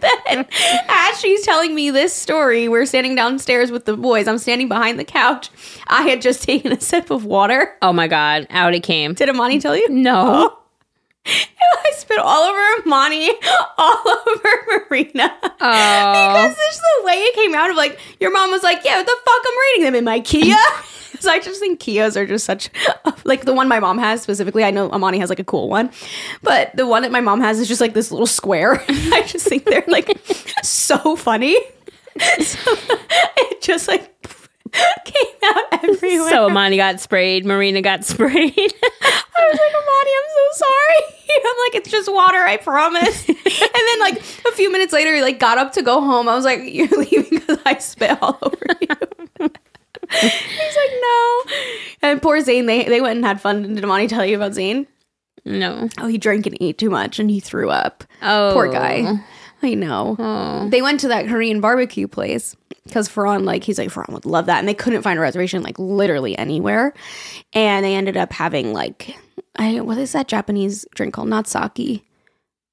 then, 0.00 0.46
as 0.88 1.20
she's 1.20 1.42
telling 1.44 1.74
me 1.74 1.90
this 1.90 2.12
story, 2.12 2.68
we're 2.68 2.86
standing 2.86 3.14
downstairs 3.14 3.70
with 3.70 3.84
the 3.84 3.96
boys. 3.96 4.28
I'm 4.28 4.38
standing 4.38 4.68
behind 4.68 4.98
the 4.98 5.04
couch. 5.04 5.50
I 5.86 6.02
had 6.02 6.22
just 6.22 6.42
taken 6.42 6.72
a 6.72 6.80
sip 6.80 7.10
of 7.10 7.24
water. 7.24 7.76
Oh 7.82 7.92
my 7.92 8.08
god, 8.08 8.46
out 8.50 8.74
it 8.74 8.82
came. 8.82 9.14
Did 9.14 9.28
Amani 9.28 9.60
tell 9.60 9.76
you? 9.76 9.88
No. 9.88 10.58
I 11.26 11.92
spit 11.96 12.18
all 12.18 12.42
over 12.42 12.82
Amani, 12.86 13.30
all 13.78 14.02
over 14.28 14.84
Marina. 14.90 15.32
Oh. 15.42 15.48
Because 15.50 16.56
just 16.56 16.80
the 16.80 17.06
way 17.06 17.14
it 17.14 17.34
came 17.34 17.54
out 17.54 17.70
of 17.70 17.76
like, 17.76 17.98
your 18.20 18.32
mom 18.32 18.50
was 18.50 18.62
like, 18.62 18.84
yeah, 18.84 18.96
what 18.96 19.06
the 19.06 19.16
fuck? 19.24 19.42
I'm 19.46 19.58
reading 19.58 19.84
them 19.84 19.94
in 19.94 20.04
my 20.04 20.20
Kia. 20.20 20.56
So 21.24 21.30
I 21.30 21.40
just 21.40 21.58
think 21.58 21.80
Kias 21.80 22.16
are 22.16 22.26
just 22.26 22.44
such, 22.44 22.68
like 23.24 23.46
the 23.46 23.54
one 23.54 23.66
my 23.66 23.80
mom 23.80 23.96
has 23.96 24.20
specifically. 24.20 24.62
I 24.62 24.70
know 24.70 24.90
Amani 24.90 25.18
has 25.20 25.30
like 25.30 25.38
a 25.38 25.44
cool 25.44 25.70
one, 25.70 25.90
but 26.42 26.76
the 26.76 26.86
one 26.86 27.00
that 27.00 27.10
my 27.10 27.22
mom 27.22 27.40
has 27.40 27.58
is 27.60 27.66
just 27.66 27.80
like 27.80 27.94
this 27.94 28.10
little 28.10 28.26
square. 28.26 28.84
I 28.88 29.24
just 29.26 29.46
think 29.48 29.64
they're 29.64 29.84
like 29.88 30.18
so 30.62 31.16
funny. 31.16 31.56
So 32.42 32.70
it 33.36 33.60
just 33.60 33.88
like 33.88 34.02
came 35.04 35.34
out 35.42 35.64
everywhere. 35.84 36.30
So 36.30 36.46
Amani 36.46 36.76
got 36.76 37.00
sprayed, 37.00 37.44
Marina 37.44 37.82
got 37.82 38.04
sprayed. 38.04 38.30
I 38.36 39.48
was 39.48 39.58
like, 39.58 39.74
Amani, 39.74 40.10
I'm 40.14 40.30
so 40.30 40.64
sorry. 40.64 41.24
I'm 41.44 41.56
like, 41.66 41.74
it's 41.74 41.90
just 41.90 42.12
water, 42.12 42.38
I 42.38 42.56
promise. 42.58 43.28
and 43.28 43.36
then 43.44 44.00
like 44.00 44.18
a 44.46 44.52
few 44.52 44.70
minutes 44.70 44.92
later, 44.92 45.12
he 45.12 45.22
like 45.22 45.40
got 45.40 45.58
up 45.58 45.72
to 45.72 45.82
go 45.82 46.00
home. 46.00 46.28
I 46.28 46.36
was 46.36 46.44
like, 46.44 46.60
you're 46.62 46.86
leaving 46.88 47.30
because 47.30 47.58
I 47.66 47.78
spit 47.78 48.16
all 48.22 48.38
over 48.42 48.66
you. 48.80 49.50
He's 50.10 50.76
like, 50.76 50.90
no. 51.00 51.42
And 52.02 52.22
poor 52.22 52.40
Zane, 52.40 52.66
they 52.66 52.84
they 52.84 53.00
went 53.00 53.16
and 53.16 53.24
had 53.24 53.40
fun. 53.40 53.74
Did 53.74 53.84
Amani 53.84 54.08
tell 54.08 54.24
you 54.24 54.36
about 54.36 54.54
Zane? 54.54 54.86
no. 55.44 55.88
Oh, 55.98 56.06
he 56.06 56.18
drank 56.18 56.46
and 56.46 56.56
ate 56.60 56.78
too 56.78 56.90
much 56.90 57.18
and 57.18 57.30
he 57.30 57.40
threw 57.40 57.70
up. 57.70 58.04
Oh. 58.22 58.50
Poor 58.54 58.70
guy. 58.70 59.18
I 59.62 59.74
know. 59.74 60.68
They 60.70 60.82
went 60.82 61.00
to 61.00 61.08
that 61.08 61.26
Korean 61.26 61.60
barbecue 61.60 62.06
place 62.06 62.54
because 62.84 63.08
Ferran, 63.08 63.44
like, 63.44 63.64
he's 63.64 63.78
like, 63.78 63.88
Ferran 63.88 64.10
would 64.12 64.26
love 64.26 64.46
that. 64.46 64.58
And 64.58 64.68
they 64.68 64.74
couldn't 64.74 65.02
find 65.02 65.18
a 65.18 65.22
reservation, 65.22 65.62
like, 65.62 65.78
literally 65.78 66.36
anywhere. 66.36 66.92
And 67.54 67.84
they 67.84 67.94
ended 67.94 68.16
up 68.16 68.32
having, 68.32 68.72
like, 68.72 69.16
I 69.56 69.80
what 69.80 69.98
is 69.98 70.12
that 70.12 70.28
Japanese 70.28 70.86
drink 70.94 71.14
called? 71.14 71.28
Not 71.28 71.46
sake. 71.46 72.04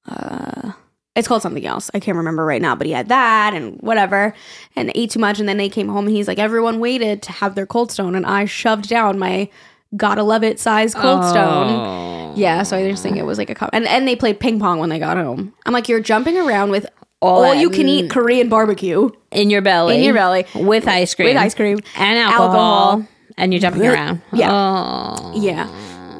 Uh, 0.06 0.72
it's 1.14 1.28
called 1.28 1.42
something 1.42 1.66
else. 1.66 1.90
I 1.94 2.00
can't 2.00 2.16
remember 2.16 2.44
right 2.44 2.62
now, 2.62 2.74
but 2.74 2.86
he 2.86 2.92
had 2.92 3.08
that 3.08 3.52
and 3.54 3.78
whatever 3.80 4.34
and 4.76 4.90
ate 4.94 5.10
too 5.10 5.18
much. 5.20 5.38
And 5.40 5.48
then 5.48 5.58
they 5.58 5.68
came 5.68 5.88
home 5.88 6.06
and 6.06 6.16
he's 6.16 6.26
like, 6.28 6.38
everyone 6.38 6.80
waited 6.80 7.22
to 7.22 7.32
have 7.32 7.54
their 7.54 7.66
cold 7.66 7.90
stone. 7.92 8.14
And 8.14 8.24
I 8.24 8.46
shoved 8.46 8.88
down 8.88 9.18
my 9.18 9.48
gotta 9.96 10.22
love 10.22 10.42
it 10.42 10.58
size 10.58 10.94
cold 10.94 11.22
stone. 11.24 12.34
Yeah, 12.36 12.62
so 12.62 12.78
I 12.78 12.88
just 12.90 13.02
think 13.02 13.18
it 13.18 13.24
was 13.24 13.36
like 13.36 13.50
a 13.50 13.54
com- 13.54 13.68
and 13.74 13.86
and 13.86 14.08
they 14.08 14.16
played 14.16 14.40
ping 14.40 14.58
pong 14.58 14.78
when 14.78 14.88
they 14.88 14.98
got 14.98 15.18
home. 15.18 15.52
I'm 15.66 15.74
like, 15.74 15.86
you're 15.88 16.00
jumping 16.00 16.38
around 16.38 16.70
with 16.70 16.86
all, 17.20 17.42
that- 17.42 17.58
you 17.58 17.68
can 17.68 17.88
eat 17.88 18.10
Korean 18.10 18.48
barbecue 18.48 19.10
In 19.30 19.50
your 19.50 19.60
belly. 19.60 19.96
in 19.98 20.02
your 20.02 20.14
belly 20.14 20.46
With 20.54 20.88
ice 20.88 21.14
cream. 21.14 21.28
with 21.28 21.36
ice 21.36 21.54
cream 21.54 21.78
And 21.96 22.18
alcohol. 22.18 22.46
Alcohol. 22.46 23.08
And 23.36 23.52
you're 23.52 23.60
jumping 23.60 23.86
around. 23.86 24.22
Yeah. 24.32 24.50
Oh. 24.50 25.32
Yeah. 25.34 25.66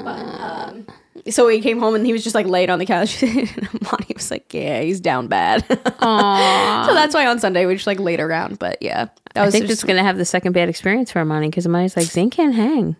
But, 0.03 0.19
um, 0.19 0.85
so 1.29 1.47
he 1.47 1.61
came 1.61 1.79
home 1.79 1.95
and 1.95 2.05
he 2.05 2.11
was 2.13 2.23
just 2.23 2.35
like 2.35 2.45
laid 2.47 2.69
on 2.69 2.79
the 2.79 2.85
couch. 2.85 3.21
and 3.23 3.49
Monty 3.81 4.13
was 4.13 4.29
like, 4.31 4.53
"Yeah, 4.53 4.81
he's 4.81 4.99
down 4.99 5.27
bad." 5.27 5.65
so 5.69 6.93
that's 6.93 7.13
why 7.13 7.25
on 7.27 7.39
Sunday 7.39 7.65
we 7.65 7.75
just 7.75 7.87
like 7.87 7.99
laid 7.99 8.19
around. 8.19 8.59
But 8.59 8.77
yeah, 8.81 9.07
I 9.35 9.45
was 9.45 9.53
think 9.53 9.65
just 9.67 9.83
it's 9.83 9.87
to 9.93 10.01
have 10.03 10.17
the 10.17 10.25
second 10.25 10.53
bad 10.53 10.69
experience 10.69 11.11
for 11.11 11.19
Amani 11.19 11.49
because 11.49 11.65
Amani's 11.65 11.95
like, 11.97 12.05
Zane 12.07 12.29
can't 12.29 12.53
hang. 12.55 12.95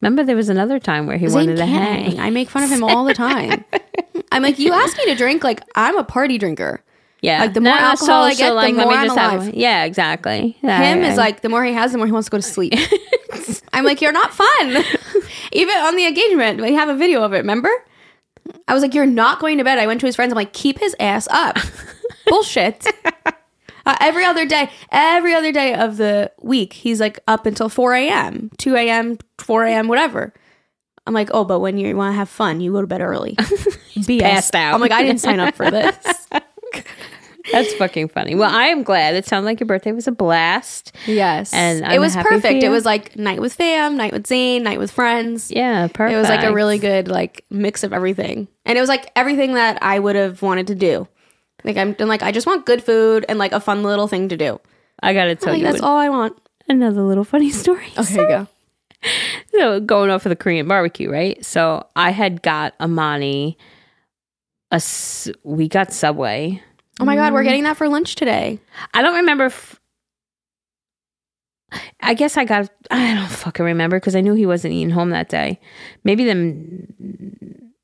Remember, 0.00 0.22
there 0.24 0.36
was 0.36 0.48
another 0.48 0.78
time 0.78 1.06
where 1.06 1.16
he 1.16 1.26
Zane 1.26 1.34
wanted 1.46 1.56
to 1.56 1.66
hang. 1.66 2.12
hang. 2.12 2.20
I 2.20 2.30
make 2.30 2.48
fun 2.48 2.62
of 2.62 2.70
him 2.70 2.84
all 2.84 3.04
the 3.04 3.14
time. 3.14 3.64
I'm 4.30 4.42
like, 4.42 4.58
you 4.58 4.72
ask 4.72 4.96
me 4.96 5.06
to 5.06 5.14
drink, 5.14 5.42
like 5.44 5.60
I'm 5.74 5.96
a 5.98 6.04
party 6.04 6.38
drinker. 6.38 6.82
Yeah. 7.20 7.40
Like, 7.40 7.54
the 7.54 7.60
more 7.60 7.72
alcohol 7.72 8.22
I 8.22 8.34
get, 8.34 8.50
the 8.50 8.54
let 8.54 8.66
me 8.72 8.72
more 8.74 8.92
I'm 8.92 9.08
have- 9.08 9.40
alive. 9.42 9.54
yeah, 9.54 9.82
exactly. 9.84 10.52
Him 10.60 10.70
I- 10.70 11.08
is 11.10 11.16
like 11.16 11.40
the 11.40 11.48
more 11.48 11.64
he 11.64 11.72
has, 11.72 11.90
the 11.90 11.98
more 11.98 12.06
he 12.06 12.12
wants 12.12 12.26
to 12.26 12.30
go 12.30 12.38
to 12.38 12.42
sleep. 12.42 12.74
I'm 13.72 13.84
like, 13.84 14.00
you're 14.00 14.12
not 14.12 14.32
fun. 14.32 14.84
Even 15.52 15.76
on 15.78 15.96
the 15.96 16.06
engagement, 16.06 16.60
we 16.60 16.74
have 16.74 16.88
a 16.88 16.94
video 16.96 17.22
of 17.22 17.32
it. 17.32 17.38
Remember? 17.38 17.70
I 18.66 18.74
was 18.74 18.82
like, 18.82 18.94
you're 18.94 19.06
not 19.06 19.40
going 19.40 19.58
to 19.58 19.64
bed. 19.64 19.78
I 19.78 19.86
went 19.86 20.00
to 20.00 20.06
his 20.06 20.16
friends. 20.16 20.32
I'm 20.32 20.36
like, 20.36 20.52
keep 20.52 20.78
his 20.78 20.94
ass 20.98 21.28
up. 21.30 21.58
Bullshit. 22.26 22.86
Uh, 23.86 23.96
every 24.00 24.24
other 24.24 24.44
day, 24.44 24.70
every 24.90 25.34
other 25.34 25.50
day 25.52 25.74
of 25.74 25.96
the 25.96 26.30
week, 26.42 26.74
he's 26.74 27.00
like 27.00 27.18
up 27.26 27.46
until 27.46 27.68
4 27.70 27.94
a.m., 27.94 28.50
2 28.58 28.76
a.m., 28.76 29.18
4 29.38 29.64
a.m., 29.64 29.88
whatever. 29.88 30.34
I'm 31.06 31.14
like, 31.14 31.30
oh, 31.32 31.44
but 31.44 31.60
when 31.60 31.78
you 31.78 31.96
want 31.96 32.12
to 32.12 32.16
have 32.16 32.28
fun, 32.28 32.60
you 32.60 32.72
go 32.72 32.82
to 32.82 32.86
bed 32.86 33.00
early. 33.00 33.34
BS. 33.38 34.20
passed 34.20 34.54
out. 34.54 34.74
I'm 34.74 34.80
like, 34.80 34.92
I 34.92 35.02
didn't 35.02 35.20
sign 35.20 35.40
up 35.40 35.54
for 35.54 35.70
this. 35.70 35.96
That's 37.52 37.72
fucking 37.74 38.08
funny. 38.08 38.34
Well, 38.34 38.50
I 38.54 38.66
am 38.66 38.82
glad. 38.82 39.14
It 39.14 39.26
sounded 39.26 39.46
like 39.46 39.60
your 39.60 39.66
birthday 39.66 39.92
was 39.92 40.06
a 40.06 40.12
blast. 40.12 40.94
Yes. 41.06 41.52
And 41.54 41.80
it 41.80 41.84
I'm 41.86 42.00
was 42.00 42.14
happy 42.14 42.28
perfect. 42.28 42.62
It 42.62 42.68
was 42.68 42.84
like 42.84 43.16
night 43.16 43.40
with 43.40 43.54
fam, 43.54 43.96
night 43.96 44.12
with 44.12 44.26
Zane, 44.26 44.62
night 44.62 44.78
with 44.78 44.90
friends. 44.90 45.50
Yeah, 45.50 45.86
perfect. 45.88 46.14
It 46.14 46.18
was 46.18 46.28
like 46.28 46.44
a 46.44 46.52
really 46.52 46.78
good 46.78 47.08
like 47.08 47.44
mix 47.50 47.84
of 47.84 47.92
everything. 47.92 48.48
And 48.64 48.76
it 48.76 48.80
was 48.80 48.88
like 48.88 49.10
everything 49.16 49.54
that 49.54 49.78
I 49.82 49.98
would 49.98 50.16
have 50.16 50.42
wanted 50.42 50.66
to 50.68 50.74
do. 50.74 51.08
Like 51.64 51.76
I'm 51.76 51.96
I'm 51.98 52.08
like 52.08 52.22
I 52.22 52.32
just 52.32 52.46
want 52.46 52.66
good 52.66 52.82
food 52.84 53.24
and 53.28 53.38
like 53.38 53.52
a 53.52 53.60
fun 53.60 53.82
little 53.82 54.08
thing 54.08 54.28
to 54.28 54.36
do. 54.36 54.60
I 55.02 55.14
got 55.14 55.24
to 55.24 55.34
tell 55.34 55.52
Like 55.52 55.60
you 55.60 55.66
that's 55.66 55.80
what- 55.80 55.88
all 55.88 55.96
I 55.96 56.08
want. 56.08 56.36
another 56.68 57.02
little 57.02 57.24
funny 57.24 57.50
story. 57.50 57.86
Okay, 57.98 58.14
go. 58.16 58.46
so 59.52 59.80
going 59.80 60.10
off 60.10 60.26
of 60.26 60.30
the 60.30 60.36
Korean 60.36 60.66
barbecue, 60.68 61.10
right? 61.10 61.42
So 61.44 61.86
I 61.96 62.10
had 62.10 62.42
got 62.42 62.74
Amani 62.80 63.56
a 64.70 64.82
we 65.44 65.68
got 65.68 65.92
Subway. 65.92 66.62
Oh 67.00 67.04
my 67.04 67.14
god, 67.14 67.32
we're 67.32 67.42
mm. 67.42 67.46
getting 67.46 67.64
that 67.64 67.76
for 67.76 67.88
lunch 67.88 68.14
today. 68.14 68.58
I 68.92 69.02
don't 69.02 69.16
remember 69.16 69.46
if 69.46 69.78
I 72.00 72.14
guess 72.14 72.36
I 72.36 72.44
got 72.44 72.70
I 72.90 73.14
don't 73.14 73.28
fucking 73.30 73.64
remember 73.64 73.98
because 73.98 74.16
I 74.16 74.20
knew 74.20 74.34
he 74.34 74.46
wasn't 74.46 74.74
eating 74.74 74.90
home 74.90 75.10
that 75.10 75.28
day. 75.28 75.60
Maybe 76.04 76.24
them 76.24 76.88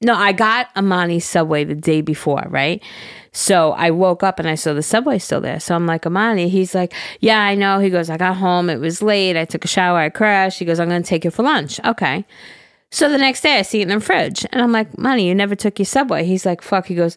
no, 0.04 0.14
I 0.14 0.32
got 0.32 0.68
Amani 0.76 1.18
Subway 1.18 1.64
the 1.64 1.74
day 1.74 2.02
before, 2.02 2.44
right? 2.48 2.82
So 3.32 3.72
I 3.72 3.90
woke 3.90 4.22
up 4.22 4.38
and 4.38 4.46
I 4.46 4.54
saw 4.54 4.74
the 4.74 4.82
Subway 4.82 5.18
still 5.18 5.40
there. 5.40 5.58
So 5.58 5.74
I'm 5.74 5.86
like, 5.86 6.06
Amani, 6.06 6.48
he's 6.48 6.74
like, 6.74 6.92
Yeah, 7.20 7.40
I 7.40 7.54
know. 7.54 7.78
He 7.78 7.90
goes, 7.90 8.10
I 8.10 8.16
got 8.16 8.36
home, 8.36 8.68
it 8.68 8.80
was 8.80 9.00
late, 9.02 9.36
I 9.36 9.44
took 9.44 9.64
a 9.64 9.68
shower, 9.68 9.98
I 9.98 10.10
crashed. 10.10 10.58
He 10.58 10.64
goes, 10.64 10.78
I'm 10.78 10.88
gonna 10.88 11.02
take 11.02 11.24
you 11.24 11.30
for 11.30 11.42
lunch. 11.42 11.80
Okay. 11.84 12.24
So 12.90 13.08
the 13.08 13.18
next 13.18 13.40
day 13.40 13.58
I 13.58 13.62
see 13.62 13.80
it 13.80 13.90
in 13.90 13.98
the 13.98 14.00
fridge 14.00 14.46
and 14.50 14.62
I'm 14.62 14.72
like, 14.72 14.96
Money, 14.98 15.26
you 15.26 15.34
never 15.34 15.54
took 15.54 15.78
your 15.78 15.86
Subway. 15.86 16.24
He's 16.24 16.46
like, 16.46 16.62
fuck. 16.62 16.86
He 16.86 16.94
goes, 16.94 17.16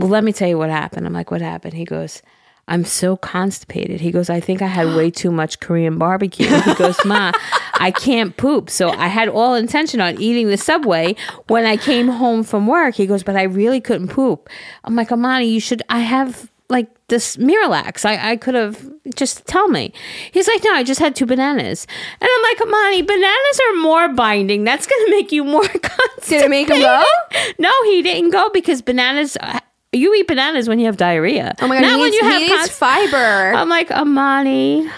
well, 0.00 0.08
let 0.08 0.24
me 0.24 0.32
tell 0.32 0.48
you 0.48 0.56
what 0.56 0.70
happened. 0.70 1.06
I'm 1.06 1.12
like, 1.12 1.30
what 1.30 1.42
happened? 1.42 1.74
He 1.74 1.84
goes, 1.84 2.22
I'm 2.68 2.84
so 2.84 3.16
constipated. 3.16 4.00
He 4.00 4.10
goes, 4.10 4.30
I 4.30 4.40
think 4.40 4.62
I 4.62 4.66
had 4.66 4.96
way 4.96 5.10
too 5.22 5.30
much 5.30 5.60
Korean 5.60 5.98
barbecue. 5.98 6.48
He 6.48 6.74
goes, 6.74 6.96
Ma, 7.04 7.32
I 7.74 7.90
can't 7.90 8.34
poop. 8.36 8.70
So 8.70 8.88
I 8.88 9.08
had 9.08 9.28
all 9.28 9.54
intention 9.54 10.00
on 10.00 10.18
eating 10.18 10.48
the 10.48 10.56
subway 10.56 11.16
when 11.48 11.66
I 11.66 11.76
came 11.76 12.08
home 12.08 12.44
from 12.44 12.66
work. 12.66 12.94
He 12.94 13.06
goes, 13.06 13.22
but 13.22 13.36
I 13.36 13.42
really 13.42 13.80
couldn't 13.80 14.08
poop. 14.08 14.48
I'm 14.84 14.96
like, 14.96 15.12
Amani, 15.12 15.48
you 15.48 15.60
should, 15.60 15.82
I 15.90 15.98
have 15.98 16.50
like 16.70 16.88
this 17.08 17.36
Miralax. 17.36 18.06
I, 18.06 18.30
I 18.30 18.36
could 18.36 18.54
have 18.54 18.88
just 19.14 19.44
tell 19.46 19.68
me. 19.68 19.92
He's 20.32 20.48
like, 20.48 20.62
no, 20.64 20.72
I 20.72 20.82
just 20.82 21.00
had 21.00 21.14
two 21.14 21.26
bananas. 21.26 21.86
And 22.20 22.30
I'm 22.32 22.42
like, 22.42 22.60
Amani, 22.62 23.02
bananas 23.02 23.60
are 23.68 23.76
more 23.82 24.08
binding. 24.14 24.64
That's 24.64 24.86
going 24.86 25.06
to 25.06 25.10
make 25.10 25.32
you 25.32 25.44
more 25.44 25.66
constipated. 25.66 26.24
Did 26.28 26.42
it 26.42 26.50
make 26.50 26.70
him 26.70 26.80
go? 26.80 27.02
No, 27.58 27.72
he 27.84 28.00
didn't 28.02 28.30
go 28.30 28.48
because 28.50 28.80
bananas. 28.80 29.36
Uh, 29.40 29.58
You 29.92 30.14
eat 30.14 30.28
bananas 30.28 30.68
when 30.68 30.78
you 30.78 30.86
have 30.86 30.96
diarrhea. 30.96 31.52
Oh 31.60 31.66
my 31.66 31.74
god, 31.74 31.82
Not 31.82 31.94
he 31.96 32.00
when 32.00 32.10
needs, 32.12 32.22
you 32.22 32.28
have 32.28 32.48
const- 32.48 32.72
fiber. 32.78 33.52
I'm 33.56 33.68
like 33.68 33.90
Amani. 33.90 34.88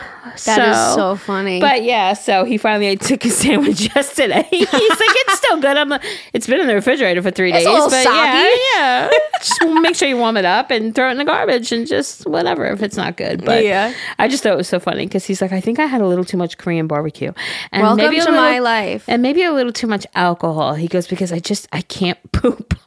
That 0.44 0.68
is 0.90 0.94
so 0.94 1.16
funny. 1.16 1.60
But 1.60 1.82
yeah, 1.82 2.12
so 2.12 2.44
he 2.44 2.58
finally 2.58 2.94
took 2.96 3.22
his 3.22 3.34
sandwich 3.38 3.80
yesterday. 3.94 4.46
He's 4.50 4.70
like, 4.72 4.80
it's 4.80 5.32
still 5.38 5.60
good. 5.60 5.76
I'm 5.78 5.88
like, 5.88 6.02
it's 6.34 6.46
been 6.46 6.60
in 6.60 6.66
the 6.66 6.74
refrigerator 6.74 7.22
for 7.22 7.30
three 7.30 7.52
It's 7.52 7.64
days. 7.64 7.66
a 7.66 7.70
little 7.72 7.88
but 7.90 8.04
yeah, 8.04 8.48
soggy. 8.48 8.60
yeah. 8.74 9.10
just 9.40 9.82
make 9.82 9.96
sure 9.96 10.08
you 10.08 10.16
warm 10.18 10.36
it 10.36 10.44
up 10.44 10.70
and 10.70 10.94
throw 10.94 11.08
it 11.08 11.12
in 11.12 11.16
the 11.18 11.24
garbage 11.24 11.72
and 11.72 11.86
just 11.86 12.26
whatever 12.26 12.66
if 12.66 12.82
it's 12.82 12.96
not 12.96 13.16
good. 13.16 13.44
But 13.44 13.64
Yeah. 13.64 13.94
I 14.18 14.28
just 14.28 14.42
thought 14.42 14.52
it 14.52 14.56
was 14.56 14.68
so 14.68 14.78
funny 14.78 15.06
because 15.06 15.24
he's 15.24 15.40
like, 15.40 15.52
I 15.52 15.60
think 15.62 15.78
I 15.80 15.86
had 15.86 16.02
a 16.02 16.06
little 16.06 16.24
too 16.24 16.36
much 16.36 16.58
Korean 16.58 16.86
barbecue. 16.86 17.32
And 17.72 17.82
Welcome 17.82 17.96
maybe 18.04 18.16
to 18.16 18.24
little- 18.30 18.36
my 18.36 18.58
life. 18.58 19.04
And 19.08 19.22
maybe 19.22 19.42
a 19.42 19.52
little 19.52 19.72
too 19.72 19.86
much 19.88 20.06
alcohol. 20.14 20.74
He 20.74 20.86
goes, 20.86 21.06
because 21.08 21.32
I 21.32 21.38
just 21.40 21.66
I 21.72 21.80
can't 21.80 22.18
poop. 22.32 22.78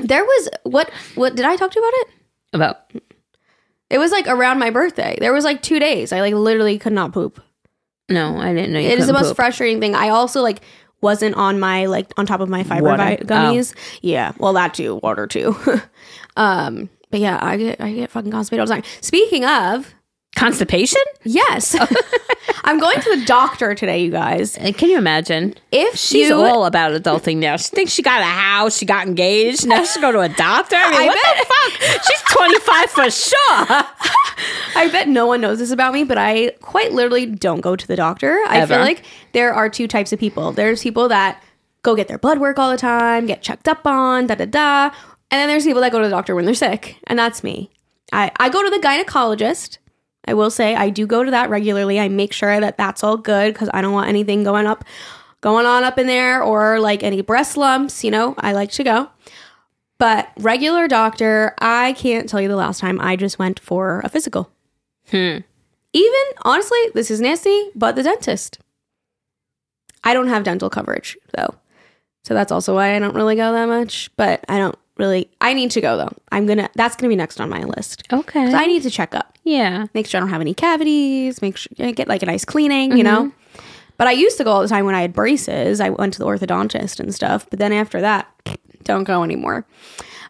There 0.00 0.24
was 0.24 0.48
what 0.64 0.90
what 1.14 1.34
did 1.36 1.44
I 1.46 1.56
talk 1.56 1.70
to 1.72 1.80
you 1.80 1.86
about 1.86 1.98
it? 2.00 2.08
About 2.52 2.92
It 3.90 3.98
was 3.98 4.10
like 4.12 4.26
around 4.26 4.58
my 4.58 4.70
birthday. 4.70 5.16
There 5.20 5.32
was 5.32 5.44
like 5.44 5.62
two 5.62 5.78
days. 5.78 6.12
I 6.12 6.20
like 6.20 6.34
literally 6.34 6.78
could 6.78 6.92
not 6.92 7.12
poop. 7.12 7.40
no, 8.08 8.36
I 8.38 8.52
didn't 8.54 8.72
know 8.72 8.80
you 8.80 8.88
It 8.88 8.98
is 8.98 9.06
the 9.06 9.12
most 9.12 9.28
poop. 9.28 9.36
frustrating 9.36 9.80
thing. 9.80 9.94
I 9.94 10.08
also 10.10 10.42
like 10.42 10.60
wasn't 11.00 11.36
on 11.36 11.60
my 11.60 11.86
like 11.86 12.12
on 12.16 12.26
top 12.26 12.40
of 12.40 12.48
my 12.48 12.62
fiber 12.64 12.84
Water. 12.86 13.02
vi- 13.04 13.16
gummies. 13.18 13.74
Yeah, 14.02 14.32
well 14.38 14.52
that 14.54 14.74
too, 14.74 14.96
water 15.02 15.26
too. 15.26 15.54
um, 16.36 16.88
but 17.10 17.20
yeah, 17.20 17.38
I 17.40 17.56
get 17.56 17.80
I 17.80 17.92
get 17.92 18.10
fucking 18.10 18.30
constipated 18.30 18.60
all 18.60 18.66
the 18.66 18.82
time. 18.82 18.90
Speaking 19.00 19.44
of, 19.44 19.94
Constipation? 20.34 21.00
Yes. 21.22 21.76
I'm 22.64 22.78
going 22.78 23.00
to 23.00 23.16
the 23.18 23.24
doctor 23.24 23.74
today, 23.74 24.02
you 24.04 24.10
guys. 24.10 24.58
Uh, 24.58 24.72
Can 24.76 24.88
you 24.90 24.98
imagine? 24.98 25.54
If 25.70 25.96
She's 25.96 26.28
you, 26.28 26.34
all 26.36 26.64
about 26.64 26.92
adulting 26.92 27.36
now. 27.36 27.56
She 27.56 27.68
thinks 27.68 27.92
she 27.92 28.02
got 28.02 28.20
a 28.20 28.24
house, 28.24 28.76
she 28.76 28.84
got 28.86 29.06
engaged. 29.06 29.66
Now 29.66 29.84
she's 29.84 29.96
going 29.98 30.14
to 30.14 30.20
a 30.20 30.28
doctor. 30.28 30.76
I 30.76 30.90
mean, 30.90 31.00
I 31.00 31.06
what 31.06 31.18
the 31.38 31.86
fuck? 31.86 32.02
She's 32.04 32.22
25 32.36 32.90
for 32.90 33.10
sure. 33.10 33.36
I 34.76 34.88
bet 34.90 35.08
no 35.08 35.26
one 35.26 35.40
knows 35.40 35.58
this 35.58 35.70
about 35.70 35.92
me, 35.94 36.04
but 36.04 36.18
I 36.18 36.50
quite 36.60 36.92
literally 36.92 37.26
don't 37.26 37.60
go 37.60 37.76
to 37.76 37.86
the 37.86 37.96
doctor. 37.96 38.40
I 38.48 38.58
Ever. 38.58 38.74
feel 38.74 38.82
like 38.82 39.04
there 39.32 39.54
are 39.54 39.68
two 39.68 39.86
types 39.86 40.12
of 40.12 40.18
people. 40.18 40.52
There's 40.52 40.82
people 40.82 41.08
that 41.08 41.42
go 41.82 41.94
get 41.94 42.08
their 42.08 42.18
blood 42.18 42.38
work 42.38 42.58
all 42.58 42.70
the 42.70 42.76
time, 42.76 43.26
get 43.26 43.42
checked 43.42 43.68
up 43.68 43.86
on, 43.86 44.26
da 44.26 44.34
da 44.34 44.46
da. 44.46 44.84
And 45.30 45.38
then 45.40 45.48
there's 45.48 45.64
people 45.64 45.80
that 45.82 45.92
go 45.92 45.98
to 46.00 46.04
the 46.06 46.10
doctor 46.10 46.34
when 46.34 46.44
they're 46.44 46.54
sick. 46.54 46.96
And 47.06 47.18
that's 47.18 47.44
me. 47.44 47.70
I, 48.12 48.30
I 48.38 48.48
go 48.48 48.62
to 48.62 48.70
the 48.70 48.78
gynecologist. 48.78 49.78
I 50.26 50.34
will 50.34 50.50
say 50.50 50.74
I 50.74 50.90
do 50.90 51.06
go 51.06 51.22
to 51.24 51.30
that 51.30 51.50
regularly. 51.50 52.00
I 52.00 52.08
make 52.08 52.32
sure 52.32 52.60
that 52.60 52.76
that's 52.76 53.04
all 53.04 53.16
good 53.16 53.52
because 53.52 53.70
I 53.72 53.80
don't 53.82 53.92
want 53.92 54.08
anything 54.08 54.42
going 54.44 54.66
up, 54.66 54.84
going 55.40 55.66
on 55.66 55.84
up 55.84 55.98
in 55.98 56.06
there 56.06 56.42
or 56.42 56.80
like 56.80 57.02
any 57.02 57.20
breast 57.20 57.56
lumps. 57.56 58.04
You 58.04 58.10
know, 58.10 58.34
I 58.38 58.52
like 58.52 58.70
to 58.72 58.84
go. 58.84 59.10
But 59.98 60.30
regular 60.38 60.88
doctor, 60.88 61.54
I 61.58 61.92
can't 61.94 62.28
tell 62.28 62.40
you 62.40 62.48
the 62.48 62.56
last 62.56 62.80
time 62.80 63.00
I 63.00 63.16
just 63.16 63.38
went 63.38 63.60
for 63.60 64.00
a 64.04 64.08
physical. 64.08 64.50
Hmm. 65.10 65.38
Even 65.92 66.22
honestly, 66.42 66.78
this 66.94 67.10
is 67.10 67.20
nasty, 67.20 67.70
but 67.74 67.94
the 67.94 68.02
dentist. 68.02 68.58
I 70.02 70.12
don't 70.12 70.28
have 70.28 70.44
dental 70.44 70.68
coverage 70.68 71.16
though. 71.36 71.54
So 72.24 72.34
that's 72.34 72.52
also 72.52 72.74
why 72.74 72.96
I 72.96 72.98
don't 72.98 73.14
really 73.14 73.36
go 73.36 73.52
that 73.52 73.66
much, 73.66 74.10
but 74.16 74.44
I 74.48 74.58
don't 74.58 74.78
really 74.96 75.28
I 75.40 75.54
need 75.54 75.70
to 75.72 75.80
go 75.80 75.96
though. 75.96 76.12
I'm 76.32 76.46
to 76.46 76.68
that's 76.74 76.96
to 76.96 77.08
be 77.08 77.16
next 77.16 77.40
on 77.40 77.48
my 77.48 77.62
list. 77.64 78.04
Okay. 78.12 78.44
'Cause 78.44 78.54
I 78.54 78.66
need 78.66 78.82
to 78.84 78.90
check 78.90 79.14
up. 79.14 79.36
yeah. 79.44 79.86
Make 79.94 80.06
sure 80.06 80.18
I 80.18 80.20
don't 80.20 80.30
have 80.30 80.40
any 80.40 80.54
cavities, 80.54 81.42
make 81.42 81.56
sure 81.56 81.70
I 81.78 81.90
get 81.92 82.08
like 82.08 82.22
a 82.22 82.26
nice 82.26 82.44
cleaning, 82.44 82.96
you 82.96 83.04
know. 83.04 83.32
But 83.96 84.08
I 84.08 84.12
used 84.12 84.36
to 84.38 84.44
go 84.44 84.50
all 84.50 84.60
the 84.62 84.68
time 84.68 84.86
when 84.86 84.94
I 84.96 85.02
had 85.02 85.12
braces. 85.12 85.80
I 85.80 85.90
went 85.90 86.12
to 86.14 86.18
the 86.18 86.26
orthodontist 86.26 86.98
and 86.98 87.14
stuff, 87.14 87.46
but 87.50 87.58
then 87.60 87.72
after 87.72 88.00
that, 88.00 88.26
don't 88.82 89.04
go 89.04 89.22
anymore. 89.22 89.64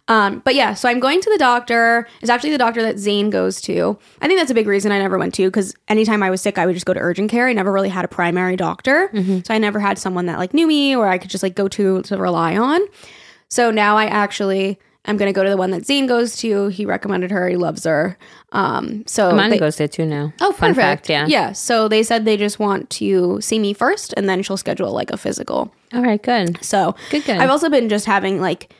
Um, 0.06 0.42
but 0.44 0.54
yeah, 0.54 0.74
so 0.74 0.86
I'm 0.86 1.00
going 1.00 1.22
to 1.22 1.30
the 1.30 1.38
doctor. 1.38 2.06
It's 2.20 2.28
actually 2.28 2.50
the 2.50 2.58
doctor 2.58 2.82
that 2.82 2.98
Zane 2.98 3.30
goes 3.30 3.62
to. 3.62 3.96
I 4.20 4.26
think 4.26 4.38
that's 4.38 4.50
a 4.50 4.54
big 4.54 4.66
reason 4.66 4.92
I 4.92 4.98
never 4.98 5.16
went 5.16 5.32
to 5.36 5.46
because 5.46 5.74
anytime 5.88 6.22
I 6.22 6.28
was 6.28 6.42
sick, 6.42 6.58
I 6.58 6.66
would 6.66 6.74
just 6.74 6.84
go 6.84 6.92
to 6.92 7.00
urgent 7.00 7.30
care. 7.30 7.48
I 7.48 7.54
never 7.54 7.72
really 7.72 7.88
had 7.88 8.04
a 8.04 8.08
primary 8.08 8.54
doctor, 8.56 9.08
so 9.46 9.54
I 9.54 9.56
never 9.56 9.80
had 9.80 9.98
someone 9.98 10.26
that 10.26 10.38
like 10.38 10.52
knew 10.52 10.66
me 10.66 10.94
or 10.94 11.08
I 11.08 11.16
could 11.16 11.30
just 11.30 11.42
like 11.42 11.54
go 11.54 11.68
to 11.68 12.02
to 12.02 12.18
rely 12.18 12.54
on. 12.58 12.82
So 13.54 13.70
now 13.70 13.96
I 13.96 14.06
actually 14.06 14.78
am 15.04 15.16
going 15.16 15.28
to 15.28 15.32
go 15.32 15.44
to 15.44 15.50
the 15.50 15.56
one 15.56 15.70
that 15.70 15.86
Zane 15.86 16.06
goes 16.08 16.34
to. 16.38 16.66
He 16.68 16.84
recommended 16.86 17.30
her. 17.30 17.48
He 17.48 17.56
loves 17.56 17.84
her. 17.84 18.16
Um, 18.50 19.04
so 19.06 19.30
Amanda 19.30 19.54
they- 19.54 19.60
goes 19.60 19.76
there 19.76 19.86
too 19.86 20.06
now. 20.06 20.32
Oh, 20.40 20.50
Fun 20.50 20.70
perfect. 20.74 21.06
fact. 21.06 21.08
Yeah. 21.10 21.26
Yeah. 21.28 21.52
So 21.52 21.86
they 21.86 22.02
said 22.02 22.24
they 22.24 22.36
just 22.36 22.58
want 22.58 22.90
to 22.98 23.40
see 23.40 23.58
me 23.60 23.72
first 23.74 24.12
and 24.16 24.28
then 24.28 24.42
she'll 24.42 24.56
schedule 24.56 24.90
like 24.92 25.10
a 25.12 25.16
physical. 25.16 25.72
All 25.92 26.02
right. 26.02 26.20
Good. 26.20 26.58
So 26.64 26.96
Good, 27.10 27.24
good. 27.26 27.36
I've 27.38 27.50
also 27.50 27.68
been 27.68 27.88
just 27.88 28.06
having 28.06 28.40
like 28.40 28.72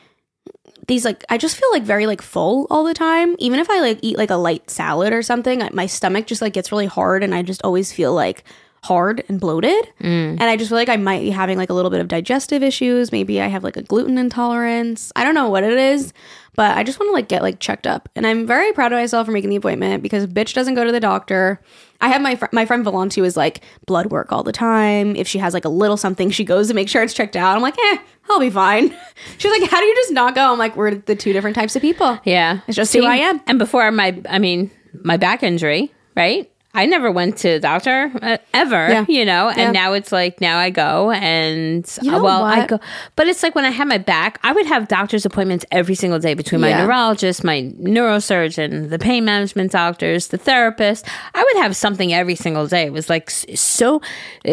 these 0.87 1.05
like 1.05 1.23
I 1.29 1.37
just 1.37 1.55
feel 1.57 1.69
like 1.71 1.83
very 1.83 2.05
like 2.05 2.21
full 2.21 2.67
all 2.69 2.83
the 2.83 2.93
time. 2.93 3.35
Even 3.39 3.59
if 3.59 3.69
I 3.69 3.79
like 3.79 3.99
eat 4.01 4.17
like 4.17 4.29
a 4.29 4.35
light 4.35 4.69
salad 4.69 5.13
or 5.13 5.21
something, 5.21 5.61
I- 5.63 5.69
my 5.71 5.85
stomach 5.85 6.27
just 6.27 6.41
like 6.41 6.53
gets 6.53 6.71
really 6.71 6.85
hard 6.85 7.23
and 7.23 7.33
I 7.33 7.43
just 7.43 7.61
always 7.63 7.91
feel 7.93 8.13
like 8.13 8.43
hard 8.85 9.23
and 9.27 9.39
bloated. 9.39 9.89
And 9.99 10.43
I 10.43 10.55
just 10.57 10.69
feel 10.69 10.77
like 10.77 10.89
I 10.89 10.97
might 10.97 11.21
be 11.21 11.31
having 11.31 11.57
like 11.57 11.69
a 11.69 11.73
little 11.73 11.89
bit 11.91 12.01
of 12.01 12.07
digestive 12.07 12.61
issues. 12.61 13.11
Maybe 13.11 13.41
I 13.41 13.47
have 13.47 13.63
like 13.63 13.77
a 13.77 13.81
gluten 13.81 14.17
intolerance. 14.17 15.11
I 15.15 15.23
don't 15.23 15.33
know 15.33 15.49
what 15.49 15.63
it 15.63 15.73
is, 15.73 16.13
but 16.55 16.77
I 16.77 16.83
just 16.83 16.99
want 16.99 17.09
to 17.09 17.13
like 17.13 17.27
get 17.27 17.41
like 17.41 17.59
checked 17.59 17.87
up. 17.87 18.07
And 18.15 18.27
I'm 18.27 18.45
very 18.45 18.71
proud 18.73 18.93
of 18.93 18.99
myself 18.99 19.25
for 19.25 19.31
making 19.31 19.49
the 19.49 19.55
appointment 19.55 20.03
because 20.03 20.27
bitch 20.27 20.53
doesn't 20.53 20.75
go 20.75 20.83
to 20.83 20.91
the 20.91 20.99
doctor. 20.99 21.59
I 21.99 22.09
have 22.09 22.21
my 22.21 22.35
fr- 22.35 22.45
my 22.51 22.65
friend 22.65 22.85
Valente 22.85 23.15
who 23.15 23.23
is 23.23 23.35
like 23.35 23.61
blood 23.87 24.07
work 24.07 24.31
all 24.31 24.43
the 24.43 24.51
time. 24.51 25.15
If 25.15 25.27
she 25.27 25.39
has 25.39 25.53
like 25.53 25.65
a 25.65 25.69
little 25.69 25.97
something, 25.97 26.29
she 26.29 26.43
goes 26.43 26.67
to 26.67 26.73
make 26.75 26.87
sure 26.87 27.01
it's 27.01 27.13
checked 27.13 27.35
out. 27.35 27.55
I'm 27.55 27.61
like, 27.63 27.77
eh, 27.79 27.97
I'll 28.29 28.39
be 28.39 28.49
fine. 28.51 28.95
She's 29.39 29.51
like, 29.51 29.69
how 29.69 29.79
do 29.79 29.85
you 29.85 29.95
just 29.95 30.11
not 30.11 30.35
go? 30.35 30.51
I'm 30.51 30.59
like, 30.59 30.75
we're 30.75 30.93
the 30.95 31.15
two 31.15 31.33
different 31.33 31.55
types 31.55 31.75
of 31.75 31.81
people. 31.81 32.19
Yeah. 32.23 32.59
It's 32.67 32.75
just 32.75 32.91
See, 32.91 32.99
who 32.99 33.05
I 33.05 33.15
am. 33.17 33.41
And 33.47 33.57
before 33.57 33.89
my, 33.91 34.21
I 34.29 34.37
mean, 34.39 34.69
my 35.03 35.17
back 35.17 35.41
injury, 35.41 35.91
right? 36.15 36.51
I 36.75 36.85
never 36.85 37.09
went 37.09 37.37
to 37.37 37.47
the 37.53 37.59
doctor 37.59 38.11
uh, 38.21 38.37
ever, 38.53 38.89
Yeah. 38.89 39.05
you 39.07 39.23
know, 39.25 39.49
and 39.49 39.59
Yeah. 39.59 39.71
now 39.71 39.93
it's 39.93 40.11
like 40.11 40.41
now 40.41 40.59
I 40.59 40.69
go 40.69 41.11
and 41.11 41.89
You 42.01 42.11
know 42.11 42.21
well 42.21 42.43
I 42.43 42.67
go, 42.67 42.79
but 43.15 43.27
it's 43.27 43.41
like 43.41 43.55
when 43.55 43.65
I 43.65 43.71
had 43.71 43.87
my 43.87 43.97
back, 43.97 44.39
I 44.43 44.51
would 44.51 44.65
have 44.67 44.87
doctor's 44.87 45.25
appointments 45.25 45.65
every 45.71 45.95
single 45.95 46.19
day 46.19 46.33
between 46.33 46.61
my 46.61 46.69
Yeah. 46.69 46.83
neurologist, 46.83 47.43
my 47.43 47.71
neurosurgeon, 47.81 48.89
the 48.89 48.99
pain 48.99 49.25
management 49.25 49.71
doctors, 49.71 50.27
the 50.27 50.37
therapist. 50.37 51.05
I 51.33 51.43
would 51.43 51.63
have 51.63 51.75
something 51.75 52.13
every 52.13 52.35
single 52.35 52.67
day. 52.67 52.83
It 52.85 52.93
was 52.93 53.09
like 53.09 53.29
so 53.29 54.01
uh, 54.47 54.51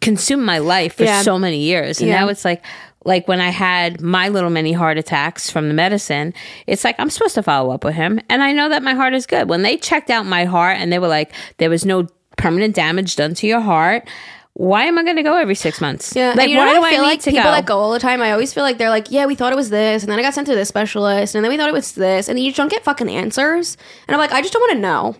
consumed 0.00 0.44
my 0.44 0.58
life 0.58 0.94
for 0.94 1.06
so 1.22 1.38
many 1.38 1.58
years, 1.58 2.00
and 2.00 2.10
now 2.10 2.28
it's 2.28 2.44
like 2.44 2.62
like 3.04 3.28
when 3.28 3.40
I 3.40 3.50
had 3.50 4.00
my 4.00 4.28
little 4.28 4.50
mini 4.50 4.72
heart 4.72 4.98
attacks 4.98 5.50
from 5.50 5.68
the 5.68 5.74
medicine, 5.74 6.34
it's 6.66 6.84
like 6.84 6.96
I'm 6.98 7.10
supposed 7.10 7.34
to 7.36 7.42
follow 7.42 7.72
up 7.72 7.84
with 7.84 7.94
him. 7.94 8.20
And 8.28 8.42
I 8.42 8.52
know 8.52 8.68
that 8.68 8.82
my 8.82 8.94
heart 8.94 9.14
is 9.14 9.26
good. 9.26 9.48
When 9.48 9.62
they 9.62 9.76
checked 9.76 10.10
out 10.10 10.26
my 10.26 10.44
heart 10.44 10.78
and 10.78 10.92
they 10.92 10.98
were 10.98 11.08
like, 11.08 11.32
there 11.58 11.70
was 11.70 11.84
no 11.84 12.06
permanent 12.36 12.74
damage 12.74 13.16
done 13.16 13.34
to 13.34 13.46
your 13.46 13.60
heart, 13.60 14.08
why 14.54 14.84
am 14.84 14.98
I 14.98 15.02
going 15.02 15.16
to 15.16 15.22
go 15.24 15.36
every 15.36 15.56
six 15.56 15.80
months? 15.80 16.14
Yeah, 16.14 16.32
Like, 16.36 16.48
you 16.48 16.54
know 16.54 16.60
why 16.62 16.74
what 16.78 16.80
do 16.80 16.84
I 16.86 16.90
feel 16.90 17.00
need 17.02 17.06
like 17.08 17.20
to 17.22 17.30
people 17.30 17.42
go? 17.44 17.50
that 17.50 17.66
go 17.66 17.78
all 17.78 17.92
the 17.92 17.98
time. 17.98 18.22
I 18.22 18.30
always 18.32 18.54
feel 18.54 18.62
like 18.62 18.78
they're 18.78 18.88
like, 18.90 19.10
yeah, 19.10 19.26
we 19.26 19.34
thought 19.34 19.52
it 19.52 19.56
was 19.56 19.68
this, 19.70 20.04
and 20.04 20.12
then 20.12 20.18
I 20.18 20.22
got 20.22 20.32
sent 20.32 20.46
to 20.46 20.54
this 20.54 20.68
specialist, 20.68 21.34
and 21.34 21.44
then 21.44 21.50
we 21.50 21.56
thought 21.56 21.68
it 21.68 21.72
was 21.74 21.92
this, 21.92 22.28
and 22.28 22.38
then 22.38 22.44
you 22.44 22.50
just 22.50 22.56
don't 22.58 22.70
get 22.70 22.84
fucking 22.84 23.08
answers. 23.08 23.76
And 24.06 24.14
I'm 24.14 24.20
like, 24.20 24.30
I 24.32 24.40
just 24.42 24.52
don't 24.52 24.62
want 24.62 24.72
to 24.74 24.78
know. 24.78 25.16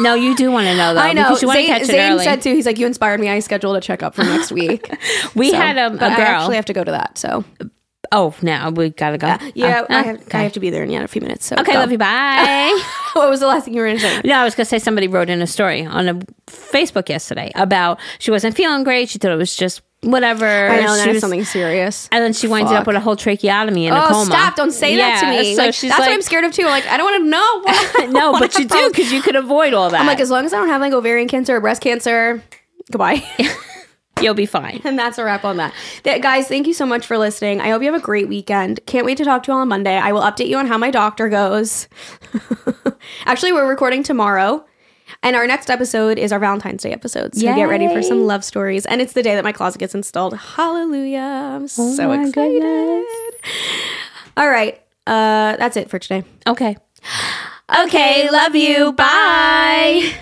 No, 0.00 0.14
you 0.14 0.34
do 0.36 0.50
want 0.50 0.66
to 0.66 0.76
know 0.76 0.94
though. 0.94 1.00
I 1.00 1.12
know. 1.12 1.24
Because 1.24 1.42
you 1.42 1.48
want 1.48 1.58
to 1.60 1.66
Zane, 1.66 1.72
catch 1.74 1.82
it 1.82 1.86
Zane 1.86 2.12
early. 2.12 2.24
said 2.24 2.42
too. 2.42 2.54
He's 2.54 2.66
like, 2.66 2.78
you 2.78 2.86
inspired 2.86 3.20
me. 3.20 3.28
I 3.28 3.38
scheduled 3.40 3.76
a 3.76 3.80
checkup 3.80 4.14
for 4.14 4.22
next 4.24 4.50
week. 4.52 4.90
we 5.34 5.50
So, 5.50 5.56
had 5.56 5.78
um, 5.78 5.96
but 5.98 6.10
a 6.10 6.14
I 6.14 6.16
girl. 6.16 6.26
actually 6.26 6.56
have 6.56 6.64
to 6.66 6.72
go 6.72 6.82
to 6.84 6.90
that. 6.92 7.18
So 7.18 7.44
oh, 8.12 8.34
now 8.42 8.70
we 8.70 8.90
got 8.90 9.10
to 9.10 9.18
go. 9.18 9.36
yeah, 9.54 9.82
Oh, 9.82 9.94
I, 9.94 10.02
have, 10.02 10.22
okay. 10.22 10.38
I 10.38 10.42
have 10.42 10.52
to 10.54 10.60
be 10.60 10.70
there 10.70 10.82
in 10.82 10.90
yeah, 10.90 11.02
a 11.04 11.08
few 11.08 11.20
minutes. 11.22 11.46
So 11.46 11.56
Okay, 11.58 11.72
go. 11.74 11.78
love 11.78 11.92
you. 11.92 11.98
Bye. 11.98 12.82
what 13.12 13.28
was 13.30 13.40
the 13.40 13.46
last 13.46 13.66
thing 13.66 13.74
you 13.74 13.80
were 13.82 13.86
going 13.86 13.98
to 13.98 14.02
say? 14.02 14.20
No, 14.24 14.34
I 14.38 14.44
was 14.44 14.54
going 14.54 14.64
to 14.64 14.68
say 14.68 14.78
somebody 14.78 15.06
wrote 15.06 15.30
in 15.30 15.40
a 15.42 15.46
story 15.46 15.84
on 15.86 16.08
a 16.08 16.18
Facebook 16.50 17.08
yesterday 17.08 17.50
about 17.54 17.98
she 18.18 18.30
wasn't 18.30 18.56
feeling 18.56 18.84
great. 18.84 19.08
She 19.08 19.18
thought 19.18 19.32
it 19.32 19.36
was 19.36 19.54
just 19.56 19.82
whatever. 20.02 20.46
I 20.46 20.80
know 20.80 20.94
She 20.94 20.98
that 20.98 21.08
is 21.08 21.14
was- 21.14 21.20
something 21.20 21.44
serious. 21.44 22.08
And 22.12 22.22
then 22.24 22.32
she 22.32 22.48
winds 22.48 22.70
up 22.72 22.86
with 22.86 22.96
a 22.96 23.00
whole 23.00 23.16
tracheotomy 23.16 23.86
and 23.86 23.96
a 23.96 24.04
Oh, 24.04 24.08
coma. 24.08 24.24
stop! 24.26 24.56
Don't 24.56 24.70
say 24.72 24.96
that 24.96 25.20
to 25.20 25.26
me. 25.30 25.54
So 25.54 25.62
like, 25.64 25.74
she's 25.74 25.90
that's 25.90 26.00
like, 26.00 26.08
what 26.08 26.14
I'm 26.14 26.22
scared 26.22 26.44
of 26.44 26.52
too. 26.52 26.64
Like, 26.64 26.86
I 26.86 26.96
don't 26.96 27.10
want 27.10 27.24
to 27.24 27.28
know. 27.30 28.10
No, 28.20 28.32
but 28.38 28.58
you 28.58 28.66
do 28.66 28.88
because 28.88 29.12
you 29.12 29.22
could 29.22 29.36
avoid 29.36 29.74
all 29.74 29.90
that. 29.90 30.00
I'm 30.00 30.06
like, 30.06 30.20
as 30.20 30.30
long 30.30 30.44
as 30.44 30.52
I 30.52 30.58
don't 30.58 30.68
have 30.68 30.80
like 30.80 30.92
ovarian 30.92 31.28
cancer 31.28 31.54
or 31.56 31.60
breast 31.60 31.80
cancer, 31.82 32.42
goodbye. 32.90 33.22
you'll 34.22 34.34
be 34.34 34.46
fine. 34.46 34.80
and 34.84 34.98
that's 34.98 35.16
a 35.18 35.24
wrap 35.24 35.44
on 35.44 35.56
that. 35.58 35.72
That- 36.04 36.20
Guys, 36.22 36.48
thank 36.48 36.66
you 36.66 36.74
so 36.74 36.84
much 36.86 37.06
for 37.06 37.16
listening. 37.18 37.60
I 37.60 37.68
hope 37.70 37.82
you 37.82 37.90
have 37.92 38.00
a 38.00 38.04
great 38.04 38.28
weekend. 38.28 38.80
Can't 38.86 39.06
wait 39.06 39.16
to 39.18 39.24
talk 39.24 39.42
to 39.44 39.48
you 39.52 39.54
all 39.54 39.60
on 39.60 39.68
Monday. 39.68 39.96
I 39.96 40.12
will 40.12 40.22
update 40.22 40.48
you 40.48 40.56
on 40.58 40.66
how 40.66 40.76
my 40.78 40.90
doctor 40.90 41.28
goes. 41.28 41.88
Actually, 43.26 43.52
we're 43.52 43.68
recording 43.68 44.02
tomorrow. 44.02 44.64
And 45.22 45.36
our 45.36 45.46
next 45.46 45.70
episode 45.70 46.18
is 46.18 46.32
our 46.32 46.38
Valentine's 46.38 46.82
Day 46.82 46.92
episode. 46.92 47.34
So 47.34 47.42
get 47.54 47.68
ready 47.68 47.88
for 47.88 48.02
some 48.02 48.26
love 48.26 48.44
stories. 48.44 48.86
And 48.86 49.00
it's 49.00 49.12
the 49.12 49.22
day 49.22 49.34
that 49.34 49.44
my 49.44 49.52
closet 49.52 49.78
gets 49.78 49.94
installed. 49.94 50.36
Hallelujah. 50.36 51.20
I'm 51.20 51.68
so 51.68 52.12
excited. 52.12 52.34
goodness. 52.34 53.06
All 54.36 54.48
right. 54.48 54.80
Uh, 55.06 55.56
that's 55.56 55.76
it 55.76 55.90
for 55.90 55.98
today. 55.98 56.24
Okay. 56.46 56.76
Okay, 57.84 58.30
love 58.30 58.54
you. 58.54 58.92
Bye. 58.92 60.12